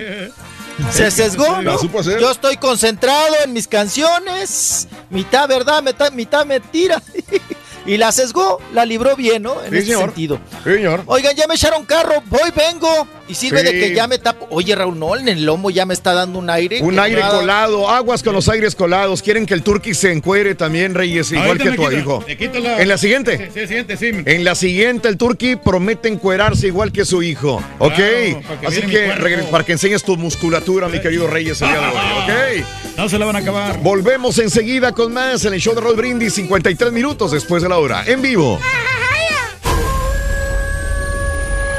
[0.92, 1.78] Se sesgó, ¿no?
[2.20, 4.88] Yo estoy concentrado en mis canciones.
[5.10, 7.02] Mitad verdad, mitad, mitad mentira.
[7.86, 9.62] y la sesgó, la libró bien, ¿no?
[9.64, 10.06] En Sí, ese señor.
[10.06, 10.40] sentido.
[10.64, 11.04] Señor.
[11.06, 13.08] Oigan, ya me echaron carro, voy, vengo.
[13.28, 13.66] Y sirve Sí.
[13.66, 14.46] de que ya me tapo.
[14.52, 16.80] Oye, Raúl, no, en el lomo ya me está dando un aire.
[16.84, 17.40] Un aire nada.
[17.40, 19.24] colado, aguas con los aires colados.
[19.24, 22.24] Quieren que el turqui se encuere también, Reyes, igual Ahorita que tu hijo.
[22.28, 23.50] me quito la- En la siguiente.
[23.52, 24.12] Sí, sí, siguiente, sí.
[24.26, 27.64] En la siguiente, el turqui promete encuerarse igual que su hijo.
[27.80, 27.94] ¿Ok?
[27.96, 29.10] Claro, que Así que
[29.50, 32.62] para que enseñes tu musculatura, mi querido Reyes, el día de hoy.
[32.62, 32.98] ¿Ok?
[32.98, 33.80] No se la van a acabar.
[33.82, 37.75] Volvemos enseguida con más en el show de Roll Brindis, 53 minutos después de la
[37.78, 38.04] hora.
[38.06, 38.60] En vivo.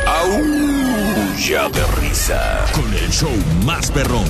[0.06, 2.64] Aúlla de risa.
[2.72, 3.30] Con el show
[3.64, 4.24] más perrón.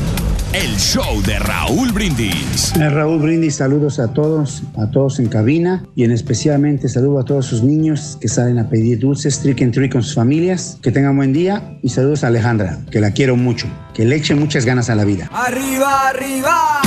[0.52, 2.72] el show de Raúl Brindis.
[2.76, 7.24] Eh, Raúl Brindis, saludos a todos, a todos en cabina y en especialmente saludo a
[7.24, 10.78] todos sus niños que salen a pedir dulces, trick and treat con sus familias.
[10.80, 14.34] Que tengan buen día y saludos a Alejandra, que la quiero mucho, que le eche
[14.34, 15.28] muchas ganas a la vida.
[15.32, 16.80] Arriba, arriba.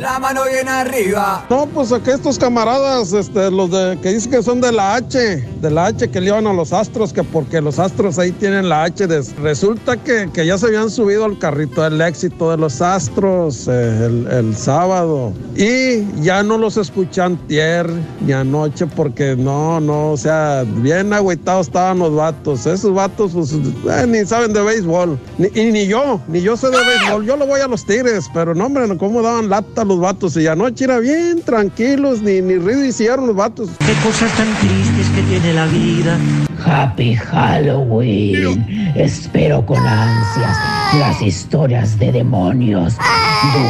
[0.00, 1.44] La mano bien arriba.
[1.50, 5.18] No, pues aquí estos camaradas, este, los de, que dicen que son de la H,
[5.18, 8.68] de la H que le iban a los astros, que porque los astros ahí tienen
[8.70, 9.06] la H.
[9.06, 13.68] de- resulta que, que ya se habían subido al carrito del éxito de los astros
[13.68, 15.34] eh, el, el sábado.
[15.54, 17.86] Y ya no los escuchan tier
[18.22, 22.64] ni anoche porque no, no, o sea, bien agüitados estaban los vatos.
[22.64, 25.18] Esos vatos, pues, eh, ni saben de béisbol.
[25.36, 27.26] Ni, y ni yo, ni yo sé de béisbol.
[27.26, 30.36] Yo lo voy a los tigres, pero no, hombre, cómo daban lata los vatos.
[30.36, 33.68] Y anoche era bien tranquilos, ni, ni ruido hicieron los vatos.
[33.78, 36.18] Qué cosas tan tristes que tiene la vida.
[36.64, 38.92] Happy Halloween.
[38.94, 40.56] Espero con ansias
[40.98, 42.96] las historias de demonios,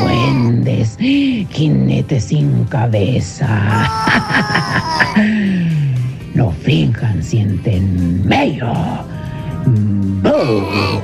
[0.05, 3.89] duendes, jinetes sin cabeza.
[6.33, 8.73] No finjan, sienten mello.
[10.23, 11.01] Boo.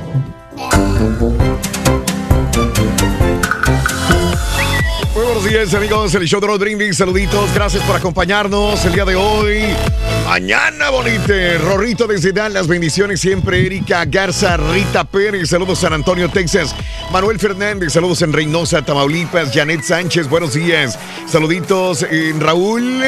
[5.17, 6.13] Buenos días, amigos.
[6.13, 6.95] El show de los Brindis.
[6.95, 7.51] Saluditos.
[7.51, 9.63] Gracias por acompañarnos el día de hoy.
[10.27, 11.57] Mañana, bonite.
[11.57, 12.67] Rorrito desde Dallas.
[12.67, 13.65] Bendiciones siempre.
[13.65, 15.49] Erika Garza, Rita Pérez.
[15.49, 16.75] Saludos San Antonio, Texas.
[17.11, 17.93] Manuel Fernández.
[17.93, 19.51] Saludos en Reynosa, Tamaulipas.
[19.51, 20.29] Janet Sánchez.
[20.29, 20.99] Buenos días.
[21.27, 23.01] Saluditos en Raúl.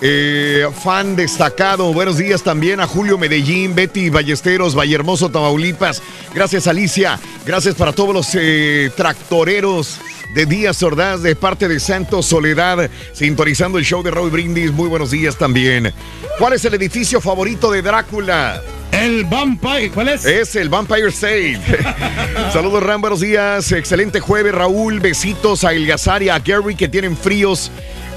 [0.00, 6.02] eh, fan destacado, buenos días también a Julio Medellín, Betty Ballesteros, Vallehermoso, Tamaulipas.
[6.34, 10.00] Gracias Alicia, gracias para todos los eh, tractoreros
[10.32, 14.72] de Díaz Ordaz de parte de Santos Soledad, sintonizando el show de Raúl Brindis.
[14.72, 15.92] Muy buenos días también.
[16.38, 18.60] ¿Cuál es el edificio favorito de Drácula?
[18.92, 20.24] El Vampire, ¿cuál es?
[20.24, 21.60] Es el Vampire State.
[22.52, 23.70] Saludos, Ram, buenos días.
[23.72, 25.00] Excelente jueves, Raúl.
[25.00, 27.70] Besitos a Eliazar y a Gary que tienen fríos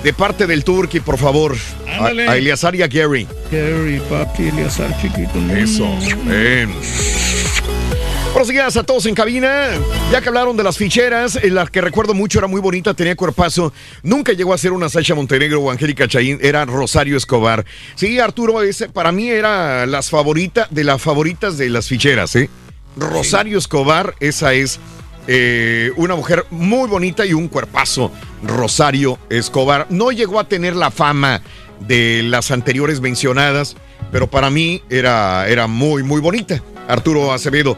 [0.03, 1.55] de parte del Turkey, por favor.
[1.99, 3.27] A, a Eliazar y a Gary.
[3.51, 5.39] Gary, papi, Eliazar, chiquito.
[5.55, 5.87] Eso.
[6.25, 6.69] Bien.
[8.33, 9.69] Buenos días a todos en cabina.
[10.11, 13.15] Ya que hablaron de las ficheras, en la que recuerdo mucho era muy bonita, tenía
[13.15, 13.73] cuerpazo.
[14.03, 17.65] Nunca llegó a ser una Sasha Montenegro o Angélica Chaín, era Rosario Escobar.
[17.95, 22.49] Sí, Arturo, ese para mí era las favoritas de las favoritas de las ficheras, ¿eh?
[22.95, 24.79] Rosario Escobar, esa es
[25.27, 28.11] eh, una mujer muy bonita y un cuerpazo.
[28.43, 29.87] Rosario Escobar.
[29.89, 31.41] No llegó a tener la fama
[31.79, 33.75] de las anteriores mencionadas,
[34.11, 36.61] pero para mí era, era muy, muy bonita.
[36.87, 37.77] Arturo Acevedo.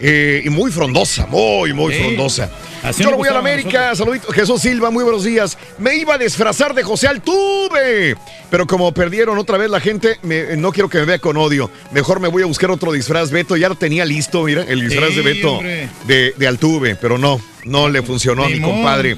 [0.00, 2.00] Eh, y muy frondosa, muy, muy Sí.
[2.00, 2.50] frondosa.
[2.84, 3.94] Así Yo lo voy a la América.
[3.96, 4.32] Saludito.
[4.32, 5.58] Jesús Silva, muy buenos días.
[5.78, 8.16] Me iba a disfrazar de José Altuve.
[8.50, 11.70] Pero como perdieron otra vez la gente, me- no quiero que me vea con odio.
[11.90, 13.30] Mejor me voy a buscar otro disfraz.
[13.32, 15.60] Beto ya lo tenía listo, mira, el disfraz Sí, de Beto
[16.06, 16.94] de, de Altuve.
[16.94, 19.16] Pero no, no le funcionó a mi compadre.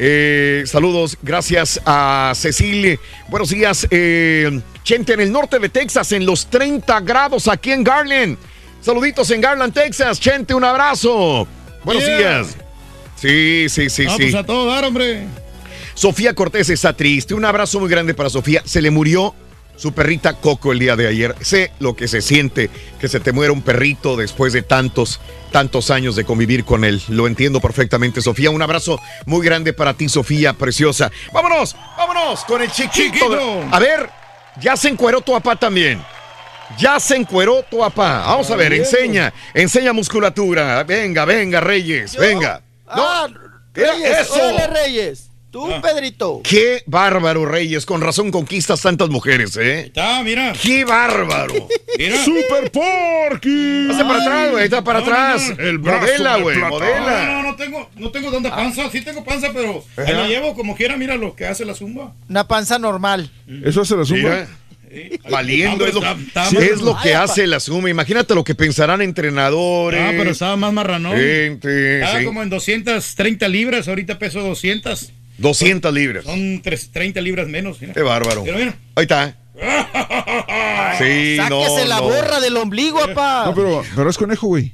[0.00, 2.98] Eh, saludos, gracias a Cecilia.
[3.28, 7.82] Buenos días, eh, gente en el norte de Texas, en los 30 grados aquí en
[7.82, 8.36] Garland.
[8.80, 10.20] Saluditos en Garland, Texas.
[10.20, 11.46] Chente, un abrazo.
[11.84, 12.18] Buenos Yeah.
[12.18, 12.56] días.
[13.16, 14.22] Sí, sí, sí, Ah, sí.
[14.22, 15.24] pues a todo dar, hombre.
[15.94, 17.34] Sofía Cortés está triste.
[17.34, 18.62] Un abrazo muy grande para Sofía.
[18.64, 19.34] Se le murió
[19.76, 21.34] su perrita Coco el día de ayer.
[21.40, 25.90] Sé lo que se siente que se te muera un perrito después de tantos, tantos
[25.90, 27.02] años de convivir con él.
[27.08, 28.50] Lo entiendo perfectamente, Sofía.
[28.50, 31.10] Un abrazo muy grande para ti, Sofía, preciosa.
[31.32, 32.92] Vámonos, vámonos con el chiquito.
[33.02, 33.64] Chiquito.
[33.72, 34.08] A ver,
[34.60, 36.00] ya se encueró tu papá también.
[36.76, 38.24] Ya se encueró tu papá.
[38.26, 40.82] Vamos a ver, enseña, enseña musculatura.
[40.84, 42.60] Venga, venga, Reyes, venga.
[42.86, 43.26] Ah,
[43.72, 43.86] ¿Qué?
[43.86, 44.34] Reyes, Eso.
[44.34, 45.24] órale, Reyes.
[45.50, 46.42] Tú, Pedrito.
[46.44, 47.86] Qué bárbaro, Reyes.
[47.86, 49.86] Con razón conquistas tantas mujeres, ¿eh?
[49.86, 50.52] Está, mira.
[50.62, 51.54] Qué bárbaro.
[51.98, 52.22] Mira.
[52.22, 53.88] Super Porky.
[53.90, 54.64] Está para atrás, güey.
[54.64, 55.54] Está para No, no, atrás.
[55.58, 55.64] no.
[55.64, 56.56] El brazo modela, de güey.
[56.58, 56.70] plata.
[56.70, 57.24] No, Modela.
[57.32, 58.90] no, no tengo, no tengo tanta panza.
[58.90, 60.98] Sí tengo panza, pero ahí la llevo como quiera.
[60.98, 62.12] Mira lo que hace la zumba.
[62.28, 63.30] Una panza normal.
[63.64, 64.04] Eso hace la.
[64.04, 64.48] Mira.
[65.30, 67.90] Valiendo es lo, Está- está- sí, es lo que hace la suma.
[67.90, 70.00] Imagínate lo que pensarán entrenadores.
[70.02, 71.16] Ah, pero estaba más marranón.
[71.16, 72.24] Gente, Estaba sí.
[72.24, 73.88] como en 230 libras.
[73.88, 75.12] Ahorita peso 200.
[75.38, 76.24] 200 libras.
[76.24, 77.80] Son tres- 30 libras menos.
[77.80, 77.92] mira.
[77.92, 78.42] Qué bárbaro.
[78.44, 78.74] Pero mira.
[78.94, 79.36] Ahí está.
[80.98, 82.02] Sí, no, Sáquese la no.
[82.04, 83.44] borra del ombligo, papá.
[83.46, 84.72] No, pero, pero es conejo, güey.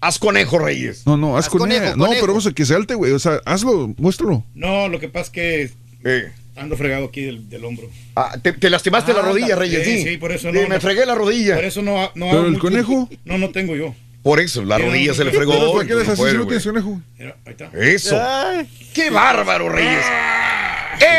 [0.00, 1.02] Haz conejo, Reyes.
[1.06, 1.80] No, no, haz, Haz conejo.
[1.80, 3.12] conejo, No, pero vamos a que salte, güey.
[3.12, 4.44] O sea, hazlo, muéstralo.
[4.54, 5.70] No, lo que pasa es que
[6.04, 6.30] Eh.
[6.56, 7.88] Ando fregado aquí del, del hombro.
[8.16, 9.84] Ah, te, te lastimaste la Ah, rodilla, Reyes.
[9.84, 10.80] Sí, Sí, sí, por eso Sí, no, Me no.
[10.80, 11.54] fregué la rodilla.
[11.56, 13.08] Por eso no, no Pero hago el mucho- conejo.
[13.24, 13.94] No, no tengo yo.
[14.22, 15.52] Por eso, la rodilla se le fregó.
[15.52, 15.94] Pero ¿para qué
[16.36, 17.00] no tienes conejo?
[17.18, 17.70] Mira, ahí está.
[17.76, 18.20] Eso.
[18.22, 20.04] Ay, ¡Qué bárbaro, Reyes!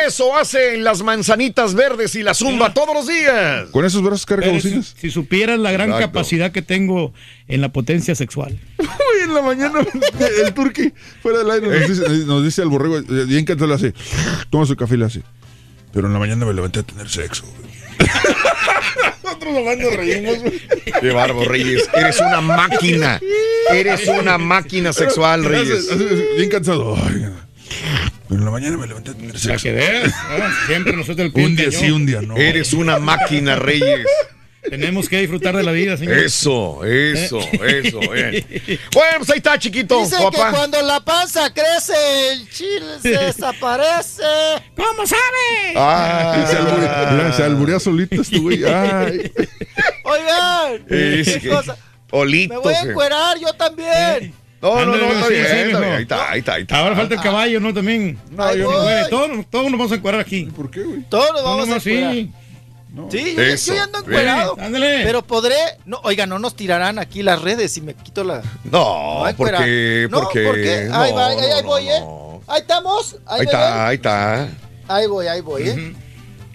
[0.05, 3.69] Eso hacen las manzanitas verdes y la zumba todos los días.
[3.71, 6.07] Con esos brazos carga si, supieras la gran Exacto.
[6.07, 7.13] capacidad que tengo
[7.47, 8.59] en la potencia sexual.
[8.79, 8.87] Uy,
[9.23, 9.79] en la mañana
[10.45, 13.73] el turqui fuera del aire nos dice, nos dice al borrego, eh, bien que le
[13.73, 13.93] hace,
[14.49, 15.23] toma su café y le hace.
[15.93, 17.45] Pero en la mañana me levanté a tener sexo.
[17.45, 17.73] güey".
[19.23, 20.61] Nosotros nos reímos, güey.
[20.99, 21.89] Qué barbo, Reyes.
[21.93, 23.19] Eres una máquina.
[23.71, 25.87] Eres una máquina sexual, Reyes.
[26.37, 26.95] Bien cansado.
[26.97, 27.25] Ay,
[28.29, 29.63] pero en la mañana me levanté a tener La sexo.
[29.63, 30.45] que veas, ¿no?
[30.67, 31.81] siempre nosotros el pie Un día cañón.
[31.81, 32.35] sí, un día no.
[32.37, 34.05] Eres una máquina, Reyes.
[34.69, 36.17] Tenemos que disfrutar de la vida, señor.
[36.19, 37.99] Eso, eso, eso.
[37.99, 38.45] bien.
[38.93, 44.23] Bueno, pues ahí está, chiquito, Dice que cuando la panza crece, el chile se desaparece.
[44.77, 45.73] ¿Cómo sabe?
[45.75, 48.63] Ah, Se alburea, se alburea solito este güey.
[48.65, 49.29] Ay.
[50.05, 51.51] Oigan, Es que-.
[52.11, 52.57] Olitos.
[52.57, 52.89] Me voy a eh.
[52.89, 54.33] encuerar yo también.
[54.63, 55.79] No, no, no, está sí, bien, sí, está mijo.
[55.79, 55.91] bien.
[55.93, 56.77] Ahí está, ahí está, ahí está.
[56.79, 57.73] Ahora falta el caballo, ¿no?
[57.73, 58.17] También.
[58.31, 59.07] No, yo no.
[59.09, 60.45] Todos, todos nos vamos a encuadrar aquí.
[60.45, 61.01] ¿Por qué, güey?
[61.09, 62.13] Todos nos No, vamos a encuerar.
[62.13, 62.31] sí.
[63.09, 64.55] Sí, yo, Eso, yo ya ando encuerado.
[64.59, 65.01] Ándale.
[65.03, 65.55] Pero podré.
[65.85, 68.43] No, oiga, no nos tirarán aquí las redes si me quito la.
[68.65, 69.57] No, fuera.
[69.57, 70.43] porque, No, porque.
[70.45, 70.85] ¿por qué?
[70.89, 71.99] no, Ahí va, ahí, no, ahí no, voy, ¿eh?
[72.01, 72.41] no.
[72.47, 73.15] Ahí estamos.
[73.25, 73.87] Ahí, Ahí está, ven.
[73.87, 74.47] ahí está.
[74.87, 75.93] Ahí voy, ahí voy, ¿eh?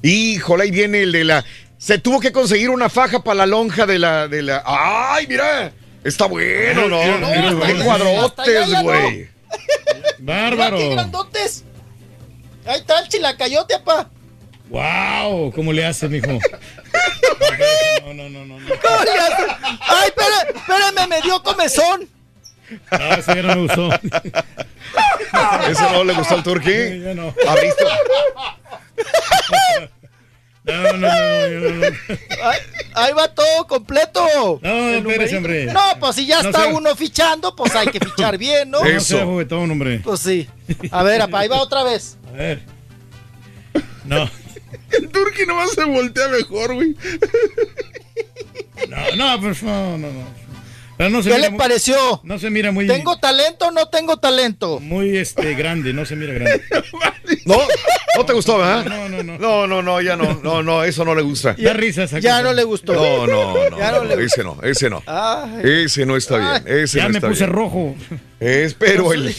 [0.03, 1.45] Híjole, ahí viene el de la.
[1.77, 4.29] Se tuvo que conseguir una faja para la lonja de la.
[4.29, 4.63] De la...
[4.65, 5.73] ¡Ay, mira!
[6.05, 9.29] Está bueno, no, allá cuadrotes, güey.
[10.19, 10.77] Bárbaro.
[10.77, 11.65] Mira qué grandotes.
[12.67, 14.11] Ahí está el chilacayote, apá.
[14.69, 16.27] Wow, ¿cómo le hace, mijo?
[18.05, 18.59] No, no, no, no.
[18.59, 18.67] no.
[18.81, 19.43] ¿Cómo le hace?
[19.81, 22.09] Ay, espérame, espérame, me dio comezón.
[22.91, 23.91] No, ese ya no me gustó.
[25.71, 26.71] ¿Ese no le gustó al turqui?
[27.05, 27.35] Ya no.
[27.47, 27.85] ¿Abriste?
[27.85, 29.89] No, no,
[30.69, 31.87] no, no, no, no.
[32.45, 32.59] Ahí,
[32.95, 34.61] ahí va todo completo.
[34.63, 35.67] No, espérese, hombre.
[35.67, 38.81] No, pues si ya No está sea- uno fichando, pues hay que fichar bien, ¿no?
[38.81, 39.17] No Eso.
[39.17, 40.01] sea juguetón, hombre.
[40.05, 40.49] Pues sí.
[40.91, 42.17] A ver, apá, ahí va otra vez.
[42.29, 42.63] A ver.
[44.05, 44.29] No,
[44.91, 46.95] El turqui nomás se voltea mejor, güey.
[48.89, 50.48] no, no, pues no, no, no.
[50.99, 52.21] Pero no se ¿Qué mira le muy- pareció?
[52.25, 52.87] No se mira muy.
[52.87, 54.81] ¿Tengo talento o no tengo talento?
[54.81, 56.61] Muy este grande, no se mira grande.
[57.45, 57.57] No,
[58.17, 58.85] no te gustó, ¿verdad?
[58.87, 59.39] No, no, no.
[59.39, 61.55] No, no, no, ya no, no, no, eso no le gusta.
[61.59, 62.43] Da risa esa Ya cosa.
[62.43, 62.93] no le gustó.
[62.95, 65.03] No, no, no, Ya no no, le- ese no, ese no.
[65.07, 67.53] Ay, Ese no está bien, ese Ya no me está puse bien.
[67.57, 67.95] rojo.
[68.41, 69.35] Es, pero el...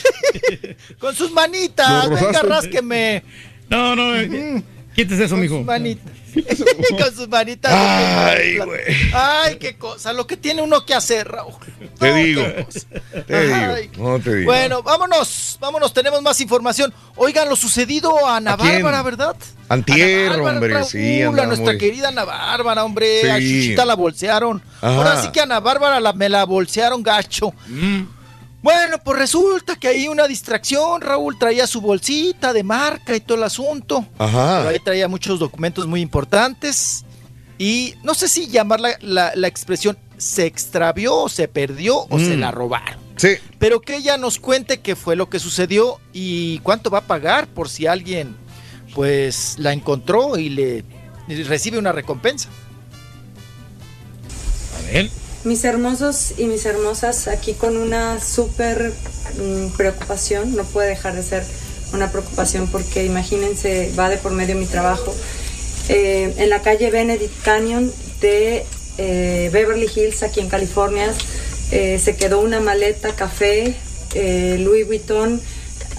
[0.99, 3.23] con sus manitas, venga, rásqueme.
[3.69, 4.63] No, no, eh,
[4.95, 5.57] quítese eso, Con mijo.
[5.57, 6.11] sus manitas.
[7.01, 7.71] con sus manitas.
[7.73, 8.81] Ay, güey.
[9.13, 10.13] Ay, qué cosa.
[10.13, 11.53] Lo que tiene uno que hacer, Raúl.
[11.99, 12.43] Te No, digo,
[13.27, 14.51] te Ay, digo, no te digo.
[14.51, 16.93] Bueno, vámonos, vámonos, tenemos más información.
[17.15, 18.55] Oigan, lo sucedido a Ana.
[18.55, 19.35] Bárbara, ¿verdad?
[19.67, 23.21] Antier, Ana Bárbara, hombre, Raúl, sí, a nuestra muy- querida Ana Bárbara, hombre.
[23.21, 23.29] Sí.
[23.29, 24.61] A Chuchita la bolsearon.
[24.81, 24.95] Ajá.
[24.95, 27.53] Ahora sí que a Ana Bárbara la, me la bolsearon gacho.
[27.67, 28.01] Mm.
[28.61, 30.99] Bueno, pues resulta que hay una distracción.
[31.01, 34.05] Raúl traía su bolsita de marca y todo el asunto.
[34.17, 34.57] Ajá.
[34.59, 37.05] Pero ahí traía muchos documentos muy importantes.
[37.57, 42.19] Y no sé si llamar la, la- la expresión se extravió o se perdió o
[42.19, 42.39] se Mm.
[42.41, 42.99] la robaron.
[43.15, 47.07] Sí, Pero que ella nos cuente qué fue lo que sucedió y cuánto va a
[47.07, 48.35] pagar por si alguien
[48.95, 50.85] pues la encontró y le
[51.27, 52.47] y recibe una recompensa.
[54.77, 55.09] A ver.
[55.45, 58.91] Mis hermosos y mis hermosas, aquí con una súper
[59.37, 61.43] mm, preocupación, no puede dejar de ser
[61.93, 65.15] una preocupación porque imagínense, va de por medio mi trabajo.
[65.87, 68.65] Eh, en la calle Benedict Canyon de
[68.97, 71.13] eh, Beverly Hills, aquí en California,
[71.71, 73.75] eh, se quedó una maleta café
[74.13, 75.39] Louis Vuitton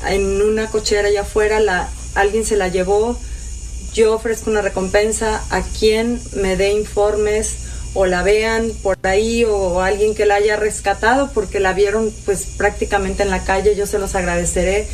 [0.07, 3.19] en una cochera allá afuera, la, alguien se la llevó,
[3.95, 9.81] yo ofrezco una recompensa a quien me dé informes o la vean por ahí o
[9.81, 13.99] alguien que la haya rescatado porque la vieron pues prácticamente en la calle, yo se
[13.99, 14.87] los agradeceré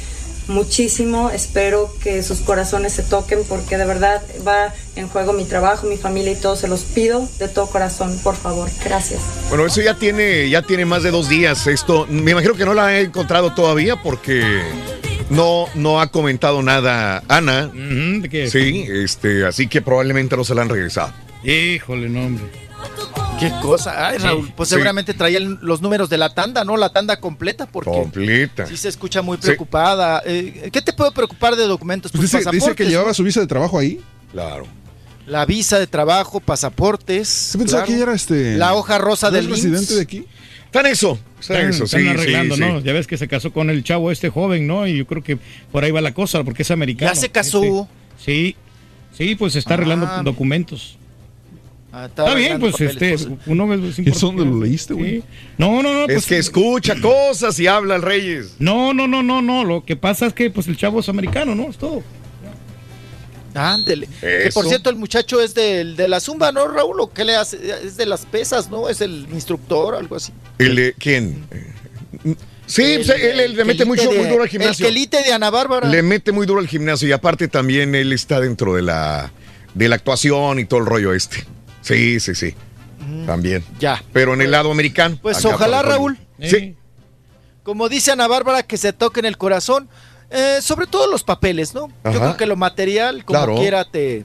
[0.48, 5.86] muchísimo, espero que sus corazones se toquen porque de verdad va en juego mi trabajo,
[5.86, 9.20] mi familia y todo, se los pido de todo corazón, por favor, gracias.
[9.48, 11.66] bueno, eso ya tiene, ya tiene más de dos días.
[11.66, 14.62] Esto, me imagino que no la he encontrado todavía porque
[15.30, 17.66] no, no ha comentado nada Ana.
[17.66, 18.48] Ujú, ¿de qué?
[18.48, 21.12] Sí, este, así que probablemente no se la han regresado.
[21.42, 22.65] Híjole, no, hombre.
[23.38, 24.74] Qué cosa, ay Raúl, pues Sí.
[24.76, 26.76] seguramente traía el- los números de la tanda, ¿no?
[26.76, 28.66] La tanda completa porque Completa.
[28.66, 29.42] sí se escucha muy Sí.
[29.44, 30.22] preocupada.
[30.24, 32.12] Eh, ¿Qué te puede preocupar de documentos?
[32.12, 34.00] Pues dice, dice que llevaba su visa de trabajo ahí.
[34.32, 34.66] Claro.
[35.26, 37.28] La visa de trabajo, pasaportes.
[37.28, 37.96] Se pensaba claro.
[37.98, 38.56] que era este.
[38.56, 40.24] La hoja rosa ¿no del residente de aquí.
[40.66, 41.18] Está en eso.
[41.40, 42.78] Están, eso, están sí, arreglando, sí, ¿no?
[42.80, 42.84] sí.
[42.86, 44.86] Ya ves que se casó con el chavo este joven, ¿no?
[44.86, 45.38] Y yo creo que
[45.72, 47.12] por ahí va la cosa, porque es americano.
[47.12, 47.62] Ya se casó.
[48.18, 48.56] Este, sí,
[49.16, 50.22] sí, pues se está arreglando Ah.
[50.24, 50.96] documentos.
[51.98, 53.16] Ah, Está bien, pues este,
[53.46, 55.20] uno es ¿Y eso dónde lo leíste, güey?
[55.20, 55.24] Sí.
[55.56, 56.00] No, no, no.
[56.02, 58.56] Es pues, que escucha cosas y habla el Reyes.
[58.58, 59.64] No, no, no, no, no.
[59.64, 61.70] Lo que pasa es que pues el chavo es americano, ¿no?
[61.70, 62.02] Es todo.
[63.54, 64.08] Ándele.
[64.20, 67.00] Que por cierto, el muchacho es del- de, la zumba, ¿no, Raúl?
[67.00, 67.58] ¿O qué le hace?
[67.82, 68.90] Es de las pesas, ¿no?
[68.90, 70.34] Es el instructor, algo así.
[70.58, 71.46] ¿El de quién?
[72.66, 74.86] Sí, pues, él, él le mete muy, quelite muy de- duro al El gimnasio.
[74.86, 75.88] quelite de Ana Bárbara.
[75.88, 79.32] Le mete muy duro al gimnasio y aparte también él está dentro de la,
[79.72, 81.46] de la actuación y todo el rollo este.
[81.86, 82.54] Sí, sí, sí.
[83.26, 83.64] También.
[83.78, 84.02] Ya.
[84.12, 85.18] Pero en el lado americano.
[85.22, 86.18] Pues ojalá, Raúl.
[86.40, 86.74] Sí.
[87.62, 89.88] Como dice Ana Bárbara, que se toque en el corazón.
[90.30, 91.86] eh, sobre todo los papeles, ¿no?
[92.04, 93.54] Yo creo que lo material, como Claro.
[93.60, 94.24] quiera, te,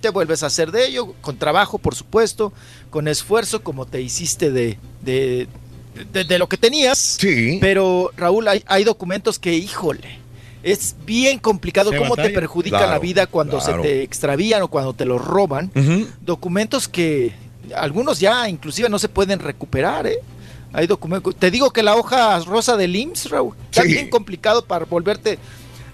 [0.00, 2.52] te vuelves a hacer de ello, con trabajo, por supuesto,
[2.90, 5.46] con esfuerzo, como te hiciste de, de,
[6.12, 6.98] de- de lo que tenías.
[6.98, 7.58] Sí.
[7.60, 10.18] Pero, Raúl, hay, hay documentos que, híjole,
[10.62, 13.82] es bien complicado Se cómo te perjudica Claro, la vida cuando claro.
[13.82, 15.70] se te extravían o cuando te los roban.
[16.20, 17.32] Documentos que
[17.76, 20.18] algunos ya inclusive no se pueden recuperar, ¿eh?
[20.72, 21.34] Hay documentos.
[21.36, 23.88] Te digo que la hoja rosa del IMSS, Raúl, está Sí.
[23.88, 25.38] bien complicado para volverte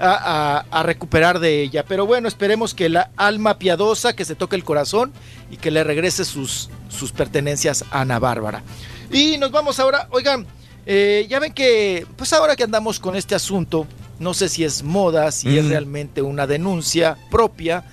[0.00, 1.84] a, a- a recuperar de ella.
[1.86, 5.12] Pero bueno, esperemos que la alma piadosa, que se toque el corazón
[5.50, 8.62] y que le regrese sus, sus pertenencias a Ana Bárbara.
[9.12, 10.44] Y nos vamos ahora, oigan,
[10.86, 13.86] eh, ya ven que, pues ahora que andamos con este asunto,
[14.18, 15.68] no sé si es moda, si es Mm.
[15.68, 17.84] realmente una denuncia propia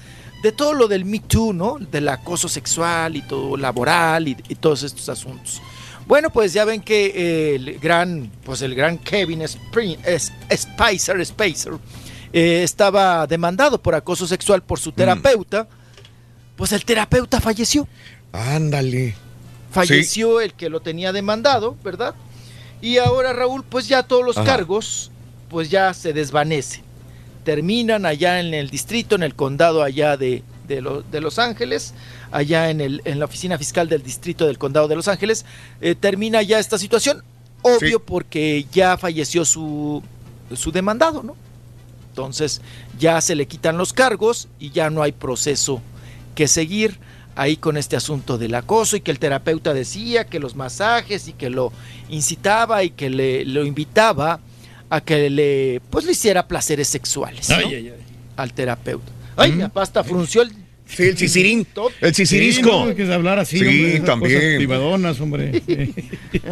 [0.44, 1.78] de todo lo del Me Too, ¿no?
[1.80, 5.62] Del acoso sexual y todo laboral y, y todos estos asuntos.
[6.08, 11.24] Bueno, pues ya ven que eh, el gran, pues el gran Kevin Spring, es, Spicer,
[11.26, 11.74] Spacer,
[12.34, 15.68] eh, estaba demandado por acoso sexual por su terapeuta.
[16.56, 17.88] Pues el terapeuta falleció.
[18.34, 19.16] Ándale.
[19.72, 22.14] Falleció el que lo tenía demandado, ¿verdad?
[22.82, 24.46] Y ahora Raúl, pues ya todos los Ajá.
[24.46, 25.11] cargos,
[25.52, 26.82] pues ya se desvanecen.
[27.44, 31.94] Terminan allá en el distrito, en el condado allá de, de, lo- de Los Ángeles,
[32.32, 35.46] allá en, el, en la oficina fiscal del distrito del condado de Los Ángeles.
[35.82, 37.24] eh, termina ya esta situación,
[37.64, 38.04] obvio Sí.
[38.06, 40.02] porque ya falleció su,
[40.56, 41.36] su demandado, ¿no?
[42.10, 42.62] Entonces
[43.00, 45.82] ya se le quitan los cargos y ya no hay proceso
[46.36, 46.98] que seguir
[47.36, 51.34] ahí con este asunto del acoso y que el terapeuta decía que los masajes y
[51.34, 51.72] que lo
[52.10, 54.40] incitaba y que le lo invitaba
[54.92, 57.56] a que le pues le hiciera placeres sexuales ¿no?
[57.56, 57.94] Ay, ay, ay.
[58.38, 59.12] al terapeuta.
[59.38, 60.52] Ay, papá hasta frunció el
[60.86, 61.66] Sí, el cicirín.
[62.02, 62.68] El Sí, cicirisco.
[62.70, 64.58] no, hay que hablar así, Sí, hombre, también.
[64.58, 65.64] privadonas, hombre.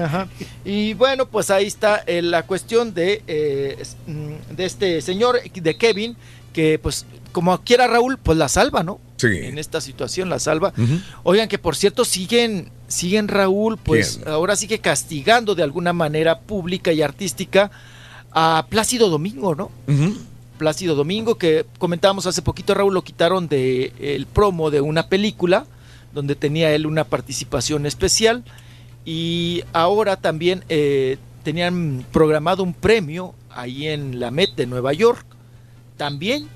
[0.01, 0.30] Ajá.
[0.64, 3.77] Y bueno, pues ahí está eh, la cuestión de, eh,
[4.08, 6.16] mm, de este señor, de Kevin,
[6.53, 9.01] que pues como quiera Raúl, pues la salva, ¿no?
[9.18, 9.27] Sí.
[9.27, 10.72] En esta situación la salva.
[11.24, 14.30] Oigan, que por cierto siguen, siguen Raúl, pues ¿Quién?
[14.30, 17.72] ahora sigue castigando de alguna manera pública y artística
[18.32, 19.72] a Plácido Domingo, ¿no?
[20.58, 25.66] Plácido Domingo, que comentábamos hace poquito, Raúl, lo quitaron de el promo de una película
[26.14, 28.43] donde tenía él una participación especial
[29.06, 35.25] y ahora también eh, tenían programado un premio ahí en la Met de Nueva York.
[35.98, 36.48] También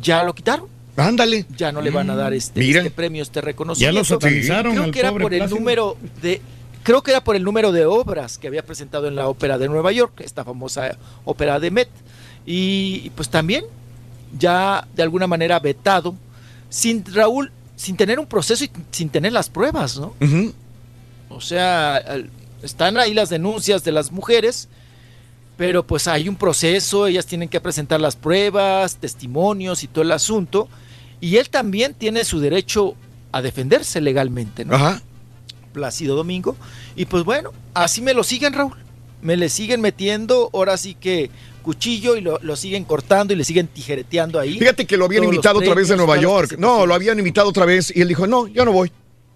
[0.00, 0.66] ya lo quitaron.
[0.96, 1.46] Ándale.
[1.56, 3.94] Ya no le van a dar este, este premio, este reconocimiento.
[3.94, 5.58] Ya lo satanizaron Creo al que era pobre por el Plácido.
[5.58, 6.40] número de
[6.88, 9.68] creo que era por el número de obras que había presentado en la ópera de
[9.68, 11.90] Nueva York, esta famosa ópera de Met.
[12.46, 13.66] Y, pues también
[14.38, 16.14] ya de alguna manera vetado,
[16.70, 20.14] sin Raúl, sin tener un proceso y sin tener las pruebas, ¿no?
[20.18, 20.54] Ujú.
[21.28, 22.02] O sea,
[22.62, 24.70] están ahí las denuncias de las mujeres,
[25.58, 30.12] pero pues hay un proceso, ellas tienen que presentar las pruebas, testimonios y todo el
[30.12, 30.70] asunto,
[31.20, 32.94] y él también tiene su derecho
[33.30, 34.74] a defenderse legalmente, ¿no?
[34.74, 35.02] Ajá.
[35.72, 36.56] Plácido Domingo,
[36.96, 38.72] y pues bueno, así me lo siguen, Raúl,
[39.22, 41.30] me le siguen metiendo, ahora sí que
[41.62, 44.58] cuchillo y lo, lo siguen cortando y le siguen tijereteando ahí.
[44.58, 46.56] Fíjate que lo habían Todos invitado otra vez de Nueva York.
[46.58, 48.90] No, lo habían invitado otra vez y él dijo, no, ya no voy.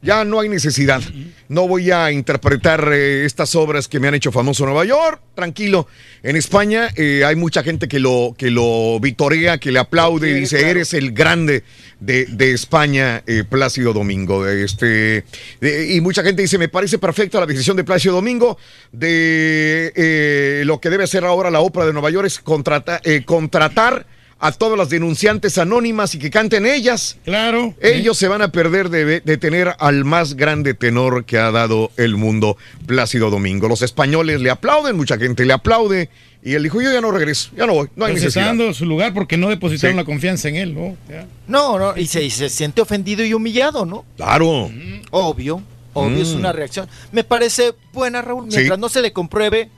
[0.05, 1.00] Ya no hay necesidad.
[1.48, 5.20] No voy a interpretar eh, estas obras que me han hecho famoso en Nueva York.
[5.36, 5.86] Tranquilo.
[6.24, 10.34] En España eh, hay mucha gente que lo, que lo vitorea, que le aplaude y
[10.34, 11.62] dice, eres el grande
[12.00, 14.47] de, de España, eh, Plácido Domingo.
[14.48, 15.24] Este,
[15.60, 18.58] y mucha gente dice, me parece perfecta la decisión de Plácido Domingo
[18.90, 23.22] de eh, lo que debe hacer ahora la ópera de Nueva York es contrata- eh,
[23.24, 24.05] contratar
[24.44, 27.16] a todas las denunciantes anónimas y que canten ellas.
[27.24, 27.74] Claro.
[27.80, 31.92] Ellos se van a perder de, de tener al más grande tenor que ha dado
[31.96, 32.56] el mundo,
[32.86, 33.68] Plácido Domingo.
[33.68, 36.10] Los españoles le aplauden, mucha gente le aplaude.
[36.42, 38.46] Y él dijo, yo ya no regreso, ya no voy, no hay Pues está necesidad.
[38.46, 39.96] dando su lugar porque no depositaron Sí.
[39.96, 40.96] la confianza en él, ¿no?
[41.08, 41.24] Ya.
[41.46, 44.04] No, no, y se, y se siente ofendido y humillado, ¿no?
[44.16, 44.68] Claro.
[45.12, 45.62] Obvio,
[45.92, 46.38] obvio, es Mm.
[46.38, 46.88] una reacción.
[47.12, 48.56] Me parece buena, Raúl, Sí.
[48.56, 49.70] mientras no se le compruebe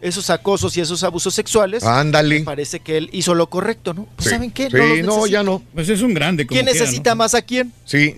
[0.00, 1.82] esos acosos y esos abusos sexuales.
[1.84, 2.40] Ándale.
[2.44, 4.04] Parece que él hizo lo correcto, ¿no?
[4.16, 4.30] Pues Sí.
[4.34, 4.70] ¿saben qué?
[4.70, 5.62] Sí, los no, ya no.
[5.74, 6.46] Pues es un grande.
[6.46, 7.72] como ¿Quién quiera, necesita más a quién?
[7.84, 8.14] Sí,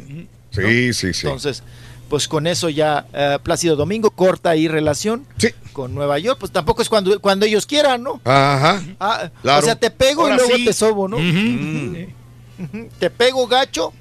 [0.50, 1.26] sí, sí, sí.
[1.26, 1.62] Entonces,
[2.08, 5.48] pues con eso ya eh, Plácido Domingo corta ahí relación Sí.
[5.72, 6.38] con Nueva York.
[6.40, 8.20] Pues tampoco es cuando, cuando ellos quieran, ¿no?
[8.24, 8.82] Ajá.
[8.98, 9.60] Ah, Claro.
[9.60, 10.64] O sea, te pego Ahora y luego sí.
[10.64, 11.16] te sobo, ¿no?
[11.16, 13.92] Ujú, Te pego gacho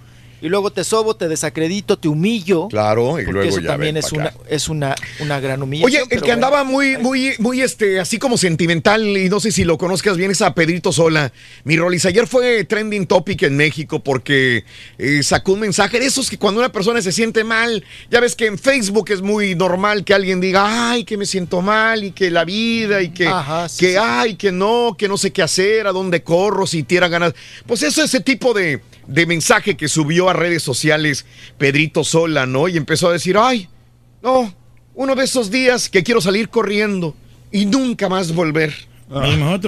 [0.41, 2.67] y luego te sobo, te desacredito, te humillo.
[2.69, 6.03] Claro, y luego eso ya también es una, es una, una gran humillación.
[6.03, 6.33] Oye, el que bueno.
[6.33, 10.31] andaba muy, muy, muy, este, así como sentimental, y no sé si lo conozcas bien,
[10.31, 11.31] es a Pedrito Sola.
[11.63, 14.63] Mi Rolis, ayer fue trending topic en México porque
[14.97, 18.35] eh, sacó un mensaje de esos que cuando una persona se siente mal, ya ves
[18.35, 22.11] que en Facebook es muy normal que alguien diga, ay, que me siento mal, y
[22.11, 23.97] que la vida, y que, Ajá, sí, que sí.
[23.99, 27.33] ay, que no, que no sé qué hacer, a dónde corro, si tiera ganas.
[27.65, 31.25] Pues eso, ese tipo de, de mensaje que subió a redes sociales
[31.58, 32.67] Pedrito Sola, ¿no?
[32.67, 33.67] Y empezó a decir, ay,
[34.22, 34.53] no,
[34.95, 37.16] uno de esos días que quiero salir corriendo
[37.51, 38.74] y nunca más volver.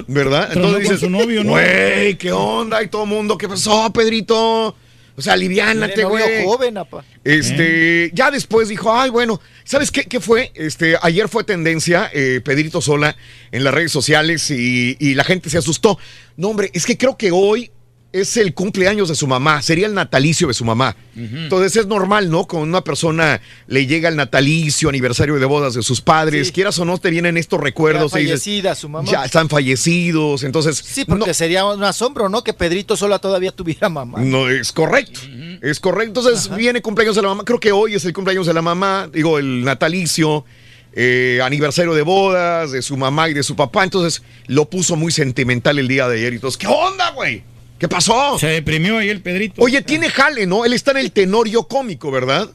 [0.06, 0.52] ¿Verdad?
[0.54, 1.52] con su novio, ¿no?
[1.52, 2.82] Güey, ¿qué onda?
[2.82, 4.76] Y todo el mundo, ¿qué pasó, Pedrito?
[5.14, 6.44] O sea, aliviánate, güey.
[6.44, 7.04] joven, apa.
[7.24, 10.52] Este, ya después dijo, ay, bueno, ¿sabes qué, qué fue?
[10.54, 13.16] Este, ayer fue tendencia, eh, Pedrito Sola,
[13.50, 15.98] en las redes sociales y, y la gente se asustó.
[16.36, 17.70] No, hombre, es que creo que hoy
[18.12, 20.94] es el cumpleaños de su mamá, sería el natalicio de su mamá.
[21.16, 22.46] Entonces es normal, ¿no?
[22.46, 26.84] Cuando una persona le llega el natalicio, aniversario de bodas de sus padres, quieras o
[26.84, 28.12] no, te vienen estos Ya recuerdos.
[28.14, 29.10] y dices, fallecida su mamá.
[29.10, 30.76] ya están fallecidos, entonces...
[30.84, 32.44] Sí, porque sería un asombro, ¿no?
[32.44, 34.20] Que Pedrito Sola todavía tuviera mamá.
[34.20, 35.20] No, es correcto.
[35.62, 36.20] Es correcto.
[36.20, 37.44] Entonces viene cumpleaños de la mamá.
[37.44, 39.08] Creo que hoy es el cumpleaños de la mamá.
[39.12, 40.44] Digo, el natalicio,
[40.92, 43.84] eh, aniversario de bodas, de su mamá y de su papá.
[43.84, 46.34] Entonces lo puso muy sentimental el día de ayer.
[46.34, 47.44] Y todos, ¿qué onda, güey?
[47.82, 48.38] ¿Qué pasó?
[48.38, 49.60] Se deprimió ahí el Pedrito.
[49.60, 50.64] Oye, tiene jale, ¿no?
[50.64, 52.48] Él está en el tenorio cómico, ¿verdad?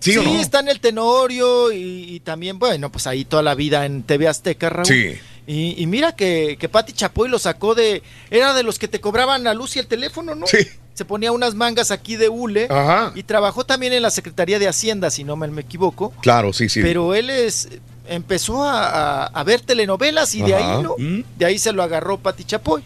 [0.00, 0.40] ¿Sí, Sí, o no?
[0.40, 4.26] está en el Tenorio y, y también, bueno, pues ahí toda la vida en TV
[4.28, 4.86] Azteca, Raúl.
[4.86, 5.12] Sí.
[5.46, 8.02] Y, y mira que, que Pati Chapoy lo sacó de.
[8.30, 10.46] Era de los que te cobraban la luz y el teléfono, ¿no?
[10.46, 10.56] Sí.
[10.94, 12.66] Se ponía unas mangas aquí de hule.
[12.70, 13.12] Ajá.
[13.14, 16.14] Y trabajó también en la Secretaría de Hacienda, si no me, me equivoco.
[16.22, 16.80] Claro, sí, sí.
[16.80, 17.68] Pero él es.
[18.08, 20.96] Empezó a, a- a ver telenovelas y de ahí, ¿no?
[21.38, 22.82] De ahí se lo agarró Pati Chapoy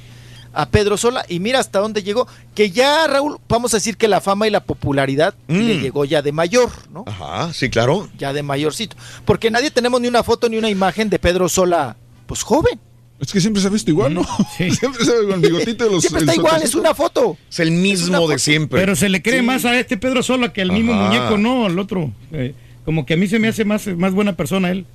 [0.56, 2.26] a Pedro Sola y mira hasta dónde llegó.
[2.54, 5.58] Que ya, Raúl, vamos a decir que la fama y la popularidad Mm.
[5.60, 7.04] le llegó ya de mayor, ¿no?
[7.06, 8.08] Ajá, sí, claro.
[8.18, 8.96] Ya de mayorcito.
[9.24, 12.80] Porque nadie tenemos ni una foto ni una imagen de Pedro Sola, pues joven.
[13.20, 14.26] Es que siempre se ha visto igual, ¿no?
[14.56, 16.02] siempre se ve con el bigotito y los.
[16.02, 17.36] Siempre está igual, es una foto.
[17.50, 18.80] Es el mismo de siempre.
[18.80, 21.78] Pero se le cree más a este Pedro Sola que al mismo muñeco, no, al
[21.78, 22.10] otro.
[22.32, 22.54] Eh,
[22.84, 24.86] como que a mí se me hace más, más buena persona él.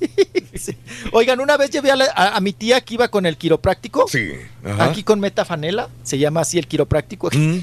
[1.12, 4.06] Oigan, una vez llevé a, la- a- a mi tía que iba con el quiropráctico.
[4.08, 4.32] Sí.
[4.64, 4.84] ajá.
[4.84, 7.30] Aquí con metafanela, se llama así el quiropráctico.
[7.32, 7.58] Mm.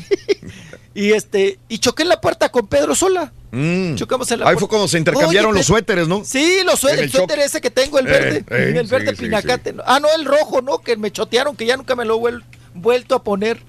[0.95, 3.31] y este, y choqué en la puerta con Pedro Sola.
[3.51, 3.95] Mm.
[3.95, 4.59] Chocamos en la Ahí puerta.
[4.59, 6.23] fue cuando se intercambiaron Oye, los suéteres, ¿no?
[6.25, 8.45] Sí, los En sué- el suéter ese que tengo, el Eh, verde.
[8.49, 9.75] eh, el verde sí, pinacate.
[9.85, 10.79] Ah, no, el rojo, ¿no?
[10.79, 13.59] Que me chotearon, que ya nunca me lo he vuel- vuelto a poner.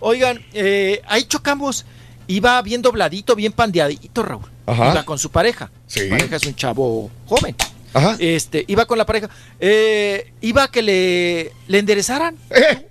[0.00, 1.84] Oigan, eh, ahí chocamos.
[2.30, 4.44] Iba bien dobladito, bien pandeadito, Raúl.
[4.66, 4.90] Ajá.
[4.92, 5.70] Iba con su pareja.
[5.86, 6.00] Sí.
[6.00, 7.54] Su pareja es un chavo joven.
[7.94, 8.16] Ajá.
[8.18, 9.28] Este, iba con la pareja.
[9.60, 12.36] Eh, iba a que le, le enderezaran.
[12.50, 12.86] ¿Eh?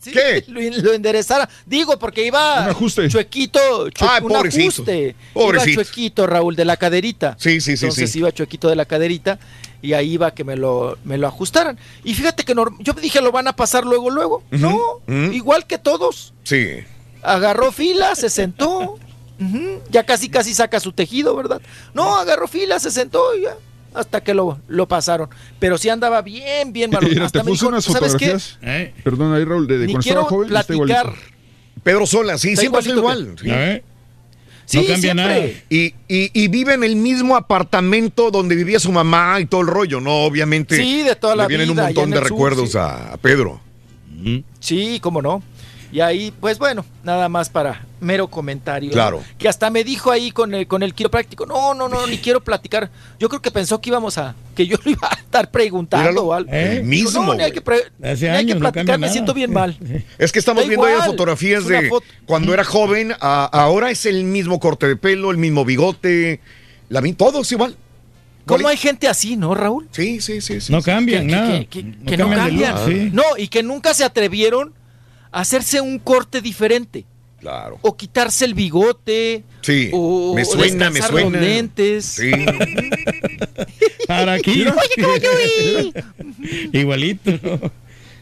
[0.00, 0.44] Sí, ¿Qué?
[0.48, 1.48] Lo, lo enderezara.
[1.64, 3.08] Digo, porque iba Un ajuste.
[3.08, 4.82] chuequito, chue- Ay, un pobrecito.
[4.82, 5.16] ajuste.
[5.32, 5.70] Pobrecito.
[5.70, 7.36] Iba chuequito, Raúl, de la caderita.
[7.38, 8.18] Sí, sí, sí, Entonces sí.
[8.18, 9.38] iba chuequito de la caderita
[9.80, 11.78] y ahí iba que me lo, me lo ajustaran.
[12.04, 14.42] Y fíjate que yo dije, lo van a pasar luego, luego.
[14.50, 15.00] No,
[15.32, 16.34] igual que todos.
[16.42, 16.66] Sí.
[17.22, 18.98] Agarró fila, se sentó.
[19.90, 21.62] Ya casi, casi saca su tejido, ¿verdad?
[21.94, 23.56] No, agarró fila, se sentó y ya.
[23.94, 25.28] Hasta que lo, lo pasaron.
[25.60, 27.08] Pero sí andaba bien, bien malo.
[27.08, 28.26] Mira, Hasta te me puso dijo, unas ¿sabes qué?
[28.32, 28.58] fotografías.
[28.62, 30.48] Eh, Perdón, ahí Raúl, de, de cuando estaba joven.
[30.48, 31.12] platicar.
[31.82, 33.36] Pedro Sola, sí, siempre igualito igual.
[33.40, 33.46] sí.
[33.50, 33.84] ¿eh?
[34.66, 35.24] Sí, no cambia siempre.
[35.26, 35.46] nada.
[35.68, 39.66] Y, y, y vive en el mismo apartamento donde vivía su mamá y todo el
[39.66, 40.24] rollo, ¿no?
[40.24, 40.76] Obviamente.
[40.78, 42.78] Sí, de toda la le vienen un vida, montón de sur, recuerdos sí.
[42.78, 43.60] a, a Pedro.
[44.60, 45.42] Sí, cómo no.
[45.94, 48.88] Y ahí, pues bueno, nada más para mero comentario.
[48.88, 48.94] ¿no?
[48.94, 49.22] Claro.
[49.38, 52.42] Que hasta me dijo ahí con el, con el quiropráctico, no, no, no, ni quiero
[52.42, 52.90] platicar.
[53.20, 56.26] Yo creo que pensó que íbamos a, que yo lo iba a estar preguntando Míralo,
[56.26, 56.50] o algo.
[56.52, 56.82] ¿eh?
[56.84, 57.22] mismo.
[57.24, 57.62] no, ni hay que,
[58.00, 59.78] ni hay que años no platicar, me siento bien mal.
[60.18, 62.04] Es que estamos Da viendo ahí las igual, fotografías de foto.
[62.26, 66.40] cuando era joven, a- ahora es el mismo corte de pelo, el mismo bigote,
[66.88, 67.76] la, todo es igual.
[68.46, 69.86] ¿Cómo hay gente así, no, Raúl?
[69.92, 70.60] Sí, sí, sí.
[70.60, 71.58] sí No cambian que, nada.
[71.60, 72.76] que- que- que no cambian.
[72.84, 73.10] sí.
[73.12, 74.74] No, y que nunca se atrevieron
[75.40, 77.04] hacerse un corte diferente.
[77.40, 77.78] Claro.
[77.82, 79.44] O quitarse el bigote.
[79.60, 81.28] Sí, O, me o suena, me suena.
[81.30, 82.04] los lentes.
[82.06, 82.30] Sí.
[84.08, 84.64] Para aquí.
[86.72, 87.30] Igualito.
[87.42, 87.70] ¿no?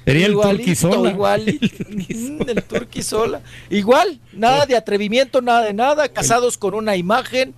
[0.04, 1.10] Sería el Igualito, turquisola.
[1.10, 1.66] Igualito.
[2.12, 3.40] Mm, el turquisola.
[3.70, 7.54] Igual, nada de atrevimiento, nada de nada, casados con una imagen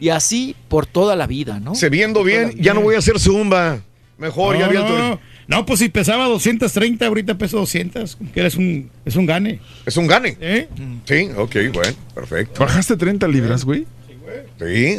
[0.00, 1.74] y así por toda la vida, ¿no?
[1.74, 3.80] Se viendo bien, ya no voy a hacer zumba.
[4.18, 5.18] Mejor, ya vi el no, tur-
[5.48, 5.66] no.
[5.66, 8.16] Pues si pesaba 230, ahorita peso 200.
[8.32, 9.58] Que eres un, es un gane.
[9.84, 10.36] Es un gane.
[10.40, 10.68] ¿Eh?
[11.04, 12.60] Sí, ok, bueno, perfecto.
[12.60, 13.86] ¿Bajaste 30 libras, güey?
[14.60, 14.98] Sí.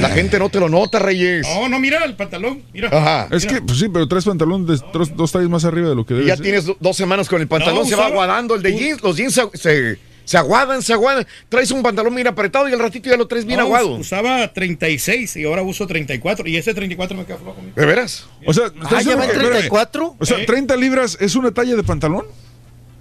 [0.00, 1.44] La gente no te lo nota, Reyes.
[1.48, 2.62] No, no, mira el pantalón.
[2.72, 2.88] Mira.
[2.92, 3.28] Ajá.
[3.34, 4.78] Es que, pues sí, pero traes pantalón de
[5.16, 6.44] dos tallas más arriba de lo que Y debe ya ser.
[6.44, 9.02] tienes do- dos semanas con el pantalón, No, se va aguadando el de jeans.
[9.02, 11.26] Los jeans se, se, se aguadan, se aguadan.
[11.48, 13.90] Traes un pantalón bien apretado y al ratito ya lo traes bien No, aguado.
[13.96, 16.46] Usaba 36 y ahora uso 34.
[16.48, 17.60] Y ese 34 me queda flojo.
[17.60, 17.74] mira.
[17.76, 18.26] ¿De veras?
[18.46, 20.16] O sea, Ah, ¿estás ¿ya va en que- espérame, 34?
[20.18, 22.24] O sea, 30 libras es una talla de pantalón.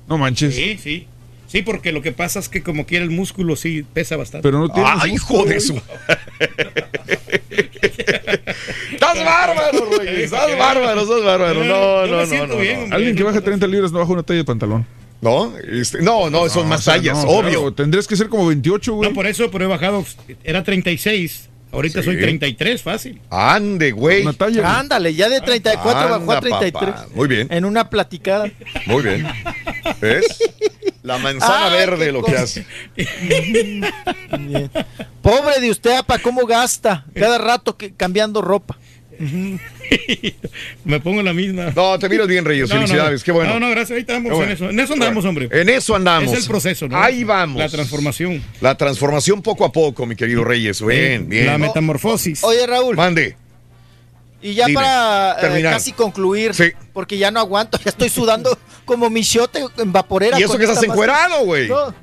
[0.08, 0.54] No manches.
[0.56, 1.08] Sí, sí.
[1.48, 4.48] Sí, porque lo que pasa es que como quiere el músculo sí pesa bastante.
[4.48, 4.92] Pero no tienes.
[5.00, 5.80] ¡Ay, hijo de su!
[8.92, 10.26] ¡Estás bárbaro, Reyes!
[10.26, 11.64] ¡Estás bárbaro, estás bárbaro!
[11.64, 12.84] No, no, no, no, bien, no.
[12.84, 12.96] hombre.
[12.96, 14.86] Alguien que baja 30 libras no baja una talla de pantalón.
[15.24, 15.54] ¿No?
[15.58, 17.50] Este, no, no, son más O sea, tallas, no, obvio.
[17.62, 19.10] claro, tendrías que ser como 28, güey.
[19.10, 20.06] No, por eso, pero he bajado.
[20.44, 21.50] Era 36.
[21.72, 22.06] Ahorita Sí.
[22.06, 23.20] soy 33, fácil.
[23.32, 24.24] Ande, güey.
[24.64, 26.94] Ándale, ya de 34 bajó a Anda, 33.
[26.94, 27.08] papá.
[27.16, 28.52] Muy bien, En una platicada.
[28.86, 29.26] muy bien.
[30.00, 30.38] ¿Ves?
[31.02, 32.66] La manzana Ay, verde lo que hace.
[32.96, 33.84] Bien.
[35.22, 37.06] Pobre de usted, apa, ¿cómo gasta?
[37.16, 38.78] Cada rato que, cambiando ropa.
[40.86, 41.72] Me pongo la misma.
[41.76, 42.70] No, te miras bien, Reyes.
[42.70, 43.54] No, no, Felicidades, qué bueno.
[43.54, 43.96] No, no, gracias.
[43.96, 44.46] Ahí estamos bueno.
[44.46, 44.70] en eso.
[44.70, 45.50] En eso andamos, hombre.
[45.52, 46.34] En eso andamos.
[46.34, 46.98] Es el proceso, ¿no?
[47.02, 47.58] Ahí vamos.
[47.60, 48.44] La transformación.
[48.62, 50.82] La transformación poco a poco, mi querido Reyes.
[50.86, 51.46] Bien, bien.
[51.48, 52.44] La metamorfosis.
[52.44, 53.36] Oye, Raúl, Mande.
[54.42, 55.74] y ya dime, para eh, terminar.
[55.74, 56.72] casi concluir, Sí.
[56.92, 60.40] porque ya no aguanto, ya estoy sudando como michote en vaporera.
[60.40, 61.70] Y eso que estás encuerado, güey.
[61.70, 61.94] No.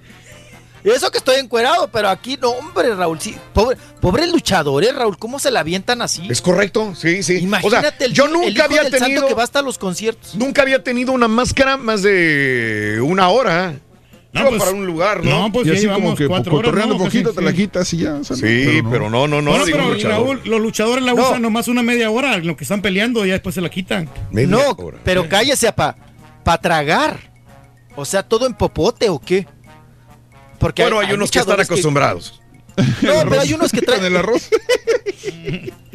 [0.84, 5.18] Y eso que estoy encuerado, pero aquí no, hombre, Raúl, sí, pobre, pobres luchadores, Raúl,
[5.18, 6.26] ¿cómo se la avientan así?
[6.30, 7.38] Es correcto, sí, sí.
[7.38, 9.26] Imagínate o sea, el, yo el nunca hijo había del santo tenido.
[9.28, 10.34] que va hasta los conciertos.
[10.34, 13.74] Nunca había tenido una máscara más de una hora.
[14.32, 15.30] No, Iba pues, para un lugar, ¿no?
[15.48, 17.04] no, pues y ya así como que cuatro horas, cotorreando ¿no?
[17.04, 17.56] poquito Casi, te la sí.
[17.56, 18.14] quitas y ya.
[18.14, 19.50] o sea, no, sí, pero no, no, no.
[19.50, 20.16] Bueno, digo pero luchador.
[20.24, 21.22] Raúl, los luchadores la No.
[21.28, 23.68] usan nomás una media hora, en lo que están peleando, y ya después se la
[23.70, 24.08] quitan.
[24.30, 24.98] Media no, hora.
[25.04, 25.96] pero cállese, apa,
[26.44, 27.18] para tragar.
[27.96, 29.48] O sea, todo en popote o qué?
[30.60, 32.40] Porque Bueno, hay, unos que están acostumbrados.
[33.02, 34.04] No, pero hay unos que traen.
[34.04, 34.48] el arroz.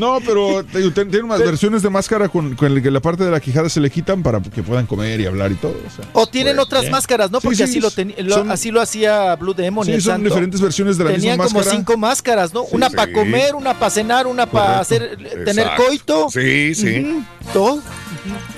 [0.00, 3.30] no, pero ten- tiene unas versiones de máscara con, con el que la parte de
[3.30, 5.76] la quijada se le quitan para que puedan comer y hablar y todo.
[5.86, 6.04] O sea.
[6.14, 6.90] O tienen Pues, otras ¿eh?
[6.90, 7.40] máscaras, ¿no?
[7.40, 10.02] Porque sí, así, lo teni- lo- son- así lo hacía Blue Demon y Sí, el
[10.02, 10.28] son Santo.
[10.30, 11.76] diferentes versiones de la Tenían misma como máscara.
[11.76, 12.62] cinco máscaras, ¿no?
[12.64, 12.96] una sí.
[12.96, 15.84] para comer, una para cenar, una para hacer tener Exacto.
[15.86, 16.30] coito.
[16.30, 17.22] Sí, sí.
[17.52, 17.80] Todo.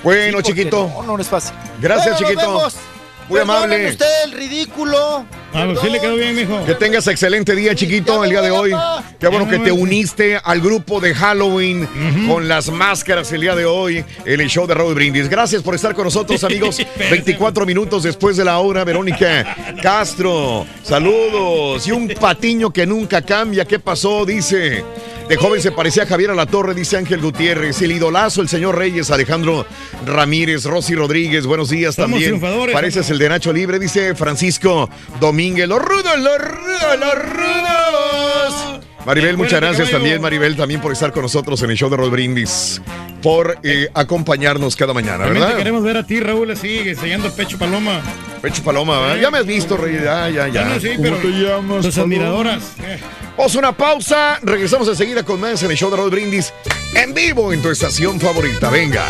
[0.03, 0.89] Bueno, chiquito.
[1.05, 1.53] No, no es fácil.
[1.81, 2.94] Gracias, Bueno, nos chiquito.
[3.27, 3.89] Muy Perdonen amable.
[3.89, 5.25] usted el ridículo.
[5.53, 6.63] Ah, pues sí le quedó bien, mijo.
[6.65, 8.71] Que tengas excelente día, chiquito, el día de hoy.
[9.19, 11.87] Qué bueno que te uniste al grupo de Halloween
[12.27, 15.29] con las máscaras el día de hoy en el show de Raúl Brindis.
[15.29, 16.77] Gracias por estar con nosotros, amigos.
[17.09, 20.65] 24 minutos después de la hora, Verónica Castro.
[20.83, 21.87] Saludos.
[21.87, 23.65] Y un patiño que nunca cambia.
[23.65, 24.25] ¿Qué pasó?
[24.25, 24.83] Dice.
[25.27, 27.81] De joven se parecía a Javier Alatorre, dice Ángel Gutiérrez.
[27.81, 29.65] El idolazo, el señor Reyes, Alejandro
[30.05, 31.47] Ramírez, Rosy Rodríguez.
[31.47, 32.39] Buenos días Somos también.
[32.71, 34.87] Pareces el de Nacho Libre, dice Francisco
[35.19, 35.67] Domínguez.
[35.67, 38.84] Los rudos, los rudos, los rudos.
[39.05, 42.09] Maribel, muchas gracias también, Maribel, también por estar con nosotros en el show de Rod
[42.09, 42.81] Brindis,
[43.21, 45.57] por eh, acompañarnos cada mañana, También te ¿verdad?
[45.57, 48.01] queremos ver a ti, Raúl, así, enseñando pecho paloma.
[48.41, 49.21] Pecho Paloma, ¿verdad?
[49.21, 50.63] ya me has visto, Rey, ya, ya, ya.
[50.65, 51.81] Bueno, sí, ¿Cómo pero te llamas?
[51.85, 52.63] tus admiradoras.
[52.83, 52.99] eh.
[53.37, 56.53] Vamos a una pausa, regresamos enseguida con más en el show de Rod Brindis,
[56.95, 59.05] en vivo en tu estación favorita, venga.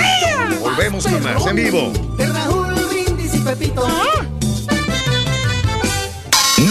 [0.60, 1.92] Volvemos con más, en vivo.
[2.16, 3.86] De Raúl Brindis y Pepito.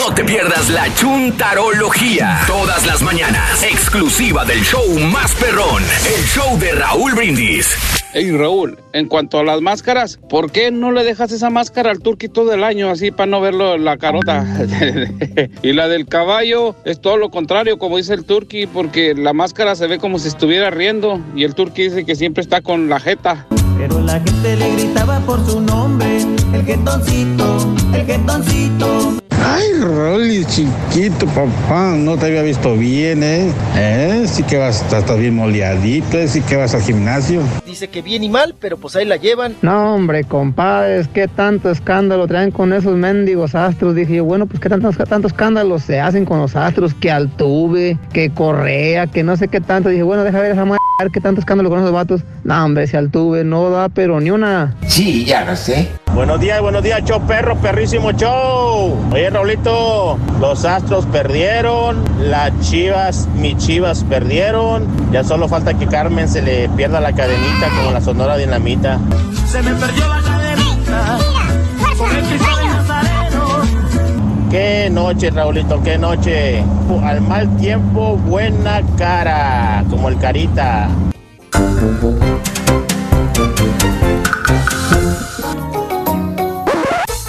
[0.05, 2.41] No te pierdas la chuntarología.
[2.45, 3.63] Todas las mañanas.
[3.63, 5.81] Exclusiva del show más perrón.
[6.05, 7.77] El show de Raúl Brindis.
[8.11, 11.99] Hey Raúl, en cuanto a las máscaras, ¿por qué no le dejas esa máscara al
[11.99, 14.45] turqui todo el año así para no verlo la carota?
[15.63, 19.73] y la del caballo es todo lo contrario, como dice el turqui, porque la máscara
[19.73, 22.99] se ve como si estuviera riendo y el turqui dice que siempre está con la
[22.99, 23.47] jeta.
[23.85, 26.19] Pero la gente le gritaba por su nombre,
[26.53, 29.19] el jetoncito, el jetoncito.
[29.45, 33.51] Ay, Rolly, chiquito, papá, no te había visto bien, ¿eh?
[33.75, 34.23] ¿Eh?
[34.25, 36.29] Sí que vas, estás bien moleadito, ¿eh?
[36.29, 37.41] Sí que vas al gimnasio.
[37.65, 39.53] Dice que bien y mal, pero pues ahí la llevan.
[39.61, 43.95] No, hombre, compadres, qué tanto escándalo traen con esos mendigos astros.
[43.95, 47.97] Dije yo, bueno, pues qué tantos, tantos escándalos se hacen con los astros, que Altuve,
[48.13, 49.89] que Correa, que no sé qué tanto.
[49.89, 52.21] Dije, bueno, deja ver esa madre, ver qué tanto escándalo con esos vatos.
[52.43, 54.75] No, hombre, si Altuve no da, pero ni una.
[54.87, 55.89] Sí, ya lo sé.
[56.13, 58.97] Buenos días, buenos días, show perro, perrísimo show.
[59.11, 64.87] Oye, Raulito, los Astros perdieron, las Chivas, mis Chivas perdieron.
[65.11, 68.99] Ya solo falta que Carmen se le pierda la cadenita como la Sonora Dinamita.
[69.47, 71.32] Se me perdió la cadenita.
[74.53, 76.63] Qué noche, Raulito, qué noche.
[77.03, 80.89] Al mal tiempo, buena cara, como el Carita.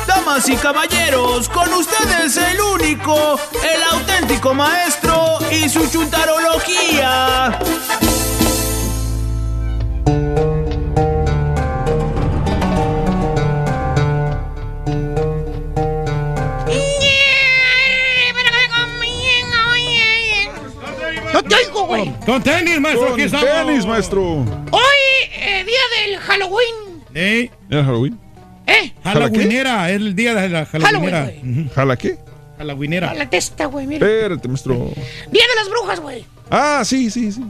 [0.06, 4.52] Damas y caballeros, con ustedes el único, el auténtico.
[4.52, 7.58] maestro y su chuntarología.
[22.26, 23.46] Con tenis, maestro, Con aquí estamos.
[23.66, 24.22] tenis, maestro.
[24.70, 25.02] Hoy,
[25.36, 27.02] eh, día del Halloween.
[27.14, 27.50] Sí.
[27.70, 28.18] ¿Era Halloween?
[28.66, 28.92] ¿Eh?
[29.04, 31.26] Halloweenera, es el día de la Halloweenera.
[31.26, 32.18] Halloween, ¿Jala qué?
[32.56, 33.10] Halloweenera.
[33.10, 34.06] A la testa, güey, mira.
[34.06, 34.74] Espérate, maestro.
[35.30, 36.24] Día de las brujas, güey.
[36.50, 37.42] Ah, sí, sí, sí.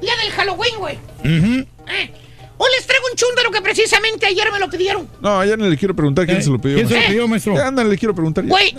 [0.00, 0.96] Día del Halloween, güey.
[1.20, 1.60] Ujú.
[1.88, 2.10] Eh.
[2.58, 5.08] Hoy les traigo un chúndaro que precisamente ayer me lo pidieron.
[5.20, 6.76] No, ya no le quiero preguntar quién Eh, se lo pidió.
[6.76, 7.54] ¿quién se lo pidió, maestro?
[7.54, 8.44] Ya, ándale, le quiero preguntar.
[8.44, 8.74] Güey,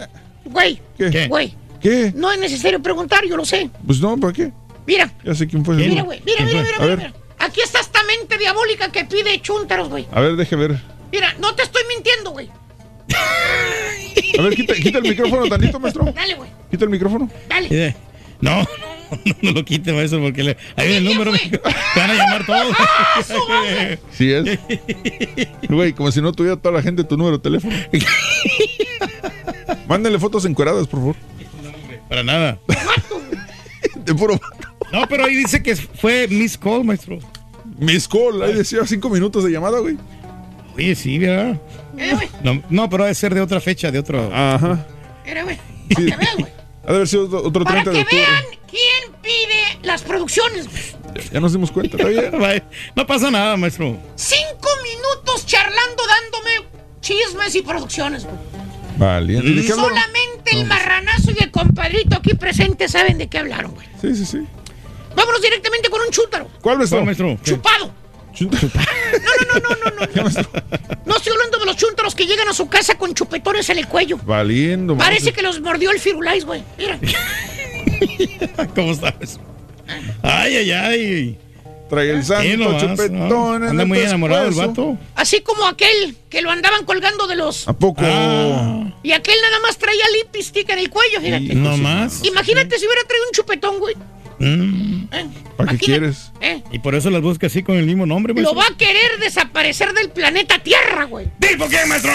[0.45, 1.27] güey, ¿Qué?
[1.29, 1.55] güey.
[1.79, 2.11] ¿Qué?
[2.15, 3.69] No es necesario preguntar, yo lo sé.
[3.85, 4.51] Pues no, ¿para qué?
[4.87, 5.75] Mira, Ya sé quién fue.
[5.75, 6.21] mira, güey.
[6.25, 7.13] Mira, mira, mira, mira, mira.
[7.39, 10.07] Aquí está esta mente diabólica que pide chúntaros, güey.
[10.11, 10.81] A ver, deje ver.
[11.11, 12.49] Mira, no te estoy mintiendo, güey.
[14.39, 16.05] A ver, quita, quita el micrófono tantito, maestro.
[16.13, 16.49] Dale, güey.
[16.71, 17.29] Quita el micrófono.
[17.47, 17.67] Dale.
[17.71, 17.95] Eh,
[18.41, 18.61] No,
[19.25, 21.31] no, no lo quite, maestro, porque le, ahí viene el número.
[21.93, 22.75] Te van a llamar todos.
[24.11, 24.59] Sí es.
[25.69, 27.75] Güey, como si no tuviera toda la gente tu número de teléfono.
[29.87, 31.15] Mándenle fotos encueradas, por favor.
[32.09, 32.57] Para nada.
[33.95, 34.39] De puro
[34.91, 37.19] No, pero ahí dice que fue Miss Call, maestro.
[37.77, 39.97] Miss Call, ahí decía cinco minutos de llamada, güey.
[40.75, 41.59] Oye, sí, ¿verdad?
[42.43, 44.31] No, no, pero debe ser de otra fecha, de otro.
[44.33, 44.85] Ajá.
[45.25, 45.57] Mira, güey.
[45.95, 46.09] Sí.
[46.11, 48.23] Ha de haber sido otro, otro Para 30 de que octubre.
[48.23, 50.67] vean quién pide las producciones.
[50.69, 51.27] güey.
[51.33, 52.31] Ya nos dimos cuenta, está bien.
[52.95, 53.97] No pasa nada, maestro.
[54.15, 56.69] Cinco minutos charlando, dándome
[57.01, 58.35] chismes y producciones, güey.
[58.97, 59.33] Vale.
[59.41, 59.85] ¿De qué hablaron?
[59.89, 63.87] Solamente el marranazo y el compadrito aquí presente saben de qué hablaron, güey.
[64.01, 64.45] Sí, sí, sí.
[65.17, 66.47] Vámonos directamente con un chúntaro.
[66.61, 66.99] ¿Cuál maestro?
[66.99, 67.37] ¿Cuál, maestro?
[67.43, 67.51] ¿Qué?
[67.51, 67.91] Chupado.
[71.05, 73.87] No estoy hablando de los chúntaros que llegan a su casa con chupetones en el
[73.87, 74.17] cuello.
[74.23, 75.33] Valiendo, Parece madre.
[75.33, 76.63] que los mordió el firulais, güey.
[76.77, 76.99] Mira.
[78.75, 79.39] ¿Cómo estás?
[80.21, 81.39] Ay, ay, ay.
[81.89, 83.53] Trae el santo Sí, nomás, chupetón ¿no?
[83.53, 84.97] Anda muy enamorado el vato.
[85.15, 87.67] Así como aquel que lo andaban colgando de los.
[87.67, 88.01] ¿A poco?
[88.03, 88.83] Ah.
[89.01, 91.55] Y aquel nada más traía lipstick en el cuello, fíjate.
[91.55, 92.23] No más.
[92.23, 93.95] Imagínate si hubiera traído un chupetón, güey.
[94.39, 95.05] Mm.
[95.11, 96.31] Eh, ¿Para qué quieres?
[96.41, 96.61] eh.
[96.71, 98.55] Y por eso las busca así con el mismo nombre, Lo maestro.
[98.59, 101.27] va a querer desaparecer del planeta Tierra, güey.
[101.39, 102.11] ¿Tipo qué, maestro?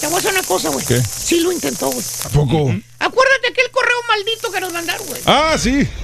[0.00, 0.84] Te voy a hacer una cosa, güey.
[0.86, 1.00] ¿Qué?
[1.00, 2.04] Sí lo intentó, güey.
[2.24, 2.56] ¿A poco?
[2.98, 5.20] Acuérdate aquel correo maldito que nos mandaron, güey.
[5.26, 5.86] Ah, sí.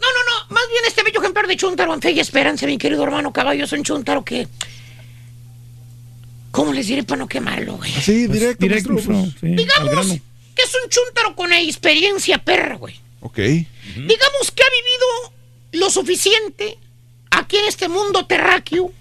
[0.00, 0.54] No, no, no.
[0.54, 3.64] Más bien este bello ejemplar de Chuntaro en fe y esperanza, mi querido hermano caballo.
[3.64, 4.46] Es un Chuntaro que.
[6.52, 7.92] ¿Cómo les diré para no quemarlo, güey?
[7.96, 9.34] Así, Pues, directo, directo, maestro, pues.
[9.40, 10.16] sí, Digamos.
[10.58, 12.96] Que es un Chuntaro con experiencia perra, güey.
[13.20, 13.36] Ok.
[13.38, 15.32] Digamos que ha vivido
[15.72, 16.78] lo suficiente
[17.30, 18.92] aquí en este mundo terráqueo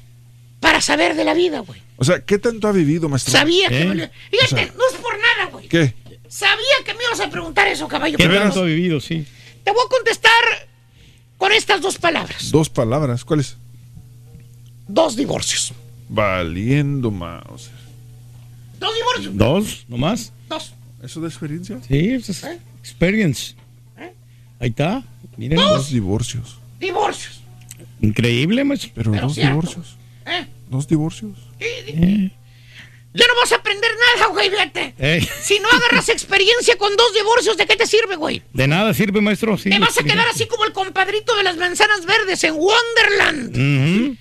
[0.60, 1.82] para saber de la vida, güey.
[1.98, 3.32] O sea, ¿qué tanto ha vivido, maestro?
[3.32, 3.82] Sabía que...
[3.82, 3.86] ¿Eh?
[3.86, 5.68] me Fíjate, O sea- no es por nada, güey.
[5.68, 5.94] ¿Qué?
[6.30, 8.18] Sabía que me ibas a preguntar eso, caballo.
[8.18, 9.26] ¿Qué tanto ha vivido, sí?
[9.64, 10.68] Te voy a contestar
[11.38, 12.52] con estas dos palabras.
[12.52, 13.26] Dos palabras.
[13.26, 13.58] ¿Cuáles?
[14.88, 15.74] Dos divorcios.
[16.10, 17.70] Valiendo, mouse.
[18.80, 19.38] Dos divorcios.
[19.38, 19.86] ¿Dos?
[19.88, 20.32] ¿Nomás?
[20.50, 20.74] Dos.
[21.08, 21.80] ¿Eso de experiencia?
[21.88, 22.44] Sí, eso es
[22.82, 23.56] experience.
[24.60, 25.04] Ahí está.
[25.38, 25.58] Miren.
[25.58, 26.58] Dos divorcios.
[26.82, 27.40] Divorcios.
[28.02, 28.92] Increíble, maestro.
[28.94, 29.52] Pero, Pero dos cierto.
[29.52, 29.96] divorcios.
[30.26, 30.46] ¿Eh?
[30.70, 31.38] Dos divorcios.
[31.62, 32.30] Eh,
[33.14, 34.96] Ya no vas a aprender nada, güey, fíjate.
[35.00, 38.42] eh, Si no agarras experiencia con dos divorcios, ¿de qué te sirve, güey?
[38.52, 39.58] de nada sirve, maestro.
[39.58, 43.50] Sí, Te vas a quedar así como el compadrito de las manzanas verdes en Wonderland.
[43.52, 44.18] Ujú.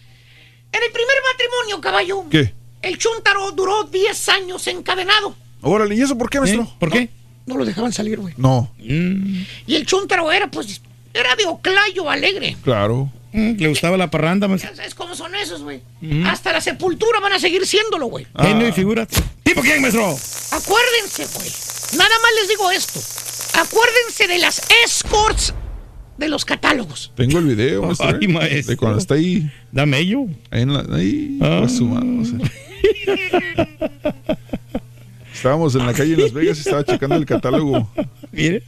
[0.73, 2.55] En el primer matrimonio, caballo, ¿Qué?
[2.83, 5.35] el Chuntaro duró 10 años encadenado.
[5.67, 6.63] Órale, ¿y eso por qué, maestro?
[6.63, 6.69] ¿Eh?
[6.79, 7.09] ¿Por qué?
[7.47, 8.35] No lo dejaban salir, güey.
[8.37, 10.81] No, Mm, Y el Chuntaro era, pues,
[11.15, 12.57] era de Oclayo alegre.
[12.63, 13.11] claro.
[13.33, 14.75] mm, le gustaba la parranda, maestro.
[14.75, 15.81] Sabes cómo son esos, güey.
[16.03, 16.27] Ujú.
[16.27, 18.27] Hasta la sepultura van a seguir siéndolo, güey.
[18.35, 18.47] Ah.
[18.47, 19.07] Genio y figura.
[19.43, 20.05] ¿Tipo quién, maestro?
[20.53, 21.51] Acuérdense, güey.
[21.99, 23.01] Nada más les digo esto.
[23.61, 25.55] Acuérdense de las escorts
[26.19, 27.13] de los catálogos.
[27.15, 28.09] Tengo el video, maestro.
[28.09, 28.29] Ay, ¿eh?
[28.29, 28.71] maestro.
[28.73, 29.51] De cuando está ahí.
[29.71, 30.23] Dame ello.
[30.51, 30.81] Ahí en la.
[30.97, 31.39] Ahí.
[31.43, 31.59] Ah.
[31.61, 32.39] pues, su mano, o sea.
[35.37, 37.91] Estábamos en la calle en Las Vegas y estaba checando el catálogo.
[38.33, 38.63] Mire,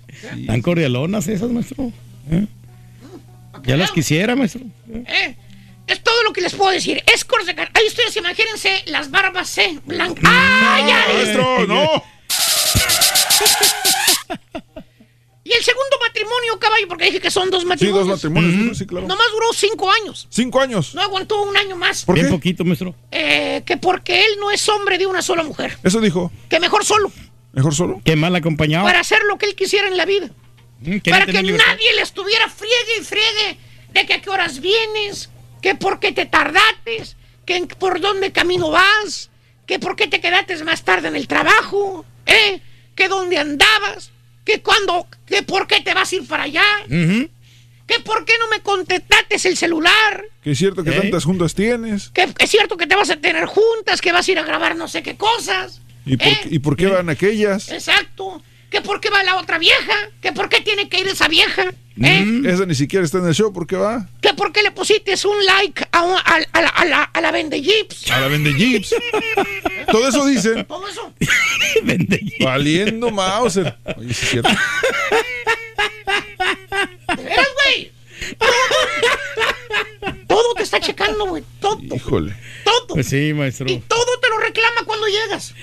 [0.47, 1.90] tan cordialonas esas, maestro.
[2.30, 2.47] ¿Eh?
[3.64, 4.60] Ya las quisiera, maestro.
[4.92, 5.34] ¿Eh?
[5.86, 7.02] Es todo lo que les puedo decir.
[7.12, 10.24] Escorts de Ahí ustedes imagínense las barbas C blancas.
[10.26, 11.14] ¡Ah, ya!
[11.14, 12.05] ¡Maestro, no!
[15.49, 18.07] Y el segundo matrimonio, caballo, porque dije que son dos Sí, matrimonios.
[18.07, 19.07] dos matrimonios, sí, claro.
[19.07, 20.27] Nomás duró cinco años.
[20.31, 20.94] Cinco años.
[20.94, 22.05] No aguantó un año más.
[22.05, 22.33] ¿Por Bien qué?
[22.33, 22.94] poquito, maestro.
[23.10, 25.78] Eh, que porque él no es hombre de una sola mujer.
[25.83, 26.31] Eso dijo.
[26.51, 27.10] Que mejor solo.
[27.52, 28.02] ¿Mejor solo?
[28.05, 28.85] Qué mal acompañado.
[28.85, 30.28] Para hacer lo que él quisiera en la vida.
[30.81, 31.67] Mm, Para que libertad.
[31.67, 33.59] nadie le estuviera friegue y friegue
[33.94, 35.31] de que a qué horas vienes,
[35.62, 39.31] que por qué te tardates, que por dónde camino vas,
[39.67, 42.60] que por qué te quedaste más tarde en el trabajo, ¿eh?
[42.94, 44.10] que dónde andabas.
[44.49, 47.28] Que cuando, que por qué te vas a ir para allá, Ujú.
[47.86, 51.01] que por qué no me contestaste el celular, Que es cierto que ¿Eh?
[51.02, 52.09] tantas juntas tienes.
[52.09, 54.75] que es cierto que te vas a tener juntas, que vas a ir a grabar
[54.75, 55.83] no sé qué cosas.
[56.07, 56.41] ¿Y por, ¿Eh?
[56.51, 57.70] ¿y por qué van aquellas?
[57.70, 58.43] Exacto.
[58.70, 61.62] Que por qué va la otra vieja, que por qué tiene que ir esa vieja,
[62.02, 62.22] ¿eh?
[62.24, 64.06] Mm, Esa ni siquiera está en el show, ¿por qué va?
[64.20, 67.20] que por qué le pusiste un like a, un- a- a la, a la, a
[67.22, 68.10] la vende jeeps.
[68.10, 68.94] A la vende jeeps.
[69.90, 70.64] Todo eso dicen.
[70.66, 71.12] Todo eso.
[72.44, 73.74] Valiendo Mauser.
[73.97, 74.48] Oye, sí es cierto.
[77.16, 77.92] ¿De veras, güey?
[80.26, 81.42] Todo te está checando, güey.
[81.60, 82.36] Todo, Híjole.
[82.64, 82.86] todo.
[82.88, 83.66] Pues sí, maestro.
[83.70, 85.55] Y todo te lo reclama cuando llegas.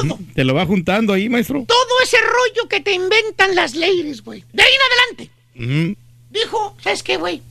[0.00, 0.18] Todo.
[0.34, 1.64] Te lo va juntando ahí, maestro.
[1.66, 4.44] Todo ese rollo que te inventan las ladies, güey.
[4.52, 4.80] De ahí en
[5.60, 5.94] adelante.
[5.94, 5.96] Ujú.
[6.30, 7.42] Dijo, ¿sabes qué, güey?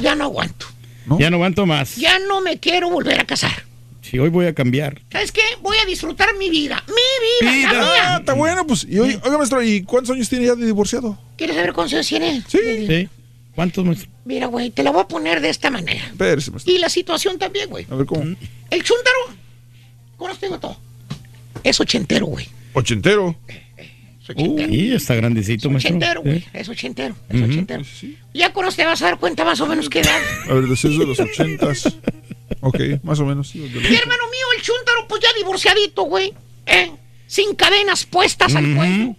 [0.00, 0.66] Ya no aguanto.
[1.18, 1.96] Ya no aguanto más.
[1.96, 3.64] Ya no me quiero volver a casar.
[4.02, 5.00] Si hoy voy a cambiar.
[5.10, 5.42] ¿Sabes qué?
[5.62, 6.82] Voy a disfrutar mi vida.
[6.88, 8.86] Mi vida, la Ah, está bueno, pues.
[8.88, 11.18] Y oiga, maestro, ¿y cuántos años tiene ya de divorciado?
[11.36, 12.42] ¿Quieres saber cuántos años tiene?
[12.48, 12.86] Sí.
[12.86, 13.08] Sí.
[13.54, 14.08] ¿Cuántos, maestro?
[14.24, 16.04] Mira, güey, te la voy a poner de esta manera.
[16.06, 16.72] Espérese, maestro.
[16.72, 17.86] Y la situación también, güey.
[17.90, 18.22] A ver cómo.
[18.22, 19.16] El chúntaro,
[20.16, 20.76] con esto digo todo.
[21.62, 22.48] Es ochentero, güey.
[22.72, 23.36] Ochentero.
[24.34, 25.96] Y está grandecito, maestro.
[25.96, 26.38] Ochentero, güey.
[26.38, 26.44] ¿Eh?
[26.54, 27.14] Es ochentero.
[27.28, 28.04] Es.
[28.34, 30.20] Ya con te vas a dar cuenta más o menos qué edad.
[30.48, 31.96] A ver, desde de los ochentas.
[32.60, 33.48] Ok, más o menos.
[33.48, 36.32] sí, hermano mío, el chúntaro, pues ya divorciadito, güey.
[36.66, 36.90] ¿eh?
[37.26, 39.14] Sin cadenas puestas al cuello.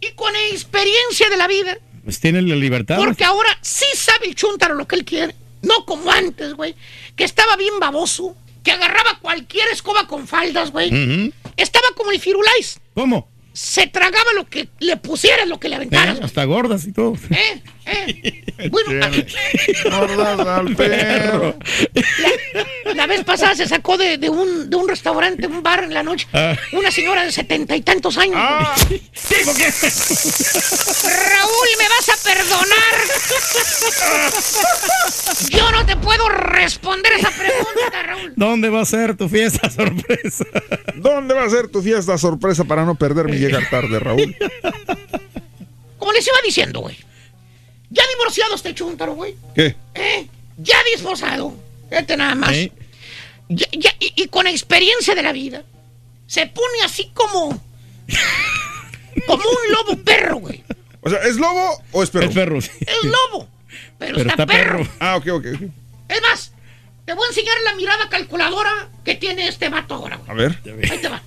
[0.00, 1.78] Y con experiencia de la vida.
[2.02, 2.96] Pues tiene la libertad.
[2.96, 5.34] Porque ahora sí sabe el chúntaro lo que él quiere.
[5.62, 6.74] No como antes, güey.
[7.16, 8.36] Que estaba bien baboso.
[8.64, 11.32] Que agarraba cualquier escoba con faldas, güey.
[11.56, 12.80] Estaba como el firulais.
[12.94, 13.28] ¿Cómo?
[13.52, 15.76] Se tragaba lo que le pusieras, lo que le ¿Eh?
[15.76, 16.20] aventaras.
[16.20, 17.14] Hasta gordas y todo.
[17.30, 17.62] ¿Eh?
[17.86, 18.40] ¿Eh?
[18.70, 18.88] Bueno,
[19.90, 21.56] Gordas al perro.
[21.94, 22.64] la,
[22.94, 26.02] la vez pasada se sacó de, de un, de un restaurante, un bar en la
[26.02, 26.54] noche, Ah.
[26.72, 28.38] una señora de setenta y tantos años.
[29.12, 29.64] Sí, porque.
[31.04, 32.94] Raúl, ¿me vas a perdonar?
[35.50, 38.32] Yo no te puedo responder esa pregunta, Raúl.
[38.36, 40.44] ¿Dónde va a ser tu fiesta sorpresa?
[40.96, 44.36] ¿Dónde va a ser tu fiesta sorpresa para no perderme y llegar tarde, Raúl?
[45.98, 46.96] Como les iba diciendo, güey.
[47.90, 49.36] Ya divorciado este chúntaro, güey.
[49.54, 49.76] ¿Qué?
[49.94, 50.26] ¿Eh?
[50.58, 51.54] Ya disposado.
[51.90, 52.52] Fíjate nada más.
[52.52, 52.72] ¿Eh?
[53.48, 55.62] Ya- ya- y, y con experiencia de la vida.
[56.26, 57.62] Se pone así como.
[59.26, 60.62] Como un lobo perro, güey.
[61.02, 62.26] O sea, ¿es lobo o es perro?
[62.28, 62.70] Es perro, sí.
[62.80, 63.48] Es lobo.
[63.98, 64.78] Pero, Pero está, está perro.
[64.78, 64.90] perro.
[64.98, 65.46] Ah, ok, ok.
[66.08, 66.52] Es más,
[67.04, 70.30] te voy a enseñar la mirada calculadora que tiene este vato ahora, güey.
[70.30, 70.58] A ver.
[70.90, 71.22] Ahí te va.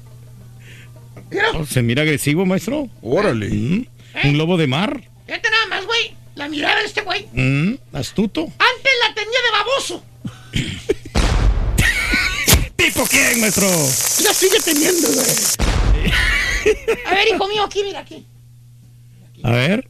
[1.30, 2.90] Mira, Oh, ¿Se mira agresivo, maestro?
[3.02, 3.50] Órale.
[3.50, 3.86] Mm.
[4.26, 5.02] ¿Un lobo de mar?
[5.26, 6.16] fíjate nada más, güey.
[6.36, 7.28] La mirada de este güey.
[7.34, 7.76] Mm.
[7.94, 8.42] ¿Astuto?
[8.44, 10.04] Antes la tenía de baboso.
[12.76, 13.68] ¿Tipo quién, maestro?
[14.24, 15.28] La sigue teniendo, güey.
[17.06, 18.26] A ver, hijo mío, aquí, mira, aquí.
[19.44, 19.88] A ver.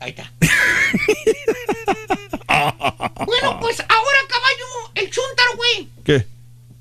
[0.00, 0.32] Ahí está.
[3.26, 5.88] bueno, pues ahora, caballo, el chúntaro, güey.
[6.04, 6.24] ¿Qué?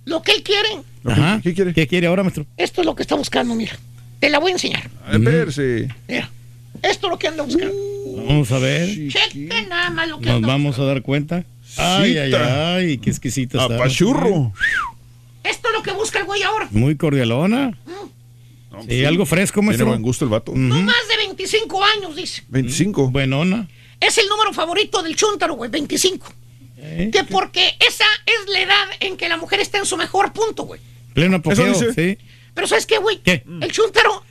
[0.06, 0.70] Lo que él quiere.
[1.04, 1.40] Ajá.
[1.42, 1.74] ¿Qué quiere?
[1.74, 2.46] ¿Qué quiere ahora, maestro?
[2.58, 3.76] Esto es lo que está buscando, mira.
[4.20, 4.88] Te la voy a enseñar.
[5.06, 5.88] A ver, sí.
[6.08, 6.30] Mira.
[6.84, 7.74] Esto es lo que anda buscando.
[8.18, 8.88] Vamos a ver.
[9.10, 11.44] Cheque nada más lo que Nos anda vamos a dar cuenta.
[11.78, 13.76] Ay, ay, ay, qué exquisita está.
[13.76, 14.54] Apachurro.
[15.44, 16.68] Esto es lo que busca el güey ahora.
[16.72, 17.78] Muy cordialona.
[18.88, 19.88] Sí, algo fresco, Tiene maestro.
[19.88, 20.52] buen gusto el vato.
[20.56, 22.44] No más de 25 años, dice.
[22.50, 23.10] 25.
[23.10, 23.68] Buenona.
[24.00, 26.28] Es el número favorito del chúntaro, güey, 25.
[26.78, 27.10] ¿Eh?
[27.12, 30.64] Que porque esa es la edad en que la mujer está en su mejor punto,
[30.64, 30.80] güey.
[31.14, 32.18] Pleno apogeo, sí.
[32.54, 33.20] Pero ¿sabes qué, güey?
[33.24, 33.44] ¿Qué?
[33.62, 34.24] El chúntaro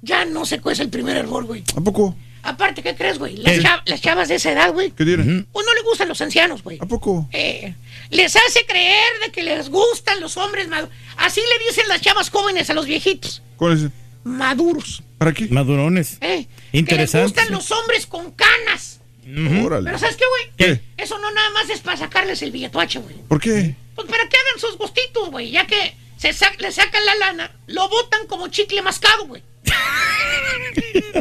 [0.00, 1.62] ya no se cuece el primer error, güey.
[1.76, 2.16] ¿A poco?
[2.42, 3.36] Aparte, ¿qué crees, güey?
[3.36, 3.62] Las, ¿Qué?
[3.62, 5.22] chav- las chavas de esa edad, güey, ¿Qué tiene?
[5.22, 5.46] Ujú.
[5.52, 6.78] pues no le gustan los ancianos, güey.
[6.80, 7.28] ¿A poco?
[7.32, 7.74] Eh,
[8.10, 10.94] les hace creer de que les gustan los hombres maduros.
[11.16, 13.42] Así le dicen las chavas jóvenes a los viejitos.
[13.56, 13.90] ¿Cuál es?
[14.24, 15.02] Maduros.
[15.18, 15.46] ¿Para qué?
[15.48, 16.18] Madurones.
[16.20, 19.00] Eh, Interesante, Que les gustan los hombres con canas.
[19.24, 19.66] Ujú.
[19.66, 19.84] Órale.
[19.86, 20.52] Pero ¿sabes qué, güey?
[20.56, 20.80] ¿Qué?
[20.96, 23.16] Eso no nada más es para sacarles el billetoache, güey.
[23.28, 23.74] ¿Por qué?
[23.94, 25.50] Pues para que hagan sus gustitos, güey.
[25.50, 29.42] Ya que se sa- le sacan la lana, lo botan como chicle mascado, güey.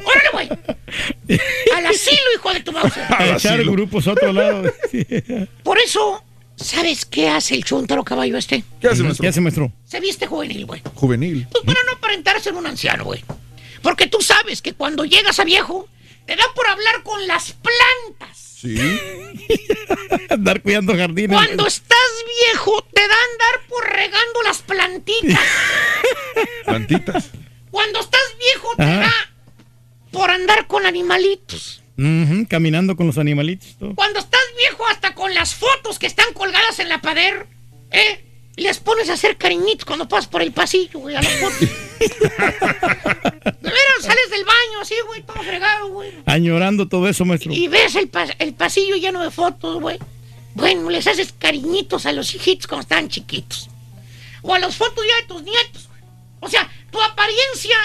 [0.03, 0.49] ¡Órale, güey!
[1.75, 2.97] Al asilo, hijo de tu mouse.
[3.09, 4.63] A echar grupos a otro lado.
[5.63, 6.23] Por eso,
[6.55, 8.63] ¿sabes qué hace el chuntaro caballo este?
[8.81, 9.29] ¿Qué hace, ¿Qué maestro?
[9.29, 9.71] hace, maestro?
[9.85, 10.81] Se viste juvenil, güey.
[10.95, 11.47] Juvenil.
[11.51, 13.23] Pues para no aparentarse en un anciano, güey.
[13.81, 15.87] Porque tú sabes que cuando llegas a viejo,
[16.25, 18.37] te da por hablar con las plantas.
[18.59, 18.77] Sí.
[20.29, 21.37] Andar cuidando jardines.
[21.37, 21.97] Cuando estás
[22.51, 25.39] viejo, te da andar por regando las plantitas.
[26.65, 27.29] Plantitas.
[27.71, 28.99] Cuando estás viejo, te Ajá.
[29.01, 29.13] da
[30.11, 31.83] por andar con animalitos.
[32.47, 33.75] Caminando con los animalitos.
[33.77, 33.93] todo.
[33.95, 37.43] Cuando estás viejo, hasta con las fotos que están colgadas en la pared,
[37.91, 38.25] ¿eh?
[38.55, 41.59] Les pones a hacer cariñitos cuando pasas por el pasillo, güey, a las fotos.
[41.99, 46.11] De veras, sales del baño así, güey, todo fregado, güey.
[46.25, 47.51] Añorando todo eso, maestro.
[47.53, 49.97] Y ves el, pas- el pasillo lleno de fotos, güey.
[50.55, 53.69] Bueno, les haces cariñitos a los hijitos cuando estaban chiquitos.
[54.41, 56.01] O a las fotos ya de tus nietos, güey.
[56.41, 57.75] O sea, tu apariencia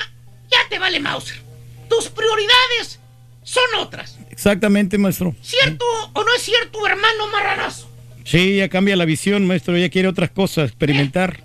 [0.51, 1.41] ya te vale Mauser.
[1.89, 3.01] Tus prioridades
[3.43, 4.19] son otras.
[4.31, 5.35] Exactamente, maestro.
[5.43, 7.91] ¿Cierto o no es cierto, hermano marranazo?
[8.25, 9.77] Sí, ya cambia la visión, maestro.
[9.77, 11.45] Ya quiere otras cosas, experimentar.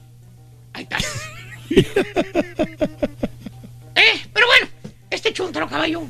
[0.73, 0.97] Ahí está.
[1.69, 1.85] eh,
[4.33, 4.67] pero bueno,
[5.09, 6.03] este chuntaro caballo.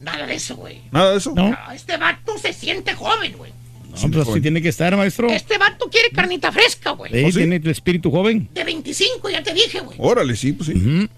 [0.00, 0.80] Nada de eso, güey.
[0.90, 1.32] ¿Nada de eso?
[1.34, 3.52] No, Este vato se siente joven, güey.
[3.92, 5.28] No pues así tiene que estar, maestro.
[5.30, 7.12] Este vato quiere carnita fresca, güey.
[7.30, 8.48] Sí, tiene el espíritu joven.
[8.54, 9.96] De 25, ya te dije, güey.
[10.00, 10.74] Órale, sí, pues sí.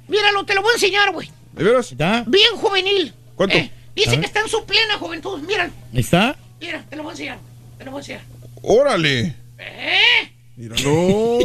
[0.09, 1.31] Míralo, te lo voy a enseñar, güey.
[1.53, 1.95] ¿De veras?
[1.97, 2.25] ¿Ya?
[2.27, 3.13] Bien juvenil.
[3.37, 3.57] ¿Cuánto?
[3.57, 5.41] Eh, dice que está en su plena juventud.
[5.47, 6.37] Mira, Ahí está.
[6.61, 7.39] mira, te lo voy a enseñar.
[7.79, 8.23] Te lo voy a enseñar.
[8.63, 9.35] Órale.
[9.59, 10.33] ¿Eh?
[10.57, 11.39] Míralo.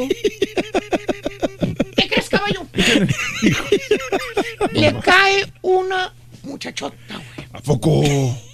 [1.95, 2.66] ¿Qué crees, caballo?
[4.72, 7.39] Le cae una muchachota, güey.
[7.52, 8.02] ¿A poco?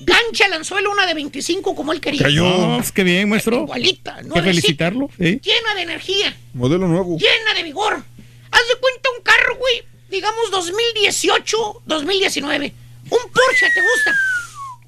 [0.01, 2.21] Gancha el anzuelo una de 25 como él quería.
[2.23, 2.43] Cayó.
[2.47, 3.63] No, pues qué bien, maestro.
[3.63, 5.09] Igualita, no que felicitarlo.
[5.17, 5.39] Sí.
[5.43, 7.17] Llena de energía, Modelo nuevo.
[7.17, 7.93] llena de vigor.
[7.93, 9.83] Haz de cuenta un carro, güey.
[10.09, 12.73] Digamos 2018, 2019.
[13.03, 14.15] Un Porsche, ¿te gusta?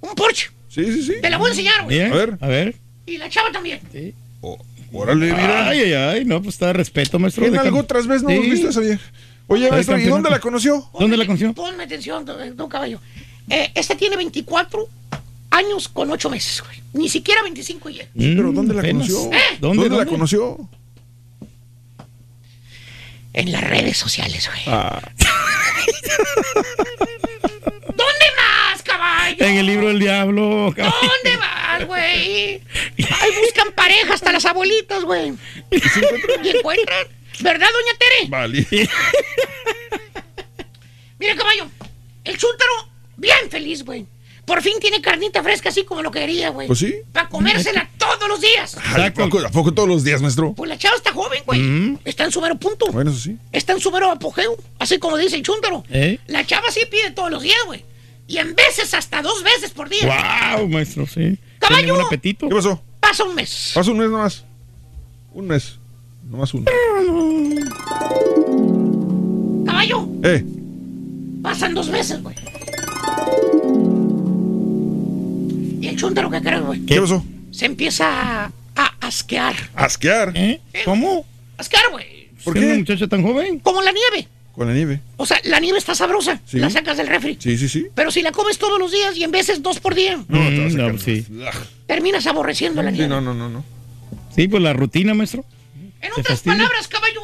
[0.01, 0.49] Un Porsche.
[0.69, 1.13] Sí, sí, sí.
[1.21, 1.97] Te la voy a enseñar, güey.
[1.97, 2.37] Bien, A ver.
[2.39, 2.75] A ver.
[3.05, 3.81] Y la chava también.
[4.41, 4.57] Oh,
[4.93, 5.67] órale, mira.
[5.67, 6.25] Ay, ay, ay.
[6.25, 7.45] No, pues está de respeto, maestro.
[7.45, 8.51] En algo otras veces no hemos Sí.
[8.51, 9.01] visto a esa vieja.
[9.47, 10.89] Oye, maestro, ¿y dónde la conoció?
[10.97, 11.53] ¿Dónde la conoció?
[11.53, 12.99] Ponme atención, don, don caballo.
[13.49, 14.87] Eh, esta tiene 24
[15.51, 16.81] años con 8 meses, güey.
[16.93, 18.03] Ni siquiera 25 ya.
[18.03, 19.07] Sí, pero ¿dónde la apenas.
[19.09, 19.33] conoció?
[19.33, 19.57] ¿Eh?
[19.59, 20.11] ¿Dónde, la dónde?
[20.11, 20.69] conoció?
[23.33, 24.61] En las redes sociales, güey.
[24.67, 24.99] Ah,
[27.85, 29.35] ¿Dónde más, caballo?
[29.45, 30.73] En el libro del diablo.
[30.75, 30.95] caballo.
[31.01, 32.61] ¿Dónde vas, güey?
[32.97, 35.33] Ahí buscan pareja hasta las abuelitas, güey.
[35.71, 37.07] Y encuentran.
[37.41, 38.29] ¿Verdad, doña Tere?
[38.29, 38.65] vale.
[41.19, 41.67] Mira, caballo.
[42.23, 42.86] El chúntaro,
[43.17, 44.05] bien feliz, güey.
[44.45, 46.67] Por fin tiene carnita fresca así como lo quería, güey.
[46.67, 46.95] Pues sí.
[47.11, 48.77] Para comérsela todos los días.
[48.81, 50.53] Ay, ¿A poco, ¿A poco todos los días, maestro?
[50.53, 51.59] Pues la chava está joven, güey.
[51.59, 51.99] Mm.
[52.05, 52.85] Está en su mero punto.
[52.93, 53.37] Bueno, eso sí.
[53.51, 54.55] Está en su mero apogeo.
[54.79, 55.83] Así como dice el chúntaro.
[55.89, 56.19] ¿Eh?
[56.27, 57.83] La chava sí pide todos los días, güey.
[58.27, 60.55] Y en veces hasta dos veces por día.
[60.55, 61.37] Wow, maestro, sí.
[61.59, 61.95] Caballo.
[61.95, 62.47] Un apetito.
[62.47, 62.81] ¿Qué pasó?
[63.01, 63.71] Pasa un mes.
[63.73, 64.45] Pasa un mes nomás.
[65.33, 65.77] Un mes.
[66.29, 66.65] Nomás uno.
[69.65, 70.07] Caballo.
[70.23, 70.45] Eh,
[71.41, 72.35] Pasan dos meses, güey.
[75.79, 76.85] Y el chúntaro, ¿qué crees, güey?
[76.85, 77.23] ¿qué pasó?
[77.51, 79.55] Se empieza a, a asquear.
[79.75, 80.31] Asquear.
[80.35, 80.59] ¿Eh?
[80.85, 81.25] ¿Cómo?
[81.57, 82.29] Asquear, güey.
[82.43, 82.65] ¿Por ¿Siendo qué?
[82.65, 83.59] una muchacha tan joven?
[83.59, 84.27] Como la nieve.
[84.53, 85.01] Con la nieve.
[85.17, 86.41] O sea, la nieve está sabrosa.
[86.45, 86.57] Sí.
[86.57, 87.37] La sacas del refri.
[87.39, 87.85] Sí, sí, sí.
[87.93, 90.63] Pero si la comes todos los días y en veces dos por día, No, te
[90.63, 91.25] vas a Mm, no, sí.
[91.29, 91.67] Ugh.
[91.85, 93.05] terminas aborreciendo la nieve.
[93.05, 93.63] Sí, no, no, no, no.
[94.35, 95.45] Sí, pues la rutina, maestro.
[95.75, 96.57] En ¿Te otras fastidia?
[96.57, 97.21] palabras, caballo,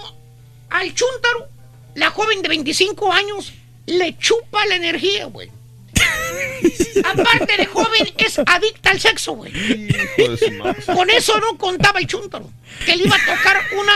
[0.69, 1.47] al chúntaro,
[1.95, 3.53] la joven de 25 años
[3.87, 5.49] le chupa la energía, güey.
[7.03, 9.51] Aparte de joven, es adicta al sexo, güey.
[9.51, 10.83] Hijo de su madre.
[10.85, 12.49] Con eso no contaba el chúntaro,
[12.85, 13.93] que le iba a tocar una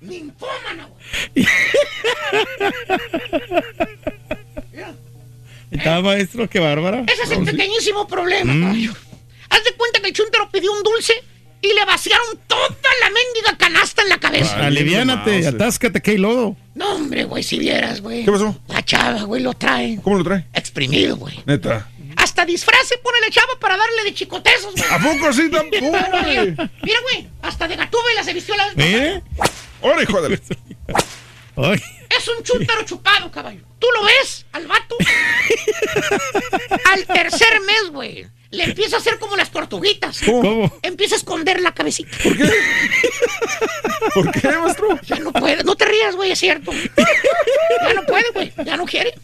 [0.00, 1.46] ninfómana, güey.
[5.70, 7.04] Está, maestro, qué bárbara.
[7.06, 8.92] Ese es el pequeñísimo problema, caballo.
[9.48, 11.14] Haz de cuenta que el chúntaro pidió un dulce
[11.62, 12.68] y le vaciaron toda
[13.02, 14.66] la mendiga canasta en la cabeza.
[14.66, 16.56] Aliviánate, atáscate que hay lodo.
[16.74, 18.24] No, hombre, güey, si vieras, güey.
[18.24, 18.58] ¿Qué pasó?
[18.68, 20.46] La chava, güey, lo trae ¿Cómo lo trae?
[20.54, 21.38] exprimido, güey.
[21.46, 21.88] Neta.
[22.16, 24.88] Hasta disfraz se pone la chava para darle de chicotezos, güey.
[24.90, 25.86] ¿A poco así tampoco?
[26.26, 29.22] Mira, mira, güey, hasta de gatúbela se vistió la vez ¿Eh?
[29.82, 30.40] ¡Ora, hijo de la-
[31.56, 33.60] Ay, Es un chúntaro chupado, caballo.
[33.78, 34.96] ¿Tú lo ves al vato?
[36.92, 38.26] al tercer mes, güey.
[38.50, 40.20] Le empieza a hacer como las tortuguitas.
[40.26, 40.72] ¿Cómo?
[40.82, 42.10] Empieza a esconder la cabecita.
[42.22, 42.50] ¿Por qué?
[44.14, 44.98] ¿Por qué, maestro?
[45.06, 45.62] Ya no puede.
[45.62, 46.72] No te rías, güey, es cierto.
[46.72, 48.52] Ya no puede, güey.
[48.64, 49.14] Ya no quiere.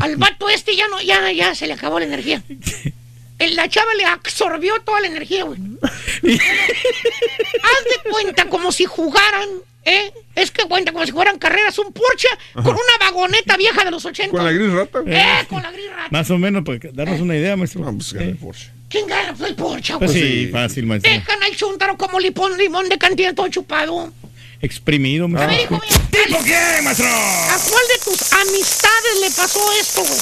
[0.00, 2.42] Al vato este ya no, ya, ya se le acabó la energía.
[3.38, 5.58] La chava le absorbió toda la energía, güey.
[5.82, 9.48] Haz de cuenta como si jugaran,
[9.84, 10.12] ¿eh?
[10.34, 14.04] Es que cuenta como si fueran carreras un Porsche con una vagoneta vieja de los
[14.04, 14.30] 80.
[14.30, 14.98] ¿Con la gris rata?
[15.06, 16.08] Eh, con la gris rata.
[16.10, 17.80] Más o menos, para darnos una idea, maestro.
[17.84, 18.70] No, pues gana el Eh, Porsche.
[18.88, 19.34] ¿Quién gana?
[19.34, 20.22] Pues el Porsche, Pues güey.
[20.22, 21.10] sí, fácil, maestro.
[21.12, 24.12] Dejan al chúntaro como limón, limón de cantidad todo chupado.
[24.60, 25.76] Exprimido, A ver, maestro.
[25.76, 26.08] hijo mío.
[26.10, 27.06] ¿Tipo quién, maestro?
[27.08, 30.20] ¿A cuál de tus amistades le pasó esto, güey?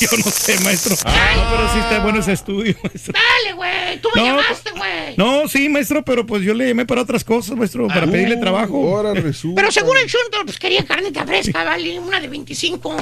[0.00, 0.94] Yo no sé, maestro.
[1.04, 3.12] No, pero sí está bueno ese estudio, maestro.
[3.14, 4.00] Dale, güey.
[4.00, 5.14] Tú me No, llamaste, güey.
[5.16, 8.76] No, sí, maestro, pero pues yo le llamé para otras cosas, maestro, para pedirle trabajo.
[8.96, 9.60] Ahora resulta.
[9.60, 12.96] Pero según el chúntaro, pues quería carnita fresca, vale, una de 25.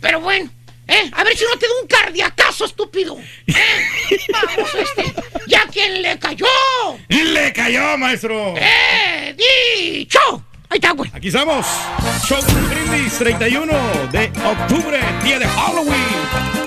[0.00, 0.50] Pero bueno,
[0.88, 1.10] ¿eh?
[1.12, 3.16] A ver si no te da un cardiacazo, estúpido.
[3.46, 3.54] ¿Eh?
[4.32, 5.14] Vamos, este.
[5.46, 6.46] ¿Ya quién le cayó?
[7.08, 8.54] ¡Le cayó, maestro!
[8.56, 9.36] ¡Eh!
[9.36, 10.44] ¡Dicho!
[10.96, 11.10] Güey.
[11.12, 11.66] Aquí estamos.
[12.24, 13.72] Show Brindis 31
[14.12, 16.59] de octubre, día de Halloween.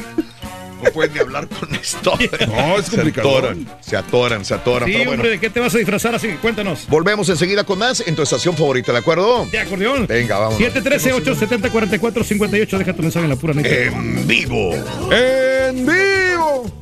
[0.84, 2.12] No pueden ni hablar con esto.
[2.48, 3.38] No, es se complicado.
[3.38, 4.88] atoran, se atoran, se atoran.
[4.88, 5.12] Sí, pero bueno.
[5.22, 6.30] hombre, ¿de qué te vas a disfrazar así?
[6.42, 6.88] Cuéntanos.
[6.88, 9.46] Volvemos enseguida con más en tu estación favorita, ¿de acuerdo?
[9.46, 10.08] De acordeón.
[10.08, 10.60] Venga, vamos.
[10.60, 12.78] 713-870-4458.
[12.80, 13.70] Deja tu mensaje en la pura neta.
[13.70, 14.72] En vivo.
[15.12, 16.81] En vivo.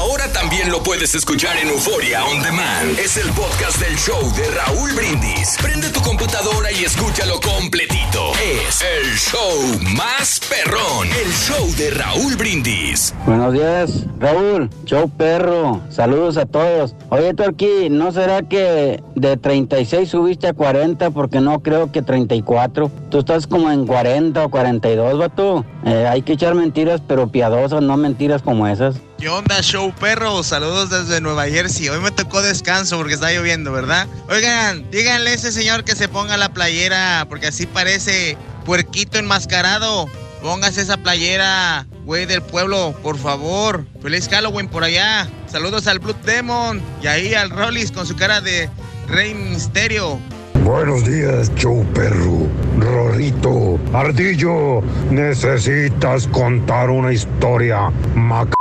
[0.00, 2.98] Ahora también lo puedes escuchar en Euforia On Demand.
[2.98, 5.58] Es el podcast del show de Raúl Brindis.
[5.60, 8.32] Prende tu computadora y escúchalo completito.
[8.42, 11.06] Es el show más perrón.
[11.06, 13.14] El show de Raúl Brindis.
[13.26, 16.96] Buenos días, Raúl, show perro, saludos a todos.
[17.10, 21.10] Oye, Torqui, ¿no será que de 36 subiste a 40?
[21.10, 22.90] Porque no creo que 34.
[23.10, 25.66] Tú estás como en 40 o 42, vato.
[25.84, 28.96] Eh, hay que echar mentiras, pero piadosas, no mentiras como esas.
[29.20, 30.42] ¿Qué onda, show perro?
[30.42, 31.90] Saludos desde Nueva Jersey.
[31.90, 34.06] Hoy me tocó descanso porque está lloviendo, ¿verdad?
[34.30, 40.08] Oigan, díganle a ese señor que se ponga la playera porque así parece puerquito enmascarado.
[40.40, 43.84] Póngase esa playera, güey del pueblo, por favor.
[44.00, 45.28] Feliz Halloween por allá.
[45.52, 48.70] Saludos al Blue Demon y ahí al Rollis con su cara de
[49.06, 50.18] Rey Misterio.
[50.64, 52.46] Buenos días, show perro.
[52.78, 58.54] Rorrito, Ardillo, necesitas contar una historia macana,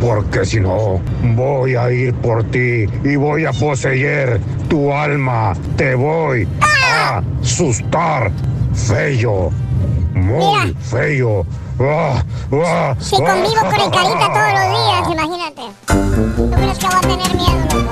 [0.00, 1.00] porque si no,
[1.34, 5.54] voy a ir por ti y voy a poseer tu alma.
[5.76, 6.48] Te voy
[6.82, 8.30] a asustar.
[8.74, 9.50] Feo,
[10.14, 11.44] muy feo.
[11.80, 12.22] Ah,
[12.52, 15.62] ah, Si convivo con el carita todos los días, imagínate.
[16.36, 17.90] ¿Tú crees que voy a tener miedo, loco?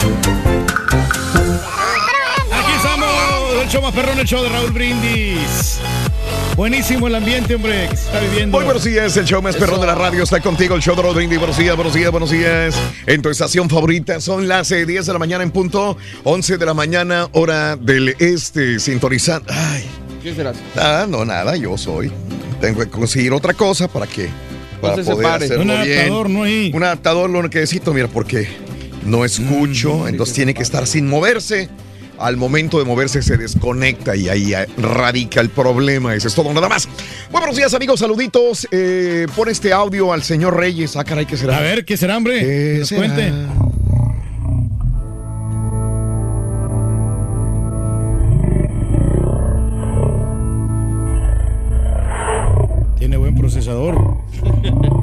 [2.53, 5.81] Aquí estamos, el show más perrón, el show de Raúl Brindis.
[6.59, 8.57] Buenísimo el ambiente, hombre, que se está viviendo.
[8.57, 11.03] Muy buenos días, el show más perrón de la radio está contigo, el show de
[11.03, 11.39] Rodríguez.
[11.39, 12.75] Buenos días, buenos días, buenos días.
[13.07, 16.67] En tu estación favorita son las eh, 10 de la mañana en punto, 11 de
[16.67, 19.53] la mañana, hora del este, sintonizando.
[19.55, 19.85] Ay,
[20.21, 20.57] ¿Qué serás?
[20.75, 22.11] ah, no, nada, yo soy.
[22.61, 24.29] Tengo que conseguir otra cosa para que.
[24.81, 25.45] Para se poder separe.
[25.45, 25.93] hacerlo Un bien.
[25.93, 26.43] adaptador, ¿no?
[26.43, 26.73] Ahí.
[26.75, 28.49] Un adaptador lo que necesito, mira, porque
[29.05, 31.69] no escucho, entonces tiene que estar sin moverse.
[32.19, 36.15] Al momento de moverse se desconecta y ahí radica el problema.
[36.15, 36.89] Eso es todo, nada más.
[37.31, 38.67] Muy buenos días, amigos, saluditos.
[38.73, 40.97] Eh, pon este audio al señor Reyes.
[40.97, 41.59] Ah, caray, ¿qué será?
[41.59, 42.41] A ver, ¿qué será, hombre?
[42.41, 42.99] ¿Qué Que nos será?
[43.15, 43.33] cuente.
[52.99, 54.19] Tiene buen procesador.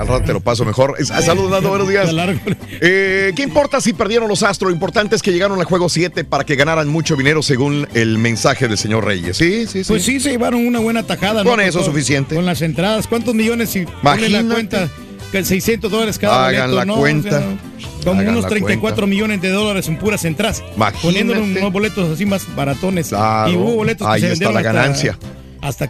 [0.00, 0.94] Al rato te lo paso mejor.
[1.12, 2.08] Ah, Saludos, Nando, buenos días.
[2.80, 4.70] Eh, ¿Qué importa si perdieron los Astros?
[4.70, 8.16] Lo importante es que llegaron al juego 7 para que ganaran mucho dinero según el
[8.16, 9.36] mensaje del señor Reyes.
[9.36, 9.88] Sí, sí, sí.
[9.88, 11.44] Pues sí, se llevaron una buena tajada.
[11.44, 12.34] Con eso suficiente.
[12.34, 13.06] Con las entradas.
[13.06, 13.68] ¿Cuántos millones?
[13.70, 14.88] Si ponen la cuenta,
[15.32, 16.96] que 600 dólares cada Hagan boleto, la ¿no?
[16.96, 17.28] cuenta.
[17.28, 17.58] O sea,
[18.04, 19.06] como Hagan unos la 34 cuenta.
[19.06, 20.62] millones de dólares en puras entradas.
[20.76, 21.06] Imagínate.
[21.06, 23.08] Poniendo unos boletos así más baratones.
[23.08, 23.50] Claro.
[23.52, 25.12] Y hubo boletos que Ahí se está vendieron la ganancia.
[25.12, 25.39] Hasta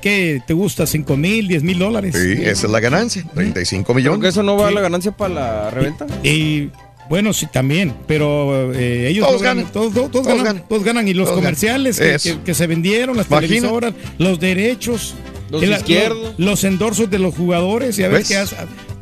[0.01, 2.15] que te gusta 5 mil, 10 mil dólares.
[2.17, 3.25] Sí, esa es la ganancia.
[3.35, 4.17] 35 millones.
[4.19, 6.07] ¿Porque eso no va a la ganancia para la reventa?
[6.23, 6.71] Y
[7.09, 9.73] bueno, sí, también, pero eh, ellos Todos logran- ganan.
[9.73, 10.69] Todos, todos- todos Todos ganan, ganan.
[10.69, 11.09] todos ganan.
[11.09, 12.37] Y los Todos comerciales que, Eso.
[12.39, 13.49] que- que se vendieron, las Imagina.
[13.49, 15.15] televisoras, los derechos,
[15.51, 16.35] Los el- izquierdos.
[16.39, 17.99] lo- los endorsos de los jugadores.
[17.99, 18.57] Y a ver qué hace.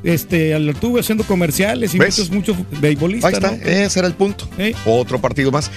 [0.05, 2.17] Este, lo tuve haciendo comerciales y ¿Ves?
[2.31, 3.33] muchos, muchos Ahí beisbolistas.
[3.33, 3.57] está, ¿no?
[3.65, 4.49] ese era el punto.
[4.87, 5.71] Otro partido más.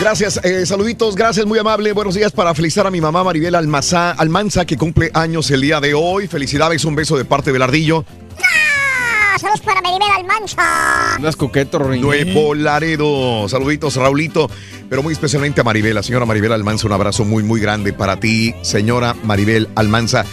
[0.00, 1.92] Gracias, eh, saluditos, gracias, muy amable.
[1.92, 5.78] Buenos días para felicitar a mi mamá Maribel Almaza, Almanza, que cumple años el día
[5.78, 6.26] de hoy.
[6.26, 8.06] Felicidades, un beso de parte del ardillo.
[8.38, 9.38] ¡Ah!
[9.38, 11.16] Saludos para Maribel Almanza.
[11.16, 11.78] Andas coqueto.
[11.78, 13.46] Nuevo Laredo.
[13.46, 14.50] Saluditos, Raulito.
[14.88, 16.86] Pero muy especialmente a Maribel, la señora Maribel Almanza.
[16.86, 20.24] Un abrazo muy, muy grande para ti, señora Maribel Almanza.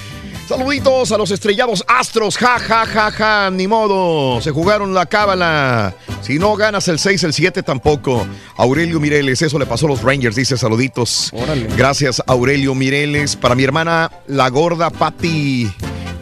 [0.47, 2.37] Saluditos a los estrellados astros.
[2.37, 3.49] Ja, ja, ja, ja.
[3.51, 4.39] Ni modo.
[4.41, 5.93] Se jugaron la cábala.
[6.21, 8.25] Si no ganas el 6, el 7 tampoco.
[8.55, 11.31] Aurelio Mireles, eso le pasó a los Rangers, dice saluditos.
[11.33, 11.67] Órale.
[11.75, 13.35] Gracias, Aurelio Mireles.
[13.35, 15.69] Para mi hermana, la gorda Patti.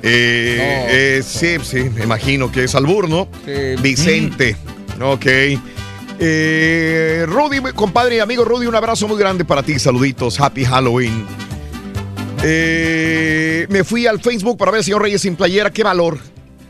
[0.01, 0.93] Eh, No.
[0.93, 3.27] eh, sí, sí, me imagino que es albur, ¿no?
[3.45, 3.81] Sí.
[3.81, 4.55] Vicente.
[5.01, 5.25] Ok.
[6.19, 9.77] Eh, Rudy, compadre y amigo Rudy, un abrazo muy grande para ti.
[9.79, 10.39] Saluditos.
[10.39, 11.25] Happy Halloween.
[12.47, 15.71] Eh, me fui al Facebook para ver señor Reyes sin playera.
[15.71, 16.19] ¡Qué valor!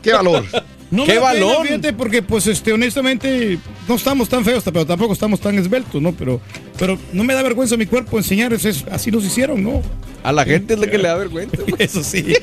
[0.02, 0.44] ¡Qué valor!
[0.90, 1.66] No ¡Qué da pena, valor!
[1.66, 3.58] fíjate, porque pues este, honestamente
[3.88, 6.12] no estamos tan feos, pero tampoco estamos tan esbeltos, ¿no?
[6.12, 6.40] Pero,
[6.78, 9.82] pero no me da vergüenza mi cuerpo enseñar, es- es- así nos hicieron, ¿no?
[10.22, 11.56] A la gente es la que le da vergüenza.
[11.78, 12.34] Eso sí.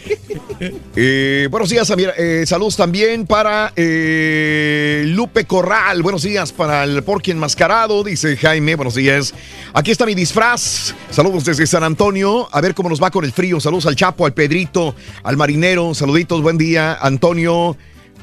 [0.95, 2.11] Eh, buenos días, Samir.
[2.17, 6.01] Eh, saludos también para eh, Lupe Corral.
[6.01, 8.75] Buenos días para el Porky Enmascarado, dice Jaime.
[8.75, 9.33] Buenos días.
[9.73, 10.93] Aquí está mi disfraz.
[11.11, 12.47] Saludos desde San Antonio.
[12.51, 13.59] A ver cómo nos va con el frío.
[13.59, 15.93] Saludos al Chapo, al Pedrito, al Marinero.
[15.93, 17.75] Saluditos, buen día, Antonio.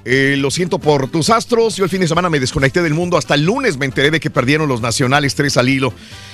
[0.04, 1.76] Eh, lo siento por tus astros.
[1.76, 3.16] Yo el fin de semana me desconecté del mundo.
[3.16, 5.92] Hasta el lunes me enteré de que perdieron los nacionales tres al hilo.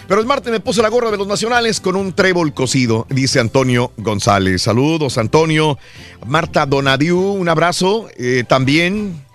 [0.09, 3.41] Pero el martes me puse la gorra de los nacionales con un trébol cocido, dice
[3.41, 4.63] Antonio González.
[4.63, 5.79] Saludos, Antonio.
[6.27, 8.09] Marta Donadiu, un abrazo.
[8.17, 9.26] Eh, también.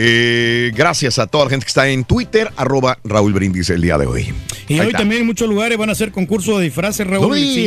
[0.00, 3.98] Eh, gracias a toda la gente que está en Twitter, arroba Raúl Brindis el día
[3.98, 4.32] de hoy.
[4.68, 4.98] Y Ahí hoy está.
[4.98, 7.36] también en muchos lugares van a hacer concurso de disfraces, Raúl.
[7.36, 7.66] Sí,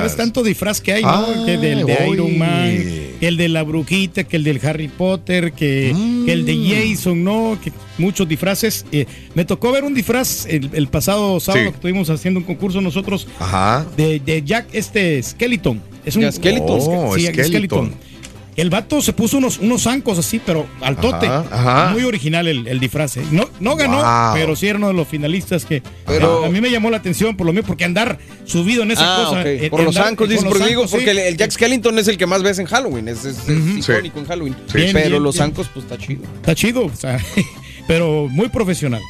[0.00, 1.08] pues, tanto disfraz que hay, ¿no?
[1.10, 2.08] Ah, que del de.
[2.12, 2.70] Iron Man,
[3.18, 5.92] que el de la brujita, que el del Harry Potter, que,
[6.24, 6.56] que el de
[6.94, 7.58] Jason, ¿no?
[7.62, 8.86] Que muchos disfraces.
[8.92, 11.70] Eh, me tocó ver un disfraz el, el pasado sábado Sí.
[11.70, 13.84] que estuvimos haciendo un concurso nosotros Ajá.
[13.96, 15.82] de, de Jack este Skeleton.
[16.04, 16.78] Es un ¿Ya Skeleton?
[16.82, 17.86] Oh, sí, Jack Skeleton.
[17.88, 18.13] Skeleton.
[18.56, 21.26] El vato se puso unos, unos zancos así, pero al tote.
[21.26, 21.90] Ajá, ajá.
[21.92, 23.16] Muy original el, el disfraz.
[23.16, 23.24] ¿eh?
[23.32, 24.34] No, no ganó, Wow.
[24.34, 27.36] pero sí era uno de los finalistas que Pero- a mí me llamó la atención
[27.36, 29.48] por lo mío, porque andar subido en esa Ah, cosa.
[29.50, 31.18] en- Por los zancos, dices, porque digo, porque sí.
[31.20, 34.54] el, Jack Skellington es el que más ves en Halloween, es, es- icónico en Halloween.
[34.66, 34.76] Sí.
[34.78, 36.22] Bien, Pero bien, los zancos, pues está chido.
[36.36, 37.18] Está chido, o sea,
[37.88, 39.00] pero muy profesional.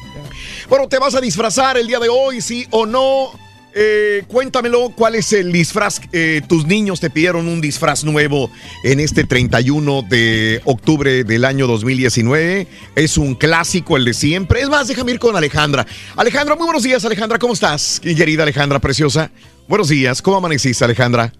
[0.69, 3.29] Bueno, ¿te vas a disfrazar el día de hoy, sí o no?
[3.77, 5.99] Eh, cuéntamelo, ¿cuál es el disfraz?
[6.13, 8.49] Eh, tus niños te pidieron un disfraz nuevo
[8.85, 12.67] en este 31 de octubre del año 2019.
[12.95, 14.61] Es un clásico, el de siempre.
[14.61, 15.85] Es más, déjame ir con Alejandra.
[16.15, 17.37] Alejandra, muy buenos días, Alejandra.
[17.37, 17.99] ¿Cómo estás?
[18.01, 19.29] Querida Alejandra, preciosa.
[19.67, 20.21] Buenos días.
[20.21, 21.33] ¿Cómo amaneciste, Alejandra?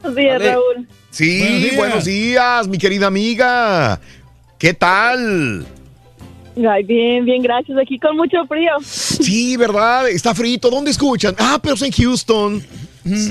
[0.00, 0.52] Buenos días, Vale.
[0.52, 0.88] Raúl.
[1.10, 1.76] Sí, Buenos días.
[1.76, 4.00] buenos días, mi querida amiga.
[4.60, 5.66] ¿Qué tal?
[6.66, 7.76] Ay, bien, bien, gracias.
[7.78, 8.72] Aquí con mucho frío.
[8.84, 10.08] Sí, ¿verdad?
[10.08, 10.70] Está frito.
[10.70, 11.34] ¿Dónde escuchan?
[11.38, 12.62] Ah, pero es en Houston.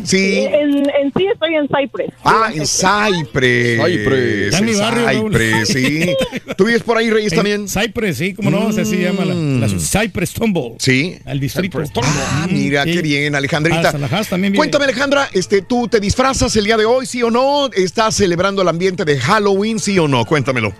[0.03, 0.39] Sí.
[0.39, 2.11] En, en sí estoy en Cypress.
[2.23, 3.79] Ah, en Cypress.
[3.85, 4.45] Cypress.
[4.45, 5.07] Está en mi barrio.
[5.27, 6.15] Cypress, sí.
[6.57, 7.61] ¿Tú vives por ahí, Reyes, también?
[7.61, 9.79] En Cypress, sí, como no, así se llama la, la Mm.
[9.79, 10.75] Cypress Tumble.
[10.79, 11.17] Sí.
[11.25, 11.79] Al distrito.
[12.01, 12.93] Ah, mira, Sí.
[12.93, 13.89] qué bien, Alejandrita.
[13.89, 14.57] Hasta Haas también viene.
[14.57, 17.69] Cuéntame, Alejandra, este, ¿tú te disfrazas el día de hoy, sí o no?
[17.71, 20.25] ¿Estás celebrando el ambiente de Halloween, sí o no?
[20.25, 20.73] Cuéntamelo.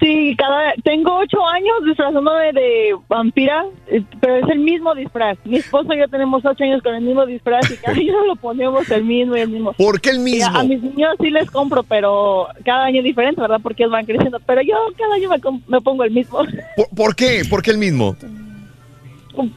[0.00, 5.38] Sí, cada, tengo ocho años disfrazándome de vampira, eh, pero es el mismo disfraz.
[5.44, 8.36] Mi esposo y yo tenemos ocho años con el mismo disfraz y cada año lo
[8.36, 9.72] ponemos el mismo y el mismo.
[9.72, 10.56] ¿Por qué el mismo?
[10.56, 13.60] A, a mis niños sí les compro, pero cada año es diferente, ¿verdad?
[13.62, 14.38] Porque ellos van creciendo.
[14.46, 15.30] Pero yo cada año
[15.66, 16.38] me pongo el mismo.
[16.76, 17.42] ¿Por, por qué?
[17.48, 18.16] ¿Por qué el mismo?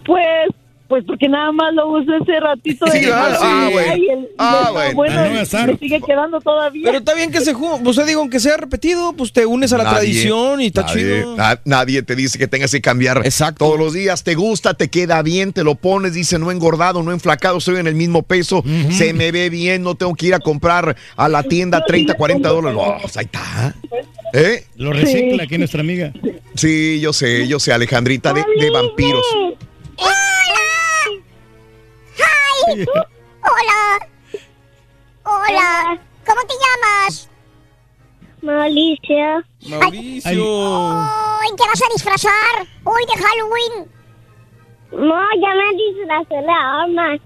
[0.06, 0.50] Pues,
[0.88, 3.98] pues porque nada más lo uso ese ratito de Sí, ah, ah, bueno.
[3.98, 5.14] y el- Ah, bueno.
[5.20, 5.30] Ah,
[5.66, 6.84] no, me sigue quedando todavía.
[6.86, 7.84] Pero está bien que se junte.
[7.84, 10.82] Pues te digo, aunque sea repetido, pues te unes a la Nadie- tradición y está
[10.84, 11.36] nadie, chido.
[11.38, 13.66] na- nadie te dice que tengas que cambiar Exacto.
[13.66, 14.24] todos los días.
[14.24, 17.88] Te gusta, te queda bien, te lo pones, dice no engordado, no enflacado, estoy en
[17.88, 21.44] el mismo peso, se me ve bien, no tengo que ir a comprar a la
[21.44, 22.78] tienda 30, 40 dólares.
[22.78, 23.74] No, pues ahí está.
[24.34, 24.66] ¿Eh?
[24.76, 26.12] Lo recicla aquí nuestra amiga.
[26.56, 29.26] Sí, yo sé, yo sé, Alejandrita, de, de vampiros.
[32.76, 34.08] Hola.
[35.24, 36.00] Hola.
[36.26, 37.30] ¿Cómo te llamas?
[38.42, 39.44] Mauricio.
[39.68, 40.92] Mauricio.
[40.92, 43.92] Ay, ¿Te vas a disfrazar hoy de Halloween?
[44.92, 47.18] No, ya me disfrazé la arma.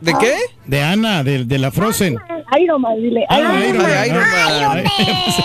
[0.00, 0.34] ¿De qué?
[0.64, 2.18] De Ana, de, de la Frozen.
[2.58, 3.24] Iron Man, dile.
[3.28, 3.62] Ah, Iron Man.
[3.62, 3.90] Iron Man.
[3.90, 4.84] de Iron Man.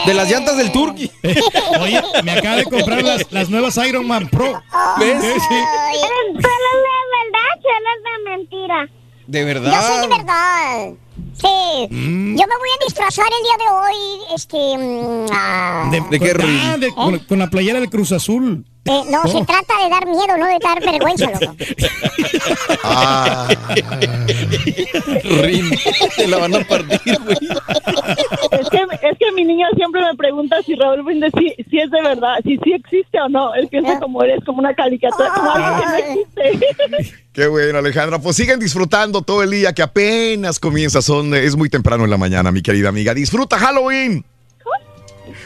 [0.06, 1.12] De las llantas del Turkey.
[1.82, 4.62] Oye, me acaba de comprar las, las nuevas Iron Man Pro.
[5.00, 5.18] ¿Ves?
[5.24, 8.90] Ay, Pero es verdad, solo es de mentira.
[9.28, 9.88] De Yo verdad.
[9.88, 10.90] soy de verdad.
[11.38, 11.88] Sí.
[11.90, 12.36] Mm.
[12.38, 14.78] Yo me voy a disfrazar el día de hoy, este...
[14.78, 16.60] mm, ah, De, ¿De qué con- ring?
[16.64, 18.66] ah, de- con, con la playera del Cruz Azul.
[18.86, 19.46] eh, no, se Oh.
[19.46, 21.56] trata de dar miedo, no de dar vergüenza, loco.
[22.84, 23.48] Ah,
[25.24, 25.72] Rin.
[26.16, 27.38] Te la van a partir, güey.
[29.12, 32.36] Es que, mi niño siempre me pregunta si Raúl Brindis si, si es de verdad,
[32.44, 33.54] si sí existe o no.
[33.54, 37.16] Él piensa como eres, como una caricatura, como algo que no existe.
[37.34, 38.20] qué bueno, Alejandra.
[38.20, 41.02] Pues sigan disfrutando todo el día que apenas comienza.
[41.02, 43.14] Son, es muy temprano en la mañana, mi querida amiga.
[43.14, 44.26] Disfruta Halloween.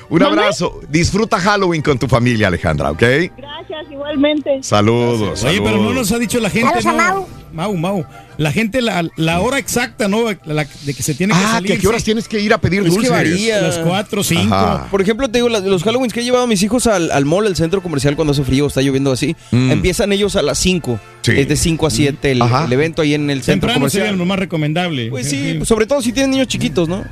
[0.09, 0.79] Un abrazo.
[0.89, 3.01] Disfruta Halloween con tu familia, Alejandra, ¿ok?
[3.37, 4.63] Gracias, igualmente.
[4.63, 5.43] Saludos.
[5.43, 7.27] Oye, pero no nos ha dicho la gente, Saludos a ¿no?
[7.51, 7.73] Mau.
[7.73, 8.05] Mau, Mau.
[8.39, 10.23] La gente, la, la hora exacta, ¿no?
[10.45, 11.67] La- de que se tiene que Ah, salir.
[11.67, 12.05] que a qué horas sí.
[12.05, 13.11] tienes que ir a pedir Es que dulces.
[13.11, 13.61] varía.
[13.61, 14.55] Las cuatro, cinco.
[14.55, 14.87] Ajá.
[14.89, 17.45] Por ejemplo, te digo, los Halloweens que he llevado a mis hijos al, al mall,
[17.47, 19.71] al centro comercial cuando hace frío, está lloviendo así, Mm.
[19.71, 20.99] empiezan ellos a las 5.
[21.21, 21.33] Sí.
[21.35, 24.17] Es de 5 a 7 el, evento ahí en el centro Temprano sería comercial.
[24.19, 25.09] lo más recomendable.
[25.09, 27.03] Pues sí, pues sobre todo si tienen niños chiquitos, ¿no?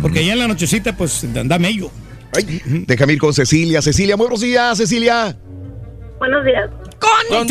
[0.00, 1.90] Porque ya en la nochecita, pues, anda mello.
[2.34, 3.82] Ay, déjame ir con Cecilia.
[3.82, 5.36] Cecilia, muy buenos días, Cecilia.
[6.18, 6.70] Buenos días.
[7.02, 7.46] ¡Con,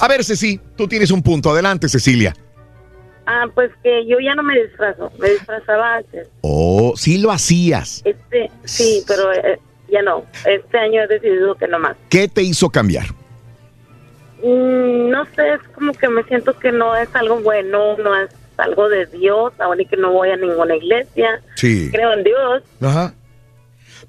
[0.00, 1.50] A ver, Ceci, tú tienes un punto.
[1.50, 2.34] Adelante, Cecilia.
[3.26, 6.28] Ah, pues que yo ya no me disfrazo, me disfrazaba antes.
[6.40, 8.02] Oh, sí lo hacías.
[8.04, 9.58] Este, sí, pero eh,
[9.90, 10.24] ya no.
[10.44, 11.96] Este año he decidido que no más.
[12.08, 13.06] ¿Qué te hizo cambiar?
[14.42, 18.30] Mm, no sé, es como que me siento que no es algo bueno, no es
[18.56, 21.40] algo de Dios, aún y que no voy a ninguna iglesia.
[21.54, 21.88] Sí.
[21.92, 22.62] Creo en Dios.
[22.80, 23.14] Ajá.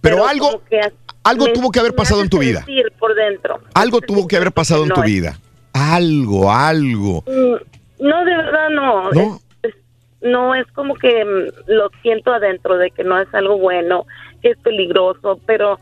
[0.02, 0.80] Pero, algo, que
[1.24, 2.66] algo me- tuvo que haber pasado en tu vida.
[3.00, 3.60] por dentro.
[3.74, 5.06] Algo tuvo que haber pasado en tu es.
[5.06, 5.40] vida.
[5.74, 7.24] Algo, algo.
[7.28, 9.12] Mm, No, de verdad no.
[9.12, 9.40] ¿No?
[9.64, 9.76] Es- es-
[10.22, 14.06] no es como que mm, lo siento adentro de que no es algo bueno,
[14.42, 15.80] que es peligroso, pero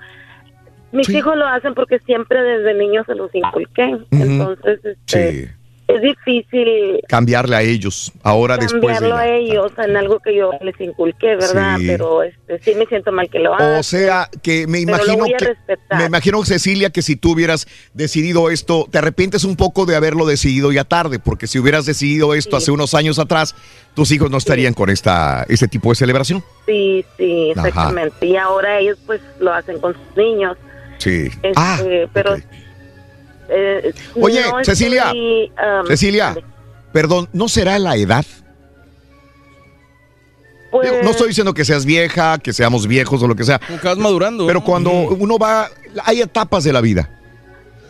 [0.91, 3.97] mis hijos lo hacen porque siempre desde niños se los inculqué.
[4.11, 4.97] Entonces, este,
[5.45, 5.49] Sí.
[5.89, 8.11] Es difícil Cambiarle a ellos.
[8.23, 11.77] Ahora después de cambiarlo la- a ellos en algo que yo les inculqué, ¿verdad?
[11.79, 11.87] Sí.
[11.87, 13.79] Pero este, sí me siento mal que lo hagan.
[13.79, 15.55] O sea, que me imagino que
[15.97, 20.25] me imagino Cecilia que si tú hubieras decidido esto, te arrepientes un poco de haberlo
[20.25, 23.55] decidido ya tarde, porque si hubieras decidido esto hace unos años atrás,
[23.95, 26.43] tus hijos no estarían con esta este tipo de celebración.
[26.67, 27.67] Sí, sí, Ajá.
[27.67, 28.25] exactamente.
[28.25, 30.55] Y ahora ellos pues lo hacen con sus niños.
[30.99, 31.27] Sí.
[31.41, 31.79] Este, ah,
[32.13, 32.35] pero
[33.49, 36.35] eh, Oye, no Cecilia, estoy, um, Cecilia,
[36.91, 38.25] perdón, ¿no será la edad?
[40.71, 43.59] pues, Digo, no estoy diciendo que seas vieja, que seamos viejos o lo que sea.
[43.59, 44.45] Como que vas madurando.
[44.47, 45.69] Pero cuando uno va,
[46.05, 47.09] hay etapas de la vida.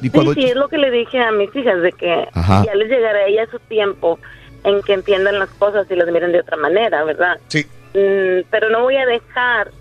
[0.02, 2.64] Y Sí, cuando sí, es lo que le dije a mis hijas, de que Ajá.
[2.66, 4.18] ya les llegará ya su tiempo
[4.64, 7.38] en que entiendan las cosas y las miren de otra manera, ¿verdad?
[7.48, 7.66] Sí.
[7.94, 9.72] Mm, pero no voy a dejar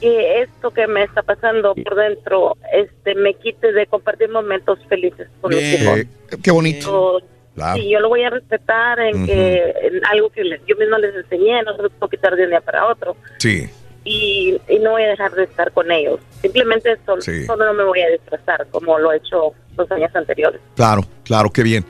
[0.00, 5.28] que esto que me está pasando por dentro este me quite de compartir momentos felices
[5.40, 6.00] con los hijos.
[6.42, 7.20] Qué bonito.
[7.20, 7.82] Yo- Claro.
[7.82, 11.12] Sí, yo lo voy a respetar en que en algo que les- yo misma les
[11.16, 13.16] enseñé, no se lo puedo quitar de un día para otro.
[13.38, 13.68] Sí.
[14.04, 16.20] Y, y no voy a dejar de estar con ellos.
[16.40, 17.44] Simplemente solo, Sí.
[17.46, 20.60] solo no me voy a disfrazar como lo he hecho los años anteriores.
[20.76, 21.84] Claro, claro, qué bien.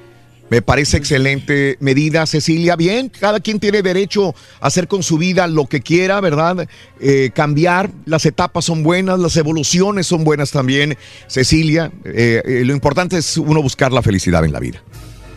[0.50, 2.76] Me parece excelente medida, Cecilia.
[2.76, 6.68] Bien, cada quien tiene derecho a hacer con su vida lo que quiera, ¿verdad?
[7.00, 10.96] Eh, cambiar, las etapas son buenas, las evoluciones son buenas también,
[11.26, 11.92] Cecilia.
[12.04, 14.82] Eh, eh, lo importante es uno buscar la felicidad en la vida.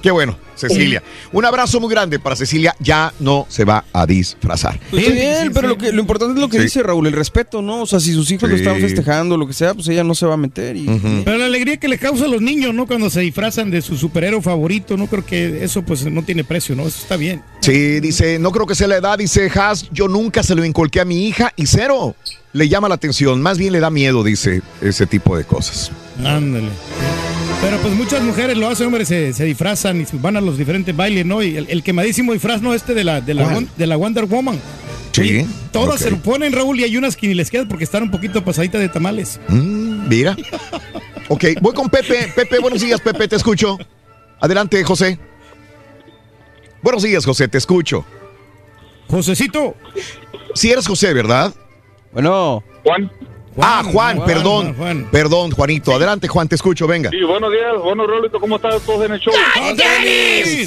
[0.01, 1.03] Qué bueno, Cecilia.
[1.31, 2.75] Un abrazo muy grande para Cecilia.
[2.79, 4.79] Ya no se va a disfrazar.
[4.89, 6.63] Pues está bien, pero Lo, que, lo importante es lo que Sí.
[6.63, 7.81] dice Raúl, el respeto, ¿no?
[7.81, 8.63] O sea, si sus hijos lo Sí.
[8.63, 10.75] están festejando, lo que sea, pues ella no se va a meter.
[10.75, 10.85] Y,
[11.23, 12.87] Pero la alegría que le causa a los niños, ¿no?
[12.87, 16.75] Cuando se disfrazan de su superhéroe favorito, no creo que eso pues no tiene precio,
[16.75, 16.87] ¿no?
[16.87, 17.41] Eso está bien.
[17.61, 20.99] Sí, dice, no creo que sea la edad, dice Haas, yo nunca se lo inculqué
[20.99, 22.15] a mi hija y cero.
[22.53, 25.91] Le llama la atención, más bien le da miedo, dice ese tipo de cosas.
[26.25, 26.69] Ándale.
[27.61, 30.95] Pero pues muchas mujeres lo hacen, hombre, se, se disfrazan y van a los diferentes
[30.95, 31.43] bailes, ¿no?
[31.43, 32.73] Y el, el quemadísimo disfraz, ¿no?
[32.73, 34.59] Este de la, de la, de la Wonder Woman.
[35.11, 35.45] Sí.
[35.71, 38.11] Todas se lo ponen, Raúl, y hay unas que ni les quedan porque están un
[38.11, 39.39] poquito pasaditas de tamales.
[39.47, 40.35] Mm, mira.
[41.27, 42.31] Ok, voy con Pepe.
[42.35, 43.77] Pepe, buenos días, Pepe, te escucho.
[44.39, 45.19] Adelante, José.
[46.81, 48.03] Buenos días, José, te escucho.
[49.07, 49.75] Josecito.
[50.55, 51.53] Si eres José, ¿verdad?
[52.11, 52.63] Bueno.
[52.83, 53.11] Juan.
[53.57, 54.73] Ah, Juan, Juan, perdón.
[54.75, 55.07] Juan.
[55.11, 55.93] Perdón, Juanito.
[55.93, 57.09] Adelante, Juan, te escucho, venga.
[57.09, 59.33] Sí, buenos días, bueno, Rolito, ¿cómo están todos en el show?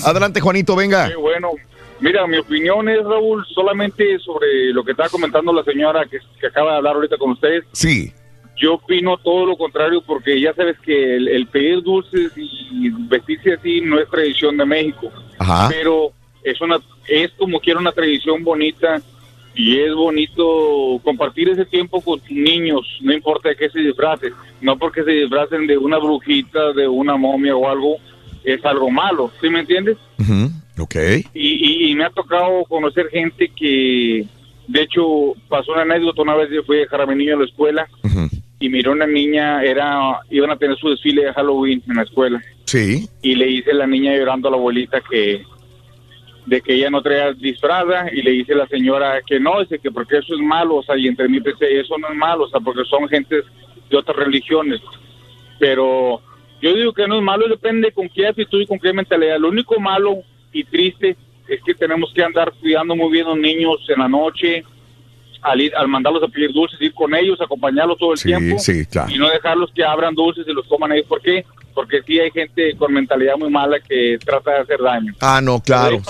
[0.05, 1.09] Adelante, Juanito, venga.
[1.09, 1.51] Qué bueno.
[2.01, 6.47] Mira, mi opinión es, Raúl, solamente sobre lo que estaba comentando la señora que, que
[6.49, 7.65] acaba de hablar ahorita con ustedes.
[7.73, 8.13] Sí.
[8.57, 13.55] Yo opino todo lo contrario porque ya sabes que el, el pedir dulces y vestirse
[13.55, 15.11] así no es tradición de México.
[15.39, 15.69] Ajá.
[15.71, 19.01] Pero es una es como quiera una tradición bonita
[19.55, 24.33] y es bonito compartir ese tiempo con tus niños, no importa de qué se disfracen,
[24.61, 27.97] no porque se disfracen de una brujita, de una momia o algo,
[28.45, 29.97] es algo malo, ¿sí me entiendes?
[30.19, 30.51] Ujú,
[30.83, 30.97] Ok.
[31.35, 34.25] Y, y- y me ha tocado conocer gente que,
[34.67, 37.39] de hecho, pasó una anécdota, una vez yo fui a dejar a mi niño a
[37.39, 37.89] la escuela
[38.61, 42.43] y miró una niña, era iban a tener su desfile de Halloween en la escuela
[42.65, 43.07] Sí.
[43.23, 45.43] y le dice la niña llorando a la abuelita que
[46.47, 49.91] de que ella no traía disfrazada y le dice la señora que no, dice que
[49.91, 52.49] porque eso es malo, o sea, y entre mí pensé, eso no es malo, o
[52.49, 53.45] sea, porque son gentes
[53.89, 54.81] de otras religiones.
[55.59, 56.21] Pero
[56.61, 59.39] yo digo que no es malo, depende con qué actitud y con qué mentalidad.
[59.39, 60.19] Lo único malo
[60.53, 61.17] y triste
[61.49, 64.65] es que tenemos que andar cuidando muy bien a los niños en la noche,
[65.43, 68.59] al, ir, al mandarlos a pedir dulces, ir con ellos, acompañarlos todo el Sí, tiempo
[68.59, 69.11] sí, claro.
[69.13, 71.07] y no dejarlos que abran dulces y los coman ellos.
[71.07, 71.45] ¿Por qué?
[71.75, 75.15] Porque sí hay gente con mentalidad muy mala que trata de hacer daño.
[75.21, 76.01] Ah, no, claro.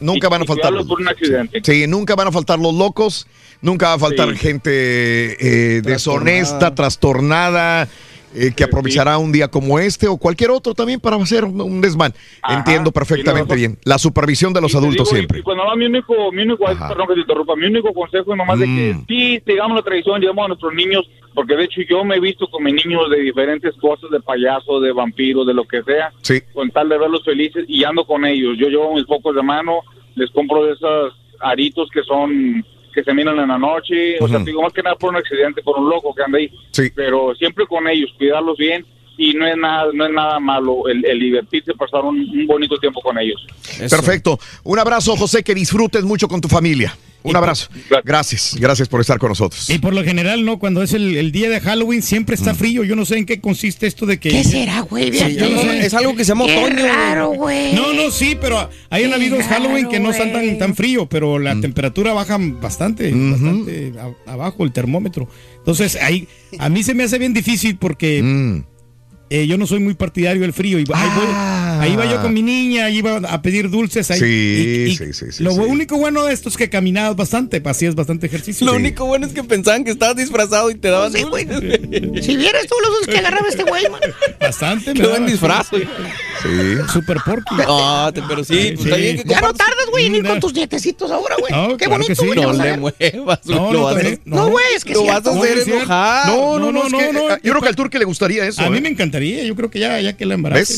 [0.00, 1.60] Nunca y- van a faltar los por un accidente.
[1.62, 3.26] Sí, nunca van a faltar los locos,
[3.60, 4.36] nunca va a faltar Sí.
[4.38, 7.88] gente eh, deshonesta, trastornada,
[8.34, 12.12] eh, que aprovechará un día como este o cualquier otro también para hacer un, desmán.
[12.42, 12.58] Ajá.
[12.58, 13.78] Entiendo perfectamente bien.
[13.84, 15.38] La supervisión de los adultos digo, siempre.
[15.40, 18.32] Y cuando va mi único, mi único, ay, perdón que te interrumpa, mi único consejo
[18.32, 19.04] es nomás de que Mm.
[19.08, 22.46] sí, sigamos la tradición, llevamos a nuestros niños, porque de hecho yo me he visto
[22.48, 26.40] con mis niños de diferentes cosas, de payaso, de vampiro, de lo que sea, Sí.
[26.52, 28.56] con tal de verlos felices y ando con ellos.
[28.58, 29.80] Yo llevo mis focos de mano,
[30.14, 32.64] les compro de esos aritos que son
[32.98, 35.62] que se miran en la noche, o sea, digo más que nada por un accidente,
[35.62, 36.90] por un loco que anda ahí, Sí.
[36.94, 38.84] pero siempre con ellos, cuidarlos bien
[39.18, 42.78] y no es nada, no es nada malo el, el divertirse, pasar un, un bonito
[42.78, 43.44] tiempo con ellos.
[43.90, 44.38] Perfecto.
[44.64, 46.96] Un abrazo, José, que disfrutes mucho con tu familia.
[47.24, 47.68] Un abrazo.
[48.04, 49.68] Gracias, gracias por estar con nosotros.
[49.68, 50.58] Y por lo general, ¿no?
[50.60, 52.84] Cuando es el, el día de Halloween siempre está frío.
[52.84, 54.30] Yo no sé en qué consiste esto de que...
[54.30, 55.12] ¿Qué será, güey?
[55.12, 55.84] Sí, yo no sé.
[55.84, 56.76] Es algo que se llama Qué otoño.
[56.86, 57.74] raro, güey.
[57.74, 61.06] No, no, sí, pero hay Qué habido Halloween raro, que no están tan, tan frío,
[61.06, 65.28] pero la temperatura baja bastante, bastante a- abajo el termómetro.
[65.58, 66.28] Entonces, ahí
[66.60, 68.62] a mí se me hace bien difícil porque Mm.
[69.30, 70.78] Eh, yo no soy muy partidario del frío.
[70.78, 71.26] Y ahí, voy-
[71.80, 74.10] ahí iba yo con mi niña, ahí iba a pedir dulces.
[74.10, 75.60] Ahí, Sí, y- y sí, sí, sí, Lo sí.
[75.60, 78.66] único bueno de esto es que caminabas bastante, hacías bastante ejercicio.
[78.66, 81.44] Lo único bueno es que pensaban que estabas disfrazado y te daban Sí, güey.
[81.44, 81.80] dulces.
[82.24, 84.00] Si vieras todos los dulces que agarraba este güey, man.
[84.40, 85.84] Bastante, Qué buen disfraz, güey.
[86.42, 86.48] Sí.
[86.92, 87.54] Super porky.
[87.66, 90.40] No, te- pero sí, pues, está bien que Ya no tardas, güey, en ir con
[90.40, 91.52] tus nietecitos ahora, güey.
[91.52, 92.26] No, Qué claro bonito, que sí.
[92.26, 92.40] güey.
[92.40, 93.90] No le muevas, No, lo
[94.24, 96.26] no, güey, es que Lo vas a hacer enojar.
[96.28, 98.62] No, no, no, no, que, eh, yo creo que al turque le gustaría eso.
[98.62, 98.80] A mí ¿eh?
[98.80, 100.36] me encantaría, yo creo que ya, ya que la.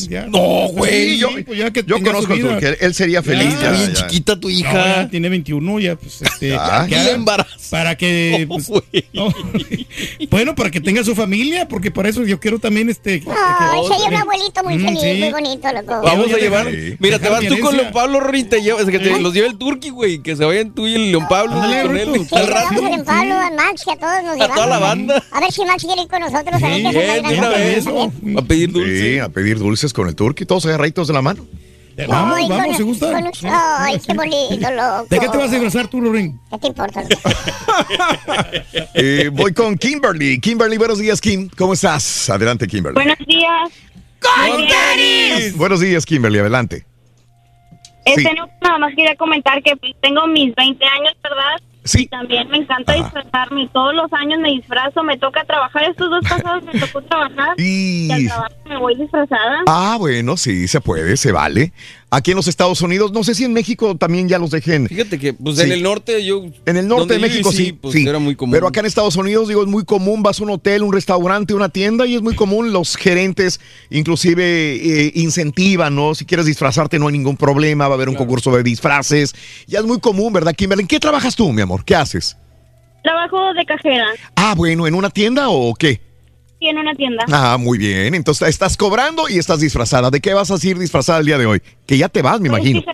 [0.09, 2.49] Ya, No, güey, Sí, yo, pues ya que yo conozco vida.
[2.59, 3.53] turque, él, sería feliz.
[3.59, 4.07] Ya, ya, bien ya.
[4.07, 4.73] chiquita tu No, hija.
[5.03, 7.51] ya tiene 21, ya, pues, este, ya, la embaraza.
[7.69, 8.83] para que, pues, güey.
[9.13, 9.33] no.
[10.29, 13.81] bueno, para que tenga su familia, porque para eso yo quiero también, este, que- Ay,
[13.81, 15.19] que- soy un abuelito muy feliz, sí.
[15.19, 16.01] muy bonito, loco.
[16.03, 16.65] Vamos a a llevar.
[16.71, 17.75] dejar- Mira, te vas tú con.
[17.77, 20.19] León Pablo, Rory, te llevas, que te los lleva el Turqui, güey.
[20.21, 22.27] Que se vayan tú y el León Pablo con él.
[22.29, 22.81] Sí, al rato.
[23.05, 24.55] Pablo, a Max y a todos nos A llevamos.
[24.55, 25.23] toda la banda.
[25.31, 27.85] A ver si Max quiere ir con nosotros que gran vez.
[27.85, 28.37] también.
[28.37, 29.21] A pedir Sí, dulce.
[29.21, 31.45] a pedir dulces con el turque, todos agarraditos de la mano.
[32.07, 33.11] Vamos, Ay, vamos, si gusta.
[33.11, 35.05] con- Ay, qué bonito, loco.
[35.09, 36.39] ¿De qué te vas a disfrazar tú, Lorín?
[36.49, 37.03] ¿Qué te importa?
[38.93, 40.39] Eh, voy con Kimberly.
[40.39, 41.49] Kimberly, buenos días, Kim.
[41.57, 42.29] ¿Cómo estás?
[42.29, 42.95] Adelante, Kimberly.
[42.95, 43.69] Buenos días.
[44.19, 45.55] ¡Con tenis!
[45.57, 46.85] Buenos días, Kimberly, adelante.
[48.05, 48.27] Este, Sí.
[48.37, 51.61] no, nada más quería comentar que pues, tengo mis 20 años, ¿verdad?
[51.83, 52.03] Sí.
[52.03, 53.67] Y también me encanta disfrazarme.
[53.73, 55.03] Todos los años me disfrazo.
[55.03, 55.83] Me toca trabajar.
[55.89, 57.55] Estos dos pasados me tocó trabajar.
[57.57, 59.61] Y- Y al trabajo me voy disfrazada.
[59.67, 61.73] Ah, bueno, sí, se puede, se vale.
[62.13, 64.85] Aquí en los Estados Unidos, no sé si en México también ya los dejen.
[64.89, 65.63] Fíjate que, pues Sí.
[65.63, 66.43] en el norte yo.
[66.65, 68.05] En el norte de México viví, sí, pues sí.
[68.05, 68.51] era muy común.
[68.51, 71.53] Pero acá en Estados Unidos, digo, es muy común, vas a un hotel, un restaurante,
[71.53, 74.43] una tienda y es muy común, los gerentes inclusive
[75.05, 76.13] eh, incentivan, ¿no?
[76.13, 79.33] Si quieres disfrazarte no hay ningún problema, va a haber un concurso de disfraces.
[79.67, 80.81] Ya es muy común, ¿verdad, Kimberly?
[80.81, 81.85] ¿En qué trabajas tú, mi amor?
[81.85, 82.35] ¿Qué haces?
[83.03, 84.05] Trabajo de cajera.
[84.35, 86.01] Ah, bueno, ¿en una tienda o qué?
[86.61, 87.25] Sí, en una tienda.
[87.31, 88.13] Ah, muy bien.
[88.13, 90.11] Entonces estás cobrando y estás disfrazada.
[90.11, 91.59] ¿De qué vas a ir disfrazada el día de hoy?
[91.87, 92.93] Que ya te vas, me Pues, imagino.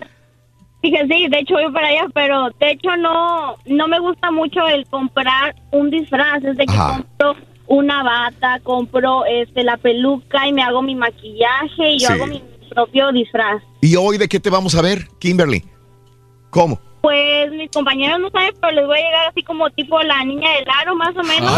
[0.80, 4.66] Fíjate, sí, de hecho voy para allá, pero de hecho no, no me gusta mucho
[4.68, 7.04] el comprar un disfraz, es de que Ajá.
[7.18, 7.34] compro
[7.66, 12.12] una bata, compro este la peluca y me hago mi maquillaje y yo Sí.
[12.14, 13.60] hago mi propio disfraz.
[13.82, 15.62] ¿Y hoy de qué te vamos a ver, Kimberly?
[16.48, 16.80] ¿Cómo?
[17.00, 20.50] Pues mis compañeros no saben, pero les voy a llegar así como tipo la niña
[20.52, 21.52] del aro, más o menos.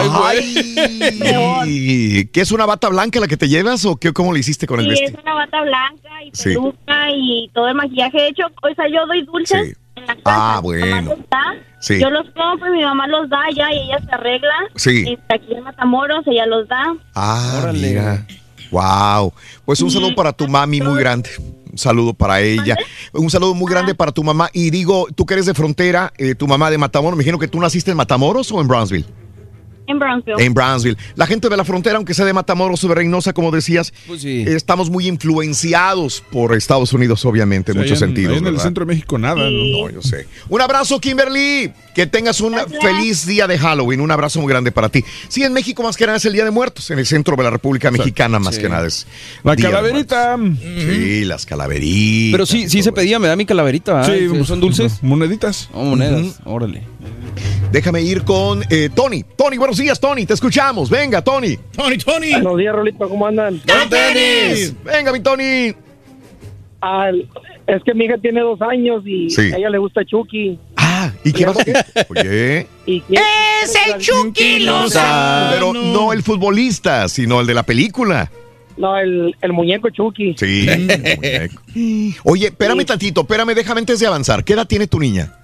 [1.19, 1.65] Peor.
[1.67, 4.67] ¿Y qué es una bata blanca la que te llevas o qué, cómo le hiciste
[4.67, 5.23] con el Sí, es vestido?
[5.23, 6.51] una bata blanca y Sí.
[6.51, 8.19] peluca y todo el maquillaje.
[8.21, 9.75] De hecho, o sea, yo doy dulces Sí.
[9.97, 10.23] en la casa.
[10.57, 11.01] Ah, bueno.
[11.03, 11.99] los da, Sí.
[11.99, 14.55] Yo los compro y mi mamá los da ya y ella se arregla.
[14.77, 15.05] Sí.
[15.09, 16.95] Este, aquí en Matamoros ella los da.
[17.15, 18.27] Ah, mira.
[18.71, 19.33] Wow.
[19.65, 21.31] Pues un saludo para tu mami muy grande.
[21.71, 22.77] Un saludo para ella.
[23.13, 24.51] Un saludo muy grande para tu mamá.
[24.53, 27.49] Y digo, tú que eres de frontera, eh, tu mamá de Matamoros, me imagino que
[27.49, 29.07] tú naciste en Matamoros o en Brownsville.
[29.91, 30.37] En Brownsville.
[30.39, 30.97] En Brownsville.
[31.17, 34.23] La gente de la frontera, aunque sea de Matamoros o de Reynosa, como decías, Pues
[34.23, 34.45] sí.
[34.47, 38.39] estamos muy influenciados por Estados Unidos, obviamente, en muchos en- sentidos.
[38.39, 39.51] en el centro de México nada, ¿no?
[39.51, 40.27] No, yo sé.
[40.49, 41.73] Un abrazo, Kimberly.
[41.95, 44.01] Que tengas un feliz día de Halloween.
[44.01, 45.05] Un abrazo muy grande para ti.
[45.29, 46.89] Sí, en México más que nada es el Día de Muertos.
[46.93, 48.61] En el centro de la República Mexicana más Sí.
[48.63, 49.07] que nada es.
[49.43, 50.37] La calaverita.
[50.37, 50.65] Muertos.
[50.65, 52.33] Sí, las calaveritas.
[52.33, 54.05] Pero sí, sí se pedía, me da mi calaverita.
[54.05, 55.03] ¿Sí, ¿Son dulces?
[55.03, 55.69] Moneditas.
[55.73, 56.39] Oh, monedas.
[56.45, 56.85] Órale.
[57.73, 59.25] Déjame ir con eh, Tony.
[59.37, 60.27] Tony, buenos días, Tony.
[60.27, 60.89] Te escuchamos.
[60.91, 61.59] Venga, Tony.
[61.75, 62.33] Tony, Tony.
[62.33, 63.61] Buenos días, Rolito, ¿cómo andan?
[63.89, 64.75] tenis!
[64.85, 65.75] Venga, mi Tony.
[66.83, 67.11] Ah,
[67.67, 69.53] es que mi hija tiene dos años y Sí.
[69.53, 70.59] a ella le gusta Chucky.
[70.77, 72.67] Ah, ¿y qué vas a Oye.
[72.87, 75.51] Y ¡Es el Chucky Lozano!
[75.53, 78.31] Pero no el futbolista, sino el de la película.
[78.79, 80.35] No, el, el muñeco Chucky.
[80.39, 81.63] Sí, el muñeco.
[82.31, 84.43] Oye, espérame tantito, espérame, déjame antes de avanzar.
[84.43, 85.35] ¿Qué edad tiene tu niña?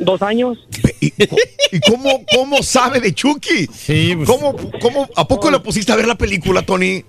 [0.00, 0.58] Dos años.
[1.00, 3.66] ¿Y, y cómo, cómo sabe de Chucky?
[3.72, 4.28] Sí, pues.
[4.28, 7.04] ¿Cómo, cómo, ¿A poco la pusiste a ver la película, Tony?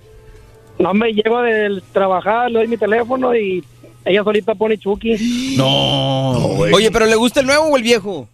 [0.77, 3.63] No me llego del trabajar, le doy mi teléfono y
[4.03, 5.55] ella solita pone Chucky.
[5.57, 6.31] No.
[6.73, 8.27] Oye, pero ¿le gusta el nuevo o el viejo?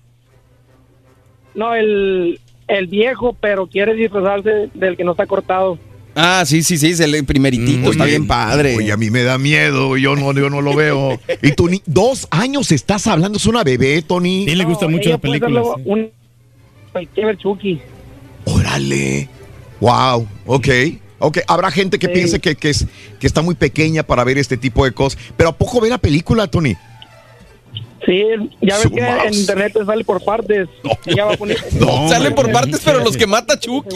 [1.54, 5.78] No, el, el viejo, pero quiere disfrazarse del que no está cortado.
[6.20, 7.92] Ah, sí, sí, sí, es el primeritito.
[7.92, 8.76] está bien padre.
[8.76, 11.20] Oye, a mí me da miedo, yo no, yo no lo veo.
[11.44, 14.46] Y tú, ni- dos años estás hablando, es una bebé, Tony.
[14.50, 15.62] Sí, le gusta mucho la puede película.
[15.62, 17.80] hacerlo un- Chucky.
[18.46, 19.30] Órale.
[19.80, 20.68] Wow, ok.
[21.20, 22.86] Ok, habrá gente que piense que, que, es,
[23.20, 25.20] que está muy pequeña para ver este tipo de cosas.
[25.36, 26.76] Pero ¿a poco ve la película, Tony?
[28.06, 28.22] Sí,
[28.62, 30.68] ya ves que en internet te sale por partes.
[31.06, 31.58] Y ya va a poner.
[31.80, 33.96] No, Salen por partes, pero los que mata Chucky.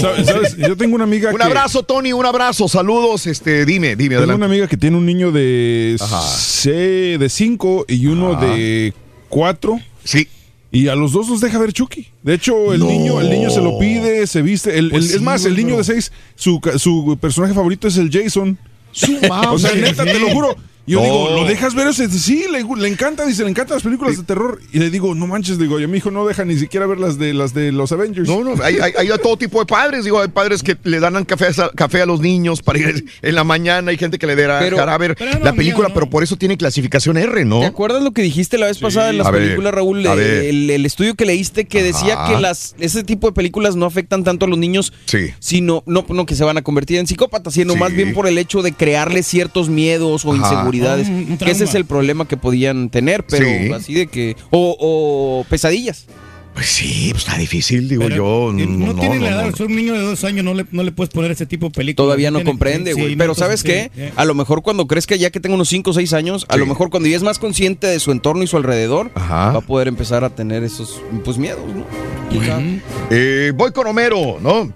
[0.00, 0.56] sabes?
[0.56, 1.42] Yo tengo una amiga Un que...
[1.42, 2.68] abrazo, Tony, un abrazo.
[2.68, 4.36] Saludos, este, dime, dime, Tengo adelante.
[4.36, 8.46] una amiga que tiene un niño de se- de 5 y uno Ajá.
[8.46, 8.94] de
[9.28, 9.78] 4.
[10.04, 10.28] Sí.
[10.72, 12.06] Y a los dos los deja ver Chucky.
[12.22, 14.78] De hecho, el niño, el niño se lo pide, se viste.
[14.78, 17.88] El, Pues el- es sí, más, el niño de 6, su, ca- su personaje favorito
[17.88, 18.56] es el Jason.
[18.92, 19.16] Su
[19.50, 20.56] O sea, neta, te lo juro.
[20.86, 21.04] Yo No.
[21.04, 22.08] digo, ¿lo dejas ver ese?
[22.08, 24.60] Sí, le, le encanta, dice, le encantan las películas de terror.
[24.72, 26.98] Y le digo, no manches, digo, y a mi hijo no deja ni siquiera ver
[26.98, 28.28] las de las de los Avengers.
[28.28, 30.04] No, no, hay, hay, hay todo tipo de padres.
[30.04, 33.34] Digo, hay padres que le dan café a, café a los niños para ir en
[33.34, 33.90] la mañana.
[33.90, 35.94] Hay gente que le dará Pero- a ver la película, no.
[35.94, 37.60] pero por eso tiene clasificación R, ¿no?
[37.60, 40.04] ¿Te acuerdas lo que dijiste la vez pasada en las A ver, películas, Raúl?
[40.04, 44.24] El, el estudio que leíste que decía que las ese tipo de películas no afectan
[44.24, 45.30] tanto a los niños, Sí.
[45.38, 47.78] sino no, no que se van a convertir en psicópatas, sino Sí.
[47.78, 50.38] más bien por el hecho de crearles ciertos miedos o Ajá.
[50.52, 50.79] inseguridades.
[50.80, 53.72] Un- un que ese es el problema que podían tener, pero Sí.
[53.72, 54.36] así de que...
[54.50, 56.06] O, o pesadillas.
[56.52, 58.52] Pues sí, pues está difícil, digo Pero, yo.
[58.52, 59.66] No, no, no, tiene no, la edad, no.
[59.66, 62.04] un niño de dos años no le, no le puedes poner ese tipo de películas.
[62.06, 63.14] Todavía no comprende, güey.
[63.14, 63.90] Pero ¿sabes qué?
[63.94, 64.12] sí, eh.
[64.16, 66.58] A lo mejor cuando crezca ya que tenga unos 5 o 6 años, a Sí.
[66.58, 69.52] lo mejor cuando ya es más consciente de su entorno y su alrededor, Ajá.
[69.52, 71.84] va a poder empezar a tener esos pues miedos, ¿no?
[72.30, 72.80] ¿Quién sabe?
[73.10, 74.72] Eh, voy con Homero, ¿no?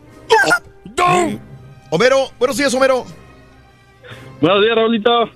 [1.91, 3.05] Homero, buenos días, Homero.
[4.45, 5.31] Buenos días, Raulito.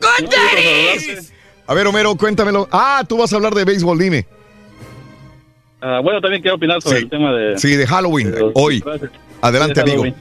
[1.66, 2.68] A ver, Homero, cuéntamelo.
[2.70, 4.26] Ah, tú vas a hablar de béisbol, dime.
[5.80, 7.04] Ah, bueno, también quiero opinar sobre Sí.
[7.04, 7.56] el tema de...
[7.58, 8.84] Sí, de Halloween, de los hoy.
[9.40, 10.14] Adelante, de amigo.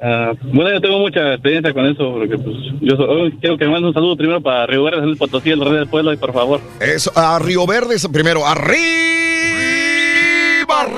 [0.00, 3.66] Ah, bueno, yo tengo mucha experiencia con eso, porque pues yo so- oh, quiero que
[3.66, 6.10] me mandes un saludo primero para Río Verde, San Luis Potosí, el rey del pueblo,
[6.14, 6.62] y por favor.
[6.80, 8.46] Eso, a Río Verde primero.
[8.46, 8.78] ¡Arriba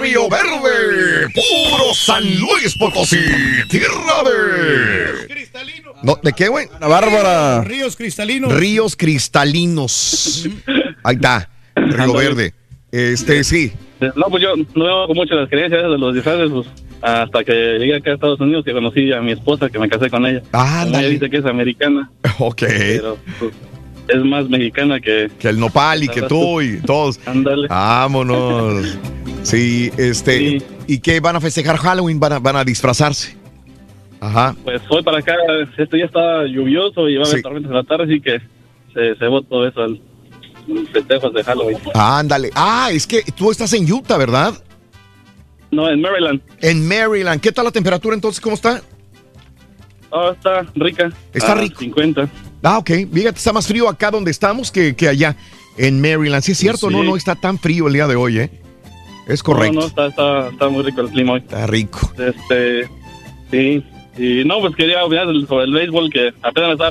[0.01, 1.27] Río Verde!
[1.35, 3.19] ¡Puro San Luis Potosí!
[3.69, 5.42] ¡Tierra de...
[6.03, 6.67] No, ¿De qué, güey?
[6.77, 7.63] Ana Bárbara.
[7.63, 8.53] Ríos cristalinos.
[8.55, 10.49] Ríos cristalinos.
[11.05, 12.55] Ahí está, Río Verde.
[12.91, 13.73] Este, sí.
[14.01, 16.67] No, pues yo no veo con mucho las creencias de los disfraces, pues,
[17.03, 20.11] hasta que llegué acá a Estados Unidos, que conocí a mi esposa, que me casé
[20.11, 20.43] con ella.
[20.53, 22.63] Ah, ella dice que es americana, Ok.
[22.67, 23.53] pero pues,
[24.09, 25.31] es más mexicana que...
[25.39, 27.21] Que el nopal y que tú y todos.
[27.27, 27.69] Ándale.
[27.69, 28.99] Vámonos.
[29.45, 30.39] Sí, este.
[30.39, 30.63] Sí.
[30.87, 32.19] ¿Y qué van a festejar Halloween?
[32.21, 33.37] ¿Van a, van a disfrazarse?
[34.23, 34.55] Ajá.
[34.63, 35.35] Pues hoy para acá,
[35.77, 37.43] este día está lluvioso y va a haber Sí.
[37.43, 38.39] tormentas en la tarde, así que
[38.95, 40.01] se, se votó todo eso al
[40.93, 41.79] festejos de Halloween.
[41.93, 42.51] Ándale.
[42.55, 44.55] Ah, es que tú estás en Utah, ¿verdad?
[45.73, 46.41] No, en Maryland.
[46.61, 47.41] En Maryland.
[47.41, 48.41] ¿Qué tal la temperatura entonces?
[48.41, 48.81] ¿Cómo está?
[50.11, 51.11] Oh, está rica.
[51.33, 51.81] Está Ah, rico.
[51.81, 52.29] 50.
[52.63, 52.91] Ah, ok.
[53.13, 55.35] Fíjate, está más frío acá donde estamos que, que allá
[55.79, 56.43] en Maryland.
[56.45, 56.95] Sí, es cierto, Sí.
[56.95, 58.51] no, no está tan frío el día de hoy, ¿eh?
[59.27, 59.73] Es correcto.
[59.75, 61.41] No, no, está, está, está muy rico el clima hoy.
[61.41, 62.13] Está rico.
[62.19, 62.89] Este,
[63.51, 63.83] sí.
[64.17, 66.91] Y no, pues quería opinar sobre el béisbol que apenas me estaba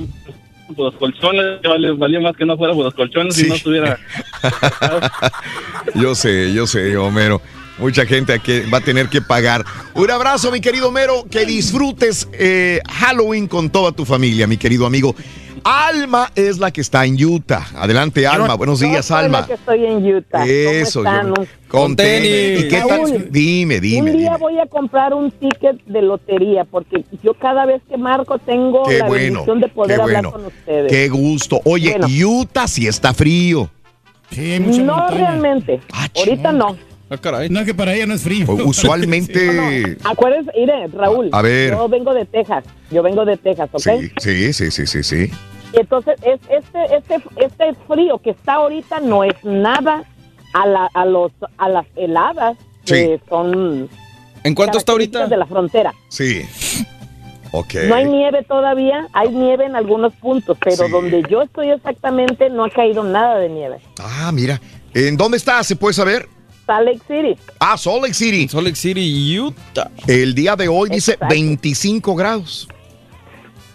[0.75, 3.45] por los colchones, vale- valía más que no fuera por los colchones Sí.
[3.45, 4.00] y no estuviera.
[5.95, 7.41] Yo sé, yo sé, Homero.
[7.77, 9.66] Mucha gente que va a tener que pagar.
[9.95, 11.25] Un abrazo, mi querido Homero.
[11.32, 15.16] Que disfrutes eh, Halloween con toda tu familia, mi querido amigo.
[15.64, 17.66] Alma es la que está en Utah.
[17.76, 18.56] Adelante, Alma.
[18.56, 19.48] Buenos días, Yo soy la Alma.
[19.48, 20.46] que estoy en Utah.
[20.46, 21.34] Eso, ¿Cómo están?
[21.36, 22.62] yo- con tenis.
[22.64, 23.32] ¿Y qué tal?
[23.32, 24.38] Dime, dime, un día dime.
[24.38, 29.00] voy a comprar un ticket de lotería porque yo cada vez que marco tengo Qué
[29.00, 30.92] la bueno, bendición de poder hablar con ustedes.
[30.92, 31.62] Qué gusto.
[31.64, 32.08] Oye, Bueno.
[32.40, 33.70] Utah sí está frío.
[34.32, 35.80] Sí, no realmente.
[36.16, 36.76] Ahorita no.
[37.50, 38.46] No, es que para ella no es frío.
[38.66, 39.98] Usualmente.
[40.04, 41.30] Acuérdense, mire, Raúl.
[41.34, 41.72] A ver.
[41.72, 42.64] Yo vengo de Texas.
[42.90, 43.82] Yo vengo de Texas, ¿ok?
[44.18, 45.32] Sí, sí, sí, sí, sí.
[45.74, 50.04] Entonces, es, este, este, este frío que está ahorita no es nada
[50.54, 53.90] a, la, a, los, a las heladas que son...
[54.44, 55.28] ¿En cuánto está ahorita?
[55.28, 55.94] de la frontera.
[56.10, 56.44] Sí.
[57.52, 57.76] Ok.
[57.88, 62.64] No hay nieve todavía, hay nieve en algunos puntos, pero donde yo estoy exactamente no
[62.66, 63.78] ha caído nada de nieve.
[64.00, 64.60] Ah, mira.
[64.94, 65.64] ¿En dónde está?
[65.64, 66.28] ¿Se puede saber?
[66.66, 67.38] Salt Lake City.
[67.60, 68.48] Ah, Salt Lake City.
[68.48, 69.90] Salt Lake City, Utah.
[70.08, 71.34] El día de hoy dice Exacto.
[71.34, 72.68] 25 grados.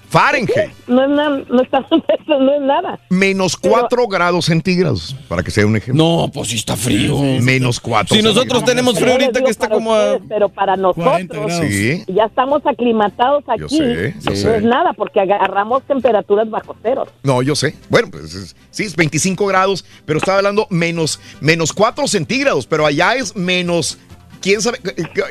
[0.08, 0.70] Fahrenheit.
[0.86, 1.80] No es nada, no, está,
[2.28, 3.00] no es nada.
[3.10, 6.02] Menos 4 grados centígrados, para que sea un ejemplo.
[6.04, 7.18] No, pues sí está frío.
[7.42, 8.14] Menos 4.
[8.16, 10.18] Si nosotros tenemos frío ahorita que está como a...
[10.28, 12.04] Pero para nosotros, Sí.
[12.06, 13.76] ya estamos aclimatados aquí.
[13.76, 14.56] sé, yo no sé.
[14.58, 17.06] es nada, porque agarramos temperaturas bajo cero.
[17.24, 17.74] No, yo sé.
[17.88, 22.86] Bueno, pues es- sí, es 25 grados, pero estaba hablando menos, menos 4 centígrados, pero
[22.86, 23.98] allá es menos,
[24.40, 24.78] quién sabe,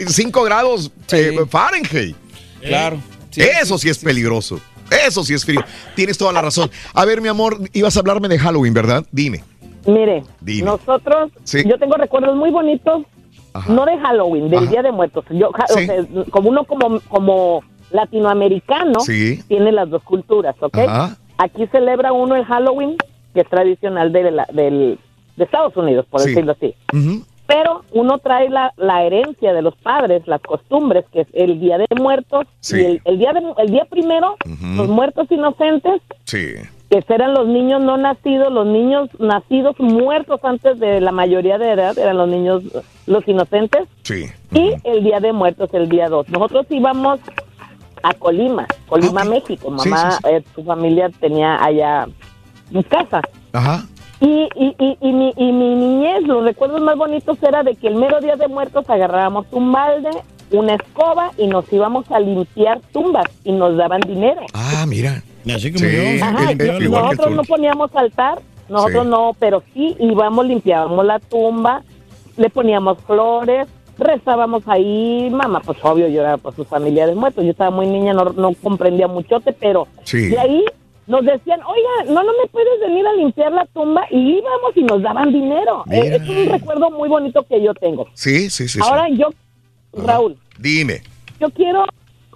[0.08, 2.16] 5 grados eh, Fahrenheit.
[2.62, 2.98] Claro.
[3.42, 4.60] Eso sí es peligroso.
[5.08, 5.62] Eso sí es frío.
[5.96, 6.70] Tienes toda la razón.
[6.94, 9.04] A ver, mi amor, ibas a hablarme de Halloween, ¿verdad?
[9.12, 9.44] Dime.
[9.88, 10.64] Mire, Dime.
[10.66, 11.64] nosotros, Sí.
[11.68, 13.04] yo tengo recuerdos muy bonitos,
[13.68, 15.26] no de Halloween, del Día de Muertos.
[15.30, 19.42] Yo, o sea, como uno como, como latinoamericano, Sí.
[19.48, 20.78] tiene las dos culturas, ¿ok?
[20.80, 21.18] Ajá.
[21.38, 22.96] Aquí celebra uno el Halloween,
[23.34, 25.00] que es tradicional de, la- del,
[25.36, 26.30] de Estados Unidos, por Sí.
[26.30, 26.74] decirlo así.
[27.48, 31.78] Pero uno trae la, la herencia de los padres, las costumbres, que es el Día
[31.78, 32.78] de Muertos Sí.
[32.78, 34.36] y el, el día de, el día primero,
[34.76, 36.54] los muertos inocentes, Sí.
[36.90, 41.72] que eran los niños no nacidos, los niños nacidos muertos antes de la mayoría de
[41.72, 42.64] edad, eran los niños,
[43.06, 44.26] los inocentes, Sí.
[44.52, 46.28] y el Día de Muertos, el día 2.
[46.30, 47.20] Nosotros íbamos
[48.02, 49.70] a Colima, Colima, México.
[49.70, 52.08] Mamá, eh, su familia tenía allá
[52.72, 53.22] mi casa.
[53.54, 53.84] Ajá.
[54.22, 57.88] Y, y, y, y mi, y mi niñez, los recuerdos más bonitos era de que
[57.88, 60.10] el mero día de muertos agarrábamos un balde,
[60.52, 64.42] una escoba y nos íbamos a limpiar tumbas y nos daban dinero.
[64.54, 65.22] Ah, mira.
[65.54, 66.24] Así como yo.
[66.26, 69.10] Ajá, el- yo- igual que nosotros no poníamos altar, nosotros Sí.
[69.10, 71.84] no, pero sí íbamos, limpiábamos la tumba,
[72.38, 77.52] le poníamos flores, rezábamos ahí, mamá, pues obvio, yo era por sus familiares muertos, yo
[77.52, 80.28] estaba muy niña, no, no comprendía muchote, pero Sí.
[80.30, 80.66] de ahí
[81.08, 84.84] nos decían, oiga, no, no me puedes venir a limpiar la tumba, y íbamos y
[84.84, 85.84] nos daban dinero.
[85.92, 86.16] Eh, Mira.
[86.18, 88.08] es un recuerdo muy bonito que yo tengo.
[88.14, 88.80] Sí, sí, sí.
[88.80, 88.80] sí.
[88.84, 89.30] Ahora yo,
[89.94, 91.02] Raúl, Dime.
[91.40, 91.86] yo quiero,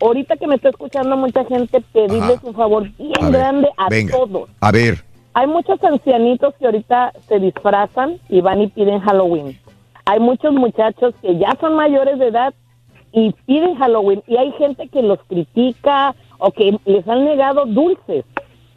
[0.01, 3.89] ahorita que me está escuchando mucha gente, pedirles un favor bien A ver, grande a
[3.89, 4.11] venga.
[4.15, 4.49] todos.
[4.61, 5.03] A ver.
[5.33, 9.57] Hay muchos ancianitos que ahorita se disfrazan y van y piden Halloween.
[10.05, 12.53] Hay muchos muchachos que ya son mayores de edad
[13.13, 14.23] y piden Halloween.
[14.27, 18.25] Y hay gente que los critica o que les han negado dulces.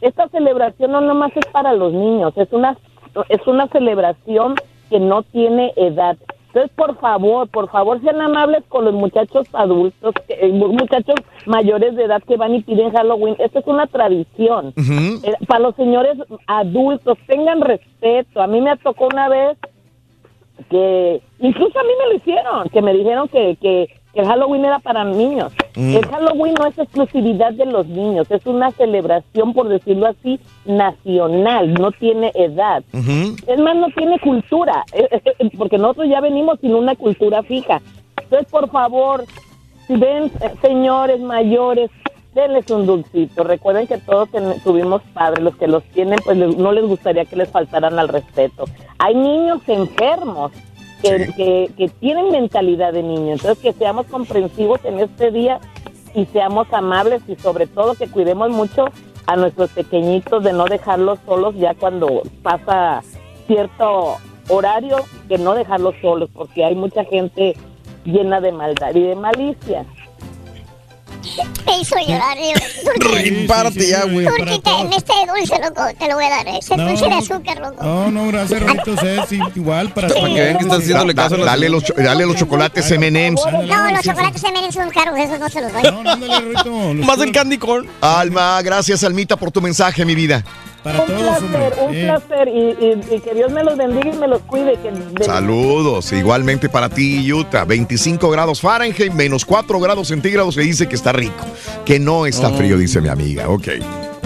[0.03, 2.77] Esta celebración no nomás es para los niños, es una,
[3.29, 4.55] es una celebración
[4.89, 6.17] que no tiene edad.
[6.47, 11.15] Entonces, por favor, por favor, sean amables con los muchachos adultos, que- eh, muchachos
[11.47, 13.35] mayores de edad que van y piden Halloween.
[13.39, 14.71] Esta es una tradición.
[15.23, 16.15] Eh, para los señores
[16.45, 18.39] adultos, tengan respeto.
[18.41, 19.57] A mí me tocó una vez
[20.69, 24.79] que, incluso a mí me lo hicieron, que me dijeron que, que el Halloween era
[24.79, 25.51] para niños.
[25.75, 25.95] Mm.
[25.95, 31.73] El Halloween no es exclusividad de los niños, es una celebración, por decirlo así, nacional,
[31.73, 32.83] no tiene edad.
[32.93, 37.41] Es más, no tiene cultura, eh, eh, eh, porque nosotros ya venimos sin una cultura
[37.43, 37.81] fija.
[38.21, 39.25] Entonces, por favor,
[39.87, 41.89] si ven señores mayores,
[42.35, 43.43] denles un dulcito.
[43.43, 44.29] Recuerden que todos
[44.63, 48.65] tuvimos padres, los que los tienen, pues no les gustaría que les faltaran al respeto.
[48.99, 50.51] Hay niños enfermos
[51.03, 55.59] que, que, que tienen mentalidad de niño, entonces que seamos comprensivos en este día
[56.15, 58.85] y seamos amables y sobre todo que cuidemos mucho
[59.25, 63.03] a nuestros pequeñitos de no dejarlos solos ya cuando pasa
[63.47, 64.15] cierto
[64.49, 67.55] horario, que no dejarlos solos, porque hay mucha gente
[68.05, 69.85] llena de maldad y de malicia.
[71.65, 72.37] Me hizo llorar,
[73.47, 74.25] Párate ya, güey.
[74.25, 76.47] Turqui, ten este dulce, loco, te lo voy a dar.
[76.49, 77.17] Ese No, dulce de no.
[77.17, 77.83] azúcar, loco.
[77.83, 78.93] No, no, gracias, Rorito.
[78.93, 81.37] Es igual para Para que vean que estás haciéndole caso.
[81.37, 83.41] Dale los, dale los chocolates M&M's.
[83.45, 86.95] No, los chocolates M&M son caros, esos no se los doy.
[87.05, 87.87] Más el candy corn.
[88.01, 90.43] Alma, gracias, Almita, por tu mensaje, mi vida.
[90.83, 92.03] Un placer, un Eh.
[92.05, 94.73] placer y, y- y que Dios me los bendiga y me los cuide.
[94.81, 97.63] Que de- Saludos, igualmente para ti, Utah.
[97.65, 100.55] 25 grados Fahrenheit, menos 4 grados centígrados.
[100.55, 101.45] Se dice que está rico,
[101.85, 102.53] que no está Oh.
[102.57, 103.47] frío, dice mi amiga.
[103.49, 103.67] Ok,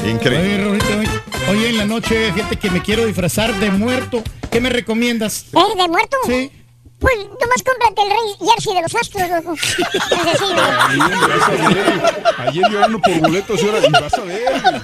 [0.10, 0.56] increíble.
[0.56, 1.10] Oye, Rorito, oye,
[1.52, 5.45] oye, en la noche, gente que me quiero disfrazar de muerto, ¿qué me recomiendas?
[5.53, 5.77] ¿Eh?
[5.77, 6.18] ¿De muerto?
[6.26, 6.52] Sí.
[7.00, 9.53] Pues nomás cómprate el rey jersey de los astros, loco.
[9.53, 12.48] Ese sí, güey.
[12.48, 14.82] Ayer llorando por boletos y ahora y vas a ver.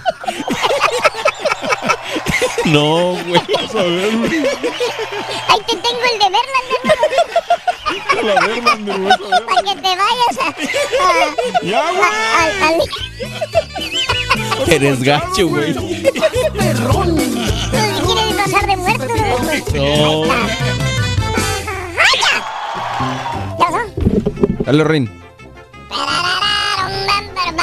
[2.66, 3.42] No, güey.
[3.54, 4.38] Vas a ver, güey.
[5.50, 6.42] Ahí te tengo el de ver.
[9.46, 10.48] Para que te vayas a...
[10.48, 10.54] a-
[11.64, 12.10] Ya, güey.
[14.76, 15.74] Eres gacho, güey.
[15.74, 16.54] ¿Tú te quieres
[18.28, 19.08] disfrazar de muerto?
[19.74, 20.26] No.
[23.60, 23.94] ¿Ya son?
[24.66, 25.10] Dale, Rin.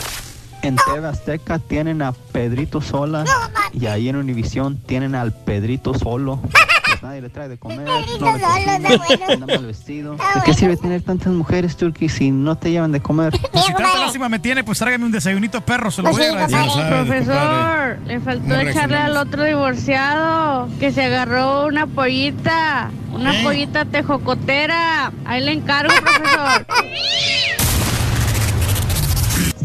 [0.63, 3.25] En TV Azteca tienen a Pedrito Sola
[3.73, 6.41] y ahí en Univisión tienen al Pedrito Solo.
[6.43, 10.13] Pues nadie le trae de comer, no le Solo, cocina, anda mal vestido.
[10.15, 13.39] ¿De qué sirve tener tantas mujeres, Turkey, si no te llevan de comer?
[13.53, 16.29] Pues si tanta lástima me tiene, pues tráigame un desayunito perro, se lo voy a
[16.29, 16.89] agradecer.
[16.89, 23.45] Profesor, le faltó echarle al otro divorciado que se agarró una pollita, una ¿Eh?
[23.45, 25.13] pollita tejocotera.
[25.25, 26.67] Ahí le encargo, profesor.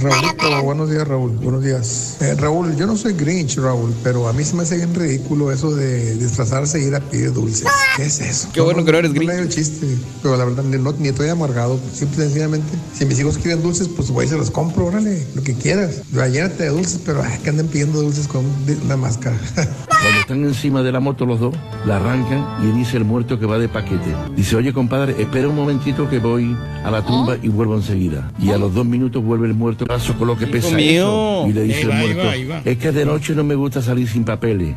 [0.04, 1.32] Raúlito, buenos días, Raúl.
[1.38, 2.18] Buenos días.
[2.22, 5.52] Eh, Raúl, yo no soy Grinch, Raúl, pero a mí se me hace bien ridículo
[5.52, 7.66] eso de disfrazarse e ir a pedir dulces.
[7.96, 8.50] ¿Qué es eso?
[8.54, 9.28] Qué bueno que no eres No Grinch.
[9.30, 9.88] le hago el chiste,
[10.22, 11.80] pero la verdad, ni, no, ni estoy amargado.
[11.94, 15.42] Simple y sencillamente, si mis hijos quieren dulces, pues güey, se los compro, órale, lo
[15.44, 16.02] que quieras.
[16.12, 18.46] Llénate de dulces, pero ay, que anden pidiendo dulces con
[18.86, 19.38] una máscara.
[19.56, 23.46] Cuando están encima de la moto los dos, la arrancan y dice el muerto que
[23.46, 24.14] va de paquete.
[24.36, 28.30] Dice, oye compadre, espera un momentito que voy a la tumba y vuelvo enseguida.
[28.38, 31.46] Y a los dos minutos vuelve el muerto, brazo con lo que pesa eso.
[31.48, 32.62] Y le dice el ahí muerto, va, ahí va.
[32.66, 34.76] es que de noche no me gusta salir sin papeles.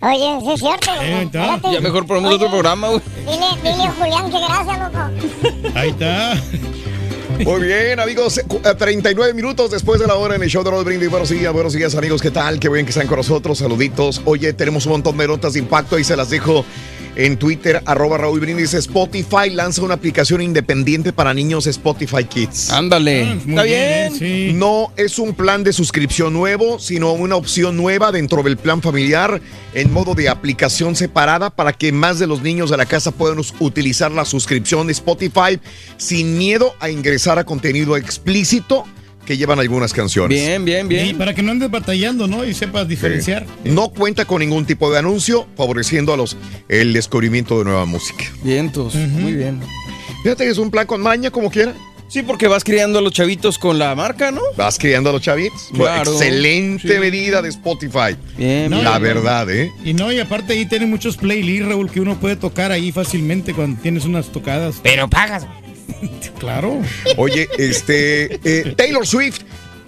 [0.00, 0.90] Oye, sí es cierto.
[1.32, 1.72] loco.
[1.72, 3.00] Ya mejor ponemos otro programa, güey.
[3.26, 5.76] Dile, dile a Julián que gracias, loco.
[5.78, 6.40] Ahí está.
[7.44, 8.40] Muy bien, amigos.
[8.46, 11.10] cu- eh, 39 minutos después de la hora en el show de Raúl Brindis.
[11.10, 12.22] Buenos días, buenos días, amigos.
[12.22, 12.58] ¿Qué tal?
[12.60, 13.58] Qué bien que están con nosotros.
[13.58, 14.22] Saluditos.
[14.24, 16.64] Oye, tenemos un montón de notas de impacto y se las dejo
[17.18, 18.74] en Twitter, arroba Raúl Brindis.
[18.74, 22.70] Spotify lanza una aplicación independiente para niños Spotify Kids.
[22.70, 23.32] Ándale.
[23.32, 24.58] Está bien.
[24.58, 29.42] No es un plan de suscripción nuevo, sino una opción nueva dentro del plan familiar
[29.74, 33.40] en modo de aplicación separada para que más de los niños de la casa puedan
[33.58, 35.58] utilizar la suscripción de Spotify
[35.96, 38.84] sin miedo a ingresar a contenido explícito
[39.28, 40.40] que llevan algunas canciones.
[40.40, 41.06] Bien, bien, bien.
[41.08, 42.46] Y para que no andes batallando, ¿no?
[42.46, 43.44] Y sepas diferenciar.
[43.62, 46.34] No cuenta con ningún tipo de anuncio, favoreciendo a los
[46.70, 48.24] el descubrimiento de nueva música.
[48.42, 49.60] Vientos, muy bien.
[50.22, 51.74] Fíjate que es un plan con maña, como quiera.
[52.08, 54.40] Sí, porque vas criando a los chavitos con la marca, ¿no?
[54.56, 55.68] Vas criando a los chavitos.
[55.74, 56.10] Claro.
[56.10, 56.98] Excelente Sí.
[56.98, 58.16] medida de Spotify.
[58.38, 59.70] Bien, No, La y- verdad, ¿eh?
[59.84, 63.52] Y no, y aparte ahí tiene muchos playlists, Raúl, que uno puede tocar ahí fácilmente
[63.52, 64.76] cuando tienes unas tocadas.
[64.82, 65.46] Pero pagas.
[66.38, 66.80] Claro.
[67.16, 69.40] Oye, este eh, Taylor Swift,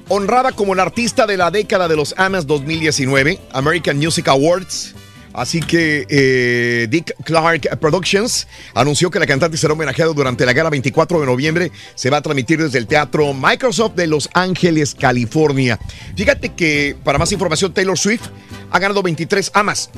[0.08, 4.94] honrada como la artista de la década de los AMAs 2019, American Music Awards.
[5.32, 10.70] Así que eh, Dick Clark Productions anunció que la cantante será homenajeada durante la gala
[10.70, 11.72] 24 de noviembre.
[11.94, 15.78] Se va a transmitir desde el Teatro Microsoft de Los Ángeles, California.
[16.16, 18.22] Fíjate que para más información, Taylor Swift
[18.70, 19.90] ha ganado 23 AMAs.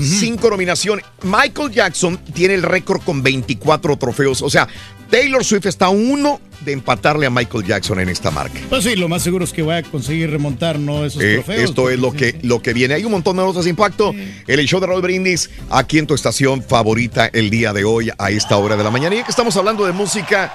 [0.00, 1.04] Cinco nominaciones.
[1.24, 4.40] Michael Jackson tiene el récord con 24 trofeos.
[4.40, 4.66] O sea,
[5.10, 8.60] Taylor Swift está a uno de empatarle a Michael Jackson en esta marca.
[8.68, 11.04] Pues sí, lo más seguro es que vaya a conseguir remontar, ¿no?
[11.04, 11.70] Esos Eh, trofeos.
[11.70, 12.94] esto es lo que, lo que viene.
[12.94, 14.14] Hay un montón de notas de impacto.
[14.46, 18.30] El show de Raúl Brindis, aquí en tu estación favorita el día de hoy, a
[18.30, 19.14] esta hora de la mañana.
[19.14, 20.52] Y ya que estamos hablando de música,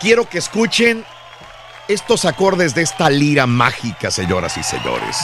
[0.00, 1.04] quiero que escuchen
[1.88, 5.16] estos acordes de esta lira mágica, señoras y señores.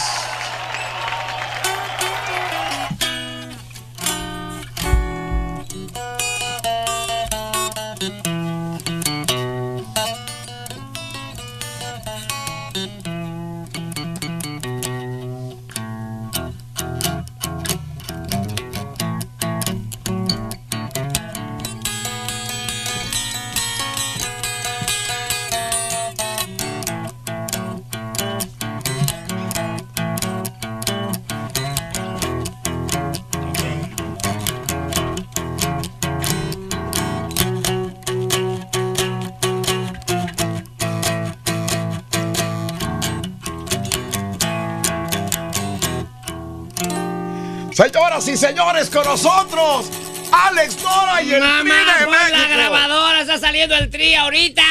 [49.10, 49.86] Nosotros,
[50.30, 52.48] Alex Dora y el Mamá, Tri de pon la México.
[52.54, 54.62] grabadora, está saliendo el tri ahorita.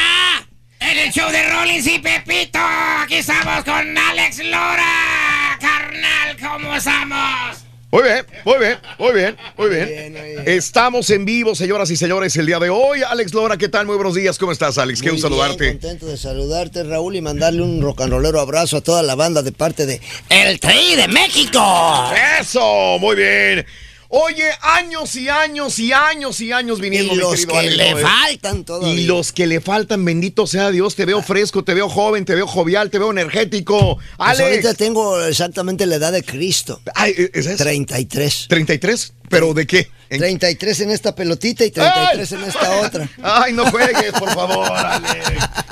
[0.80, 2.58] En el show de Rollins y Pepito,
[3.02, 5.58] aquí estamos con Alex Lora.
[5.60, 7.58] Carnal, ¿cómo estamos?
[7.92, 10.44] Muy bien, muy bien, muy bien, muy bien.
[10.46, 13.02] Estamos en vivo, señoras y señores, el día de hoy.
[13.04, 13.88] Alex Lora, ¿qué tal?
[13.88, 14.38] Muy buenos días.
[14.38, 15.02] ¿Cómo estás, Alex?
[15.02, 15.68] Qué un saludarte.
[15.72, 19.86] contento de saludarte, Raúl, y mandarle un rollero abrazo a toda la banda de parte
[19.86, 22.10] de El Tri de México.
[22.40, 23.66] Eso, muy bien.
[24.12, 27.98] Oye, años y años y años y años viniendo, Y los que Alex, le ¿no?
[28.00, 28.94] faltan todavía.
[29.00, 32.34] Y los que le faltan, bendito sea Dios, te veo fresco, te veo joven, te
[32.34, 33.98] veo jovial, te veo energético.
[33.98, 34.42] Pues Alex.
[34.42, 36.82] ahorita tengo exactamente la edad de Cristo.
[36.96, 37.64] Ay, ¿es eso?
[37.64, 38.48] 33.
[38.50, 39.12] ¿33?
[39.30, 39.90] ¿Pero de qué?
[40.10, 43.08] 33 en esta pelotita y 33 en esta otra.
[43.22, 45.14] Ay, no juegues, por favor, Alex.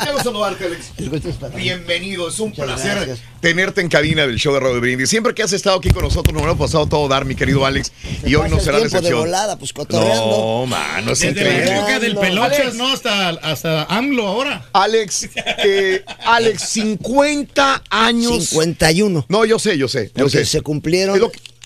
[0.04, 0.92] Quiero saludarte, Alex.
[0.98, 1.64] El gusto es para mí.
[1.64, 3.20] Bienvenido, es un Muchas placer gracias.
[3.42, 5.10] tenerte en cabina del show de Radio Brindis.
[5.10, 7.66] Siempre que has estado aquí con nosotros, nos lo hemos pasado todo dar, mi querido
[7.66, 7.92] Alex.
[8.26, 9.20] Y hoy no será la tiempo de excepción.
[9.22, 10.38] volada, pues cotorreando.
[10.38, 11.76] No, mano, es Desde la increíble.
[11.76, 12.28] época del Alex.
[12.30, 12.88] pelochas, ¿no?
[12.94, 14.66] Hasta, hasta AMLO ahora.
[14.72, 15.30] Alex,
[15.66, 18.46] eh, Alex, 50 años.
[18.50, 19.26] 51.
[19.30, 20.46] No, yo sé, yo sé, yo sé.
[20.46, 21.20] se cumplieron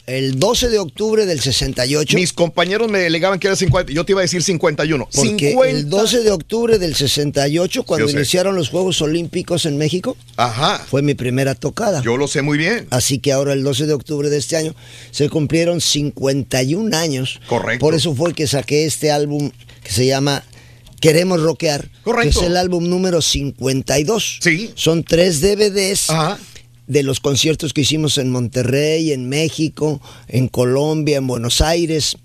[0.08, 2.18] el 12 de octubre del 68.
[2.18, 3.92] Mis compañeros me delegaban que era 50.
[3.94, 5.08] Yo te iba a decir 51.
[5.14, 5.70] Porque 50.
[5.70, 8.18] el 12 de octubre del 68, cuando Yo sé.
[8.18, 10.80] iniciaron los Juegos Olímpicos en México, Ajá.
[10.90, 12.02] fue mi primera tocada.
[12.02, 12.88] Yo lo sé muy bien.
[12.90, 14.76] Así que ahora el 12 de octubre de este año
[15.12, 17.40] se cumplieron 51 años.
[17.48, 17.80] Correcto.
[17.86, 19.52] Por eso fue que saqué este álbum
[19.84, 20.44] que se llama
[21.00, 21.90] Queremos Rockear.
[22.04, 22.40] Correcto.
[22.40, 24.40] Que es el álbum número 52.
[24.42, 24.72] Sí.
[24.76, 26.10] Son tres DVDs.
[26.88, 32.18] De los conciertos que hicimos en Monterrey, en México, en Colombia, en Buenos Aires,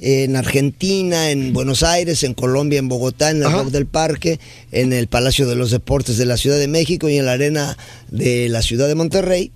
[0.00, 4.38] en Argentina, en Buenos Aires, en Colombia, en Bogotá, en el Rock del Parque,
[4.72, 7.76] en el Palacio de los Deportes de la Ciudad de México y en la Arena
[8.10, 9.52] de la Ciudad de Monterrey.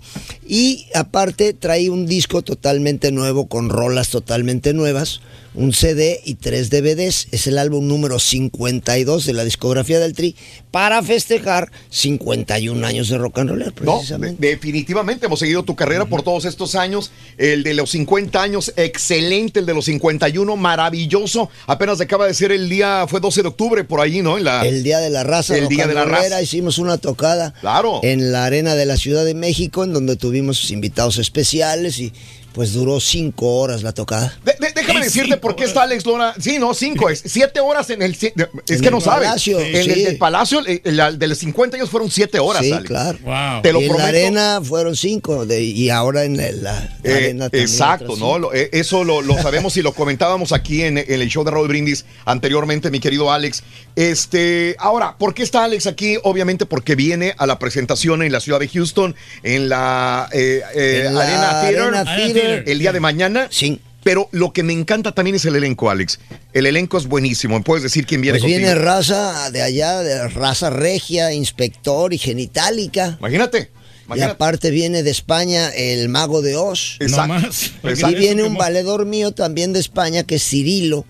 [0.47, 5.21] Y aparte traí un disco totalmente nuevo con rolas totalmente nuevas,
[5.55, 7.29] un CD y tres DVDs.
[7.33, 10.37] Es el álbum número 52 de la discografía del Tri
[10.71, 13.75] para festejar 51 años de rock and roll.
[13.85, 17.11] No, de- definitivamente hemos seguido tu carrera por todos estos años.
[17.39, 19.61] El de los 50 años, excelente.
[19.61, 21.51] El de los 51, maravilloso.
[21.67, 24.39] Apenas acaba de ser el día, fue 12 de octubre por ahí, ¿no?
[24.39, 26.41] En la, El Día de la Raza, El Día de la Raza.
[26.43, 28.01] hicimos una tocada Claro.
[28.03, 32.12] en la arena de la Ciudad de México, en donde tuvimos invitados especiales y
[32.53, 34.37] pues duró cinco horas la tocada.
[34.45, 36.34] De- de- déjame decirte por qué está Alex Lora.
[36.41, 38.12] Sí, no, cinco, es siete horas en el.
[38.12, 38.34] Es En
[38.81, 39.28] que el no sabes.
[39.28, 40.02] Palacio, en el sí.
[40.05, 42.86] del Palacio, el, el- de los 50 años fueron siete horas, sí, Alex.
[42.89, 43.18] claro.
[43.62, 43.99] Te lo y en prometo.
[44.12, 48.39] la arena fueron cinco de- y ahora en la, la Eh, arena también exacto, ¿no?
[48.39, 51.50] Lo- eh, eso lo, lo sabemos y lo comentábamos aquí en, en el show de
[51.50, 53.62] Roy Brindis anteriormente, mi querido Alex.
[53.97, 56.17] Este, ahora, ¿por qué está Alex aquí?
[56.23, 61.05] Obviamente porque viene a la presentación en la ciudad de Houston, en la, eh, eh,
[61.07, 62.65] En la Arena, Theater, Arena Theater.
[62.67, 63.49] el día de mañana.
[63.50, 63.81] Sí.
[64.05, 66.20] Pero lo que me encanta también es el elenco, Alex.
[66.52, 67.59] El elenco es buenísimo.
[67.59, 68.59] ¿Me puedes decir quién viene Pues contigo?
[68.59, 73.17] viene raza de allá, de raza regia, inspector y genitálica.
[73.18, 73.70] Imagínate.
[74.15, 76.97] Y aparte viene de España el mago de Oz.
[77.01, 77.35] Exacto.
[77.35, 77.73] No más.
[78.10, 81.05] Y viene un valedor mío también de España, que es Cirilo,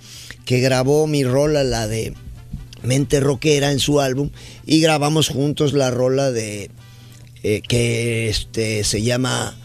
[0.45, 2.15] que grabó mi rola, la de
[2.83, 4.31] Mente Rockera, en su álbum,
[4.67, 6.71] y grabamos juntos la rola de
[7.45, 9.57] eh, que este se llama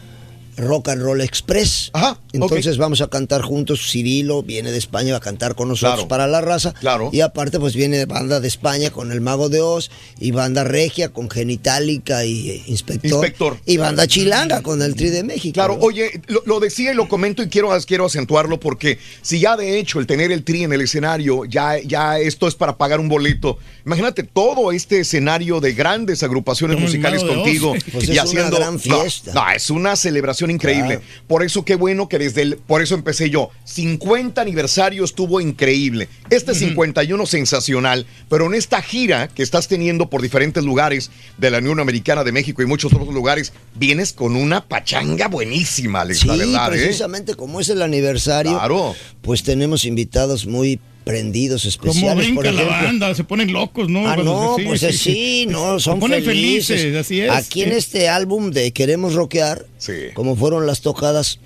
[0.57, 1.89] Rock and Roll Express.
[1.93, 3.87] Ajá, Entonces vamos a cantar juntos.
[3.89, 6.07] Cirilo viene de España va a cantar con nosotros Claro.
[6.07, 6.73] para la raza.
[6.73, 7.09] Claro.
[7.11, 11.09] Y aparte, pues viene banda de España con el Mago de Oz y banda regia
[11.09, 13.11] con Genitalica y eh, Inspector.
[13.11, 13.57] Inspector.
[13.65, 15.53] Y banda chilanga con el Tri de México.
[15.53, 15.83] Claro, ¿no?
[15.85, 19.79] oye, lo, lo decía y lo comento y quiero, quiero acentuarlo porque si ya de
[19.79, 23.09] hecho el tener el tri en el escenario, ya, ya esto es para pagar un
[23.09, 23.57] boleto.
[23.85, 28.73] Imagínate todo este escenario de grandes agrupaciones musicales contigo Pues y es una haciendo gran
[28.73, 29.33] No, fiesta.
[29.33, 30.97] No, es una celebración increíble.
[30.97, 31.01] Claro.
[31.27, 33.49] Por eso qué bueno que desde el, por eso empecé yo.
[33.65, 36.09] 50 aniversario estuvo increíble.
[36.29, 41.59] Este 51 sensacional, pero en esta gira que estás teniendo por diferentes lugares de la
[41.59, 46.27] Unión Americana de México y muchos otros lugares, vienes con una pachanga buenísima, Alex, Sí,
[46.27, 46.77] la verdad, ¿eh?
[46.79, 48.95] precisamente como es el aniversario, Claro.
[49.21, 52.25] pues tenemos invitados muy prendidos, Como especiales.
[52.33, 52.87] por brinca la ejemplo.
[52.87, 54.07] banda, se ponen locos, ¿no?
[54.07, 55.45] Ah, no, se- sí, pues sí, así, sí.
[55.49, 56.81] no, son Se ponen felices.
[56.81, 57.31] felices, así es.
[57.31, 59.93] Aquí en este álbum de Queremos Rockear, Sí.
[60.13, 61.39] como fueron las tocadas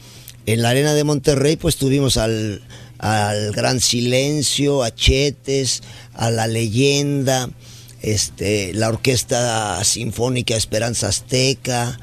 [0.45, 2.61] en la Arena de Monterrey, pues tuvimos al,
[2.99, 5.81] al Gran Silencio, a Chetes,
[6.13, 7.49] a La Leyenda,
[8.01, 11.99] este, la Orquesta Sinfónica Esperanza Azteca,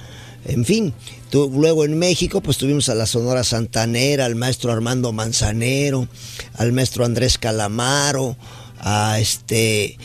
[0.47, 0.93] en fin.
[1.31, 6.07] Tu- luego en México, pues tuvimos a la Sonora Santanera, al maestro Armando Manzanero,
[6.55, 8.37] al maestro Andrés Calamaro,
[8.79, 9.97] a este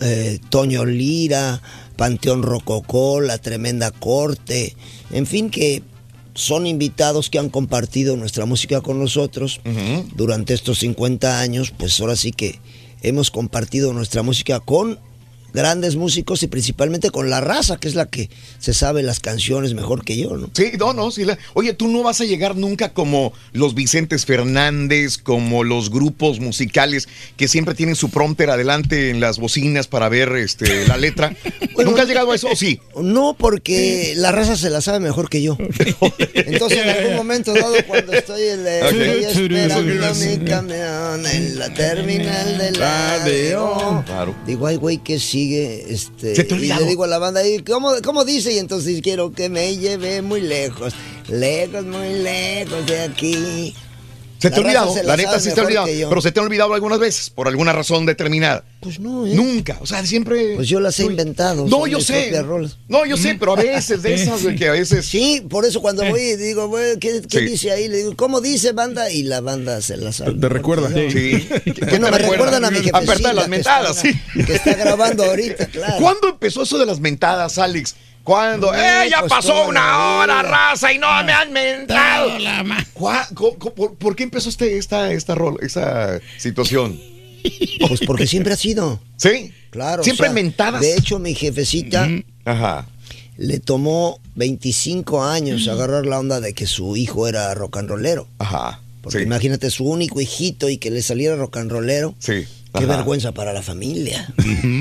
[0.00, 1.60] eh, Toño Lira,
[1.96, 4.76] Panteón Rococó, La Tremenda Corte,
[5.10, 5.82] en fin, que
[6.34, 9.60] son invitados que han compartido nuestra música con nosotros
[10.14, 12.60] durante estos 50 años, pues ahora sí que
[13.02, 15.00] hemos compartido nuestra música con
[15.52, 18.28] grandes músicos y principalmente con la raza, que es la que
[18.58, 20.50] se sabe las canciones mejor que yo, ¿no?
[20.52, 21.24] Sí, no, no, sí.
[21.24, 26.40] la- Oye, tú no vas a llegar nunca como los Vicentes Fernández, como los grupos
[26.40, 31.34] musicales que siempre tienen su prompter adelante en las bocinas para ver este, la letra.
[31.84, 32.80] ¿Nunca has llegado a eso o sí?
[33.00, 35.56] No, porque la raza se la sabe mejor que yo.
[36.34, 38.92] Entonces, en algún momento dado, cuando estoy, en la- Ok.
[38.94, 43.18] estoy esperando mi camión en la terminal de la
[44.06, 44.34] Claro.
[44.46, 45.18] Digo, ay, güey, ¿qué
[45.48, 45.92] sigue?
[45.92, 48.52] Este, Se te y le digo a la banda, ¿y cómo, ¿cómo dice?
[48.52, 50.94] Y entonces quiero que me lleve muy lejos,
[51.28, 53.74] lejos, muy lejos de aquí.
[54.38, 56.20] Se te ha La olvidado, la, la neta sí se te ha olvidado, que pero
[56.20, 58.64] se te ha olvidado algunas veces, por alguna razón determinada.
[58.80, 59.34] Pues no, ¿eh?
[59.34, 60.54] Nunca, o sea, siempre...
[60.54, 61.66] Pues yo las he inventado.
[61.66, 62.32] No, yo sé.
[62.86, 65.06] No, yo sé, pero a veces de esas de que a veces...
[65.06, 67.44] Sí, por eso cuando voy y digo, güey, ¿qué, qué Sí.
[67.46, 67.88] dice ahí?
[67.88, 69.10] Le digo, ¿cómo dice banda?
[69.10, 70.34] Y la banda se la sabe.
[70.34, 70.88] Te recuerda.
[70.88, 71.48] Sí.
[71.88, 72.98] Que no me recuerdan a mi jefecita.
[72.98, 74.44] Aperta las que mentadas, está- sí.
[74.44, 75.96] Que está grabando ahorita, claro.
[76.00, 77.94] ¿Cuándo empezó eso de las mentadas, Alex?
[78.28, 78.70] ¿Cuándo?
[78.72, 82.30] No, ¡Eh, ya pues pasó una la hora, raza, y no me han mentado!
[82.92, 87.00] ¿Cuá- co- co- por, por qué empezó este, esta, esta, rol- esta situación?
[87.88, 89.00] Pues porque siempre ha sido.
[89.16, 89.52] ¿Sí?
[89.70, 90.02] Claro.
[90.02, 90.80] ¿Siempre mentadas?
[90.82, 92.06] De hecho, mi jefecita
[92.44, 92.86] Ajá.
[93.38, 98.26] le tomó 25 años agarrar la onda de que su hijo era rock and rollero.
[98.38, 98.80] Ajá.
[99.00, 99.24] Porque sí.
[99.24, 102.14] imagínate su único hijito y que le saliera rock and rollero.
[102.18, 102.44] Sí.
[102.78, 102.96] Qué Ajá.
[102.96, 104.32] vergüenza para la familia.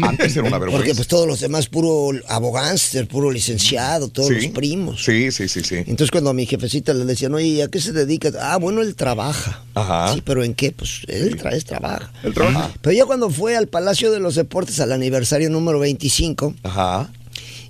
[0.04, 0.78] Antes era una vergüenza.
[0.78, 4.36] Porque pues todos los demás puro abogánster, puro licenciado, todos Sí.
[4.36, 5.04] los primos.
[5.04, 5.76] Sí, sí, sí, sí.
[5.78, 8.32] Entonces cuando a mi jefecita le decían, oye, ¿a qué se dedica?
[8.42, 9.64] Ah, bueno, él trabaja.
[9.74, 10.14] Ajá.
[10.14, 10.72] Sí, pero ¿en qué?
[10.72, 12.12] Pues él trae, trabaja.
[12.24, 12.72] Él trabaja.
[12.82, 17.10] Pero ya cuando fue al Palacio de los Deportes al aniversario número 25 Ajá.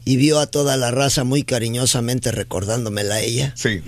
[0.07, 3.81] Y vio a toda la raza muy cariñosamente recordándomela a ella, Sí.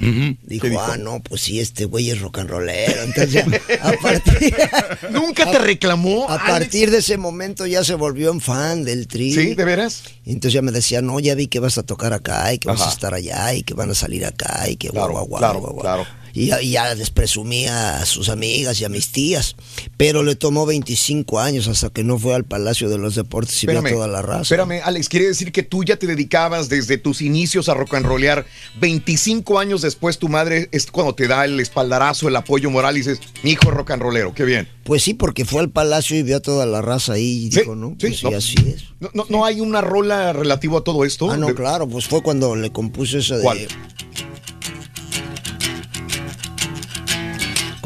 [0.43, 3.03] dijo, ah, no, pues sí, este güey es rock and rollero.
[3.03, 3.45] Entonces,
[3.81, 4.53] a partir,
[5.11, 6.29] ¿Nunca te reclamó?
[6.29, 9.33] a partir de ese momento ya se volvió un fan del tri.
[9.33, 9.55] ¿Sí?
[9.55, 10.03] ¿De veras?
[10.25, 12.67] Y entonces ya me decía, no, ya vi que vas a tocar acá y que
[12.67, 15.39] vas a estar allá y que van a salir acá y que Claro, guau, guau,
[15.39, 16.05] claro, guau, guau.
[16.39, 19.57] Y ya, y ya les presumía a sus amigas y a mis tías.
[19.97, 23.67] Pero le tomó 25 años hasta que no fue al Palacio de los Deportes y
[23.67, 24.41] vio a toda la raza.
[24.43, 28.05] Espérame, Alex, quiere decir que tú ya te dedicabas desde tus inicios a rock and
[28.05, 28.45] rollear.
[28.79, 32.99] 25 años después tu madre es cuando te da el espaldarazo, el apoyo moral y
[32.99, 34.67] dices, mi hijo es rock and rollero, qué bien.
[34.85, 37.59] Pues sí, porque fue al Palacio y vio a toda la raza ahí y Sí,
[37.59, 38.37] dijo, no, sí, pues sí, no.
[38.37, 38.83] así es.
[39.01, 41.29] No, no, no hay una rola relativo a todo esto.
[41.31, 43.43] Ah, no, De- claro, pues fue cuando le compuse esa de...
[43.43, 43.67] ¿Cuál?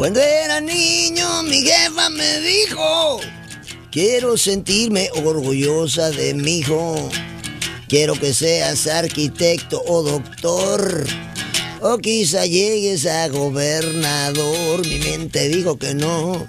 [0.04, 3.22] Cuando era niño, mi jefa me dijo,
[3.90, 7.10] quiero sentirme orgullosa de mi hijo.
[7.88, 11.06] Quiero que seas arquitecto o doctor.
[11.80, 14.86] O quizá llegues a gobernador.
[14.86, 16.48] Mi mente dijo que no.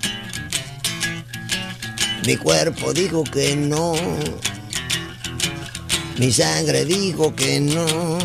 [2.26, 3.94] Mi cuerpo dijo que no.
[6.18, 8.18] Mi sangre dijo que no.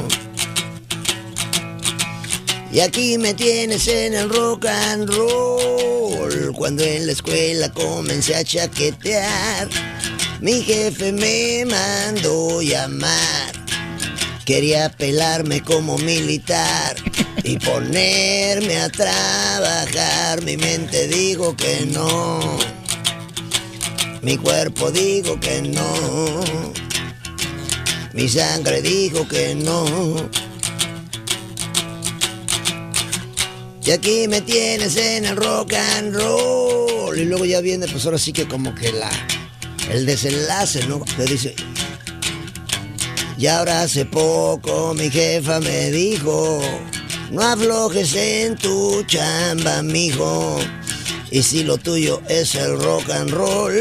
[2.72, 6.54] Y aquí me tienes en el rock and roll.
[6.56, 9.68] Cuando en la escuela comencé a chaquetear,
[10.40, 13.54] mi jefe me mandó llamar.
[14.46, 16.96] Quería pelarme como militar
[17.44, 20.44] y ponerme a trabajar.
[20.44, 22.40] Mi mente dijo que no.
[24.22, 26.44] Mi cuerpo dijo que no.
[28.14, 30.30] Mi sangre dijo que no.
[33.90, 37.18] Y aquí me tienes en el rock and roll.
[37.18, 39.10] Y luego ya viene, pues ahora sí que como que la
[39.90, 41.04] el desenlace, ¿no?
[41.04, 41.56] Que dice.
[43.40, 46.62] Y ahora hace poco mi jefa me dijo,
[47.32, 50.60] no aflojes en tu chamba, mijo.
[51.32, 53.74] Y si lo tuyo es el rock and roll,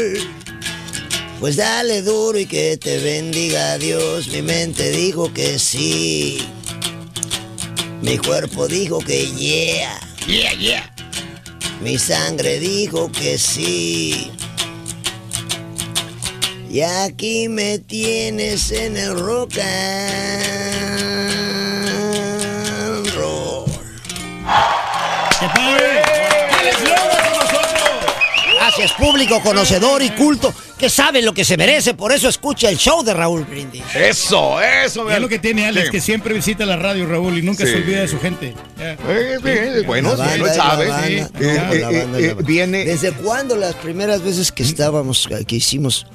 [1.39, 4.29] pues dale duro y que te bendiga Dios.
[4.29, 6.39] Mi mente dijo que sí.
[8.01, 9.99] Mi cuerpo dijo que yeah.
[10.25, 10.93] Yeah, yeah.
[11.81, 14.31] Mi sangre dijo que sí.
[16.69, 19.87] Y aquí me tienes en el rock and
[23.15, 23.65] roll.
[28.55, 31.93] Gracias, público conocedor y culto que sabe lo que se merece.
[31.93, 33.83] Por eso escucha el show de Raúl Brindis.
[33.93, 35.91] Eso, eso, Y es lo que tiene Alex, Sí.
[35.91, 37.71] que siempre visita la radio, Raúl, y nunca Sí.
[37.71, 38.55] se olvida de su gente.
[38.79, 38.97] Eh,
[39.85, 40.85] bueno, La bueno, banda, sabe.
[41.07, 41.21] sí.
[41.33, 41.81] No, Eh, eh,
[42.33, 42.43] banda.
[42.43, 42.85] viene.
[42.85, 46.07] ¿Desde cuándo las primeras veces que estábamos, que hicimos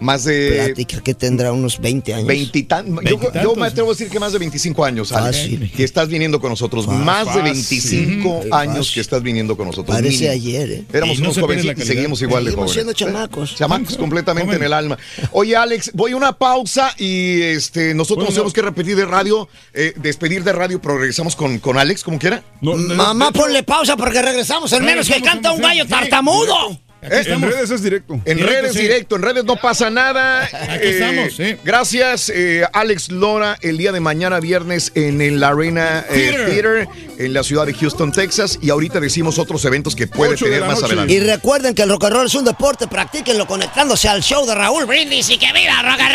[0.00, 2.26] Más de Plática que tendrá unos 20 años.
[2.26, 2.86] veintitan.
[2.86, 3.42] Yo, Veintitantos.
[3.42, 5.72] yo me atrevo a decir que más de 25 años, Alex, Fácil.
[5.74, 6.86] que estás viniendo con nosotros.
[6.86, 7.02] Fácil.
[7.04, 7.42] más de Fácil.
[7.44, 8.94] 25 Qué años fácil.
[8.94, 9.96] que estás viniendo con nosotros.
[9.96, 10.32] Parece Mínimo.
[10.32, 10.84] ayer, ¿eh?
[10.92, 12.72] Éramos Y no unos jovencitos y seguimos igual de jóvenes.
[12.72, 13.54] siendo chamacos.
[13.56, 14.98] Chamacos completamente en el alma.
[15.32, 19.48] Oye, Alex, voy a una pausa y este nosotros nos tenemos que repetir de radio,
[19.72, 22.42] eh, despedir de radio, pero regresamos con, con Alex, como quiera.
[22.60, 24.72] Mamá, ponle pausa porque regresamos.
[24.72, 26.80] El menos que canta un gallo tartamudo.
[27.10, 28.14] Eh, En redes es directo.
[28.24, 28.80] En Directo, redes sí.
[28.82, 30.44] directo, en redes no pasa nada.
[30.44, 31.56] Aquí estamos, sí.
[31.64, 36.46] Gracias, eh, Alex Lora, el día de mañana, viernes, en el Arena eh, Theater.
[36.50, 38.58] Theater, en la ciudad de Houston, Texas.
[38.60, 40.86] Y ahorita decimos otros eventos que puede Ocho tener la más noche.
[40.86, 41.12] adelante.
[41.14, 44.54] Y recuerden que el rock and roll es un deporte, practíquenlo conectándose al show de
[44.54, 46.14] Raúl Brindis y que viva rock and